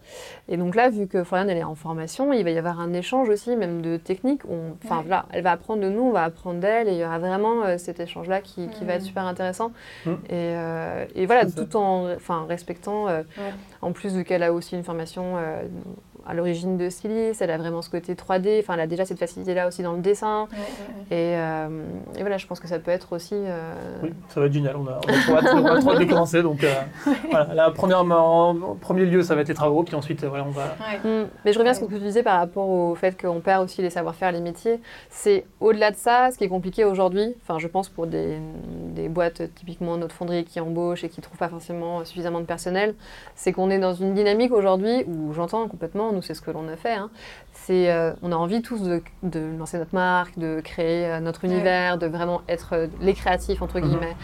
Et 0.49 0.57
donc 0.57 0.75
là, 0.75 0.89
vu 0.89 1.07
que 1.07 1.23
Floriane 1.23 1.49
elle 1.49 1.57
est 1.57 1.63
en 1.63 1.75
formation, 1.75 2.33
il 2.33 2.43
va 2.43 2.51
y 2.51 2.57
avoir 2.57 2.79
un 2.79 2.93
échange 2.93 3.29
aussi, 3.29 3.55
même 3.55 3.81
de 3.81 3.97
techniques. 3.97 4.41
On- 4.49 4.73
Enfin 4.83 4.97
Ouais. 4.97 5.03
voilà, 5.07 5.25
elle 5.31 5.43
va 5.43 5.51
apprendre 5.51 5.81
de 5.81 5.89
nous, 5.89 6.01
on 6.01 6.11
va 6.11 6.23
apprendre 6.23 6.59
d'elle, 6.59 6.87
et 6.87 6.91
il 6.91 6.97
y 6.97 7.05
aura 7.05 7.19
vraiment 7.19 7.63
euh, 7.63 7.77
cet 7.77 7.99
échange-là 7.99 8.41
qui, 8.41 8.67
qui 8.69 8.83
va 8.85 8.93
être 8.93 9.01
Mhm. 9.01 9.07
super 9.07 9.23
intéressant. 9.25 9.71
Mm. 10.05 10.11
Et, 10.11 10.15
euh, 10.31 11.05
et 11.15 11.25
voilà, 11.25 11.45
tout 11.45 11.75
en 11.77 12.11
enfin, 12.13 12.45
respectant, 12.47 13.07
euh, 13.07 13.19
Ouais. 13.37 13.53
en 13.81 13.91
plus 13.91 14.13
vu 14.15 14.23
qu'elle 14.33 14.41
a 14.43 14.51
aussi 14.51 14.75
une 14.75 14.83
formation 14.83 15.37
euh, 15.37 15.61
à 16.25 16.33
l'origine 16.33 16.77
de 16.77 16.89
styliste, 16.89 17.41
elle 17.41 17.51
a 17.51 17.57
vraiment 17.57 17.81
ce 17.81 17.89
côté 17.89 18.13
3D, 18.15 18.59
enfin 18.59 18.75
elle 18.75 18.79
a 18.81 18.87
déjà 18.87 19.05
cette 19.05 19.19
facilité-là 19.19 19.67
aussi 19.67 19.83
dans 19.83 19.93
le 19.93 19.99
dessin. 19.99 20.47
Ouais, 20.51 20.57
ouais, 20.57 20.57
ouais. 20.57 21.17
Et, 21.17 21.37
euh, 21.37 21.85
et 22.17 22.21
voilà, 22.21 22.37
je 22.37 22.47
pense 22.47 22.59
que 22.59 22.67
ça 22.67 22.79
peut 22.79 22.91
être 22.91 23.13
aussi... 23.13 23.35
euh, 23.35 23.73
Oui, 24.03 24.13
ça 24.29 24.39
va 24.39 24.45
être 24.45 24.53
génial. 24.53 24.75
On 24.77 24.87
a, 24.87 24.99
on 25.05 25.09
a 25.09 25.21
trop 25.21 25.35
hâte, 25.37 25.99
de 25.99 26.05
commencer. 26.09 26.41
Donc, 26.41 26.63
euh, 26.63 26.73
voilà, 27.29 27.53
la 27.53 27.71
première, 27.71 27.99
en, 28.01 28.49
en 28.51 28.75
premier 28.75 29.05
lieu, 29.05 29.21
ça 29.23 29.35
va 29.35 29.41
être 29.41 29.47
les 29.49 29.53
travaux. 29.53 29.83
Puis 29.83 29.95
ensuite, 29.95 30.23
voilà, 30.23 30.45
on 30.45 30.51
va. 30.51 30.75
Ouais. 31.03 31.23
Mm. 31.23 31.27
Mais 31.45 31.53
je 31.53 31.57
reviens 31.59 31.71
à 31.71 31.75
ce 31.75 31.81
que 31.81 31.85
tu 31.85 31.99
disais 31.99 32.23
par 32.23 32.39
rapport 32.39 32.69
au 32.69 32.95
fait 32.95 33.19
qu'on 33.21 33.41
perd 33.41 33.63
aussi 33.63 33.81
les 33.81 33.89
savoir-faire, 33.89 34.31
les 34.31 34.41
métiers. 34.41 34.79
C'est 35.09 35.45
au-delà 35.59 35.91
de 35.91 35.97
ça, 35.97 36.29
ce 36.31 36.37
qui 36.37 36.43
est 36.45 36.49
compliqué 36.49 36.85
aujourd'hui, 36.85 37.35
enfin 37.41 37.59
je 37.59 37.67
pense 37.67 37.89
pour 37.89 38.07
des, 38.07 38.37
des 38.95 39.09
boîtes 39.09 39.41
typiquement 39.55 39.97
notre 39.97 40.15
fonderie 40.15 40.45
qui 40.45 40.59
embauchent 40.59 41.03
et 41.03 41.09
qui 41.09 41.19
ne 41.19 41.23
trouvent 41.23 41.37
pas 41.37 41.49
forcément 41.49 42.05
suffisamment 42.05 42.39
de 42.39 42.45
personnel, 42.45 42.95
c'est 43.35 43.51
qu'on 43.51 43.69
est 43.69 43.79
dans 43.79 43.93
une 43.93 44.13
dynamique 44.13 44.51
aujourd'hui 44.53 45.03
où 45.07 45.33
j'entends 45.33 45.67
complètement, 45.67 46.12
nous 46.13 46.21
c'est 46.21 46.33
ce 46.33 46.41
que 46.41 46.51
l'on 46.51 46.67
a 46.69 46.75
fait, 46.77 46.93
hein, 46.93 47.09
c'est 47.51 47.91
euh, 47.91 48.11
on 48.21 48.31
a 48.31 48.35
envie 48.35 48.61
tous 48.61 48.81
de, 48.81 49.01
de 49.23 49.39
lancer 49.57 49.77
notre 49.77 49.93
marque, 49.93 50.37
de 50.37 50.61
créer 50.61 51.05
euh, 51.07 51.19
notre 51.19 51.45
univers, 51.45 51.97
de 51.97 52.07
vraiment 52.07 52.41
être 52.47 52.73
euh, 52.73 52.87
les 53.01 53.13
créatifs 53.13 53.61
entre 53.61 53.79
Mhm. 53.79 53.85
guillemets. 53.87 54.15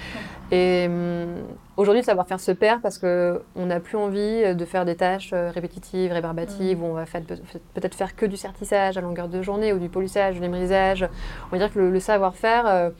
Et 0.52 0.88
hum, 0.88 1.36
aujourd'hui, 1.78 2.02
le 2.02 2.06
savoir-faire 2.06 2.40
se 2.40 2.52
perd 2.52 2.82
parce 2.82 2.98
que 2.98 3.42
on 3.56 3.68
n'a 3.68 3.80
plus 3.80 3.98
envie 3.98 4.56
de 4.56 4.66
faire 4.66 4.84
des 4.86 4.96
tâches 4.96 5.34
répétitives, 5.34 6.12
rébarbatives, 6.12 6.82
où 6.82 6.86
on 6.88 6.94
va 6.94 7.06
peut-être 7.06 7.96
faire 7.96 8.16
que 8.16 8.26
du 8.26 8.36
sertissage 8.38 8.98
à 8.98 9.02
longueur 9.02 9.28
de 9.28 9.42
journée 9.42 9.74
ou 9.74 9.80
du 9.80 9.90
polissage, 9.90 10.36
du 10.36 10.42
lémrisage. 10.42 11.08
On 11.48 11.52
va 11.52 11.58
dire 11.60 11.72
que 11.74 11.80
le, 11.80 11.92
le 11.92 12.00
savoir-faire, 12.00 12.92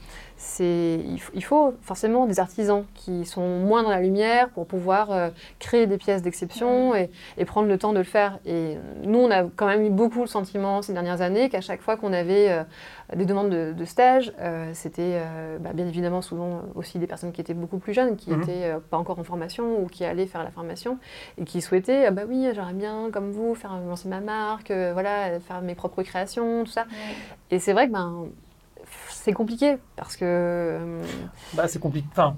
c'est 0.42 1.02
il, 1.34 1.44
faut- 1.44 1.74
forcément 1.82 2.26
des 2.26 2.40
artisans 2.40 2.86
qui 2.96 3.26
sont 3.26 3.60
moins 3.60 3.84
dans 3.84 3.90
la 3.90 4.00
lumière 4.00 4.50
pour 4.52 4.66
pouvoir 4.66 5.12
euh, 5.12 5.30
créer 5.60 5.86
des 5.86 5.98
pièces 5.98 6.22
d'exception 6.22 6.96
et, 6.96 7.12
et 7.38 7.44
prendre 7.44 7.68
le 7.68 7.78
temps 7.78 7.92
de 7.92 7.98
le 7.98 8.06
faire. 8.06 8.40
Et 8.46 8.78
nous, 9.04 9.20
on 9.20 9.30
a 9.32 9.44
quand 9.44 9.68
même 9.68 9.86
eu 9.86 9.90
beaucoup 9.90 10.22
le 10.22 10.28
sentiment 10.28 10.82
ces 10.82 10.94
dernières 10.94 11.20
années 11.22 11.50
qu'à 11.50 11.60
chaque 11.60 11.82
fois 11.82 11.98
qu'on 11.98 12.14
avait 12.14 12.50
euh, 12.52 12.64
des 13.18 13.26
demandes 13.26 13.50
de, 13.50 13.74
de 13.74 13.86
stage, 13.86 14.32
euh, 14.40 14.70
c'était 14.74 15.22
bah, 15.60 15.72
bien 15.74 15.86
évidemment 15.86 16.22
souvent 16.22 16.62
aussi 16.74 17.00
des 17.00 17.08
personnes 17.08 17.34
qui 17.34 17.42
étaient 17.42 17.54
beaucoup 17.54 17.78
plus 17.80 17.94
jeunes, 17.94 18.16
qui 18.16 18.32
Mhm. 18.32 18.42
étaient 18.42 18.64
euh, 18.64 18.80
pas 18.80 18.98
encore 18.98 19.20
en 19.20 19.26
formation 19.26 19.82
ou 19.84 19.88
qui 19.88 20.06
allaient 20.06 20.26
faire 20.28 20.46
la 20.46 20.52
formation 20.52 21.00
et 21.38 21.44
qui 21.44 21.60
souhaitaient, 21.62 22.06
ah 22.06 22.12
bah 22.12 22.22
oui, 22.30 22.48
j'aimerais 22.56 22.74
bien 22.74 23.10
comme 23.12 23.32
vous 23.32 23.56
faire 23.56 23.78
lancer 23.78 24.08
ma 24.08 24.22
marque, 24.22 24.72
voilà, 24.72 25.38
faire 25.42 25.62
mes 25.62 25.76
propres 25.76 26.02
créations, 26.04 26.64
tout 26.64 26.72
ça. 26.72 26.86
Et 27.52 27.60
c'est 27.60 27.74
vrai 27.74 27.88
que 27.88 27.92
ben 27.94 28.28
c'est 29.24 29.34
compliqué 29.34 29.78
parce 29.96 30.16
que 30.16 30.24
euh, 30.26 31.02
Bah, 31.54 31.68
c'est 31.68 31.80
compliqué. 31.80 32.08
Enfin, 32.12 32.36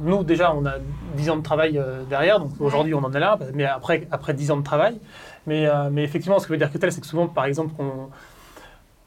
nous, 0.00 0.22
déjà, 0.24 0.54
on 0.54 0.64
a 0.66 0.74
10 1.16 1.30
ans 1.30 1.36
de 1.36 1.42
travail 1.42 1.78
euh, 1.78 2.02
derrière, 2.08 2.38
donc 2.40 2.50
aujourd'hui, 2.60 2.94
on 2.94 2.98
en 3.04 3.12
est 3.12 3.20
là, 3.20 3.38
mais 3.54 3.64
après, 3.64 4.06
après 4.10 4.34
10 4.34 4.50
ans 4.52 4.56
de 4.56 4.62
travail. 4.62 4.98
Mais, 5.46 5.66
euh, 5.66 5.88
mais 5.90 6.02
effectivement, 6.04 6.38
ce 6.38 6.46
que 6.46 6.52
veut 6.52 6.58
dire 6.58 6.70
que 6.70 6.78
tel, 6.78 6.92
c'est 6.92 7.00
que 7.00 7.06
souvent, 7.06 7.26
par 7.26 7.44
exemple, 7.46 7.74
qu'on 7.74 8.10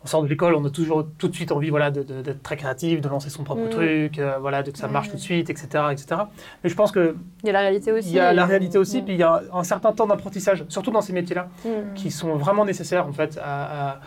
on 0.03 0.07
sort 0.07 0.24
de 0.24 0.28
l'école, 0.28 0.55
on 0.55 0.66
a 0.66 0.72
toujours 0.72 1.05
tout 1.20 1.28
de 1.28 1.36
suite 1.36 1.51
envie 1.51 1.70
voilà, 1.70 1.91
d'être 1.91 2.41
très 2.41 2.57
créatif, 2.57 3.01
de 3.01 3.07
lancer 3.07 3.30
son 3.30 3.43
propre 3.43 3.66
Mm. 3.68 3.70
truc, 3.70 4.18
euh, 4.20 4.38
voilà, 4.41 4.64
de 4.64 4.72
que 4.72 4.78
ça 4.80 4.88
marche 4.88 5.09
tout 5.09 5.16
de 5.16 5.22
suite, 5.22 5.51
etc., 5.51 5.68
etc. 5.91 6.22
Mais 6.64 6.72
je 6.72 6.76
pense 6.76 6.91
qu'il 6.91 7.14
il 7.43 7.47
y 7.47 7.49
a 7.49 7.53
la 7.53 7.59
réalité 7.59 7.91
aussi. 7.91 8.12
y 8.14 8.20
a 8.20 8.34
la 8.34 8.45
réalité 8.47 8.80
aussi, 8.80 9.01
Mm. 9.01 9.05
puis 9.05 9.14
il 9.14 9.20
y 9.20 9.24
a 9.24 9.43
un 9.53 9.64
certain 9.64 9.91
temps 9.91 10.07
d'apprentissage, 10.07 10.66
surtout 10.70 10.89
dans 10.89 11.01
ces 11.01 11.14
métiers-là, 11.14 11.49
Mm. 11.64 11.93
qui 11.93 12.09
sont 12.09 12.36
vraiment 12.36 12.66
nécessaires, 12.66 13.05
en 13.05 13.14
fait, 13.14 13.38
à, 13.43 13.43
à- 13.45 13.89
à- 13.91 13.99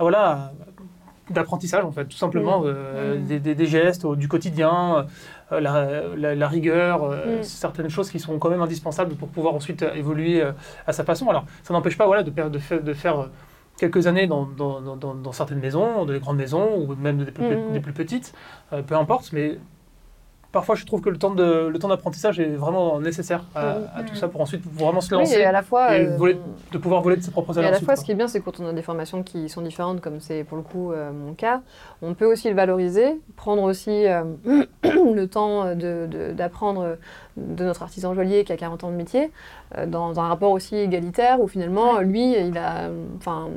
voilà, 0.00 0.30
à- 0.30 0.52
d'apprentissage, 1.30 1.84
en 1.84 1.92
fait, 1.92 2.04
tout 2.04 2.16
simplement, 2.16 2.62
euh, 2.64 3.18
Mm. 3.18 3.24
des, 3.26 3.40
des- 3.40 3.54
des 3.54 3.66
gestes 3.66 4.04
euh, 4.04 4.14
du 4.16 4.28
quotidien, 4.28 5.06
euh, 5.52 5.60
la, 5.60 6.02
la- 6.16 6.34
la 6.34 6.48
rigueur, 6.48 7.04
euh, 7.04 7.40
Mm. 7.40 7.42
certaines 7.42 7.88
choses 7.88 8.10
qui 8.10 8.18
sont 8.20 8.38
quand 8.38 8.50
même 8.50 8.62
indispensables 8.62 9.14
pour 9.14 9.28
pouvoir 9.28 9.54
ensuite 9.54 9.84
évoluer 9.94 10.42
à 10.86 10.92
sa 10.92 11.04
façon. 11.04 11.28
Alors, 11.30 11.44
ça 11.62 11.72
n'empêche 11.72 11.96
pas 11.96 12.06
voilà, 12.06 12.22
de, 12.22 12.58
faire, 12.58 12.82
de 12.82 12.94
faire 12.94 13.28
quelques 13.78 14.06
années 14.06 14.26
dans, 14.26 14.46
dans, 14.46 14.80
dans- 14.80 15.14
dans- 15.14 15.32
certaines 15.32 15.60
maisons, 15.60 16.04
des 16.04 16.18
grandes 16.20 16.36
maisons, 16.36 16.76
ou 16.76 16.94
même 16.94 17.24
des 17.24 17.32
plus, 17.32 17.44
Mm. 17.56 17.72
des 17.72 17.80
plus 17.80 17.92
petites, 17.92 18.34
peu 18.86 18.94
importe, 18.94 19.32
mais 19.32 19.58
parfois 20.54 20.74
je 20.74 20.86
trouve 20.86 21.02
que 21.02 21.10
le 21.10 21.18
temps 21.18 21.34
de- 21.34 21.68
le 21.70 21.78
temps 21.78 21.88
d'apprentissage 21.88 22.40
est 22.40 22.56
vraiment 22.56 22.98
nécessaire 23.00 23.44
à, 23.54 23.76
à 23.96 24.02
tout 24.04 24.14
ça 24.14 24.28
pour 24.28 24.40
ensuite 24.40 24.62
vraiment 24.64 25.02
se 25.02 25.14
Oui, 25.14 25.20
lancer, 25.20 25.34
et 25.40 25.44
à 25.44 25.52
la 25.52 25.62
fois, 25.62 25.94
et 25.98 26.06
euh, 26.06 26.16
voler- 26.16 26.38
de 26.72 26.78
pouvoir 26.78 27.02
voler 27.02 27.16
de 27.16 27.22
ses 27.22 27.30
propres 27.30 27.56
Et 27.56 27.60
ailes 27.60 27.66
à 27.66 27.70
la 27.70 27.76
ensuite, 27.76 27.84
fois, 27.84 27.94
quoi. 27.94 28.00
ce 28.00 28.06
qui 28.06 28.12
est 28.12 28.14
bien, 28.14 28.28
c'est 28.28 28.40
quand 28.40 28.58
on 28.60 28.66
a 28.66 28.72
des 28.72 28.80
formations 28.82 29.22
qui 29.22 29.50
sont 29.50 29.60
différentes, 29.60 30.00
comme 30.00 30.20
c'est 30.20 30.44
pour 30.44 30.56
le 30.56 30.62
coup 30.62 30.92
euh, 30.92 31.12
mon 31.12 31.34
cas, 31.34 31.60
on 32.00 32.14
peut 32.14 32.24
aussi 32.24 32.48
le 32.48 32.54
valoriser, 32.54 33.20
prendre 33.36 33.62
aussi 33.64 34.06
euh, 34.06 34.22
le 34.84 35.26
temps 35.26 35.74
de- 35.74 36.06
de- 36.06 36.32
d'apprendre 36.32 36.96
de, 37.36 37.64
notre 37.64 37.82
artisan 37.82 38.14
joaillier 38.14 38.44
qui 38.44 38.52
a 38.52 38.56
40 38.56 38.84
ans 38.84 38.90
de 38.90 38.96
métier, 38.96 39.30
euh, 39.76 39.86
dans 39.86 40.18
un 40.20 40.28
rapport 40.28 40.52
aussi 40.52 40.76
égalitaire, 40.76 41.40
où 41.40 41.48
finalement, 41.48 41.98
lui, 42.00 42.32
il 42.38 42.56
a, 42.56 42.88
enfin, 43.18 43.48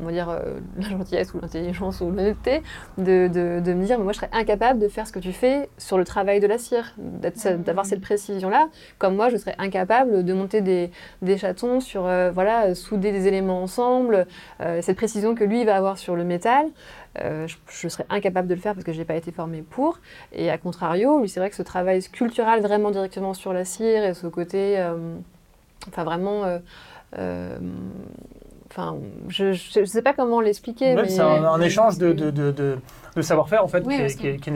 on 0.00 0.04
va 0.04 0.12
dire, 0.12 0.28
euh, 0.28 0.60
la 0.76 0.88
gentillesse 0.88 1.32
ou 1.34 1.40
l'intelligence 1.40 2.00
ou 2.00 2.10
l'honnêteté, 2.10 2.62
de, 2.98 3.28
de- 3.28 3.60
de 3.60 3.72
me 3.74 3.84
dire, 3.84 3.98
moi, 3.98 4.12
je 4.12 4.18
serais 4.18 4.30
incapable 4.32 4.78
de 4.78 4.88
faire 4.88 5.06
ce 5.06 5.12
que 5.12 5.18
tu 5.18 5.32
fais 5.32 5.68
sur 5.78 5.98
le 5.98 6.04
travail 6.04 6.38
de 6.40 6.46
la 6.46 6.58
cire, 6.58 6.94
Mhm. 6.98 7.62
d'avoir 7.62 7.86
cette 7.86 8.00
précision-là, 8.00 8.68
comme 8.98 9.16
moi, 9.16 9.28
je 9.30 9.36
serais 9.36 9.54
incapable 9.58 10.24
de 10.24 10.32
monter 10.32 10.60
des, 10.60 10.90
des 11.22 11.38
chatons 11.38 11.80
sur, 11.80 12.06
euh, 12.06 12.30
voilà, 12.32 12.66
euh, 12.66 12.74
souder 12.74 13.12
des 13.12 13.26
éléments 13.26 13.62
ensemble, 13.62 14.26
euh, 14.60 14.80
cette 14.82 14.96
précision 14.96 15.34
que 15.34 15.44
lui 15.44 15.64
va 15.64 15.76
avoir 15.76 15.98
sur 15.98 16.16
le 16.16 16.24
métal, 16.24 16.66
je, 17.16 17.56
je 17.68 17.88
serais 17.88 18.06
incapable 18.08 18.46
de 18.46 18.54
le 18.54 18.60
faire 18.60 18.72
parce 18.74 18.84
que 18.84 18.92
je 18.92 18.98
n'ai 18.98 19.04
pas 19.04 19.16
été 19.16 19.32
formée 19.32 19.62
pour. 19.62 19.98
Et 20.32 20.48
à 20.48 20.58
contrario, 20.58 21.20
lui, 21.20 21.28
c'est 21.28 21.40
vrai 21.40 21.50
que 21.50 21.56
ce 21.56 21.62
travail 21.62 22.02
sculptural 22.02 22.60
vraiment 22.60 22.92
directement 22.92 23.34
sur 23.34 23.52
la 23.52 23.64
cire 23.64 24.04
et 24.04 24.14
ce 24.14 24.28
côté, 24.28 24.78
enfin 25.88 26.04
vraiment 26.04 26.44
Enfin, 28.80 28.98
je 29.28 29.80
ne 29.80 29.84
sais 29.84 30.02
pas 30.02 30.12
comment 30.12 30.40
l'expliquer. 30.40 30.94
mais... 30.94 31.08
C'est 31.08 31.20
un, 31.20 31.60
échange 31.60 31.98
de, 31.98 32.12
de, 32.12 32.30
de, 32.30 32.78
de 33.16 33.22
savoir-faire 33.22 33.64
en 33.64 33.68
fait 33.68 33.86
qui, 34.16 34.36
qui, 34.38 34.50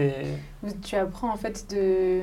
Tu 0.83 0.97
apprends 0.97 1.33
en 1.33 1.37
fait 1.37 1.71
de 1.71 2.23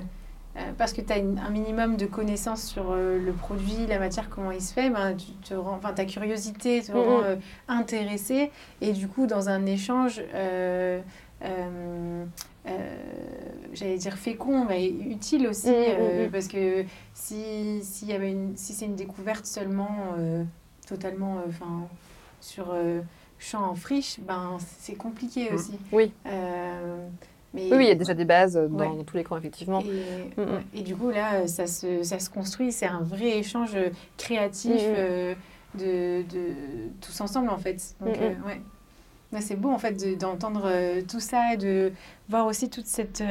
euh, 0.58 0.60
parce 0.78 0.92
que 0.92 1.00
tu 1.00 1.14
as 1.14 1.16
un 1.16 1.50
minimum 1.50 1.96
de 1.96 2.06
connaissances 2.06 2.64
sur 2.64 2.92
euh, 2.92 3.18
le 3.18 3.32
produit, 3.32 3.88
la 3.88 4.00
matière, 4.00 4.30
comment 4.30 4.52
il 4.52 4.62
se 4.62 4.74
fait, 4.74 4.90
ben, 4.90 5.16
tu 5.16 5.32
te 5.48 5.54
rends, 5.54 5.80
ta 5.80 6.04
curiosité 6.04 6.82
te 6.82 6.92
rend 6.92 7.24
euh, 7.24 7.38
intéressé. 7.70 8.52
Et 8.82 8.92
du 8.92 9.08
coup, 9.08 9.28
dans 9.28 9.48
un 9.48 9.66
échange, 9.66 10.22
j'allais 13.74 13.98
dire 13.98 14.16
fécond, 14.16 14.66
mais 14.66 14.88
utile 14.88 15.48
aussi, 15.48 15.74
parce 16.32 16.50
que 16.50 16.84
si, 17.14 17.80
si, 17.82 18.08
y 18.08 18.14
avait 18.14 18.32
une, 18.32 18.58
si 18.58 18.74
c'est 18.74 18.86
une 18.86 18.98
découverte 18.98 19.46
seulement 19.46 20.16
totalement 20.88 21.42
enfin 21.48 21.88
sur 22.40 22.76
champ 23.40 23.70
en 23.70 23.76
friche, 23.76 24.20
ben, 24.20 24.58
c'est 24.80 24.96
compliqué 24.96 25.52
aussi. 25.52 25.78
Oui 25.92 26.12
oui, 27.54 27.70
il 27.72 27.88
y 27.88 27.92
a 27.92 27.96
déjà 27.96 28.14
des 28.14 28.26
bases 28.26 28.56
euh, 28.56 28.68
dans, 28.68 29.04
tous 29.04 29.18
les 29.18 29.24
camps, 29.24 29.38
effectivement. 29.38 29.82
Mm, 29.82 30.42
mm. 30.42 30.64
Et, 30.74 30.82
du 30.82 30.96
coup, 30.96 31.10
là, 31.10 31.48
ça 31.48 31.68
se, 31.68 32.04
ça 32.04 32.20
se 32.20 32.30
construit. 32.30 32.72
C'est 32.72 32.86
un 32.86 33.02
vrai 33.02 33.40
échange 33.40 33.76
créatif 34.18 34.82
mm, 34.82 34.96
euh, 34.98 35.36
de, 35.76 36.24
de, 36.24 36.54
tous 37.02 37.20
ensemble, 37.22 37.50
en 37.50 37.58
fait. 37.58 37.96
Donc, 38.00 38.18
euh, 38.18 38.34
ouais. 38.46 39.42
c'est 39.42 39.60
beau, 39.60 39.70
en 39.70 39.80
fait, 39.80 40.18
d'entendre 40.18 40.70
tout 41.08 41.20
ça 41.20 41.54
et 41.54 41.58
de 41.58 41.92
voir 42.30 42.46
aussi 42.46 42.70
toute 42.70 42.88
cette 42.88 43.24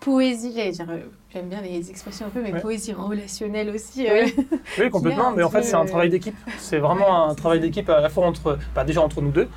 poésie, 0.00 0.52
j'allais 0.54 0.72
dire, 0.72 0.88
j'aime 1.32 1.48
bien 1.48 1.60
les 1.60 1.90
expressions 1.90 2.26
un 2.26 2.30
peu, 2.30 2.42
mais 2.42 2.60
poésie 2.60 2.92
relationnelle 2.92 3.70
aussi. 3.70 4.06
oui, 4.78 4.90
complètement, 4.90 5.32
mais 5.32 5.42
en 5.42 5.50
fait, 5.50 5.62
c'est 5.62 5.74
un 5.74 5.84
travail 5.84 6.10
d'équipe. 6.10 6.36
C'est 6.58 6.78
vraiment 6.78 7.28
un 7.28 7.34
travail 7.34 7.60
d'équipe 7.60 7.88
à 7.88 8.00
la 8.00 8.08
fois 8.08 8.26
entre, 8.26 8.58
bah, 8.74 8.84
déjà 8.84 9.00
entre 9.00 9.20
nous 9.22 9.30
deux, 9.30 9.48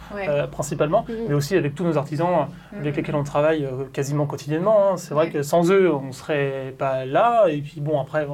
principalement, 0.51 1.05
mhm. 1.07 1.15
mais 1.29 1.33
aussi 1.33 1.55
avec 1.55 1.75
tous 1.75 1.83
nos 1.83 1.97
artisans 1.97 2.47
avec 2.71 2.93
mhm. 2.93 2.95
lesquels 2.95 3.15
on 3.15 3.23
travaille 3.23 3.67
quasiment 3.93 4.25
quotidiennement. 4.25 4.91
Hein. 4.91 4.97
C'est 4.97 5.13
vrai 5.13 5.29
que 5.29 5.41
sans 5.41 5.71
eux, 5.71 5.93
on 5.93 6.07
ne 6.07 6.11
serait 6.11 6.73
pas 6.77 7.05
là. 7.05 7.47
Et 7.47 7.61
puis 7.61 7.81
bon, 7.81 7.99
après, 7.99 8.27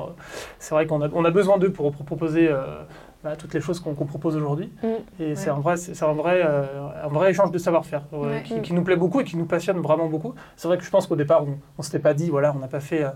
c'est 0.59 0.75
vrai 0.75 0.85
qu'on 0.85 1.01
a, 1.01 1.09
on 1.13 1.25
a 1.25 1.31
besoin 1.31 1.57
d'eux 1.57 1.71
pour, 1.71 1.91
pour, 1.91 2.05
proposer 2.05 2.49
bah, 3.23 3.35
toutes 3.35 3.53
les 3.53 3.61
choses 3.61 3.79
qu'on 3.79 3.93
propose 3.93 4.35
aujourd'hui. 4.35 4.71
Mm. 4.81 5.21
Et 5.21 5.35
c'est 5.35 5.51
un 5.51 5.59
vrai, 5.59 5.77
c'est 5.77 6.03
un 6.03 6.13
vrai, 6.13 6.41
euh, 6.43 6.63
un 7.03 7.07
vrai 7.07 7.29
échange 7.29 7.51
de 7.51 7.57
savoir-faire 7.59 8.03
qui, 8.63 8.73
nous 8.73 8.83
plaît 8.83 8.95
beaucoup 8.95 9.21
et 9.21 9.23
qui 9.23 9.37
nous 9.37 9.45
passionne 9.45 9.79
vraiment 9.79 10.07
beaucoup. 10.07 10.33
C'est 10.55 10.67
vrai 10.67 10.77
que 10.77 10.83
je 10.83 10.89
pense 10.89 11.05
qu'au 11.05 11.15
départ, 11.15 11.43
on, 11.43 11.57
ne 11.77 11.83
s'était 11.83 11.99
pas 11.99 12.15
dit, 12.15 12.31
voilà, 12.31 12.51
on 12.55 12.59
n'a 12.59 12.67
pas 12.67 12.79
fait. 12.79 13.03
Euh, 13.03 13.09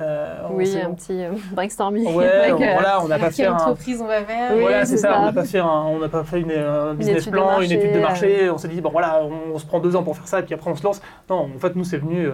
euh, 0.00 0.48
oui, 0.52 0.74
un 0.80 0.92
petit 0.92 1.22
brainstorming. 1.52 2.14
Ouais, 2.14 2.50
voilà, 2.56 3.02
on 3.04 3.08
n'a 3.08 3.18
pas 3.18 3.30
fait 3.30 3.44
un. 3.44 3.54
entreprise 3.54 4.00
on 4.00 4.06
va 4.06 4.22
vers. 4.22 4.56
voilà, 4.56 4.86
c'est 4.86 4.96
ça. 4.96 5.20
On 5.20 5.26
n'a 5.26 5.32
pas 5.32 5.44
fait, 5.44 5.60
on 5.60 5.98
n'a 5.98 6.08
pas 6.08 6.24
fait 6.24 6.40
une, 6.40 6.52
un 6.52 6.94
business 6.94 7.26
plan, 7.26 7.60
une 7.60 7.72
étude 7.72 7.92
de 7.92 8.00
marché. 8.00 8.48
On 8.48 8.56
s'est 8.56 8.68
dit, 8.68 8.80
bon 8.80 8.90
voilà, 8.90 9.22
on, 9.22 9.58
se 9.58 9.66
prend 9.66 9.80
deux 9.80 9.96
ans 9.96 10.02
pour 10.02 10.16
faire 10.16 10.28
ça 10.28 10.40
et 10.40 10.44
puis 10.44 10.54
après 10.54 10.70
on 10.70 10.76
se 10.76 10.82
lance. 10.82 11.02
Non, 11.28 11.50
en 11.54 11.58
fait, 11.58 11.76
nous, 11.76 11.84
c'est 11.84 11.98
venu 11.98 12.28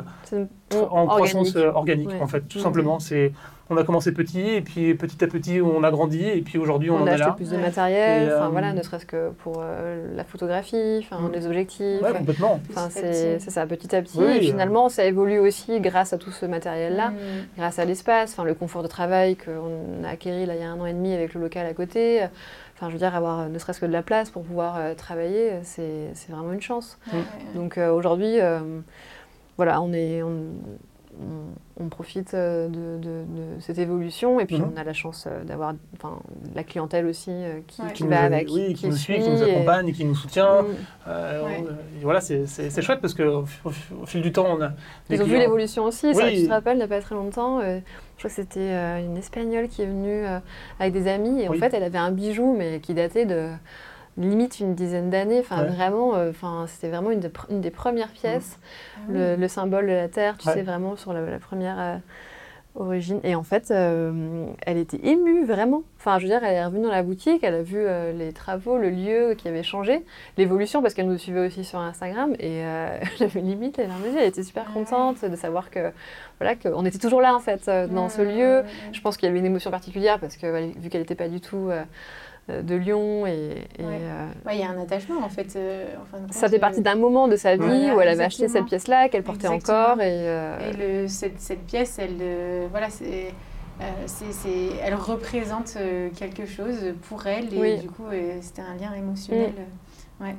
en 0.72 1.06
croissance 1.06 1.56
organique, 1.56 2.12
en 2.20 2.28
fait, 2.28 2.42
tout 2.42 2.60
simplement. 2.60 3.00
C'est 3.00 3.32
on 3.70 3.76
a 3.76 3.84
commencé 3.84 4.12
petit 4.12 4.40
et 4.40 4.60
puis 4.60 4.94
petit 4.94 5.22
à 5.22 5.26
petit 5.26 5.60
on 5.60 5.82
a 5.82 5.90
grandi 5.90 6.24
et 6.24 6.40
puis 6.40 6.58
aujourd'hui 6.58 6.90
on, 6.90 7.02
on 7.02 7.06
a 7.06 7.12
acheté 7.12 7.30
plus 7.36 7.50
de 7.50 7.56
matériel, 7.56 8.32
enfin 8.32 8.46
euh, 8.46 8.48
voilà, 8.48 8.72
ne 8.72 8.82
serait-ce 8.82 9.06
que 9.06 9.30
pour 9.30 9.60
euh, 9.60 10.14
la 10.14 10.24
photographie, 10.24 10.98
enfin 11.00 11.28
mm. 11.28 11.32
les 11.32 11.46
objectifs. 11.46 12.02
Ouais, 12.02 12.12
complètement. 12.12 12.60
Enfin 12.70 12.88
c'est 12.90 13.38
ça, 13.38 13.66
petit 13.66 13.94
à 13.94 14.02
petit. 14.02 14.22
et 14.22 14.40
finalement 14.40 14.88
ça 14.88 15.04
évolue 15.04 15.38
aussi 15.38 15.80
grâce 15.80 16.12
à 16.12 16.18
tout 16.18 16.30
ce 16.30 16.46
matériel-là, 16.46 17.10
mm. 17.10 17.14
grâce 17.56 17.78
à 17.78 17.84
l'espace, 17.84 18.32
enfin 18.32 18.44
le 18.44 18.54
confort 18.54 18.82
de 18.82 18.88
travail 18.88 19.36
qu'on 19.36 20.04
a 20.04 20.10
acquis 20.10 20.46
là 20.46 20.54
il 20.54 20.60
y 20.60 20.64
a 20.64 20.70
un 20.70 20.80
an 20.80 20.86
et 20.86 20.92
demi 20.92 21.12
avec 21.12 21.34
le 21.34 21.40
local 21.40 21.66
à 21.66 21.74
côté. 21.74 22.22
Enfin, 22.74 22.90
je 22.90 22.92
veux 22.92 22.98
dire, 23.00 23.16
avoir 23.16 23.48
ne 23.48 23.58
serait-ce 23.58 23.80
que 23.80 23.86
de 23.86 23.92
la 23.92 24.02
place 24.02 24.30
pour 24.30 24.44
pouvoir 24.44 24.76
euh, 24.76 24.94
travailler, 24.94 25.50
c'est 25.64 26.12
vraiment 26.28 26.52
une 26.52 26.60
chance. 26.60 26.96
Donc 27.56 27.76
aujourd'hui, 27.76 28.36
voilà, 29.56 29.82
on 29.82 29.92
est, 29.92 30.22
on, 30.22 30.52
profite 31.90 32.34
euh, 32.34 32.68
de, 32.68 33.60
cette 33.60 33.78
évolution 33.78 34.40
et 34.40 34.46
puis 34.46 34.58
mhm. 34.58 34.72
on 34.74 34.80
a 34.80 34.84
la 34.84 34.92
chance 34.92 35.26
euh, 35.26 35.44
d'avoir 35.44 35.74
la 36.54 36.64
clientèle 36.64 37.06
aussi 37.06 37.30
euh, 37.30 37.60
qui, 37.66 38.04
va 38.04 38.22
avec. 38.22 38.48
Oui, 38.50 38.74
qui, 38.74 38.86
nous 38.88 38.96
suit, 38.96 39.18
qui 39.18 39.28
nous 39.28 39.42
accompagne, 39.42 39.88
et... 39.88 39.92
qui 39.92 40.04
nous 40.04 40.14
soutient. 40.14 40.64
voilà, 42.02 42.20
c'est 42.20 42.82
chouette 42.82 43.00
parce 43.00 43.14
qu'au 43.14 43.44
au 43.64 44.06
fil 44.06 44.22
du 44.22 44.32
temps, 44.32 44.46
on 44.48 44.62
a. 44.62 44.72
Ils 45.10 45.22
ont 45.22 45.26
vu 45.26 45.38
l'évolution 45.38 45.84
aussi. 45.84 46.14
Ça, 46.14 46.30
tu 46.30 46.44
te 46.44 46.50
rappelles, 46.50 46.76
il 46.76 46.78
n'y 46.78 46.84
a 46.84 46.88
pas 46.88 47.00
très 47.00 47.14
longtemps, 47.14 47.60
je 47.60 47.80
crois 48.18 48.30
que 48.30 48.36
c'était 48.36 49.00
une 49.00 49.16
Espagnole 49.16 49.68
qui 49.68 49.82
est 49.82 49.86
venue 49.86 50.24
avec 50.78 50.92
des 50.92 51.08
amis 51.08 51.42
et 51.42 51.48
en 51.48 51.54
fait, 51.54 51.74
elle 51.74 51.84
avait 51.84 51.98
un 51.98 52.12
bijou 52.12 52.54
mais 52.56 52.80
qui 52.80 52.94
datait 52.94 53.26
de 53.26 53.50
limite 54.18 54.60
une 54.60 54.74
dizaine 54.74 55.10
d'années. 55.10 55.40
Enfin, 55.40 55.64
vraiment, 55.64 56.14
euh, 56.14 56.30
enfin, 56.30 56.66
c'était 56.68 56.88
vraiment 56.88 57.10
une, 57.10 57.20
des 57.60 57.70
premières 57.70 58.10
pièces, 58.10 58.58
mm. 59.08 59.16
ah 59.16 59.36
le, 59.36 59.48
symbole 59.48 59.86
de 59.86 59.92
la 59.92 60.08
Terre, 60.08 60.36
tu 60.38 60.48
sais, 60.48 60.62
vraiment 60.62 60.96
sur 60.96 61.12
la, 61.12 61.38
première 61.38 61.76
euh, 61.78 61.96
origine. 62.74 63.20
Et 63.24 63.34
en 63.34 63.42
fait, 63.42 63.70
euh, 63.70 64.46
elle 64.66 64.78
était 64.78 65.00
émue, 65.04 65.44
vraiment. 65.44 65.82
Enfin, 65.98 66.18
je 66.18 66.24
veux 66.24 66.30
dire, 66.30 66.42
elle 66.44 66.54
est 66.54 66.64
revenue 66.64 66.84
dans 66.84 66.90
la 66.90 67.02
boutique, 67.02 67.42
elle 67.42 67.54
a 67.54 67.62
vu 67.62 67.84
les 68.14 68.32
travaux, 68.32 68.78
le 68.78 68.90
lieu 68.90 69.34
qui 69.36 69.48
avait 69.48 69.62
changé, 69.62 70.04
l'évolution, 70.36 70.82
parce 70.82 70.94
qu'elle 70.94 71.08
nous 71.08 71.18
suivait 71.18 71.46
aussi 71.46 71.64
sur 71.64 71.78
Instagram, 71.78 72.34
et 72.38 72.58
elle 72.58 73.02
avait 73.20 73.40
limite 73.40 73.78
elle 73.78 74.26
était 74.26 74.42
super 74.42 74.72
contente 74.72 75.24
de 75.24 75.36
savoir 75.36 75.70
que, 75.70 75.92
voilà, 76.38 76.54
qu'on 76.54 76.84
était 76.84 76.98
toujours 76.98 77.20
là, 77.20 77.34
en 77.34 77.40
fait, 77.40 77.70
dans 77.90 78.08
ce 78.08 78.22
lieu. 78.22 78.62
Je 78.92 79.00
pense 79.00 79.16
qu'il 79.16 79.26
y 79.26 79.30
avait 79.30 79.40
une 79.40 79.46
émotion 79.46 79.70
particulière, 79.70 80.18
parce 80.18 80.36
que 80.36 80.72
vu 80.78 80.88
qu'elle 80.88 81.00
n'était 81.00 81.14
pas 81.14 81.28
du 81.28 81.40
tout 81.40 81.68
euh, 81.70 81.82
de 82.48 82.74
Lyon. 82.74 83.26
Et, 83.26 83.64
euh, 83.80 84.28
il 84.52 84.58
y 84.58 84.62
a 84.62 84.70
un 84.70 84.80
attachement 84.80 85.22
en 85.22 85.28
fait. 85.28 85.54
Euh, 85.56 85.86
ça 86.30 86.48
fait 86.48 86.58
partie 86.58 86.80
d'un 86.80 86.96
moment 86.96 87.28
de 87.28 87.36
sa 87.36 87.56
vie 87.56 87.90
où 87.92 88.00
elle 88.00 88.08
avait 88.08 88.24
acheté 88.24 88.48
cette 88.48 88.66
pièce-là, 88.66 89.08
qu'elle 89.08 89.22
portait 89.22 89.48
encore. 89.48 90.00
Et, 90.00 90.24
et 90.80 91.08
cette, 91.08 91.40
cette, 91.40 91.64
pièce, 91.66 91.98
elle, 91.98 92.68
voilà, 92.70 92.88
c'est. 92.90 93.32
elle 94.82 94.94
représente 94.94 95.76
quelque 96.16 96.46
chose 96.46 96.94
pour 97.08 97.26
elle 97.26 97.52
et 97.54 97.78
du 97.78 97.88
coup 97.88 98.06
c'était 98.40 98.62
un 98.62 98.76
lien 98.76 98.94
émotionnel. 98.94 99.52
Mm. 100.20 100.24
Ouais. 100.24 100.36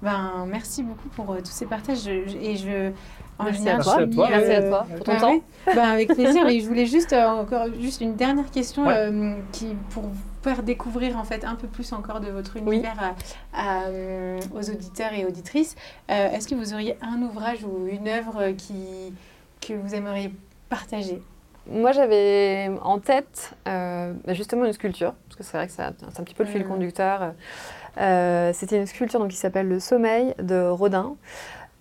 Ben, 0.00 0.46
merci 0.48 0.82
beaucoup 0.82 1.08
pour 1.08 1.36
tous 1.38 1.50
ces 1.50 1.66
partages 1.66 2.08
et 2.08 2.56
je 2.56 2.92
Merci, 3.44 3.68
à 3.68 3.78
toi. 3.78 4.06
Merci 4.06 4.52
à 4.52 4.62
toi 4.62 4.86
pour 4.96 5.04
ton 5.04 5.12
ben 5.12 5.20
temps. 5.20 5.40
Ben, 5.74 5.90
avec 5.90 6.08
plaisir. 6.08 6.46
et 6.48 6.60
je 6.60 6.66
voulais 6.66 6.86
juste 6.86 7.12
encore 7.12 7.66
juste 7.78 8.00
une 8.00 8.14
dernière 8.14 8.50
question 8.50 8.86
qui 9.52 9.76
pour 9.90 10.04
faire 10.42 10.62
découvrir 10.62 11.16
en 11.16 11.24
fait 11.24 11.44
un 11.44 11.54
peu 11.54 11.66
plus 11.66 11.92
encore 11.92 12.20
de 12.20 12.28
votre 12.28 12.56
univers 12.56 13.14
euh, 13.58 14.40
aux 14.54 14.70
auditeurs 14.70 15.12
et 15.12 15.24
auditrices. 15.24 15.76
Euh, 16.10 16.30
est-ce 16.30 16.48
que 16.48 16.54
vous 16.54 16.72
auriez 16.72 16.96
un 17.02 17.22
ouvrage 17.22 17.64
ou 17.64 17.86
une 17.88 18.08
œuvre 18.08 18.52
qui, 18.52 19.12
que 19.60 19.74
vous 19.74 19.94
aimeriez 19.94 20.32
partager? 20.68 21.20
Moi, 21.70 21.92
j'avais 21.92 22.70
en 22.82 22.98
tête 22.98 23.54
euh, 23.66 24.14
bah, 24.26 24.32
justement 24.32 24.64
une 24.64 24.72
sculpture, 24.72 25.12
parce 25.26 25.36
que 25.36 25.42
c'est 25.42 25.56
vrai 25.56 25.66
que 25.66 25.72
c'est 25.72 25.82
un 25.82 26.24
petit 26.24 26.34
peu 26.34 26.44
le 26.44 26.48
fil 26.48 26.64
conducteur. 26.64 27.34
C'était 27.96 28.78
une 28.78 28.86
sculpture 28.86 29.20
donc, 29.20 29.30
qui 29.30 29.36
s'appelle 29.36 29.68
Le 29.68 29.80
Sommeil 29.80 30.34
de 30.40 30.68
Rodin. 30.68 31.16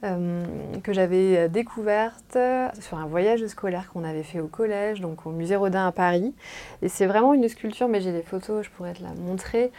Euh, 0.03 0.45
que 0.83 0.93
j'avais 0.93 1.49
découverte 1.49 2.37
sur 2.79 2.99
un 2.99 3.07
voyage 3.07 3.43
scolaire 3.47 3.89
qu'on 3.91 4.03
avait 4.03 4.21
fait 4.21 4.39
au 4.39 4.45
collège, 4.45 5.01
donc 5.01 5.25
au 5.25 5.31
musée 5.31 5.55
Rodin 5.55 5.87
à 5.87 5.91
Paris. 5.91 6.35
Et 6.83 6.89
c'est 6.89 7.07
vraiment 7.07 7.33
une 7.33 7.49
sculpture, 7.49 7.87
mais 7.87 7.99
j'ai 7.99 8.11
des 8.11 8.21
photos, 8.21 8.63
je 8.63 8.69
pourrais 8.69 8.93
te 8.93 9.01
la 9.01 9.13
montrer. 9.13 9.71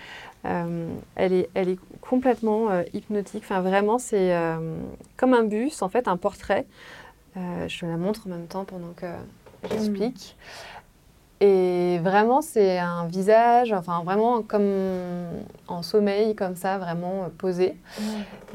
Euh, 0.45 0.89
elle, 1.15 1.33
est, 1.33 1.49
elle 1.55 1.69
est 1.69 1.79
complètement 2.01 2.69
euh, 2.69 2.83
hypnotique. 2.95 3.45
Enfin, 3.45 3.61
vraiment, 3.61 3.99
c'est 3.99 4.35
comme 5.17 5.35
un 5.35 5.45
bus, 5.45 5.83
en 5.83 5.89
fait, 5.89 6.09
un 6.09 6.17
portrait. 6.17 6.67
je 7.37 7.81
te 7.81 7.87
la 7.87 7.97
montre 7.97 8.27
en 8.27 8.31
même 8.31 8.49
temps 8.49 8.65
pendant 8.65 8.95
que 8.97 9.07
j'explique. 9.71 10.37
Et 11.41 11.99
vraiment, 12.03 12.43
c'est 12.43 12.79
un 12.79 13.07
visage, 13.07 13.73
enfin 13.73 14.03
vraiment 14.05 14.43
comme 14.43 14.69
en 15.69 15.83
sommeil, 15.83 16.35
comme 16.35 16.57
ça, 16.57 16.79
vraiment 16.79 17.25
euh, 17.25 17.29
posé. 17.37 17.77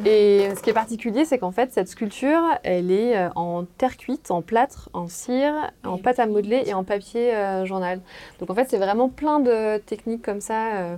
Et 0.06 0.50
ce 0.56 0.62
qui 0.62 0.70
est 0.70 0.74
particulier, 0.74 1.24
c'est 1.24 1.38
qu'en 1.38 1.52
fait, 1.52 1.72
cette 1.72 1.88
sculpture, 1.88 2.42
elle 2.64 2.92
est 2.92 3.18
euh, 3.18 3.30
en 3.36 3.64
terre 3.64 3.96
cuite, 3.96 4.32
en 4.32 4.42
plâtre, 4.42 4.90
en 4.92 5.08
cire, 5.08 5.54
en 5.86 5.98
pâte 5.98 6.20
à 6.20 6.26
modeler 6.26 6.64
et 6.66 6.74
en 6.74 6.84
papier 6.84 7.34
euh, 7.34 7.66
journal. 7.66 8.02
Donc 8.40 8.50
en 8.50 8.56
fait, 8.56 8.68
c'est 8.70 8.78
vraiment 8.78 9.08
plein 9.08 9.40
de 9.40 9.78
techniques 9.78 10.22
comme 10.22 10.42
ça 10.42 10.98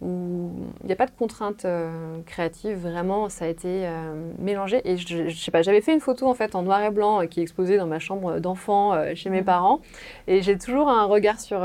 où 0.00 0.50
il 0.82 0.86
n'y 0.86 0.92
a 0.92 0.96
pas 0.96 1.06
de 1.06 1.10
contrainte 1.10 1.64
euh, 1.66 2.18
créative, 2.24 2.78
vraiment, 2.78 3.28
ça 3.28 3.44
a 3.44 3.48
été 3.48 3.86
euh, 3.86 4.32
mélangé. 4.38 4.80
Et 4.90 4.96
je, 4.96 5.28
je, 5.28 5.36
sais 5.36 5.50
pas, 5.50 5.60
j'avais 5.60 5.82
fait 5.82 5.92
une 5.92 6.00
photo 6.00 6.26
en 6.26 6.34
fait 6.34 6.54
en 6.54 6.62
noir 6.62 6.82
et 6.82 6.90
blanc 6.90 7.20
euh, 7.20 7.26
qui 7.26 7.40
est 7.40 7.42
exposée 7.42 7.76
dans 7.76 7.86
ma 7.86 7.98
chambre 7.98 8.38
d'enfant 8.40 9.14
chez 9.14 9.28
mes 9.28 9.40
mhm. 9.40 9.44
parents. 9.44 9.80
Et 10.26 10.40
j'ai 10.40 10.56
toujours 10.56 10.88
un 10.88 11.04
regard 11.04 11.38
sur, 11.38 11.62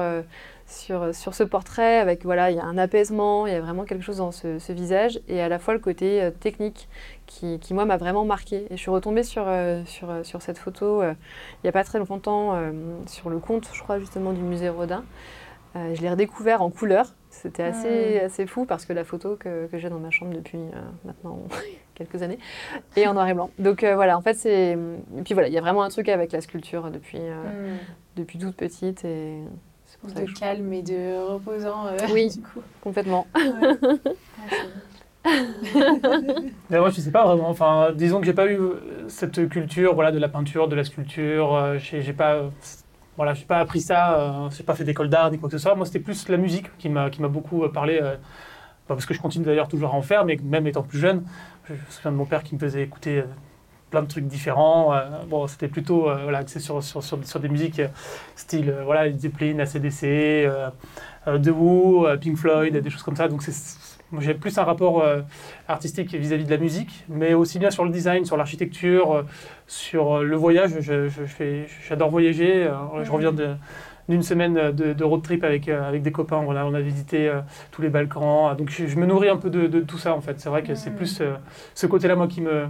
sur, 0.68 1.16
sur 1.16 1.34
ce 1.34 1.44
portrait 1.44 1.98
avec, 1.98 2.26
voilà, 2.26 2.52
il 2.52 2.58
y 2.58 2.60
a 2.60 2.66
un 2.66 2.78
apaisement, 2.78 3.48
il 3.48 3.54
y 3.54 3.56
a 3.56 3.62
vraiment 3.62 3.86
quelque 3.86 4.04
chose 4.04 4.18
dans 4.18 4.32
ce, 4.32 4.60
ce 4.60 4.74
visage. 4.74 5.20
Et 5.30 5.42
à 5.42 5.48
la 5.48 5.58
fois 5.58 5.74
le 5.74 5.80
côté 5.80 6.30
technique 6.42 6.90
qui, 7.28 7.60
qui 7.60 7.74
moi, 7.74 7.86
m'a 7.86 7.98
vraiment 7.98 8.26
marqué. 8.26 8.66
Et 8.70 8.76
je 8.76 8.82
suis 8.82 8.92
retombée 8.92 9.24
sur, 9.24 9.48
sur, 9.86 10.26
sur 10.26 10.42
cette 10.42 10.58
photo 10.58 11.04
il 11.04 11.16
n'y 11.64 11.70
a 11.70 11.74
pas 11.74 11.86
très 11.86 12.00
longtemps 12.00 12.60
sur 13.08 13.30
le 13.30 13.40
compte, 13.40 13.70
je 13.72 13.82
crois, 13.82 14.00
justement, 14.00 14.34
du 14.34 14.42
musée 14.42 14.70
Rodin. 14.70 15.06
je 15.76 16.02
l'ai 16.02 16.10
redécouvert 16.10 16.62
en 16.62 16.70
couleur. 16.70 17.14
C'était 17.42 17.64
assez, 17.64 18.20
Mm. 18.22 18.26
assez 18.26 18.46
fou 18.48 18.66
parce 18.66 18.86
que 18.86 18.94
la 18.94 19.04
photo 19.04 19.36
que, 19.36 19.68
que 19.68 19.78
j'ai 19.78 19.90
dans 19.90 20.00
ma 20.00 20.10
chambre 20.10 20.34
depuis 20.34 20.58
euh, 20.58 20.82
maintenant 21.04 21.40
quelques 21.96 22.22
années 22.24 22.40
est 22.96 23.06
en 23.08 23.14
noir 23.14 23.28
et 23.28 23.34
blanc. 23.34 23.50
Donc 23.60 23.84
euh, 23.84 23.96
voilà, 23.96 24.18
en 24.18 24.22
fait, 24.22 24.34
c'est. 24.36 24.72
Et 25.18 25.22
puis 25.24 25.34
voilà, 25.34 25.48
il 25.50 25.54
y 25.54 25.58
a 25.58 25.62
vraiment 25.62 25.84
un 25.84 25.90
truc 25.90 26.08
avec 26.10 26.32
la 26.32 26.42
sculpture 26.42 26.90
depuis, 26.92 27.20
euh, 27.20 27.34
Hmm. 27.74 27.78
depuis 28.16 28.40
toute 28.40 28.56
petite 28.56 29.04
et 29.06 29.40
c'est 29.86 30.00
pour 30.00 30.10
ça 30.10 30.20
De 30.22 30.26
que 30.26 30.32
je... 30.32 30.36
calme 30.36 30.72
et 30.74 30.82
de 30.82 31.18
reposant. 31.34 31.88
euh, 31.88 31.98
Oui. 32.14 32.30
du 32.36 32.42
coup. 32.42 32.62
complètement. 32.82 33.28
Ouais. 33.36 34.02
Ah, 35.28 35.30
Mais 36.70 36.80
moi, 36.80 36.90
je 36.92 37.02
sais 37.02 37.12
pas 37.12 37.26
vraiment. 37.26 37.50
Enfin, 37.50 37.92
disons 37.96 38.20
que 38.20 38.28
j'ai 38.28 38.34
pas 38.34 38.46
eu 38.52 38.60
cette 39.08 39.50
culture, 39.50 39.96
voilà, 39.96 40.12
de 40.12 40.20
la 40.20 40.30
peinture, 40.30 40.68
de 40.68 40.76
la 40.76 40.84
sculpture. 40.84 41.56
euh, 41.56 41.78
j'ai 41.80 42.14
pas, 42.14 42.44
voilà, 43.18 43.34
j'ai 43.34 43.46
pas 43.46 43.60
appris 43.60 43.82
ça. 43.82 44.20
Euh, 44.20 44.50
j'ai 44.56 44.64
pas 44.64 44.76
fait 44.76 44.84
d'école 44.84 45.10
d'art 45.10 45.32
ni 45.32 45.40
quoi 45.40 45.50
que 45.50 45.58
ce 45.58 45.62
soit. 45.62 45.76
Moi, 45.76 45.86
c'était 45.86 46.00
plus 46.00 46.28
la 46.30 46.38
musique 46.38 46.76
qui 46.78 46.90
m'a 46.90 47.10
beaucoup 47.10 47.64
euh, 47.64 47.70
parlé. 47.70 48.00
euh, 48.02 48.16
bah, 48.88 48.94
parce 48.94 49.06
que 49.08 49.14
je 49.16 49.22
continue 49.22 49.46
d'ailleurs 49.46 49.68
toujours 49.68 49.92
à 49.92 49.94
en 49.96 50.04
faire, 50.04 50.26
mais 50.26 50.38
même 50.44 50.68
étant 50.68 50.84
plus 50.84 51.00
jeune, 51.00 51.24
je 51.68 51.74
me 51.74 51.80
souviens 51.90 52.12
de 52.12 52.18
mon 52.18 52.26
père 52.26 52.44
qui 52.44 52.54
me 52.54 52.60
faisait 52.60 52.84
écouter 52.84 53.24
plein 53.90 54.04
de 54.04 54.08
trucs 54.08 54.28
différents. 54.28 54.94
bon, 55.28 55.48
c'était 55.48 55.68
plutôt 55.68 56.02
voilà, 56.02 56.38
axé 56.40 56.60
sur, 56.60 56.84
sur, 56.84 57.02
sur, 57.02 57.26
sur 57.26 57.40
des 57.40 57.50
musiques 57.50 57.82
style 58.36 58.72
voilà, 58.84 59.12
Zeppelin, 59.12 59.58
ACDC, 59.58 60.48
The 61.26 61.48
Who, 61.48 62.06
Pink 62.22 62.38
Floyd, 62.38 62.78
des 62.78 62.90
choses 62.92 63.02
comme 63.02 63.16
ça. 63.16 63.28
Donc 63.28 63.42
c'est 63.42 63.56
j'ai 64.20 64.34
plus 64.34 64.58
un 64.58 64.64
rapport 64.64 65.02
euh, 65.02 65.22
artistique 65.68 66.14
vis-à-vis 66.14 66.46
de 66.46 66.52
la 66.52 66.58
musique, 66.58 67.06
mais 67.10 67.34
aussi 67.34 67.60
bien 67.60 67.72
sur 67.72 67.86
le 67.86 67.92
design, 67.92 68.26
sur 68.26 68.38
l'architecture, 68.38 69.12
euh, 69.14 69.24
sur 69.68 70.18
euh, 70.18 70.24
le 70.24 70.36
voyage. 70.36 70.80
Je, 70.80 71.10
je 71.10 71.64
j'adore 71.88 72.10
voyager. 72.10 72.70
Je 73.04 73.12
reviens 73.12 73.34
d'une 74.08 74.24
semaine 74.24 74.72
de, 74.72 74.94
de 74.94 75.04
road 75.04 75.22
trip 75.24 75.44
avec, 75.44 75.68
avec 75.68 76.02
des 76.02 76.12
copains. 76.12 76.42
Voilà, 76.44 76.66
on 76.66 76.74
a 76.74 76.82
visité 76.82 77.32
tous 77.72 77.82
les 77.82 77.90
Balkans. 77.90 78.56
Donc 78.56 78.70
je, 78.70 78.88
je 78.88 78.96
me 78.98 79.06
nourris 79.06 79.30
un 79.30 79.38
peu 79.38 79.50
de, 79.50 79.68
de 79.68 79.80
tout 79.82 79.98
ça 79.98 80.14
en 80.14 80.22
fait. 80.22 80.40
C'est 80.40 80.50
vrai 80.50 80.64
que 80.64 80.76
c'est 80.76 80.92
plus 80.92 81.22
ce 81.74 81.88
côté-là 81.88 82.16
moi 82.16 82.28
qui 82.28 82.42
me 82.42 82.68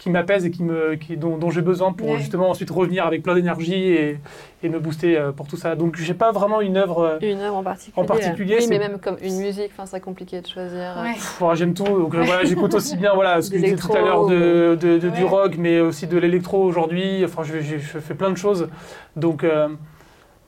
qui 0.00 0.08
m'apaise 0.08 0.46
et 0.46 0.50
qui 0.50 0.62
me, 0.64 0.94
qui, 0.96 1.18
dont, 1.18 1.36
dont 1.36 1.50
j'ai 1.50 1.60
besoin 1.60 1.92
pour 1.92 2.08
Ouais. 2.08 2.16
justement 2.18 2.48
ensuite 2.48 2.70
revenir 2.70 3.04
avec 3.06 3.22
plein 3.22 3.34
d'énergie 3.34 3.74
et, 3.74 4.18
et 4.62 4.68
me 4.70 4.80
booster 4.80 5.16
euh, 5.18 5.30
pour 5.30 5.46
tout 5.46 5.58
ça. 5.58 5.76
Donc 5.76 5.96
j'ai 5.96 6.14
pas 6.14 6.32
vraiment 6.32 6.62
une 6.62 6.78
œuvre. 6.78 7.00
euh, 7.00 7.18
Une 7.20 7.38
œuvre 7.40 7.56
en 7.56 7.62
particulier. 7.62 8.02
En 8.02 8.06
particulier, 8.06 8.54
Oui, 8.56 8.62
c'est- 8.62 8.68
mais 8.70 8.78
même 8.78 8.98
comme 8.98 9.18
une 9.22 9.38
musique, 9.38 9.70
enfin, 9.72 9.84
c'est 9.84 10.00
compliqué 10.00 10.40
de 10.40 10.46
choisir. 10.46 10.96
Ouais. 11.02 11.12
Voilà, 11.38 11.54
j'aime 11.54 11.74
tout. 11.74 11.84
Donc, 11.84 12.14
euh, 12.14 12.22
voilà, 12.22 12.44
j'écoute 12.44 12.72
aussi 12.74 12.96
bien 12.96 13.12
voilà, 13.14 13.42
ce 13.42 13.50
que 13.50 13.58
je 13.58 13.62
disais 13.62 13.76
tout 13.76 13.92
à 13.92 14.00
l'heure 14.00 14.26
de, 14.26 14.74
de- 14.80 14.96
de- 14.98 15.10
du 15.10 15.22
rock, 15.24 15.56
mais 15.58 15.80
aussi 15.80 16.06
de 16.06 16.16
l'électro 16.16 16.64
aujourd'hui. 16.64 17.22
Enfin, 17.24 17.42
je, 17.42 17.60
je- 17.60 17.76
je 17.76 17.98
fais 17.98 18.14
plein 18.14 18.30
de 18.30 18.36
choses. 18.38 18.68
Donc, 19.16 19.44
euh, 19.44 19.68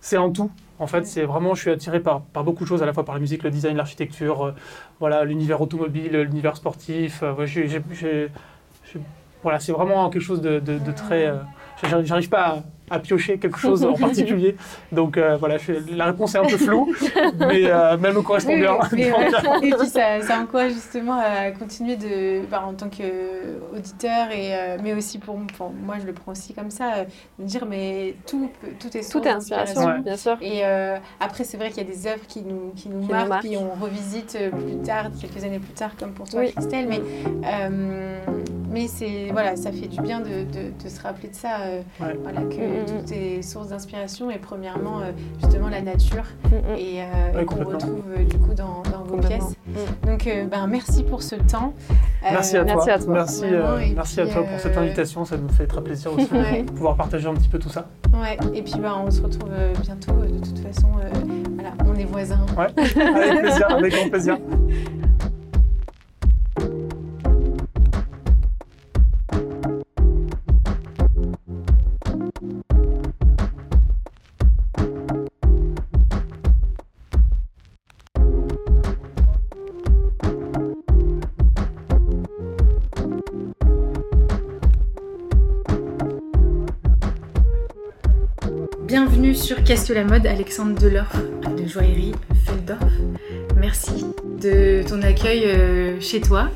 c'est 0.00 0.16
en 0.16 0.30
tout. 0.30 0.50
En 0.78 0.86
fait, 0.86 1.06
c'est 1.06 1.24
vraiment, 1.24 1.54
je 1.54 1.60
suis 1.60 1.70
attiré 1.70 2.00
par, 2.00 2.22
par 2.22 2.42
beaucoup 2.42 2.64
de 2.64 2.68
choses, 2.68 2.82
à 2.82 2.86
la 2.86 2.94
fois 2.94 3.04
par 3.04 3.14
la 3.14 3.20
musique, 3.20 3.42
le 3.44 3.50
design, 3.50 3.76
l'architecture, 3.76 4.46
euh, 4.46 4.52
voilà, 4.98 5.24
l'univers 5.24 5.60
automobile, 5.60 6.22
l'univers 6.22 6.56
sportif. 6.56 7.22
euh, 7.22 7.34
ouais, 7.34 7.46
j'ai- 7.46 7.68
voilà, 9.42 9.58
c'est 9.60 9.72
vraiment 9.72 10.08
quelque 10.10 10.22
chose 10.22 10.40
de, 10.40 10.58
de- 10.60 10.78
de 10.78 10.92
très. 10.92 11.26
euh, 11.26 11.36
j'arrive- 11.82 12.06
pas 12.30 12.62
à, 12.92 12.98
piocher 12.98 13.38
quelque 13.38 13.58
chose 13.58 13.84
en 13.84 13.94
particulier. 13.94 14.56
Donc 14.92 15.16
euh, 15.16 15.36
voilà, 15.36 15.58
je 15.58 15.72
la 15.96 16.06
réponse 16.06 16.34
est 16.34 16.38
un 16.38 16.44
peu 16.46 16.56
floue, 16.58 16.92
mais, 17.38 17.64
euh, 17.66 17.96
mais 18.00 18.08
elle 18.08 18.14
me 18.14 18.22
correspond 18.22 18.52
Oui, 18.52 18.62
ouais. 18.62 19.68
Et 19.68 19.70
puis 19.72 19.86
ça, 19.88 20.20
ça 20.22 20.38
encourage 20.40 20.72
justement 20.72 21.18
à 21.20 21.50
continuer 21.50 21.96
de, 21.96 22.44
bah, 22.50 22.62
en 22.66 22.74
tant 22.74 22.88
qu'auditeur, 22.88 24.30
et 24.30 24.54
euh, 24.54 24.76
mais 24.82 24.94
aussi 24.94 25.18
pour, 25.18 25.36
pour- 25.56 25.70
moi 25.70 25.96
je 26.00 26.06
le 26.06 26.12
prends 26.12 26.32
aussi 26.32 26.54
comme 26.54 26.70
ça, 26.70 26.92
euh, 26.94 27.04
de 27.38 27.44
me 27.44 27.48
dire 27.48 27.66
mais 27.68 28.14
tout, 28.26 28.50
tout 28.80 28.96
est 28.96 29.02
source 29.02 29.22
Tout 29.22 29.28
est 29.28 29.32
inspiration, 29.32 29.84
Ouais. 29.86 30.00
bien 30.00 30.16
sûr. 30.16 30.36
Et 30.40 30.60
euh, 30.64 30.96
après, 31.20 31.44
c'est 31.44 31.56
vrai 31.56 31.68
qu'il 31.70 31.78
y 31.82 31.86
a 31.86 31.90
des 31.90 32.06
œuvres 32.06 32.26
qui 32.28 32.42
nous, 32.42 32.72
qui 32.76 32.88
nous 32.88 33.06
Qui 33.06 33.12
marquent, 33.12 33.40
puis 33.40 33.56
on 33.56 33.70
revisite 33.82 34.36
euh, 34.40 34.50
plus 34.50 34.76
tard, 34.84 35.06
quelques 35.20 35.42
années 35.44 35.58
plus 35.58 35.72
tard, 35.74 35.90
comme 35.98 36.12
pour 36.12 36.28
toi, 36.28 36.40
Oui. 36.40 36.52
Christelle. 36.52 36.86
Mais, 36.88 37.00
euh, 37.44 38.18
mais 38.70 38.86
c'est, 38.88 39.28
voilà, 39.32 39.56
ça 39.56 39.70
fait 39.72 39.86
du 39.88 40.00
bien 40.00 40.20
de, 40.20 40.44
de- 40.44 40.82
de 40.82 40.88
se 40.88 41.00
rappeler 41.02 41.28
de 41.28 41.34
ça, 41.34 41.60
euh, 41.62 41.80
Ouais. 42.00 42.16
voilà, 42.22 42.40
que 42.42 42.81
Mm, 42.82 42.94
mm, 42.98 43.04
tout 43.04 43.12
est 43.14 43.42
source 43.42 43.68
d'inspiration. 43.68 44.30
Et 44.30 44.38
premièrement, 44.38 45.00
euh, 45.00 45.12
justement, 45.42 45.68
la 45.68 45.80
nature, 45.82 46.24
Mm, 46.44 46.54
et, 46.76 47.00
euh, 47.02 47.34
Ouais, 47.34 47.42
et 47.42 47.44
qu'on 47.46 47.64
retrouve 47.64 48.02
euh, 48.16 48.24
du 48.24 48.38
coup 48.38 48.54
dans, 48.54 48.82
dans 48.92 49.04
vos 49.04 49.16
pièces. 49.16 49.54
Donc, 50.06 50.26
euh, 50.26 50.44
ben, 50.46 50.66
merci 50.66 51.02
pour 51.02 51.22
ce 51.22 51.36
temps. 51.36 51.72
Euh, 51.90 52.28
Merci 52.30 52.56
à 52.58 52.64
toi. 52.64 52.74
merci 52.74 52.90
à 52.90 52.98
toi. 52.98 53.14
Merci, 53.14 53.40
Vraiment, 53.40 53.64
euh, 53.68 53.78
merci 53.96 54.20
puis, 54.20 54.30
à 54.30 54.32
toi 54.32 54.42
pour 54.44 54.60
cette 54.60 54.76
invitation. 54.76 55.24
Ça 55.24 55.36
nous 55.36 55.48
fait 55.48 55.66
très 55.66 55.80
plaisir 55.82 56.12
aussi 56.12 56.28
Ouais. 56.32 56.62
de 56.62 56.70
pouvoir 56.70 56.96
partager 56.96 57.26
un 57.28 57.34
petit 57.34 57.48
peu 57.48 57.58
tout 57.58 57.68
ça. 57.70 57.86
Ouais, 58.12 58.36
et 58.54 58.62
puis 58.62 58.74
ben, 58.80 58.94
on 59.06 59.10
se 59.10 59.22
retrouve 59.22 59.50
bientôt. 59.80 60.12
De 60.12 60.38
toute 60.44 60.58
façon, 60.58 60.88
euh, 61.02 61.08
voilà, 61.54 61.70
on 61.86 61.94
est 61.98 62.04
voisins. 62.04 62.44
Ouais, 62.56 62.66
avec 62.76 63.40
plaisir, 63.40 63.66
avec 63.70 63.92
grand 63.94 64.08
plaisir. 64.10 64.38
sur 89.56 89.62
que 89.64 89.92
la 89.94 90.04
mode, 90.04 90.26
Alexandre 90.26 90.78
Delors 90.80 91.12
de 91.56 91.66
Joaillerie 91.68 92.12
Feldorf. 92.46 92.78
Merci 93.58 94.06
de 94.40 94.82
ton 94.88 95.02
accueil 95.02 95.42
euh, 95.44 96.00
chez 96.00 96.20
toi. 96.20 96.48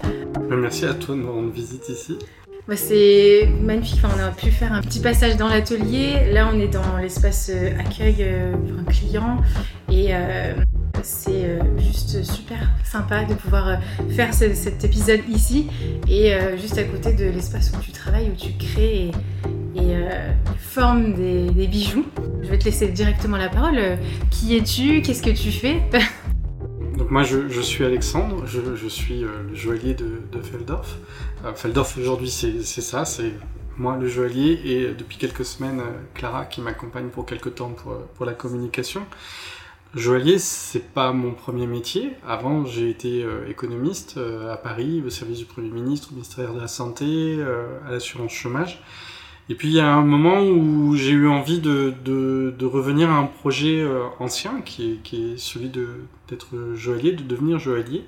Merci 0.49 0.86
à 0.86 0.94
toi 0.94 1.14
de 1.14 1.20
nous 1.20 1.32
rendre 1.32 1.51
visite 1.51 1.88
ici. 1.90 2.18
Bah, 2.66 2.74
c'est 2.76 3.49
magnifique, 3.62 4.01
Enfin, 4.03 4.14
on 4.18 4.24
a 4.24 4.30
pu 4.30 4.51
faire 4.51 4.72
un 4.72 4.80
petit 4.80 5.01
passage 5.01 5.36
dans 5.36 5.49
l'atelier. 5.49 6.32
Là, 6.32 6.49
on 6.53 6.59
est 6.59 6.68
dans 6.68 6.97
l'espace 6.97 7.51
euh, 7.55 7.78
accueil 7.78 8.16
euh, 8.20 8.53
pour 8.53 8.78
un 8.80 8.84
client 8.84 9.42
et 9.90 10.09
euh, 10.14 10.55
c'est 11.03 11.44
euh, 11.44 11.61
juste 11.78 12.24
super 12.24 12.57
sympa 12.84 13.24
de 13.24 13.34
pouvoir 13.34 13.78
faire 14.11 14.32
ce- 14.32 14.55
cet 14.55 14.82
épisode 14.84 15.20
ici 15.28 15.68
et 16.09 16.32
juste 16.61 16.78
à 16.78 16.84
côté 16.84 17.12
de 17.12 17.26
l'espace 17.26 17.70
où 17.76 17.80
tu 17.82 17.92
travailles, 17.92 18.30
où 18.32 18.36
tu 18.36 18.53
crées 18.59 19.11
et, 19.76 19.78
et, 19.80 19.97
formes 20.59 21.14
des, 21.14 21.51
des 21.51 21.66
bijoux. 21.68 22.05
Je 22.47 22.53
vais 22.53 22.59
te 22.61 22.64
laisser 22.64 22.86
directement 22.86 23.38
la 23.38 23.49
parole. 23.49 23.76
Euh, 23.76 23.97
Qui 24.30 24.57
es-tu? 24.57 25.03
Qu'est-ce 25.03 25.20
que 25.20 25.30
tu 25.30 25.51
fais? 25.51 25.82
Donc 26.97 27.11
moi 27.11 27.24
je, 27.24 27.61
suis 27.61 27.84
Alexandre, 27.84 28.44
je, 28.47 28.86
suis 28.86 29.24
euh, 29.24 29.42
le 29.49 29.55
joaillier 29.55 29.94
de, 29.94 30.40
Feldorf. 30.40 30.97
Euh, 31.44 31.53
Feldorf 31.55 31.99
aujourd'hui 31.99 32.30
c'est 32.30 32.62
ça, 32.62 33.05
c'est 33.05 33.32
moi 33.76 33.99
le 34.01 34.07
joaillier 34.07 34.61
et 34.64 34.94
depuis 34.94 35.18
quelques 35.18 35.44
semaines 35.44 35.82
Clara 36.14 36.47
qui 36.47 36.61
m'accompagne 36.61 37.09
pour 37.09 37.26
quelques 37.26 37.57
temps 37.57 37.74
pour, 38.14 38.24
la 38.24 38.32
communication. 38.32 39.03
Joaillier 39.94 40.38
c'est 40.38 40.88
pas 40.94 41.12
mon 41.12 41.34
premier 41.34 41.66
métier. 41.66 42.12
Avant 42.26 42.64
j'ai 42.64 42.88
été 42.88 43.26
économiste 43.49 44.18
à 44.51 44.57
Paris 44.57 45.03
au 45.05 45.11
service 45.11 45.38
du 45.38 45.47
Premier 45.47 45.70
ministre, 45.70 46.11
au 46.12 46.14
ministère 46.14 46.55
de 46.55 46.61
la 46.61 46.68
Santé, 46.68 47.38
à 47.86 47.90
l'assurance 47.90 48.32
chômage. 48.32 48.80
Et 49.49 49.55
puis 49.55 49.68
il 49.68 49.74
y 49.74 49.80
a 49.80 49.94
un 49.94 50.03
moment 50.03 50.40
où 50.42 50.97
j'ai 50.97 51.12
eu 51.12 51.28
envie 51.28 51.61
de, 51.61 51.94
de, 52.05 52.53
de 52.59 52.66
revenir 52.66 53.11
à 53.11 53.14
un 53.14 53.26
projet 53.26 53.80
euh, 53.80 54.05
ancien 54.18 54.61
qui 54.61 54.92
est, 54.92 54.97
qui 55.03 55.32
est 55.32 55.36
celui 55.36 55.68
de 55.68 55.86
d'être 56.28 56.74
joaillier, 56.74 57.12
de 57.12 57.22
devenir 57.22 57.59
joaillier. 57.61 58.05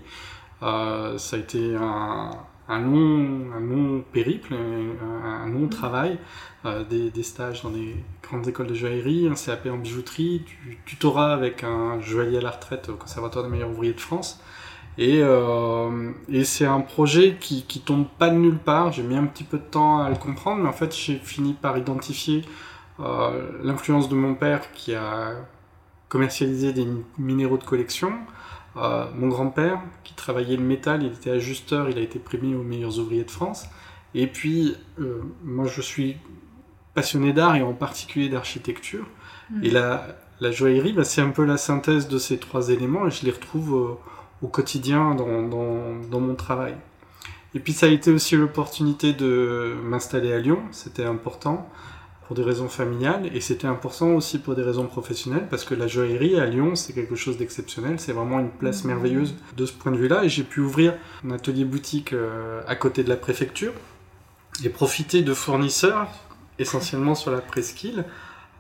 Euh, 0.63 1.17
ça 1.19 1.37
a 1.37 1.39
été 1.39 1.77
un, 1.77 2.31
un 2.69 2.81
long, 2.81 3.53
un 3.57 3.61
long 3.61 4.05
périple, 4.13 4.55
un, 4.55 5.45
un 5.45 5.49
long 5.49 5.69
travail, 5.69 6.19
euh, 6.65 6.83
des, 6.85 7.11
des 7.11 7.23
stages 7.23 7.63
dans 7.63 7.71
des 7.71 7.95
grandes 8.23 8.49
écoles 8.49 8.67
de 8.67 8.75
joaillerie, 8.75 9.29
un 9.29 9.35
CAP 9.35 9.67
en 9.67 9.79
bijouterie, 9.79 10.41
du 10.41 10.79
tutorat 10.85 11.33
avec 11.33 11.63
un 11.63 12.01
joaillier 12.01 12.39
à 12.39 12.43
la 12.43 12.51
retraite 12.51 12.89
au 12.89 12.95
Conservatoire 12.95 13.45
des 13.45 13.51
meilleurs 13.51 13.71
ouvriers 13.71 13.95
de 13.95 14.01
France. 14.01 14.41
Et, 14.99 15.21
euh, 15.23 16.11
et 16.29 16.43
c'est 16.43 16.67
un 16.67 16.81
projet 16.81 17.37
qui, 17.39 17.63
qui 17.63 17.81
tombe 17.81 18.07
pas 18.19 18.31
de 18.31 18.35
nulle 18.35 18.59
part. 18.59 18.91
J'ai 18.93 19.05
mis 19.05 19.17
un 19.17 19.27
petit 19.27 19.45
peu 19.45 19.59
de 19.59 19.63
temps 19.63 20.01
à 20.01 20.11
le 20.11 20.17
comprendre, 20.17 20.63
mais 20.63 20.69
en 20.69 20.73
fait, 20.73 20.95
j'ai 20.95 21.19
fini 21.19 21.55
par 21.55 21.79
identifier 21.79 22.43
euh, 22.99 23.49
l'influence 23.63 24.09
de 24.09 24.17
mon 24.17 24.35
père 24.35 24.73
qui 24.73 24.97
a 24.97 25.35
commercialisé 26.09 26.73
des 26.73 26.87
minéraux 27.17 27.59
de 27.59 27.65
collection. 27.65 28.13
Euh, 28.77 29.07
mon 29.15 29.29
grand-père 29.29 29.81
qui 30.03 30.15
travaillait 30.15 30.57
le 30.57 30.65
métal, 30.65 31.05
il 31.05 31.13
était 31.13 31.31
ajusteur, 31.31 31.89
il 31.89 31.97
a 31.97 32.01
été 32.01 32.19
primé 32.19 32.57
aux 32.57 32.65
meilleurs 32.65 32.99
ouvriers 32.99 33.25
de 33.25 33.31
France. 33.31 33.67
Et 34.15 34.27
puis, 34.27 34.75
moi, 35.45 35.67
je 35.69 35.81
suis 35.81 36.17
passionné 36.95 37.33
d'art 37.33 37.55
et 37.55 37.63
en 37.63 37.73
particulier 37.73 38.29
d'architecture. 38.29 39.07
Mm. 39.51 39.65
Et 39.65 39.71
la, 39.71 40.09
la 40.41 40.51
joaillerie, 40.51 40.93
bah, 40.93 41.05
c'est 41.05 41.21
un 41.21 41.31
peu 41.31 41.45
la 41.45 41.57
synthèse 41.57 42.09
de 42.09 42.19
ces 42.19 42.39
trois 42.39 42.71
éléments 42.71 43.07
et 43.07 43.11
je 43.13 43.25
les 43.25 43.31
retrouve 43.31 43.97
au 44.43 44.49
quotidien 44.49 45.15
dans, 45.15 45.43
dans, 45.43 45.97
dans 46.11 46.21
mon 46.21 46.35
travail. 46.35 46.75
Et 47.55 47.61
puis 47.61 47.73
ça 47.73 47.87
a 47.87 47.89
été 47.89 48.11
aussi 48.11 48.37
l'opportunité 48.37 49.13
de 49.15 49.75
m'installer 49.85 50.33
à 50.33 50.39
Lyon, 50.39 50.61
c'était 50.73 51.05
important. 51.05 51.69
pour 52.27 52.37
des 52.37 52.43
raisons 52.45 52.69
familiales 52.69 53.31
et 53.35 53.41
c'était 53.41 53.67
important 53.67 54.09
aussi 54.09 54.39
pour 54.39 54.55
des 54.55 54.63
raisons 54.63 54.87
professionnelles 54.87 55.47
parce 55.49 55.65
que 55.65 55.75
la 55.75 55.87
joaillerie 55.87 56.39
à 56.39 56.45
Lyon 56.45 56.75
c'est 56.75 56.93
quelque 56.93 57.17
chose 57.17 57.39
d'exceptionnel, 57.39 57.99
c'est 57.99 58.13
vraiment 58.13 58.39
une 58.39 58.51
place 58.51 58.85
Mhm. 58.85 58.91
merveilleuse 58.91 59.35
de 59.57 59.65
ce 59.65 59.73
point 59.73 59.93
de 59.93 59.97
vue-là 59.97 60.25
et 60.25 60.29
j'ai 60.29 60.43
pu 60.43 60.61
ouvrir 60.61 60.93
un 61.27 61.31
atelier 61.31 61.65
boutique 61.65 62.13
euh, 62.13 62.61
à 62.67 62.77
côté 62.77 63.03
de 63.03 63.09
la 63.09 63.17
préfecture 63.17 63.73
et 64.63 64.69
profiter 64.69 65.23
de 65.23 65.33
fournisseurs 65.33 66.09
essentiellement 66.59 67.15
sur 67.15 67.31
la 67.31 67.41
presqu'île 67.41 68.05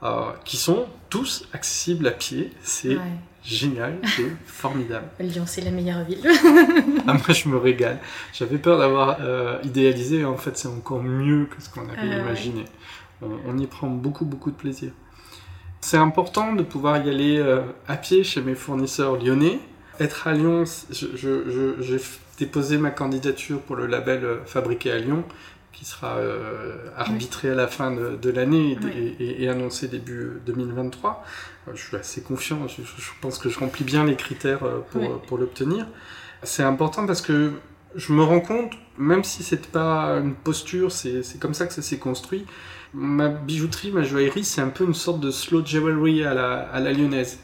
euh, 0.02 0.30
qui 0.46 0.56
sont 0.56 0.86
tous 1.10 1.46
accessibles 1.52 2.06
à 2.06 2.12
pied, 2.12 2.50
c'est 2.62 2.96
Ouais. 2.96 3.18
Génial, 3.44 3.98
c'est 4.16 4.30
formidable. 4.46 5.06
Lyon, 5.20 5.44
c'est 5.46 5.60
la 5.62 5.70
meilleure 5.70 6.04
ville. 6.04 6.20
Ah, 7.06 7.14
moi, 7.14 7.22
je 7.30 7.48
me 7.48 7.56
régale. 7.56 7.98
J'avais 8.34 8.58
peur 8.58 8.78
d'avoir 8.78 9.18
euh, 9.20 9.58
idéalisé, 9.64 10.24
en 10.24 10.36
fait, 10.36 10.56
c'est 10.58 10.68
encore 10.68 11.02
mieux 11.02 11.46
que 11.46 11.62
ce 11.62 11.70
qu'on 11.70 11.88
avait 11.88 12.00
ouais. 12.08 12.20
imaginé. 12.20 12.64
On, 13.22 13.28
on 13.46 13.56
y 13.58 13.66
prend 13.66 13.88
beaucoup, 13.88 14.24
beaucoup 14.26 14.50
de 14.50 14.56
plaisir. 14.56 14.90
C'est 15.80 15.96
important 15.96 16.52
de 16.54 16.62
pouvoir 16.62 16.98
y 17.06 17.08
aller 17.08 17.38
euh, 17.38 17.62
à 17.86 17.96
pied 17.96 18.24
chez 18.24 18.40
mes 18.42 18.54
fournisseurs 18.54 19.16
lyonnais. 19.16 19.58
Être 20.00 20.26
à 20.28 20.32
Lyon, 20.34 20.64
j'ai 20.90 21.96
déposé 22.38 22.78
ma 22.78 22.90
candidature 22.90 23.60
pour 23.60 23.76
le 23.76 23.86
label 23.86 24.24
euh, 24.24 24.36
Fabriqué 24.44 24.92
à 24.92 24.98
Lyon, 24.98 25.24
qui 25.72 25.84
sera 25.84 26.16
euh, 26.18 26.76
arbitré 26.96 27.50
à 27.50 27.54
la 27.54 27.68
fin 27.68 27.90
de, 27.92 28.16
de 28.20 28.30
l'année 28.30 28.72
et, 28.72 28.78
Oui. 28.84 29.16
et- 29.20 29.42
et 29.44 29.48
annoncé 29.48 29.88
début 29.88 30.20
euh, 30.20 30.40
2023. 30.46 31.24
Euh, 31.68 31.72
Je 31.74 31.82
suis 31.82 31.96
assez 31.96 32.20
confiant, 32.22 32.66
je, 32.68 32.82
pense 33.20 33.38
que 33.38 33.48
je 33.48 33.58
remplis 33.58 33.84
bien 33.84 34.04
les 34.04 34.16
critères 34.16 34.64
euh, 34.64 34.80
pour, 34.90 35.02
Oui. 35.02 35.08
pour 35.26 35.38
l'obtenir. 35.38 35.86
C'est 36.42 36.62
important 36.62 37.06
parce 37.06 37.20
que 37.20 37.52
je 37.94 38.12
me 38.12 38.22
rends 38.22 38.40
compte, 38.40 38.72
même 38.96 39.24
si 39.24 39.42
c'est 39.42 39.66
pas 39.68 40.18
une 40.18 40.34
posture, 40.34 40.92
c'est 40.92 41.22
comme 41.40 41.54
ça 41.54 41.66
que 41.66 41.72
ça 41.72 41.82
s'est 41.82 41.98
construit. 41.98 42.44
Ma 42.94 43.28
bijouterie, 43.28 43.90
ma 43.90 44.02
joaillerie, 44.02 44.44
c'est 44.44 44.60
un 44.60 44.68
peu 44.68 44.84
une 44.84 44.94
sorte 44.94 45.20
de 45.20 45.30
slow 45.30 45.64
jewelry 45.64 46.24
à 46.24 46.34
la, 46.34 46.60
à 46.60 46.80
la 46.80 46.92
lyonnaise. 46.92 47.38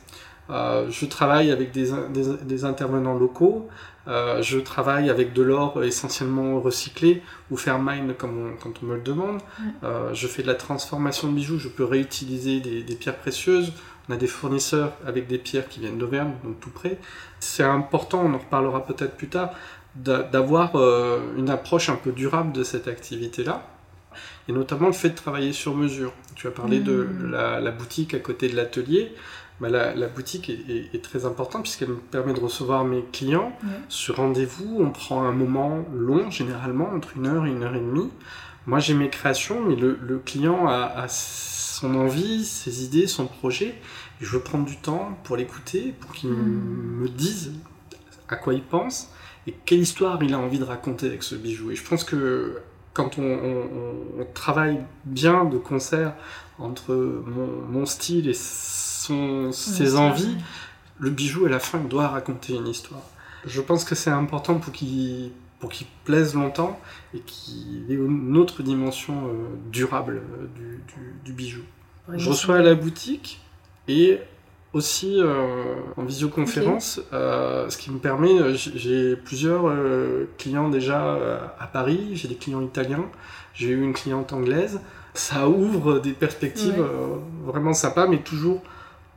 Euh, 0.51 0.87
je 0.91 1.07
travaille 1.07 1.51
avec 1.51 1.73
des, 1.73 1.91
des, 2.13 2.25
des 2.43 2.65
intervenants 2.65 3.15
locaux, 3.19 3.67
euh, 4.07 4.43
je 4.43 4.59
travaille 4.59 5.09
avec 5.09 5.33
de 5.33 5.43
l'or 5.43 5.83
essentiellement 5.83 6.61
recyclé 6.61 7.23
ou 7.51 7.57
fairmine 7.57 8.13
comme 8.15 8.37
on, 8.53 8.57
quand 8.63 8.75
on 8.83 8.87
me 8.87 8.97
le 8.97 9.01
demande. 9.01 9.41
Euh, 9.83 10.13
je 10.13 10.27
fais 10.27 10.43
de 10.43 10.47
la 10.47 10.55
transformation 10.55 11.29
de 11.29 11.35
bijoux, 11.35 11.59
je 11.59 11.69
peux 11.69 11.85
réutiliser 11.85 12.61
des, 12.61 12.83
des 12.83 12.95
pierres 12.95 13.17
précieuses. 13.17 13.73
On 14.09 14.13
a 14.13 14.17
des 14.17 14.27
fournisseurs 14.27 14.93
avec 15.07 15.27
des 15.27 15.39
pierres 15.39 15.69
qui 15.69 15.81
viennent 15.81 15.99
d'Auvergne, 15.99 16.33
donc 16.45 16.61
tout 16.61 16.71
près. 16.71 16.99
C'est 17.41 17.63
important, 17.63 18.23
on 18.25 18.35
en 18.35 18.39
reparlera 18.39 18.85
peut-être 18.85 19.17
plus 19.17 19.29
tard, 19.29 19.51
d'a- 19.95 20.23
d'avoir 20.23 20.77
euh, 20.77 21.21
une 21.39 21.49
approche 21.51 21.89
un 21.89 21.97
peu 21.97 22.13
durable 22.13 22.53
de 22.53 22.63
cette 22.65 22.87
activité-là. 22.89 23.67
Et 24.49 24.53
notamment 24.53 24.87
le 24.89 24.93
fait 24.93 25.09
de 25.11 25.15
travailler 25.15 25.53
sur 25.55 25.75
mesure. 25.75 26.13
Tu 26.35 26.47
as 26.47 26.51
parlé 26.51 26.81
de 26.81 26.93
Mhm. 27.11 27.31
la, 27.31 27.61
la 27.61 27.71
boutique 27.71 28.13
à 28.15 28.19
côté 28.19 28.49
de 28.49 28.57
l'atelier. 28.57 29.15
Bah, 29.61 29.71
la, 29.71 29.95
la 29.95 30.07
boutique 30.09 30.51
est, 30.51 30.61
est- 30.69 30.95
est 30.95 31.03
très 31.03 31.25
importante 31.25 31.63
puisqu'elle 31.63 31.89
me 31.89 31.95
permet 31.97 32.35
de 32.35 32.41
recevoir 32.41 32.85
mes 32.85 33.03
clients 33.13 33.57
Ouais. 33.63 33.71
sur 33.89 34.17
rendez-vous. 34.17 34.77
On 34.81 34.91
prend 34.91 35.23
un 35.25 35.33
moment 35.33 35.83
long, 35.95 36.31
généralement, 36.31 36.91
entre 36.95 37.17
une 37.17 37.27
heure 37.27 37.47
et 37.47 37.51
une 37.51 37.63
heure 37.63 37.75
et 37.75 37.81
demie. 37.81 38.11
Moi, 38.67 38.81
j'ai 38.81 38.95
mes 38.95 39.09
créations, 39.11 39.61
mais 39.63 39.77
le, 39.77 39.99
le 40.03 40.19
client 40.19 40.67
a, 40.69 40.83
a 40.97 41.09
son 41.75 41.95
envie, 41.95 42.45
ses 42.45 42.85
idées, 42.85 43.07
son 43.07 43.27
projet. 43.27 43.75
Et 44.21 44.25
je 44.25 44.31
veux 44.31 44.41
prendre 44.41 44.65
du 44.65 44.77
temps 44.77 45.19
pour 45.25 45.37
l'écouter, 45.37 45.95
pour 46.01 46.13
qu'il 46.13 46.31
Mhm. 46.31 47.01
me 47.03 47.09
dise 47.09 47.53
à 48.29 48.37
quoi 48.37 48.55
il 48.55 48.63
pense 48.63 49.11
et 49.47 49.55
quelle 49.67 49.81
histoire 49.81 50.23
il 50.23 50.33
a 50.35 50.39
envie 50.39 50.59
de 50.59 50.65
raconter 50.65 51.07
avec 51.07 51.23
ce 51.23 51.35
bijou. 51.35 51.71
Et 51.71 51.77
je 51.77 51.85
pense 51.85 52.05
que 52.05 52.59
quand 52.95 53.19
on, 53.19 53.23
on- 53.25 54.21
on 54.21 54.25
travaille 54.35 54.81
bien 55.05 55.45
de 55.45 55.59
concert 55.59 56.15
entre 56.59 56.95
mon, 56.95 57.49
mon 57.69 57.87
style 57.87 58.29
et 58.29 58.35
son, 58.35 59.51
ses 59.53 59.97
envies, 59.97 60.37
le 61.01 61.11
bijou 61.11 61.45
à 61.45 61.49
la 61.49 61.59
fin 61.59 61.79
doit 61.81 62.09
raconter 62.09 62.55
une 62.55 62.69
histoire. 62.69 63.03
Je 63.45 63.61
pense 63.61 63.85
que 63.85 63.95
c'est 63.95 64.11
important 64.11 64.55
pour 64.55 64.73
qu'il 64.73 65.33
pour 65.65 65.73
qu'il 65.73 65.87
plaise 66.05 66.35
longtemps 66.35 66.79
et 67.15 67.21
qu'il 67.21 67.87
ait 67.89 67.95
une 67.95 68.37
autre 68.37 68.63
dimension 68.63 69.15
euh, 69.29 69.31
durable 69.73 70.17
euh, 70.21 70.47
du, 70.55 70.77
du- 70.93 71.15
du 71.25 71.33
bijou. 71.33 71.63
Je 72.15 72.29
reçois 72.29 72.57
à 72.57 72.63
la 72.63 72.75
boutique 72.75 73.41
et 73.89 74.19
aussi 74.75 75.23
euh, 75.23 75.63
en 75.97 76.03
visioconférence, 76.03 77.01
euh, 77.15 77.71
ce 77.71 77.79
qui 77.79 77.91
me 77.91 77.99
permet, 77.99 78.55
j'ai- 78.57 79.17
plusieurs 79.17 79.67
euh, 79.69 80.27
clients 80.37 80.69
déjà 80.69 81.55
à 81.59 81.67
Paris, 81.67 82.11
j'ai 82.13 82.29
des 82.29 82.35
clients 82.35 82.61
italiens, 82.61 83.07
j'ai 83.55 83.69
eu 83.71 83.83
une 83.83 83.95
cliente 83.95 84.35
anglaise. 84.35 84.81
Ça 85.15 85.49
ouvre 85.49 85.99
des 85.99 86.13
perspectives 86.13 86.79
Ouais. 86.79 87.21
vraiment 87.47 87.73
sympas, 87.73 88.07
mais 88.07 88.19
toujours 88.19 88.63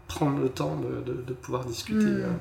prendre 0.07 0.39
le 0.39 0.47
temps 0.47 0.77
de, 0.77 1.11
de- 1.11 1.21
de 1.23 1.33
pouvoir 1.33 1.65
discuter. 1.65 2.05
Mm. 2.05 2.37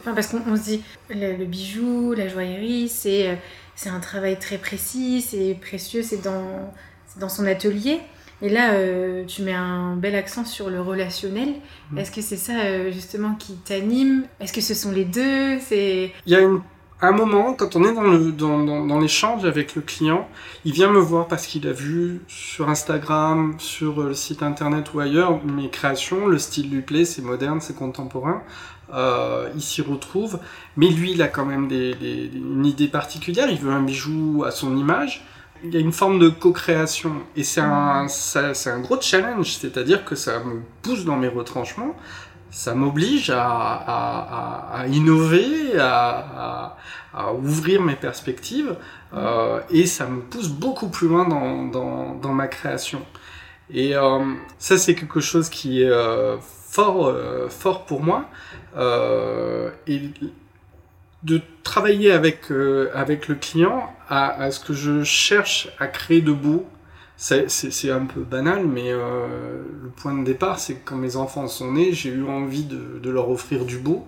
Enfin, 0.00 0.14
parce 0.14 0.26
qu'on 0.28 0.40
on 0.46 0.56
se 0.56 0.62
dit, 0.62 0.82
le, 1.10 1.36
le 1.36 1.44
bijou, 1.44 2.14
la 2.16 2.28
joaillerie, 2.28 2.88
c'est 2.88 3.28
euh, 3.30 3.34
c'est 3.74 3.90
un 3.90 4.00
travail 4.00 4.38
très 4.38 4.58
précis, 4.58 5.20
c'est 5.20 5.56
précieux, 5.60 6.02
c'est 6.02 6.22
dans, 6.22 6.72
dans 7.20 7.28
son 7.28 7.46
atelier. 7.46 8.00
Et 8.42 8.48
là, 8.50 8.72
euh, 8.72 9.24
tu 9.26 9.42
mets 9.42 9.52
un 9.54 9.96
bel 9.96 10.14
accent 10.14 10.44
sur 10.44 10.68
le 10.70 10.80
relationnel. 10.80 11.54
Mm. 11.90 11.98
Est-ce 11.98 12.10
que 12.10 12.20
c'est 12.20 12.36
ça 12.36 12.52
euh, 12.64 12.90
justement 12.92 13.34
qui 13.34 13.54
t'anime? 13.56 14.24
Est-ce 14.40 14.52
que 14.52 14.60
ce 14.60 14.74
sont 14.74 14.92
les 14.92 15.04
deux? 15.06 15.58
C'est 15.60 16.12
Il 16.26 16.32
y 16.32 16.36
a 16.36 16.40
une- 16.40 16.60
un 17.02 17.12
moment, 17.12 17.52
quand 17.52 17.76
on 17.76 17.84
est 17.84 17.92
dans 17.94 18.02
le- 18.02 18.32
dans, 18.32 18.64
dans- 18.64 18.86
dans 18.86 18.98
l'échange 18.98 19.44
avec 19.44 19.74
le 19.74 19.82
client, 19.82 20.26
il 20.64 20.72
vient 20.72 20.90
me 20.90 20.98
voir 20.98 21.28
parce 21.28 21.46
qu'il 21.46 21.66
a 21.68 21.72
vu 21.72 22.22
sur 22.26 22.70
Instagram, 22.70 23.54
sur 23.58 24.02
le 24.02 24.14
site 24.14 24.42
internet 24.42 24.94
ou 24.94 25.00
ailleurs 25.00 25.42
mes 25.44 25.68
créations, 25.68 26.26
le 26.26 26.38
style 26.38 26.70
lui 26.70 26.80
plaît, 26.80 27.04
c'est 27.04 27.20
moderne, 27.22 27.60
c'est 27.60 27.76
contemporain, 27.76 28.42
euh, 28.94 29.48
il 29.54 29.62
s'y 29.62 29.82
retrouve, 29.82 30.38
mais 30.76 30.88
lui 30.88 31.12
il 31.12 31.22
a 31.22 31.28
quand 31.28 31.44
même 31.44 31.68
une 31.70 32.66
idée 32.66 32.88
particulière, 32.88 33.50
il 33.50 33.58
veut 33.58 33.72
un 33.72 33.82
bijou 33.82 34.44
à 34.46 34.50
son 34.50 34.76
image. 34.76 35.24
Il 35.64 35.72
y 35.72 35.76
a 35.78 35.80
une 35.80 35.92
forme 35.92 36.18
de 36.18 36.28
co-création 36.28 37.12
et 37.34 37.42
c'est 37.42 37.60
un, 37.60 38.06
gros 38.80 39.00
challenge, 39.00 39.56
c'est-à-dire 39.56 40.04
que 40.04 40.14
ça 40.14 40.38
me 40.40 40.60
pousse 40.82 41.04
dans 41.04 41.16
mes 41.16 41.28
retranchements, 41.28 41.96
ça 42.50 42.74
m'oblige 42.74 43.32
à, 43.34 44.84
innover, 44.88 45.78
à, 45.78 46.76
ouvrir 47.34 47.82
mes 47.82 47.96
perspectives, 47.96 48.76
euh, 49.14 49.60
et 49.70 49.86
ça 49.86 50.06
me 50.06 50.20
pousse 50.20 50.48
beaucoup 50.48 50.88
plus 50.88 51.08
loin 51.08 51.26
dans, 51.28 52.32
ma 52.32 52.48
création. 52.48 53.00
Et 53.70 53.96
euh, 53.96 54.20
ça, 54.58 54.78
c'est 54.78 54.94
quelque 54.94 55.20
chose 55.20 55.48
qui 55.48 55.82
est 55.82 55.90
euh, 55.90 56.36
fort, 56.38 57.12
fort 57.48 57.84
pour 57.86 58.02
moi. 58.02 58.26
Euh, 58.76 59.70
et 59.86 60.00
de 61.22 61.40
travailler 61.62 62.12
avec, 62.12 62.50
euh, 62.50 62.90
avec 62.94 63.26
le 63.28 63.34
client 63.34 63.92
à, 64.08 64.28
à 64.42 64.50
ce 64.50 64.60
que 64.60 64.74
je 64.74 65.02
cherche 65.02 65.68
à 65.78 65.86
créer 65.86 66.20
de 66.20 66.32
beau. 66.32 66.66
C'est 67.16 67.90
un 67.90 68.04
peu 68.04 68.20
banal, 68.20 68.66
mais 68.66 68.92
euh, 68.92 69.26
le 69.82 69.88
point 69.88 70.12
de 70.12 70.22
départ, 70.22 70.58
c'est 70.58 70.74
que 70.74 70.84
quand 70.84 70.96
mes 70.96 71.16
enfants 71.16 71.48
sont 71.48 71.72
nés, 71.72 71.92
j'ai 71.94 72.10
eu 72.10 72.26
envie 72.28 72.64
de, 72.64 73.00
de 73.02 73.10
leur 73.10 73.30
offrir 73.30 73.64
du 73.64 73.78
beau. 73.78 74.06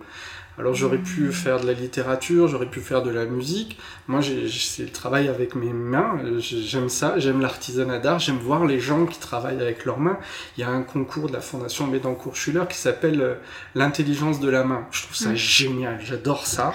Alors 0.58 0.74
j'aurais 0.74 0.98
pu 0.98 1.32
faire 1.32 1.60
de 1.60 1.66
la 1.66 1.72
littérature, 1.72 2.48
j'aurais 2.48 2.66
pu 2.68 2.80
faire 2.80 3.02
de 3.02 3.10
la 3.10 3.26
musique. 3.26 3.78
Moi, 4.08 4.20
c'est 4.22 4.82
le 4.82 4.90
travail 4.90 5.28
avec 5.28 5.54
mes 5.54 5.72
mains. 5.72 6.18
J'ai- 6.38 6.62
J'aime 6.62 6.88
ça, 6.88 7.18
j'aime 7.18 7.40
l'artisanat 7.40 7.98
d'art, 7.98 8.18
j'aime 8.18 8.38
voir 8.38 8.64
les 8.66 8.80
gens 8.80 9.06
qui 9.06 9.20
travaillent 9.20 9.60
avec 9.60 9.84
leurs 9.84 10.00
mains. 10.00 10.18
Il 10.56 10.62
y 10.62 10.64
a 10.64 10.68
un 10.70 10.82
concours 10.82 11.28
de 11.28 11.32
la 11.32 11.40
Fondation 11.40 11.86
Bédancourt-Schuller 11.86 12.64
qui 12.68 12.76
s'appelle 12.76 13.20
euh, 13.20 13.34
L'intelligence 13.76 14.40
de 14.40 14.48
la 14.50 14.64
main. 14.64 14.84
Je 14.90 15.02
trouve 15.02 15.16
ça 15.16 15.30
Mm. 15.30 15.36
génial, 15.36 16.00
j'adore 16.04 16.46
ça. 16.46 16.72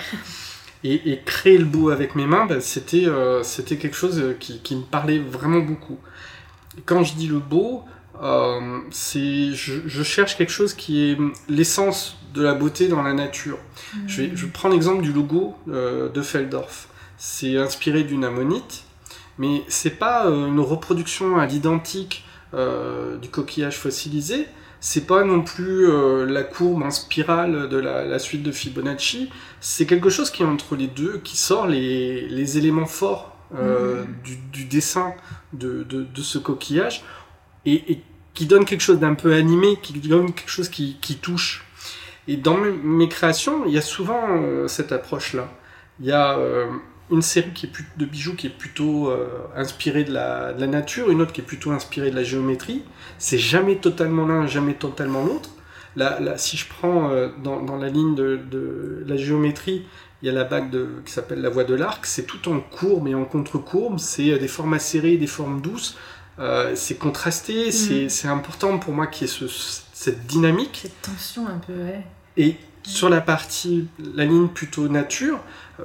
Et, 0.85 1.11
et 1.11 1.21
créer 1.23 1.57
le 1.57 1.65
beau 1.65 1.89
avec 1.89 2.15
mes 2.15 2.25
mains, 2.25 2.45
ben, 2.45 2.61
c'était 2.61 3.05
euh, 3.05 3.43
c'était 3.43 3.77
quelque 3.77 3.95
chose 3.97 4.17
euh, 4.19 4.33
qui, 4.39 4.59
qui 4.59 4.75
me 4.77 4.83
parlait 4.83 5.19
vraiment 5.19 5.59
beaucoup. 5.59 5.97
Quand 6.85 7.03
je 7.03 7.15
dis 7.15 7.27
le 7.27 7.39
beau, 7.39 7.83
euh, 8.21 8.79
c'est 8.91 9.53
je, 9.53 9.73
je 9.85 10.03
cherche 10.03 10.37
quelque 10.37 10.51
chose 10.51 10.73
qui 10.73 11.11
est 11.11 11.17
l'essence 11.49 12.17
de 12.33 12.41
la 12.41 12.53
beauté 12.53 12.87
dans 12.87 13.01
la 13.01 13.13
nature. 13.13 13.57
Je, 14.07 14.21
vais, 14.23 14.31
je 14.35 14.45
prends 14.45 14.69
l'exemple 14.69 15.01
du 15.03 15.13
logo 15.13 15.55
euh, 15.69 16.09
de 16.09 16.21
Feldorf. 16.21 16.87
C'est 17.17 17.57
inspiré 17.57 18.03
d'une 18.03 18.23
ammonite, 18.25 18.83
mais 19.37 19.63
c'est 19.67 19.97
pas 19.97 20.27
euh, 20.27 20.47
une 20.47 20.59
reproduction 20.59 21.37
à 21.37 21.45
l'identique 21.45 22.25
euh, 22.53 23.17
du 23.17 23.29
coquillage 23.29 23.77
fossilisé. 23.77 24.47
C'est 24.79 25.07
pas 25.07 25.23
non 25.23 25.43
plus 25.43 25.87
la 26.27 26.43
courbe 26.43 26.83
en 26.83 26.91
spirale 26.91 27.69
de 27.69 27.77
la, 27.77 28.03
la 28.03 28.19
suite 28.19 28.43
de 28.43 28.51
Fibonacci. 28.51 29.29
C'est 29.61 29.85
quelque 29.85 30.09
chose 30.09 30.29
qui 30.29 30.43
est 30.43 30.45
entre 30.45 30.75
les 30.75 30.87
deux, 30.87 31.21
qui 31.23 31.37
sort 31.37 31.67
les, 31.67 32.27
les 32.27 32.57
éléments 32.57 32.85
forts 32.85 33.33
euh, 33.55 34.03
du, 34.25 34.35
du 34.51 34.65
dessin 34.65 35.13
de, 35.53 35.83
de, 35.83 36.03
de 36.03 36.21
ce 36.21 36.37
coquillage 36.37 37.05
et, 37.65 37.93
et 37.93 38.03
qui 38.33 38.45
donne 38.45 38.65
quelque 38.65 38.81
chose 38.81 38.99
d'un 38.99 39.13
peu 39.13 39.33
animé, 39.33 39.77
qui 39.81 39.93
donne 39.93 40.33
quelque 40.33 40.51
chose 40.51 40.67
qui, 40.67 40.97
qui 40.99 41.15
touche. 41.15 41.63
Et 42.27 42.37
dans 42.37 42.57
mes, 42.57 43.09
créations, 43.09 43.65
il 43.65 43.73
y 43.73 43.77
a 43.77 43.81
souvent 43.81 44.21
euh, 44.29 44.67
cette 44.67 44.91
approche-là. 44.91 45.49
Il 45.99 46.05
y 46.05 46.11
a 46.11 46.37
euh, 46.37 46.67
une 47.11 47.21
série 47.21 47.51
qui 47.53 47.65
est 47.65 47.71
de 47.97 48.05
bijoux 48.05 48.35
qui 48.35 48.47
est 48.47 48.57
plutôt 48.57 49.09
euh, 49.09 49.27
inspirée 49.55 50.05
de 50.05 50.13
la, 50.13 50.53
de 50.53 50.61
la, 50.61 50.67
nature, 50.67 51.09
une 51.09 51.21
autre 51.21 51.33
qui 51.33 51.41
est 51.41 51.45
plutôt 51.45 51.71
inspirée 51.71 52.11
de 52.11 52.15
la 52.15 52.23
géométrie. 52.23 52.83
C'est 53.17 53.37
jamais 53.37 53.75
totalement 53.75 54.25
l'un, 54.25 54.47
jamais 54.47 54.73
totalement 54.73 55.25
l'autre. 55.25 55.49
Là, 55.95 56.19
là, 56.19 56.37
si 56.37 56.57
je 56.57 56.67
prends 56.67 57.11
dans, 57.43 57.61
dans, 57.61 57.77
la 57.77 57.87
ligne 57.87 58.15
de, 58.15 58.39
de, 58.49 59.03
la 59.05 59.15
géométrie, 59.15 59.85
il 60.21 60.25
y 60.25 60.29
a 60.29 60.31
la 60.31 60.43
bague 60.43 60.71
de, 60.71 60.87
qui 61.05 61.11
s'appelle 61.11 61.39
la 61.39 61.49
voie 61.49 61.65
de 61.65 61.75
l'arc. 61.75 62.07
C'est 62.07 62.25
tout 62.25 62.49
en 62.49 62.61
courbe 62.61 63.07
et 63.07 63.13
en 63.13 63.25
contre-courbe. 63.25 63.99
C'est 63.99 64.39
des 64.39 64.47
formes 64.47 64.73
acérées, 64.73 65.17
des 65.17 65.27
formes 65.27 65.61
douces. 65.61 65.95
C'est 66.73 66.97
contrasté. 66.97 67.67
Mmh. 67.67 68.09
C'est 68.09 68.27
important 68.27 68.79
pour 68.79 68.93
moi 68.93 69.05
qu'il 69.05 69.27
y 69.27 69.29
ait 69.29 69.33
ce, 69.33 69.45
cette 70.03 70.27
dynamique. 70.27 70.79
Cette 70.81 71.01
tension 71.01 71.47
un 71.47 71.59
peu, 71.59 71.73
ouais. 71.73 72.03
Et 72.35 72.57
sur 72.83 73.09
la 73.09 73.21
partie, 73.21 73.87
la 74.15 74.25
ligne 74.25 74.49
plutôt 74.49 74.89
nature, 74.89 75.39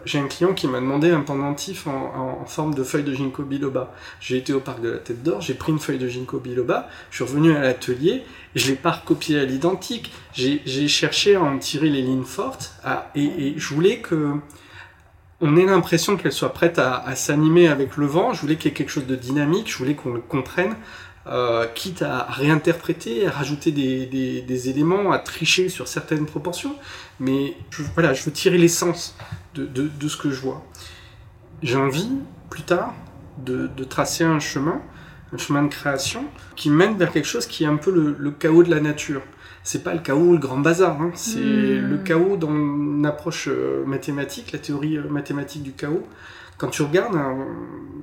j'ai 0.04 0.18
un 0.18 0.26
client 0.26 0.54
qui 0.54 0.66
m'a 0.66 0.80
demandé 0.80 1.10
un 1.10 1.20
pendentif 1.20 1.86
en, 1.86 2.40
en, 2.42 2.44
forme 2.44 2.74
de 2.74 2.82
feuille 2.82 3.04
de 3.04 3.14
ginkgo 3.14 3.44
biloba. 3.44 3.94
J'ai 4.20 4.36
été 4.36 4.52
au 4.52 4.58
parc 4.58 4.80
de 4.80 4.88
la 4.88 4.98
Tête 4.98 5.22
d'Or, 5.22 5.40
j'ai 5.40 5.54
pris 5.54 5.70
une 5.70 5.78
feuille 5.78 5.98
de 5.98 6.08
ginkgo 6.08 6.40
biloba, 6.40 6.88
je 7.10 7.16
suis 7.16 7.24
revenu 7.24 7.54
à 7.54 7.60
l'atelier, 7.60 8.24
je 8.56 8.66
l'ai 8.66 8.74
pas 8.74 8.90
recopié 8.90 9.38
à 9.38 9.44
l'identique. 9.44 10.12
J'ai 10.32 10.88
cherché 10.88 11.36
à 11.36 11.42
en 11.42 11.56
tirer 11.58 11.88
les 11.88 12.02
lignes 12.02 12.24
fortes 12.24 12.72
à, 12.82 13.12
et, 13.14 13.24
et, 13.24 13.54
je 13.56 13.72
voulais 13.72 14.00
que 14.00 14.32
on 15.40 15.56
ait 15.56 15.66
l'impression 15.66 16.16
qu'elle 16.16 16.32
soit 16.32 16.52
prête 16.52 16.80
à, 16.80 16.96
à 16.96 17.14
s'animer 17.14 17.68
avec 17.68 17.96
le 17.96 18.06
vent. 18.06 18.32
Je 18.32 18.40
voulais 18.40 18.56
qu'il 18.56 18.72
y 18.72 18.74
ait 18.74 18.76
quelque 18.76 18.90
chose 18.90 19.06
de 19.06 19.14
dynamique, 19.14 19.70
je 19.70 19.78
voulais 19.78 19.94
qu'on 19.94 20.12
le 20.12 20.20
comprenne. 20.20 20.74
Euh, 21.30 21.66
quitte 21.74 22.00
à 22.00 22.22
réinterpréter, 22.22 23.26
à 23.26 23.30
rajouter 23.30 23.70
des, 23.70 24.06
des, 24.06 24.40
des, 24.40 24.70
éléments, 24.70 25.12
à 25.12 25.18
tricher 25.18 25.68
sur 25.68 25.86
certaines 25.86 26.24
proportions. 26.24 26.74
Mais 27.20 27.54
je, 27.68 27.82
voilà, 27.92 28.14
je 28.14 28.24
veux 28.24 28.32
tirer 28.32 28.56
l'essence 28.56 29.14
de, 29.54 29.66
de, 29.66 29.88
de, 29.88 30.08
ce 30.08 30.16
que 30.16 30.30
je 30.30 30.40
vois. 30.40 30.64
J'ai 31.62 31.76
envie, 31.76 32.10
plus 32.48 32.62
tard, 32.62 32.94
de, 33.44 33.66
de, 33.76 33.84
tracer 33.84 34.24
un 34.24 34.40
chemin, 34.40 34.80
un 35.34 35.36
chemin 35.36 35.62
de 35.64 35.68
création, 35.68 36.24
qui 36.56 36.70
mène 36.70 36.96
vers 36.96 37.12
quelque 37.12 37.28
chose 37.28 37.46
qui 37.46 37.64
est 37.64 37.68
un 37.68 37.76
peu 37.76 37.90
le, 37.90 38.16
le 38.18 38.30
chaos 38.30 38.62
de 38.62 38.70
la 38.70 38.80
nature. 38.80 39.20
C'est 39.64 39.84
pas 39.84 39.92
le 39.92 40.00
chaos, 40.00 40.32
le 40.32 40.38
grand 40.38 40.58
bazar, 40.58 41.02
hein. 41.02 41.10
c'est 41.14 41.40
mmh. 41.40 41.90
le 41.90 41.98
chaos 41.98 42.36
dans 42.38 42.48
une 42.48 43.04
approche 43.04 43.48
euh, 43.48 43.84
mathématique, 43.84 44.52
la 44.52 44.60
théorie 44.60 44.96
euh, 44.96 45.06
mathématique 45.10 45.62
du 45.62 45.72
chaos. 45.72 46.06
Quand 46.58 46.68
tu 46.68 46.82
regardes 46.82 47.14
un 47.14 47.46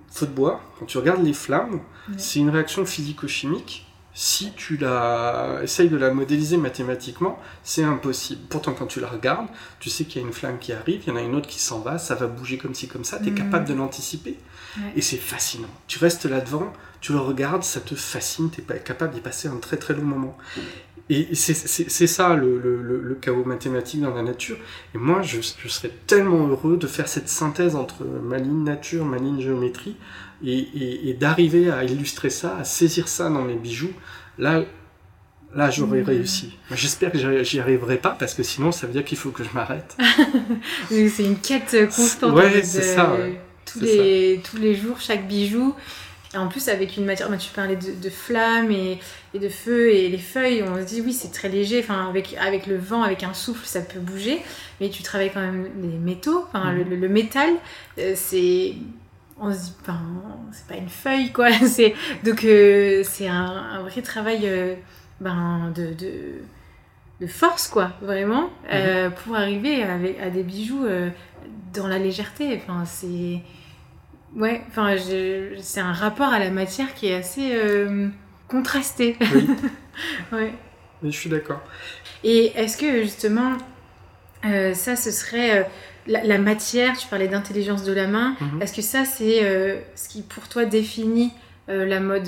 feu 0.09 0.25
de 0.25 0.31
bois, 0.31 0.61
quand 0.79 0.85
tu 0.85 0.97
regardes 0.97 1.23
les 1.23 1.33
flammes, 1.33 1.81
c'est 2.17 2.39
une 2.39 2.49
réaction 2.49 2.85
physico-chimique. 2.85 3.85
Si 4.17 4.53
tu 4.53 4.77
la 4.77 5.59
essayes 5.61 5.89
de 5.89 5.97
la 5.97 6.13
modéliser 6.13 6.55
mathématiquement, 6.55 7.37
c'est 7.63 7.83
impossible. 7.83 8.39
Pourtant, 8.47 8.73
quand 8.73 8.85
tu 8.85 9.01
la 9.01 9.09
regardes, 9.09 9.47
tu 9.81 9.89
sais 9.89 10.05
qu'il 10.05 10.21
y 10.21 10.23
a 10.23 10.27
une 10.27 10.33
flamme 10.33 10.57
qui 10.57 10.71
arrive, 10.71 11.01
il 11.05 11.09
y 11.09 11.11
en 11.11 11.17
a 11.17 11.21
une 11.21 11.35
autre 11.35 11.49
qui 11.49 11.59
s'en 11.59 11.79
va, 11.79 11.97
ça 11.97 12.15
va 12.15 12.27
bouger 12.27 12.57
comme 12.57 12.73
ci, 12.73 12.87
comme 12.87 13.03
ça, 13.03 13.19
tu 13.19 13.27
es 13.27 13.31
mmh. 13.31 13.35
capable 13.35 13.67
de 13.67 13.73
l'anticiper. 13.73 14.37
Ouais. 14.77 14.93
Et 14.95 15.01
c'est 15.01 15.17
fascinant. 15.17 15.67
Tu 15.87 15.99
restes 15.99 16.25
là 16.25 16.39
devant, 16.39 16.71
tu 17.01 17.11
le 17.11 17.19
regardes, 17.19 17.63
ça 17.63 17.81
te 17.81 17.93
fascine, 17.93 18.49
tu 18.49 18.61
es 18.61 18.79
capable 18.79 19.13
d'y 19.13 19.19
passer 19.19 19.49
un 19.49 19.57
très 19.57 19.75
très 19.75 19.93
long 19.93 20.05
moment. 20.05 20.37
Et 21.07 21.35
c'est 21.35 22.07
ça 22.07 22.35
le, 22.35 22.57
le, 22.57 22.81
le, 22.81 23.15
chaos 23.15 23.45
mathématique 23.45 24.01
dans 24.01 24.15
la 24.15 24.23
nature. 24.23 24.57
Et 24.95 24.97
moi, 24.97 25.21
je, 25.21 25.39
je, 25.39 25.67
serais 25.67 25.91
tellement 26.07 26.47
heureux 26.47 26.77
de 26.77 26.87
faire 26.87 27.07
cette 27.07 27.29
synthèse 27.29 27.75
entre 27.75 28.03
ma 28.03 28.39
ligne 28.39 28.63
nature, 28.63 29.05
ma 29.05 29.17
ligne 29.17 29.39
géométrie, 29.39 29.97
et, 30.43 30.57
et, 30.57 31.09
et 31.09 31.13
d'arriver 31.13 31.69
à 31.69 31.83
illustrer 31.83 32.31
ça, 32.31 32.57
à 32.57 32.63
saisir 32.63 33.07
ça 33.07 33.29
dans 33.29 33.43
mes 33.43 33.53
bijoux. 33.53 33.93
Là, 34.39 34.63
là 35.53 35.69
j'aurais 35.69 36.01
mmh. 36.01 36.05
réussi. 36.05 36.57
J'espère 36.71 37.11
que 37.11 37.43
j'y 37.43 37.59
arriverai 37.59 37.97
pas, 37.97 38.15
parce 38.17 38.33
que 38.33 38.41
sinon, 38.41 38.71
ça 38.71 38.87
veut 38.87 38.93
dire 38.93 39.05
qu'il 39.05 39.19
faut 39.19 39.29
que 39.29 39.43
je 39.43 39.49
m'arrête. 39.53 39.95
c'est 40.89 41.23
une 41.23 41.37
quête 41.37 41.87
constante. 41.95 42.33
Ouais, 42.33 42.63
c'est 42.63 42.81
ça. 42.81 43.13
Ouais. 43.13 43.39
Tous, 43.63 43.79
les, 43.79 44.37
ça. 44.37 44.49
tous 44.49 44.57
les 44.57 44.73
jours, 44.73 44.99
chaque 44.99 45.27
bijou. 45.27 45.75
Et 46.35 46.37
en 46.37 46.49
plus, 46.49 46.67
avec 46.67 46.97
une 46.97 47.05
matière, 47.05 47.29
bah, 47.29 47.37
tu 47.37 47.49
parlais 47.51 47.77
de, 47.77 47.93
de 47.93 48.09
flammes 48.09 48.69
et, 48.69 48.99
et, 49.33 49.39
de 49.39 49.47
feu 49.47 49.93
et 49.93 50.09
les 50.09 50.17
feuilles, 50.17 50.63
on 50.63 50.75
se 50.75 50.83
dit 50.83 50.99
oui, 50.99 51.13
c'est 51.13 51.31
très 51.31 51.47
léger. 51.47 51.79
Enfin, 51.79 52.09
avec, 52.09 52.35
avec 52.37 52.67
le 52.67 52.77
vent, 52.77 53.03
avec 53.03 53.23
un 53.23 53.33
souffle, 53.33 53.65
ça 53.65 53.79
peut 53.79 53.99
bouger. 53.99 54.41
Mais 54.81 54.89
tu 54.89 55.01
travailles 55.01 55.31
quand 55.33 55.39
même 55.39 55.69
les 55.81 55.97
métaux, 55.97 56.45
enfin, 56.47 56.73
le, 56.73 56.83
le, 56.83 57.07
métal, 57.09 57.51
euh, 57.99 58.13
c'est. 58.15 58.73
On 59.39 59.51
se 59.53 59.59
dit, 59.59 59.73
ben, 59.87 59.99
c'est 60.51 60.67
pas 60.67 60.75
une 60.75 60.89
feuille, 60.89 61.31
quoi. 61.31 61.47
donc, 62.25 62.43
euh, 62.43 63.01
c'est 63.05 63.27
un, 63.29 63.45
un, 63.45 63.81
vrai 63.83 64.01
travail 64.01 64.41
euh, 64.43 64.75
ben, 65.21 65.71
de, 65.73 65.93
de, 65.93 66.11
de, 67.21 67.27
force, 67.27 67.69
quoi, 67.69 67.91
vraiment, 68.01 68.49
euh, 68.73 69.09
pour 69.09 69.37
arriver 69.37 69.83
avec, 69.83 70.19
à 70.19 70.29
des 70.29 70.43
bijoux 70.43 70.85
dans 71.73 71.87
la 71.87 71.97
légèreté. 71.97 72.61
Enfin, 72.61 72.83
c'est 72.85 73.39
Ouais, 74.35 74.61
enfin, 74.67 74.95
c'est 75.61 75.79
un 75.79 75.93
rapport 75.93 76.27
à 76.27 76.39
la 76.39 76.49
matière 76.51 76.93
qui 76.93 77.07
est 77.07 77.15
assez 77.15 77.51
euh, 77.53 78.09
contrasté. 78.47 79.15
Oui. 79.33 79.47
ouais. 80.33 80.53
Mais 81.01 81.11
je 81.11 81.17
suis 81.17 81.29
d'accord. 81.29 81.61
Et 82.23 82.47
est-ce 82.55 82.77
que 82.77 83.01
justement, 83.03 83.53
euh, 84.45 84.73
ça, 84.73 84.95
ce 84.95 85.11
serait 85.11 85.59
euh, 85.59 85.63
la, 86.07 86.23
la, 86.23 86.37
matière, 86.37 86.97
tu 86.97 87.07
parlais 87.07 87.27
d'intelligence 87.27 87.83
de 87.83 87.93
la 87.93 88.07
main, 88.07 88.35
mm 88.39 88.45
-hmm. 88.45 88.61
est-ce 88.61 88.73
que 88.73 88.81
ça, 88.81 89.05
c'est 89.05 89.39
ce 89.95 90.09
qui 90.09 90.21
pour 90.21 90.47
toi 90.47 90.65
définit 90.65 91.31
la 91.67 91.99
mode? 91.99 92.27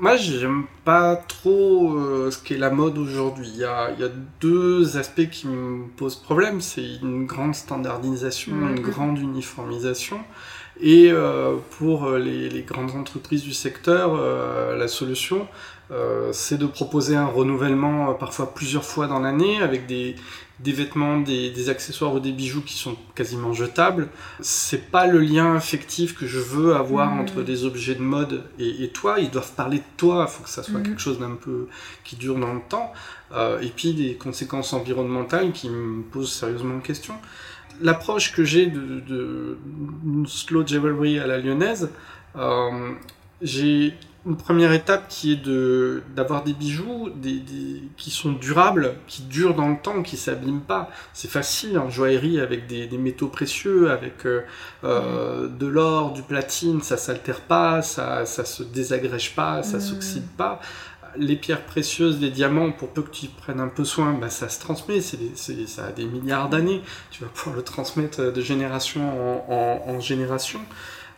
Moi, 0.00 0.16
j'aime 0.16 0.64
pas 0.86 1.14
trop 1.14 1.92
euh, 1.98 2.30
ce 2.30 2.38
qu'est 2.42 2.56
la 2.56 2.70
mode 2.70 2.96
aujourd'hui. 2.96 3.48
Il, 3.48 3.56
il, 3.58 4.00
y 4.00 4.04
a 4.04 4.10
deux 4.40 4.96
aspects 4.96 5.28
qui 5.30 5.46
me 5.46 5.88
posent 5.88 6.16
problème. 6.16 6.62
C'est 6.62 6.96
une 7.02 7.26
grande 7.26 7.54
standardisation, 7.54 8.54
mmh. 8.54 8.76
une 8.76 8.80
grande 8.80 9.18
uniformisation. 9.18 10.18
Et 10.82 11.10
euh, 11.10 11.56
pour 11.78 12.10
les, 12.12 12.48
les, 12.48 12.62
grandes 12.62 12.92
entreprises 12.92 13.42
du 13.42 13.52
secteur, 13.52 14.14
euh, 14.14 14.76
la 14.76 14.88
solution, 14.88 15.46
euh, 15.90 16.30
c'est 16.32 16.56
de 16.56 16.66
proposer 16.66 17.16
un 17.16 17.26
renouvellement 17.26 18.14
parfois 18.14 18.54
plusieurs 18.54 18.84
fois 18.84 19.08
dans 19.08 19.18
l'année 19.18 19.60
avec 19.60 19.86
des, 19.86 20.14
des 20.60 20.72
vêtements, 20.72 21.18
des, 21.18 21.50
des, 21.50 21.68
accessoires 21.68 22.14
ou 22.14 22.20
des 22.20 22.30
bijoux 22.30 22.62
qui 22.62 22.74
sont 22.74 22.96
quasiment 23.14 23.52
jetables. 23.52 24.08
C'est 24.40 24.90
pas 24.90 25.06
le 25.06 25.18
lien 25.18 25.56
affectif 25.56 26.16
que 26.16 26.26
je 26.26 26.38
veux 26.38 26.76
avoir 26.76 27.10
mmh. 27.10 27.20
entre 27.20 27.42
des 27.42 27.64
objets 27.64 27.96
de 27.96 28.02
mode 28.02 28.44
et, 28.58 28.84
et, 28.84 28.88
toi. 28.88 29.18
Ils 29.18 29.30
doivent 29.30 29.52
parler 29.54 29.78
de 29.78 29.84
toi. 29.96 30.26
Il 30.28 30.32
faut 30.32 30.44
que 30.44 30.50
ça 30.50 30.62
soit 30.62 30.78
mmh. 30.78 30.84
quelque 30.84 31.00
chose 31.00 31.18
d'un 31.18 31.34
peu 31.34 31.66
qui 32.04 32.14
dure 32.16 32.38
dans 32.38 32.54
le 32.54 32.62
temps. 32.68 32.92
Euh, 33.32 33.60
et 33.60 33.68
puis 33.68 33.94
des 33.94 34.14
conséquences 34.14 34.72
environnementales 34.72 35.52
qui 35.52 35.68
me 35.68 36.02
posent 36.02 36.32
sérieusement 36.32 36.78
question 36.80 37.14
l'approche 37.80 38.32
que 38.32 38.44
j'ai 38.44 38.66
de, 38.66 39.00
de, 39.00 39.58
de, 40.04 40.26
slow 40.26 40.66
jewelry 40.66 41.18
à 41.18 41.26
la 41.26 41.38
lyonnaise, 41.38 41.90
euh, 42.36 42.92
j'ai 43.42 43.94
une 44.26 44.36
première 44.36 44.72
étape 44.72 45.08
qui 45.08 45.32
est 45.32 45.42
de 45.42 46.02
d'avoir 46.14 46.44
des 46.44 46.52
bijoux 46.52 47.08
des, 47.08 47.38
des, 47.38 47.82
qui 47.96 48.10
sont 48.10 48.32
durables, 48.32 48.96
qui 49.06 49.22
durent 49.22 49.54
dans 49.54 49.70
le 49.70 49.78
temps, 49.78 50.02
qui 50.02 50.18
s'abîment 50.18 50.60
pas. 50.60 50.90
C'est 51.14 51.30
facile 51.30 51.78
en 51.78 51.88
joaillerie 51.88 52.38
avec 52.38 52.66
des, 52.66 52.86
des 52.86 52.98
métaux 52.98 53.28
précieux, 53.28 53.90
avec 53.90 54.26
euh, 54.26 54.42
mmh. 54.82 55.56
de 55.56 55.66
l'or, 55.66 56.12
du 56.12 56.20
platine, 56.20 56.82
ça 56.82 56.98
s'altère 56.98 57.40
pas, 57.40 57.80
ça 57.80 58.26
ça 58.26 58.44
se 58.44 58.62
désagrège 58.62 59.34
pas, 59.34 59.62
ça 59.62 59.78
mmh. 59.78 59.80
s'oxyde 59.80 60.28
pas 60.36 60.60
les 61.16 61.36
pierres 61.36 61.64
précieuses, 61.64 62.20
les 62.20 62.30
diamants, 62.30 62.72
pour 62.72 62.90
peu 62.90 63.02
que 63.02 63.10
tu 63.10 63.26
prennes 63.28 63.60
un 63.60 63.68
peu 63.68 63.84
soin, 63.84 64.14
bah, 64.14 64.30
ça 64.30 64.48
se 64.48 64.60
transmet, 64.60 65.00
c'est 65.00 65.18
ça 65.66 65.86
a 65.86 65.92
des 65.92 66.04
milliards 66.04 66.48
d'années, 66.48 66.82
tu 67.10 67.22
vas 67.22 67.28
pouvoir 67.28 67.56
le 67.56 67.62
transmettre 67.62 68.32
de 68.32 68.40
génération 68.40 69.02
en, 69.02 69.52
en, 69.52 69.94
en 69.94 70.00
génération. 70.00 70.60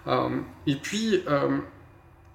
Euh, 0.06 0.40
et 0.66 0.77
puis, 0.77 1.23
euh, 1.28 1.59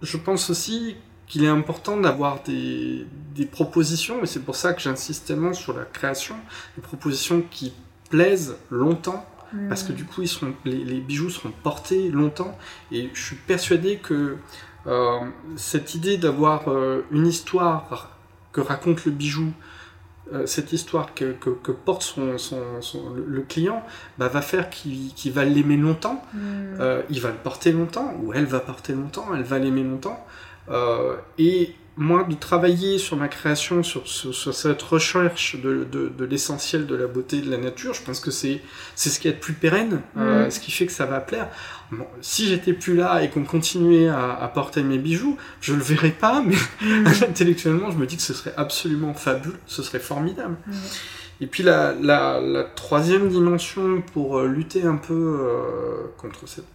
je 0.02 0.18
pense 0.18 0.50
aussi 0.50 0.96
qu'il 1.28 1.44
est 1.44 1.50
important 1.50 1.98
d'avoir 1.98 2.42
des, 2.44 3.06
des, 3.36 3.46
propositions, 3.46 4.24
et 4.24 4.26
c'est 4.26 4.44
pour 4.44 4.56
ça 4.56 4.74
que 4.74 4.82
j'insiste 4.82 5.28
tellement 5.28 5.54
sur 5.54 5.78
la 5.78 5.84
création, 5.84 6.36
des 6.78 6.82
propositions 6.82 7.44
qui 7.52 7.74
plaisent 8.10 8.56
longtemps, 8.70 9.26
mmh. 9.52 9.68
parce 9.68 9.84
que 9.84 9.92
du 9.92 10.06
coup, 10.06 10.22
ils 10.22 10.30
seront, 10.30 10.54
les, 10.64 10.86
les, 10.86 11.02
bijoux 11.02 11.30
seront 11.30 11.52
portés 11.64 12.10
longtemps, 12.10 12.58
et 12.94 13.10
je 13.14 13.22
suis 13.22 13.36
persuadé 13.36 13.98
que 13.98 14.14
euh, 14.14 14.38
cette 15.56 15.96
idée 15.96 16.18
d'avoir 16.18 16.70
euh, 16.70 17.06
une 17.12 17.28
histoire 17.28 18.18
que 18.52 18.62
raconte 18.62 19.06
le 19.06 19.12
bijou, 19.12 19.52
euh, 20.34 20.46
cette 20.46 20.74
histoire 20.74 21.14
que, 21.14 21.34
que, 21.34 21.50
que 21.50 21.72
porte 21.72 22.04
son, 22.04 22.38
son, 22.38 22.82
son, 22.82 23.14
le 23.14 23.42
client, 23.42 23.84
bah, 24.18 24.28
va 24.28 24.42
faire 24.42 24.70
qu'il 24.70 25.14
qu 25.14 25.30
va 25.30 25.46
l'aimer 25.46 25.78
longtemps, 25.78 26.24
mmh. 26.34 26.40
il 27.10 27.22
va 27.22 27.30
le 27.30 27.38
porter 27.38 27.72
longtemps, 27.72 28.14
ou 28.22 28.34
elle 28.34 28.46
va 28.46 28.60
porter 28.60 28.94
longtemps, 28.94 29.28
elle 29.36 29.44
va 29.44 29.60
l'aimer 29.60 29.84
longtemps. 29.84 30.26
et 31.38 31.76
moi, 31.98 32.24
de 32.24 32.36
travailler 32.36 33.00
sur 33.00 33.18
ma 33.18 33.28
création, 33.28 33.82
sur, 33.82 34.08
sur, 34.08 34.34
sur 34.34 34.54
cette 34.54 34.82
recherche 34.84 35.60
de, 35.60 35.84
de, 35.84 36.10
de 36.10 36.26
l'essentiel 36.26 36.86
de 36.86 36.96
la 36.96 37.08
beauté 37.08 37.42
de 37.42 37.50
la 37.50 37.58
nature, 37.58 37.96
je 37.96 38.04
pense 38.04 38.20
que 38.20 38.30
c'est 38.30 38.62
ce 38.96 39.20
qui 39.20 39.28
est 39.28 39.32
le 39.32 39.40
plus 39.40 39.54
pérenne, 39.54 40.02
mmh. 40.16 40.22
euh, 40.22 40.50
ce 40.52 40.60
qui 40.60 40.72
fait 40.72 40.86
que 40.86 40.92
ça 40.92 41.08
va 41.08 41.20
plaire. 41.20 41.50
Bon, 41.92 42.06
si 42.22 42.48
j'étais 42.48 42.74
plus 42.74 42.96
là 42.96 43.24
et 43.24 43.30
qu'on 43.30 43.46
continuait 43.46 44.10
à, 44.10 44.34
à, 44.34 44.48
porter 44.48 44.84
mes 44.84 45.00
bijoux, 45.00 45.38
je 45.60 45.74
le 45.74 45.82
verrais 45.82 46.12
pas, 46.12 46.42
mais 46.46 46.56
mmh. 46.82 47.08
intellectuellement, 47.30 47.90
je 47.90 47.98
me 47.98 48.06
dis 48.06 48.16
que 48.16 48.22
ce 48.22 48.34
serait 48.36 48.54
absolument 48.58 49.16
fabuleux, 49.16 49.58
ce 49.66 49.82
serait 49.82 50.00
formidable. 50.00 50.56
Mmh. 50.68 50.74
Et 51.40 51.46
puis 51.48 51.62
la, 51.62 51.94
la, 51.94 52.42
la 52.42 52.64
troisième 52.64 53.30
dimension 53.30 54.02
pour 54.14 54.40
euh, 54.40 54.48
lutter 54.48 54.84
un 54.84 54.96
peu 54.96 55.14
euh, 55.14 56.08
contre 56.18 56.48
cette 56.48 56.66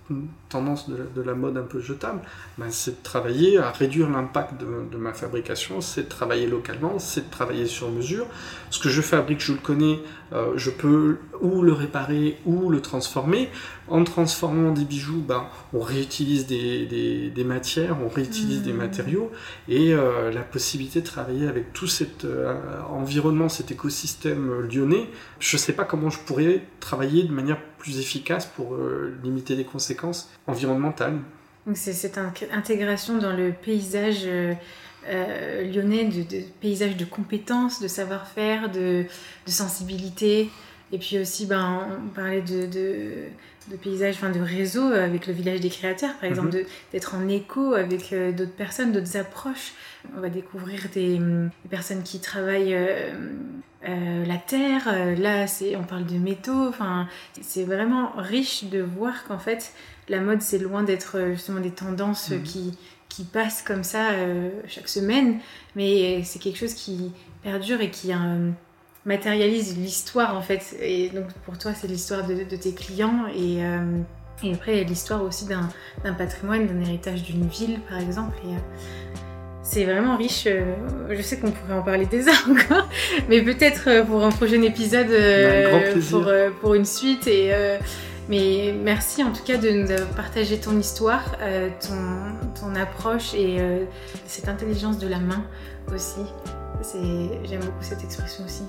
tendance 0.53 0.89
de, 0.89 1.09
de, 1.15 1.23
la 1.23 1.35
mode 1.35 1.57
un 1.57 1.63
peu 1.63 1.81
jetable, 1.81 2.21
ben, 2.59 2.67
c'est 2.71 2.91
de 2.91 3.03
travailler 3.03 3.59
à 3.59 3.71
réduire 3.71 4.11
l'impact 4.11 4.61
de, 4.61 4.67
de, 4.91 4.97
ma 4.99 5.15
fabrication, 5.15 5.81
c'est 5.81 6.05
de 6.05 6.09
travailler 6.09 6.47
localement, 6.47 6.99
c'est 6.99 7.27
de 7.27 7.31
travailler 7.31 7.67
sur 7.67 7.91
mesure. 7.91 8.27
Ce 8.71 8.79
que 8.79 8.91
je 8.91 9.01
fabrique, 9.01 9.41
je 9.41 9.53
le 9.53 9.59
connais, 9.59 10.01
euh, 10.33 10.53
je 10.57 10.71
peux 10.71 11.19
ou 11.41 11.63
le 11.63 11.73
réparer 11.73 12.39
ou 12.45 12.69
le 12.69 12.81
transformer. 12.81 13.49
En 13.89 14.05
transformant 14.05 14.73
des 14.73 14.85
bijoux, 14.85 15.23
ben, 15.27 15.45
on 15.73 15.81
réutilise 15.81 16.47
des, 16.47 16.87
des, 16.87 17.31
des 17.31 17.45
matières, 17.45 17.97
on 18.03 18.09
réutilise 18.09 18.61
mmh. 18.61 18.65
des 18.65 18.73
matériaux, 18.73 19.31
et 19.69 19.93
euh, 19.93 20.31
la 20.31 20.43
possibilité 20.43 21.01
de 21.01 21.07
travailler 21.07 21.49
avec 21.49 21.73
tout 21.73 21.89
cet 21.89 22.25
euh, 22.25 22.55
environnement, 22.91 23.49
cet 23.49 23.71
écosystème 23.71 24.69
lyonnais, 24.71 25.09
je 25.41 25.57
ne 25.57 25.61
sais 25.61 25.73
pas 25.73 25.85
comment 25.85 26.11
je 26.11 26.19
pourrais 26.21 26.63
travailler 26.81 27.25
de 27.25 27.33
manière 27.33 27.59
plus 27.79 27.99
efficace 27.99 28.47
pour 28.47 28.77
limiter 29.25 29.57
les 29.57 29.65
conséquences 29.65 30.02
environnementales. 30.47 31.19
Donc 31.67 31.77
c'est 31.77 31.93
cette 31.93 32.19
intégration 32.53 33.19
dans 33.19 33.33
le 33.33 33.53
paysage 33.53 34.23
euh, 34.25 34.55
euh, 35.09 35.65
lyonnais, 35.65 36.05
de, 36.05 36.41
paysage 36.61 36.97
de 36.97 37.05
compétences, 37.05 37.81
de 37.81 37.89
savoir-faire, 37.89 38.71
de, 38.71 39.07
sensibilité. 39.47 40.51
Et 40.93 40.99
puis 40.99 41.19
aussi, 41.19 41.47
ben, 41.47 41.89
on 42.05 42.09
parlait 42.09 42.43
de, 42.43 42.67
de, 42.67 43.15
de 43.71 43.77
paysage, 43.77 44.15
enfin 44.17 44.31
de 44.31 44.41
réseau 44.41 44.85
avec 44.93 45.27
le 45.27 45.33
village 45.33 45.61
des 45.61 45.71
créateurs, 45.71 46.15
par 46.21 46.29
exemple, 46.29 46.51
-hmm. 46.51 46.67
d'être 46.93 47.15
en 47.15 47.29
écho 47.29 47.75
avec 47.75 48.13
euh, 48.13 48.31
d'autres 48.33 48.53
personnes, 48.65 48.93
d'autres 48.93 49.17
approches. 49.17 49.73
On 50.17 50.21
va 50.21 50.29
découvrir 50.29 50.81
des, 50.93 51.19
des 51.19 51.69
personnes 51.71 52.03
qui 52.03 52.19
travaillent 52.21 52.75
euh, 52.75 53.13
euh, 53.89 54.25
la 54.27 54.37
terre. 54.37 54.85
Là, 55.19 55.47
on 55.81 55.85
parle 55.85 56.07
de 56.07 56.19
métaux. 56.19 56.69
Enfin, 56.69 57.09
c'est 57.41 57.65
vraiment 57.65 58.13
riche 58.17 58.65
de 58.65 58.81
voir 58.83 59.25
qu'en 59.27 59.39
fait, 59.39 59.73
la 60.09 60.21
mode, 60.21 60.43
c'est 60.43 60.59
loin 60.59 60.83
d'être 60.83 61.13
justement 61.37 61.61
des 61.61 61.75
tendances 61.85 62.31
-hmm. 62.31 62.43
qui, 62.43 62.65
qui 63.09 63.25
passent 63.25 63.63
comme 63.69 63.85
ça 63.85 64.05
chaque 64.75 64.91
semaine, 64.99 65.31
mais 65.77 66.23
c'est 66.25 66.41
quelque 66.45 66.59
chose 66.65 66.75
qui 66.75 66.97
perdure 67.43 67.81
et 67.81 67.91
qui 67.91 68.13
euh, 68.13 68.51
matérialise 69.05 69.77
l'histoire 69.77 70.37
en 70.37 70.43
fait. 70.43 70.77
Et 70.81 71.09
donc 71.09 71.33
pour 71.45 71.59
toi, 71.59 71.73
c'est 71.75 71.89
l'histoire 71.89 72.27
de, 72.27 72.45
de, 72.45 72.57
tes 72.57 72.75
clients 72.75 73.27
et, 73.35 73.65
euh, 73.65 73.99
et 74.43 74.55
après, 74.55 74.85
l'histoire 74.85 75.23
aussi 75.23 75.47
d'un 75.47 75.69
patrimoine, 76.15 76.67
d'un 76.67 76.81
héritage 76.81 77.23
d'une 77.23 77.47
ville 77.47 77.81
par 77.89 77.99
exemple. 77.99 78.37
Et, 78.45 78.55
c'est 79.65 79.85
vraiment 79.85 80.17
riche. 80.17 80.49
Je 81.09 81.23
sais 81.23 81.39
qu'on 81.39 81.53
pourrait 81.53 81.79
en 81.79 81.83
parler 81.83 82.05
des 82.07 82.27
heures 82.27 82.49
encore, 82.51 82.89
mais 83.29 83.43
peut-être 83.43 84.05
pour 84.07 84.25
un 84.25 84.31
prochain 84.31 84.61
épisode, 84.61 85.07
pour, 86.11 86.29
pour 86.61 86.75
une 86.75 86.85
suite. 86.85 87.29
Et, 87.29 87.53
mais 88.29 88.73
merci 88.73 89.23
en 89.25 89.33
tout 89.33 89.43
cas 89.43 89.57
de 89.57 89.69
nous 89.71 89.91
avoir 89.91 90.09
partagé 90.11 90.59
ton 90.59 90.79
histoire, 90.79 91.37
euh, 91.41 91.69
ton, 91.81 92.61
ton, 92.61 92.75
approche 92.77 93.35
et 93.35 93.59
euh, 93.61 93.85
cette 94.27 94.49
intelligence 94.49 94.99
de 94.99 95.09
la 95.09 95.19
main 95.19 95.45
aussi. 95.93 96.21
J'aime 97.45 97.61
beaucoup 97.61 97.83
cette 97.83 98.03
expression 98.03 98.45
aussi. 98.45 98.63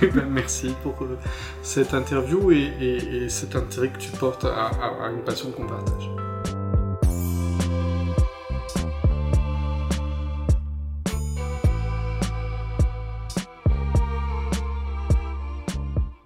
ben, 0.14 0.28
merci 0.30 0.74
pour 0.82 0.94
euh, 1.02 1.18
cette 1.62 1.92
interview 1.94 2.52
et, 2.52 2.70
et, 2.80 3.24
et, 3.24 3.28
cet 3.28 3.56
intérêt 3.56 3.88
que 3.88 3.98
tu 3.98 4.10
portes 4.12 4.44
à, 4.44 4.66
à, 4.66 5.06
à 5.06 5.10
une 5.10 5.22
passion 5.24 5.50
qu'on 5.50 5.66
partage. 5.66 6.10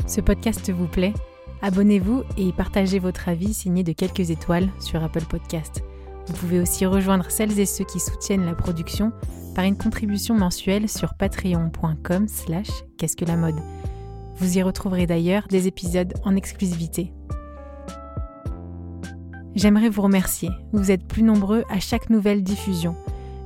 Ce 0.06 0.20
podcast 0.20 0.70
vous 0.70 0.86
plaît? 0.86 1.14
Abonnez-vous 1.62 2.24
et 2.36 2.52
partagez 2.52 2.98
votre 2.98 3.30
avis 3.30 3.54
signé 3.54 3.82
de 3.82 3.92
quelques 3.92 4.30
étoiles 4.30 4.68
sur 4.80 5.02
Apple 5.02 5.24
Podcast. 5.24 5.82
Vous 6.32 6.38
pouvez 6.38 6.60
aussi 6.60 6.86
rejoindre 6.86 7.30
celles 7.30 7.60
et 7.60 7.66
ceux 7.66 7.84
qui 7.84 8.00
soutiennent 8.00 8.46
la 8.46 8.54
production 8.54 9.12
par 9.54 9.66
une 9.66 9.76
contribution 9.76 10.34
mensuelle 10.34 10.88
sur 10.88 11.12
patreon.com 11.12 12.26
slash 12.26 12.70
qu'est-ce 12.96 13.16
que 13.16 13.26
la 13.26 13.36
mode. 13.36 13.60
Vous 14.36 14.56
y 14.56 14.62
retrouverez 14.62 15.06
d'ailleurs 15.06 15.46
des 15.48 15.68
épisodes 15.68 16.14
en 16.24 16.34
exclusivité. 16.34 17.12
J'aimerais 19.54 19.90
vous 19.90 20.00
remercier. 20.00 20.48
Vous 20.72 20.90
êtes 20.90 21.06
plus 21.06 21.22
nombreux 21.22 21.64
à 21.68 21.80
chaque 21.80 22.08
nouvelle 22.08 22.42
diffusion. 22.42 22.96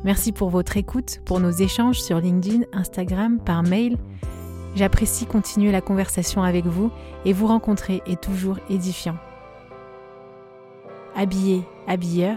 Merci 0.04 0.30
pour 0.30 0.50
votre 0.50 0.76
écoute, 0.76 1.18
pour 1.24 1.40
nos 1.40 1.50
échanges 1.50 2.00
sur 2.00 2.20
LinkedIn, 2.20 2.66
Instagram, 2.72 3.40
par 3.40 3.64
mail. 3.64 3.98
J'apprécie 4.76 5.26
continuer 5.26 5.72
la 5.72 5.80
conversation 5.80 6.44
avec 6.44 6.66
vous 6.66 6.92
et 7.24 7.32
vous 7.32 7.48
rencontrer 7.48 8.00
est 8.06 8.22
toujours 8.22 8.58
édifiant. 8.70 9.16
Habillé, 11.16 11.64
habilleur, 11.88 12.36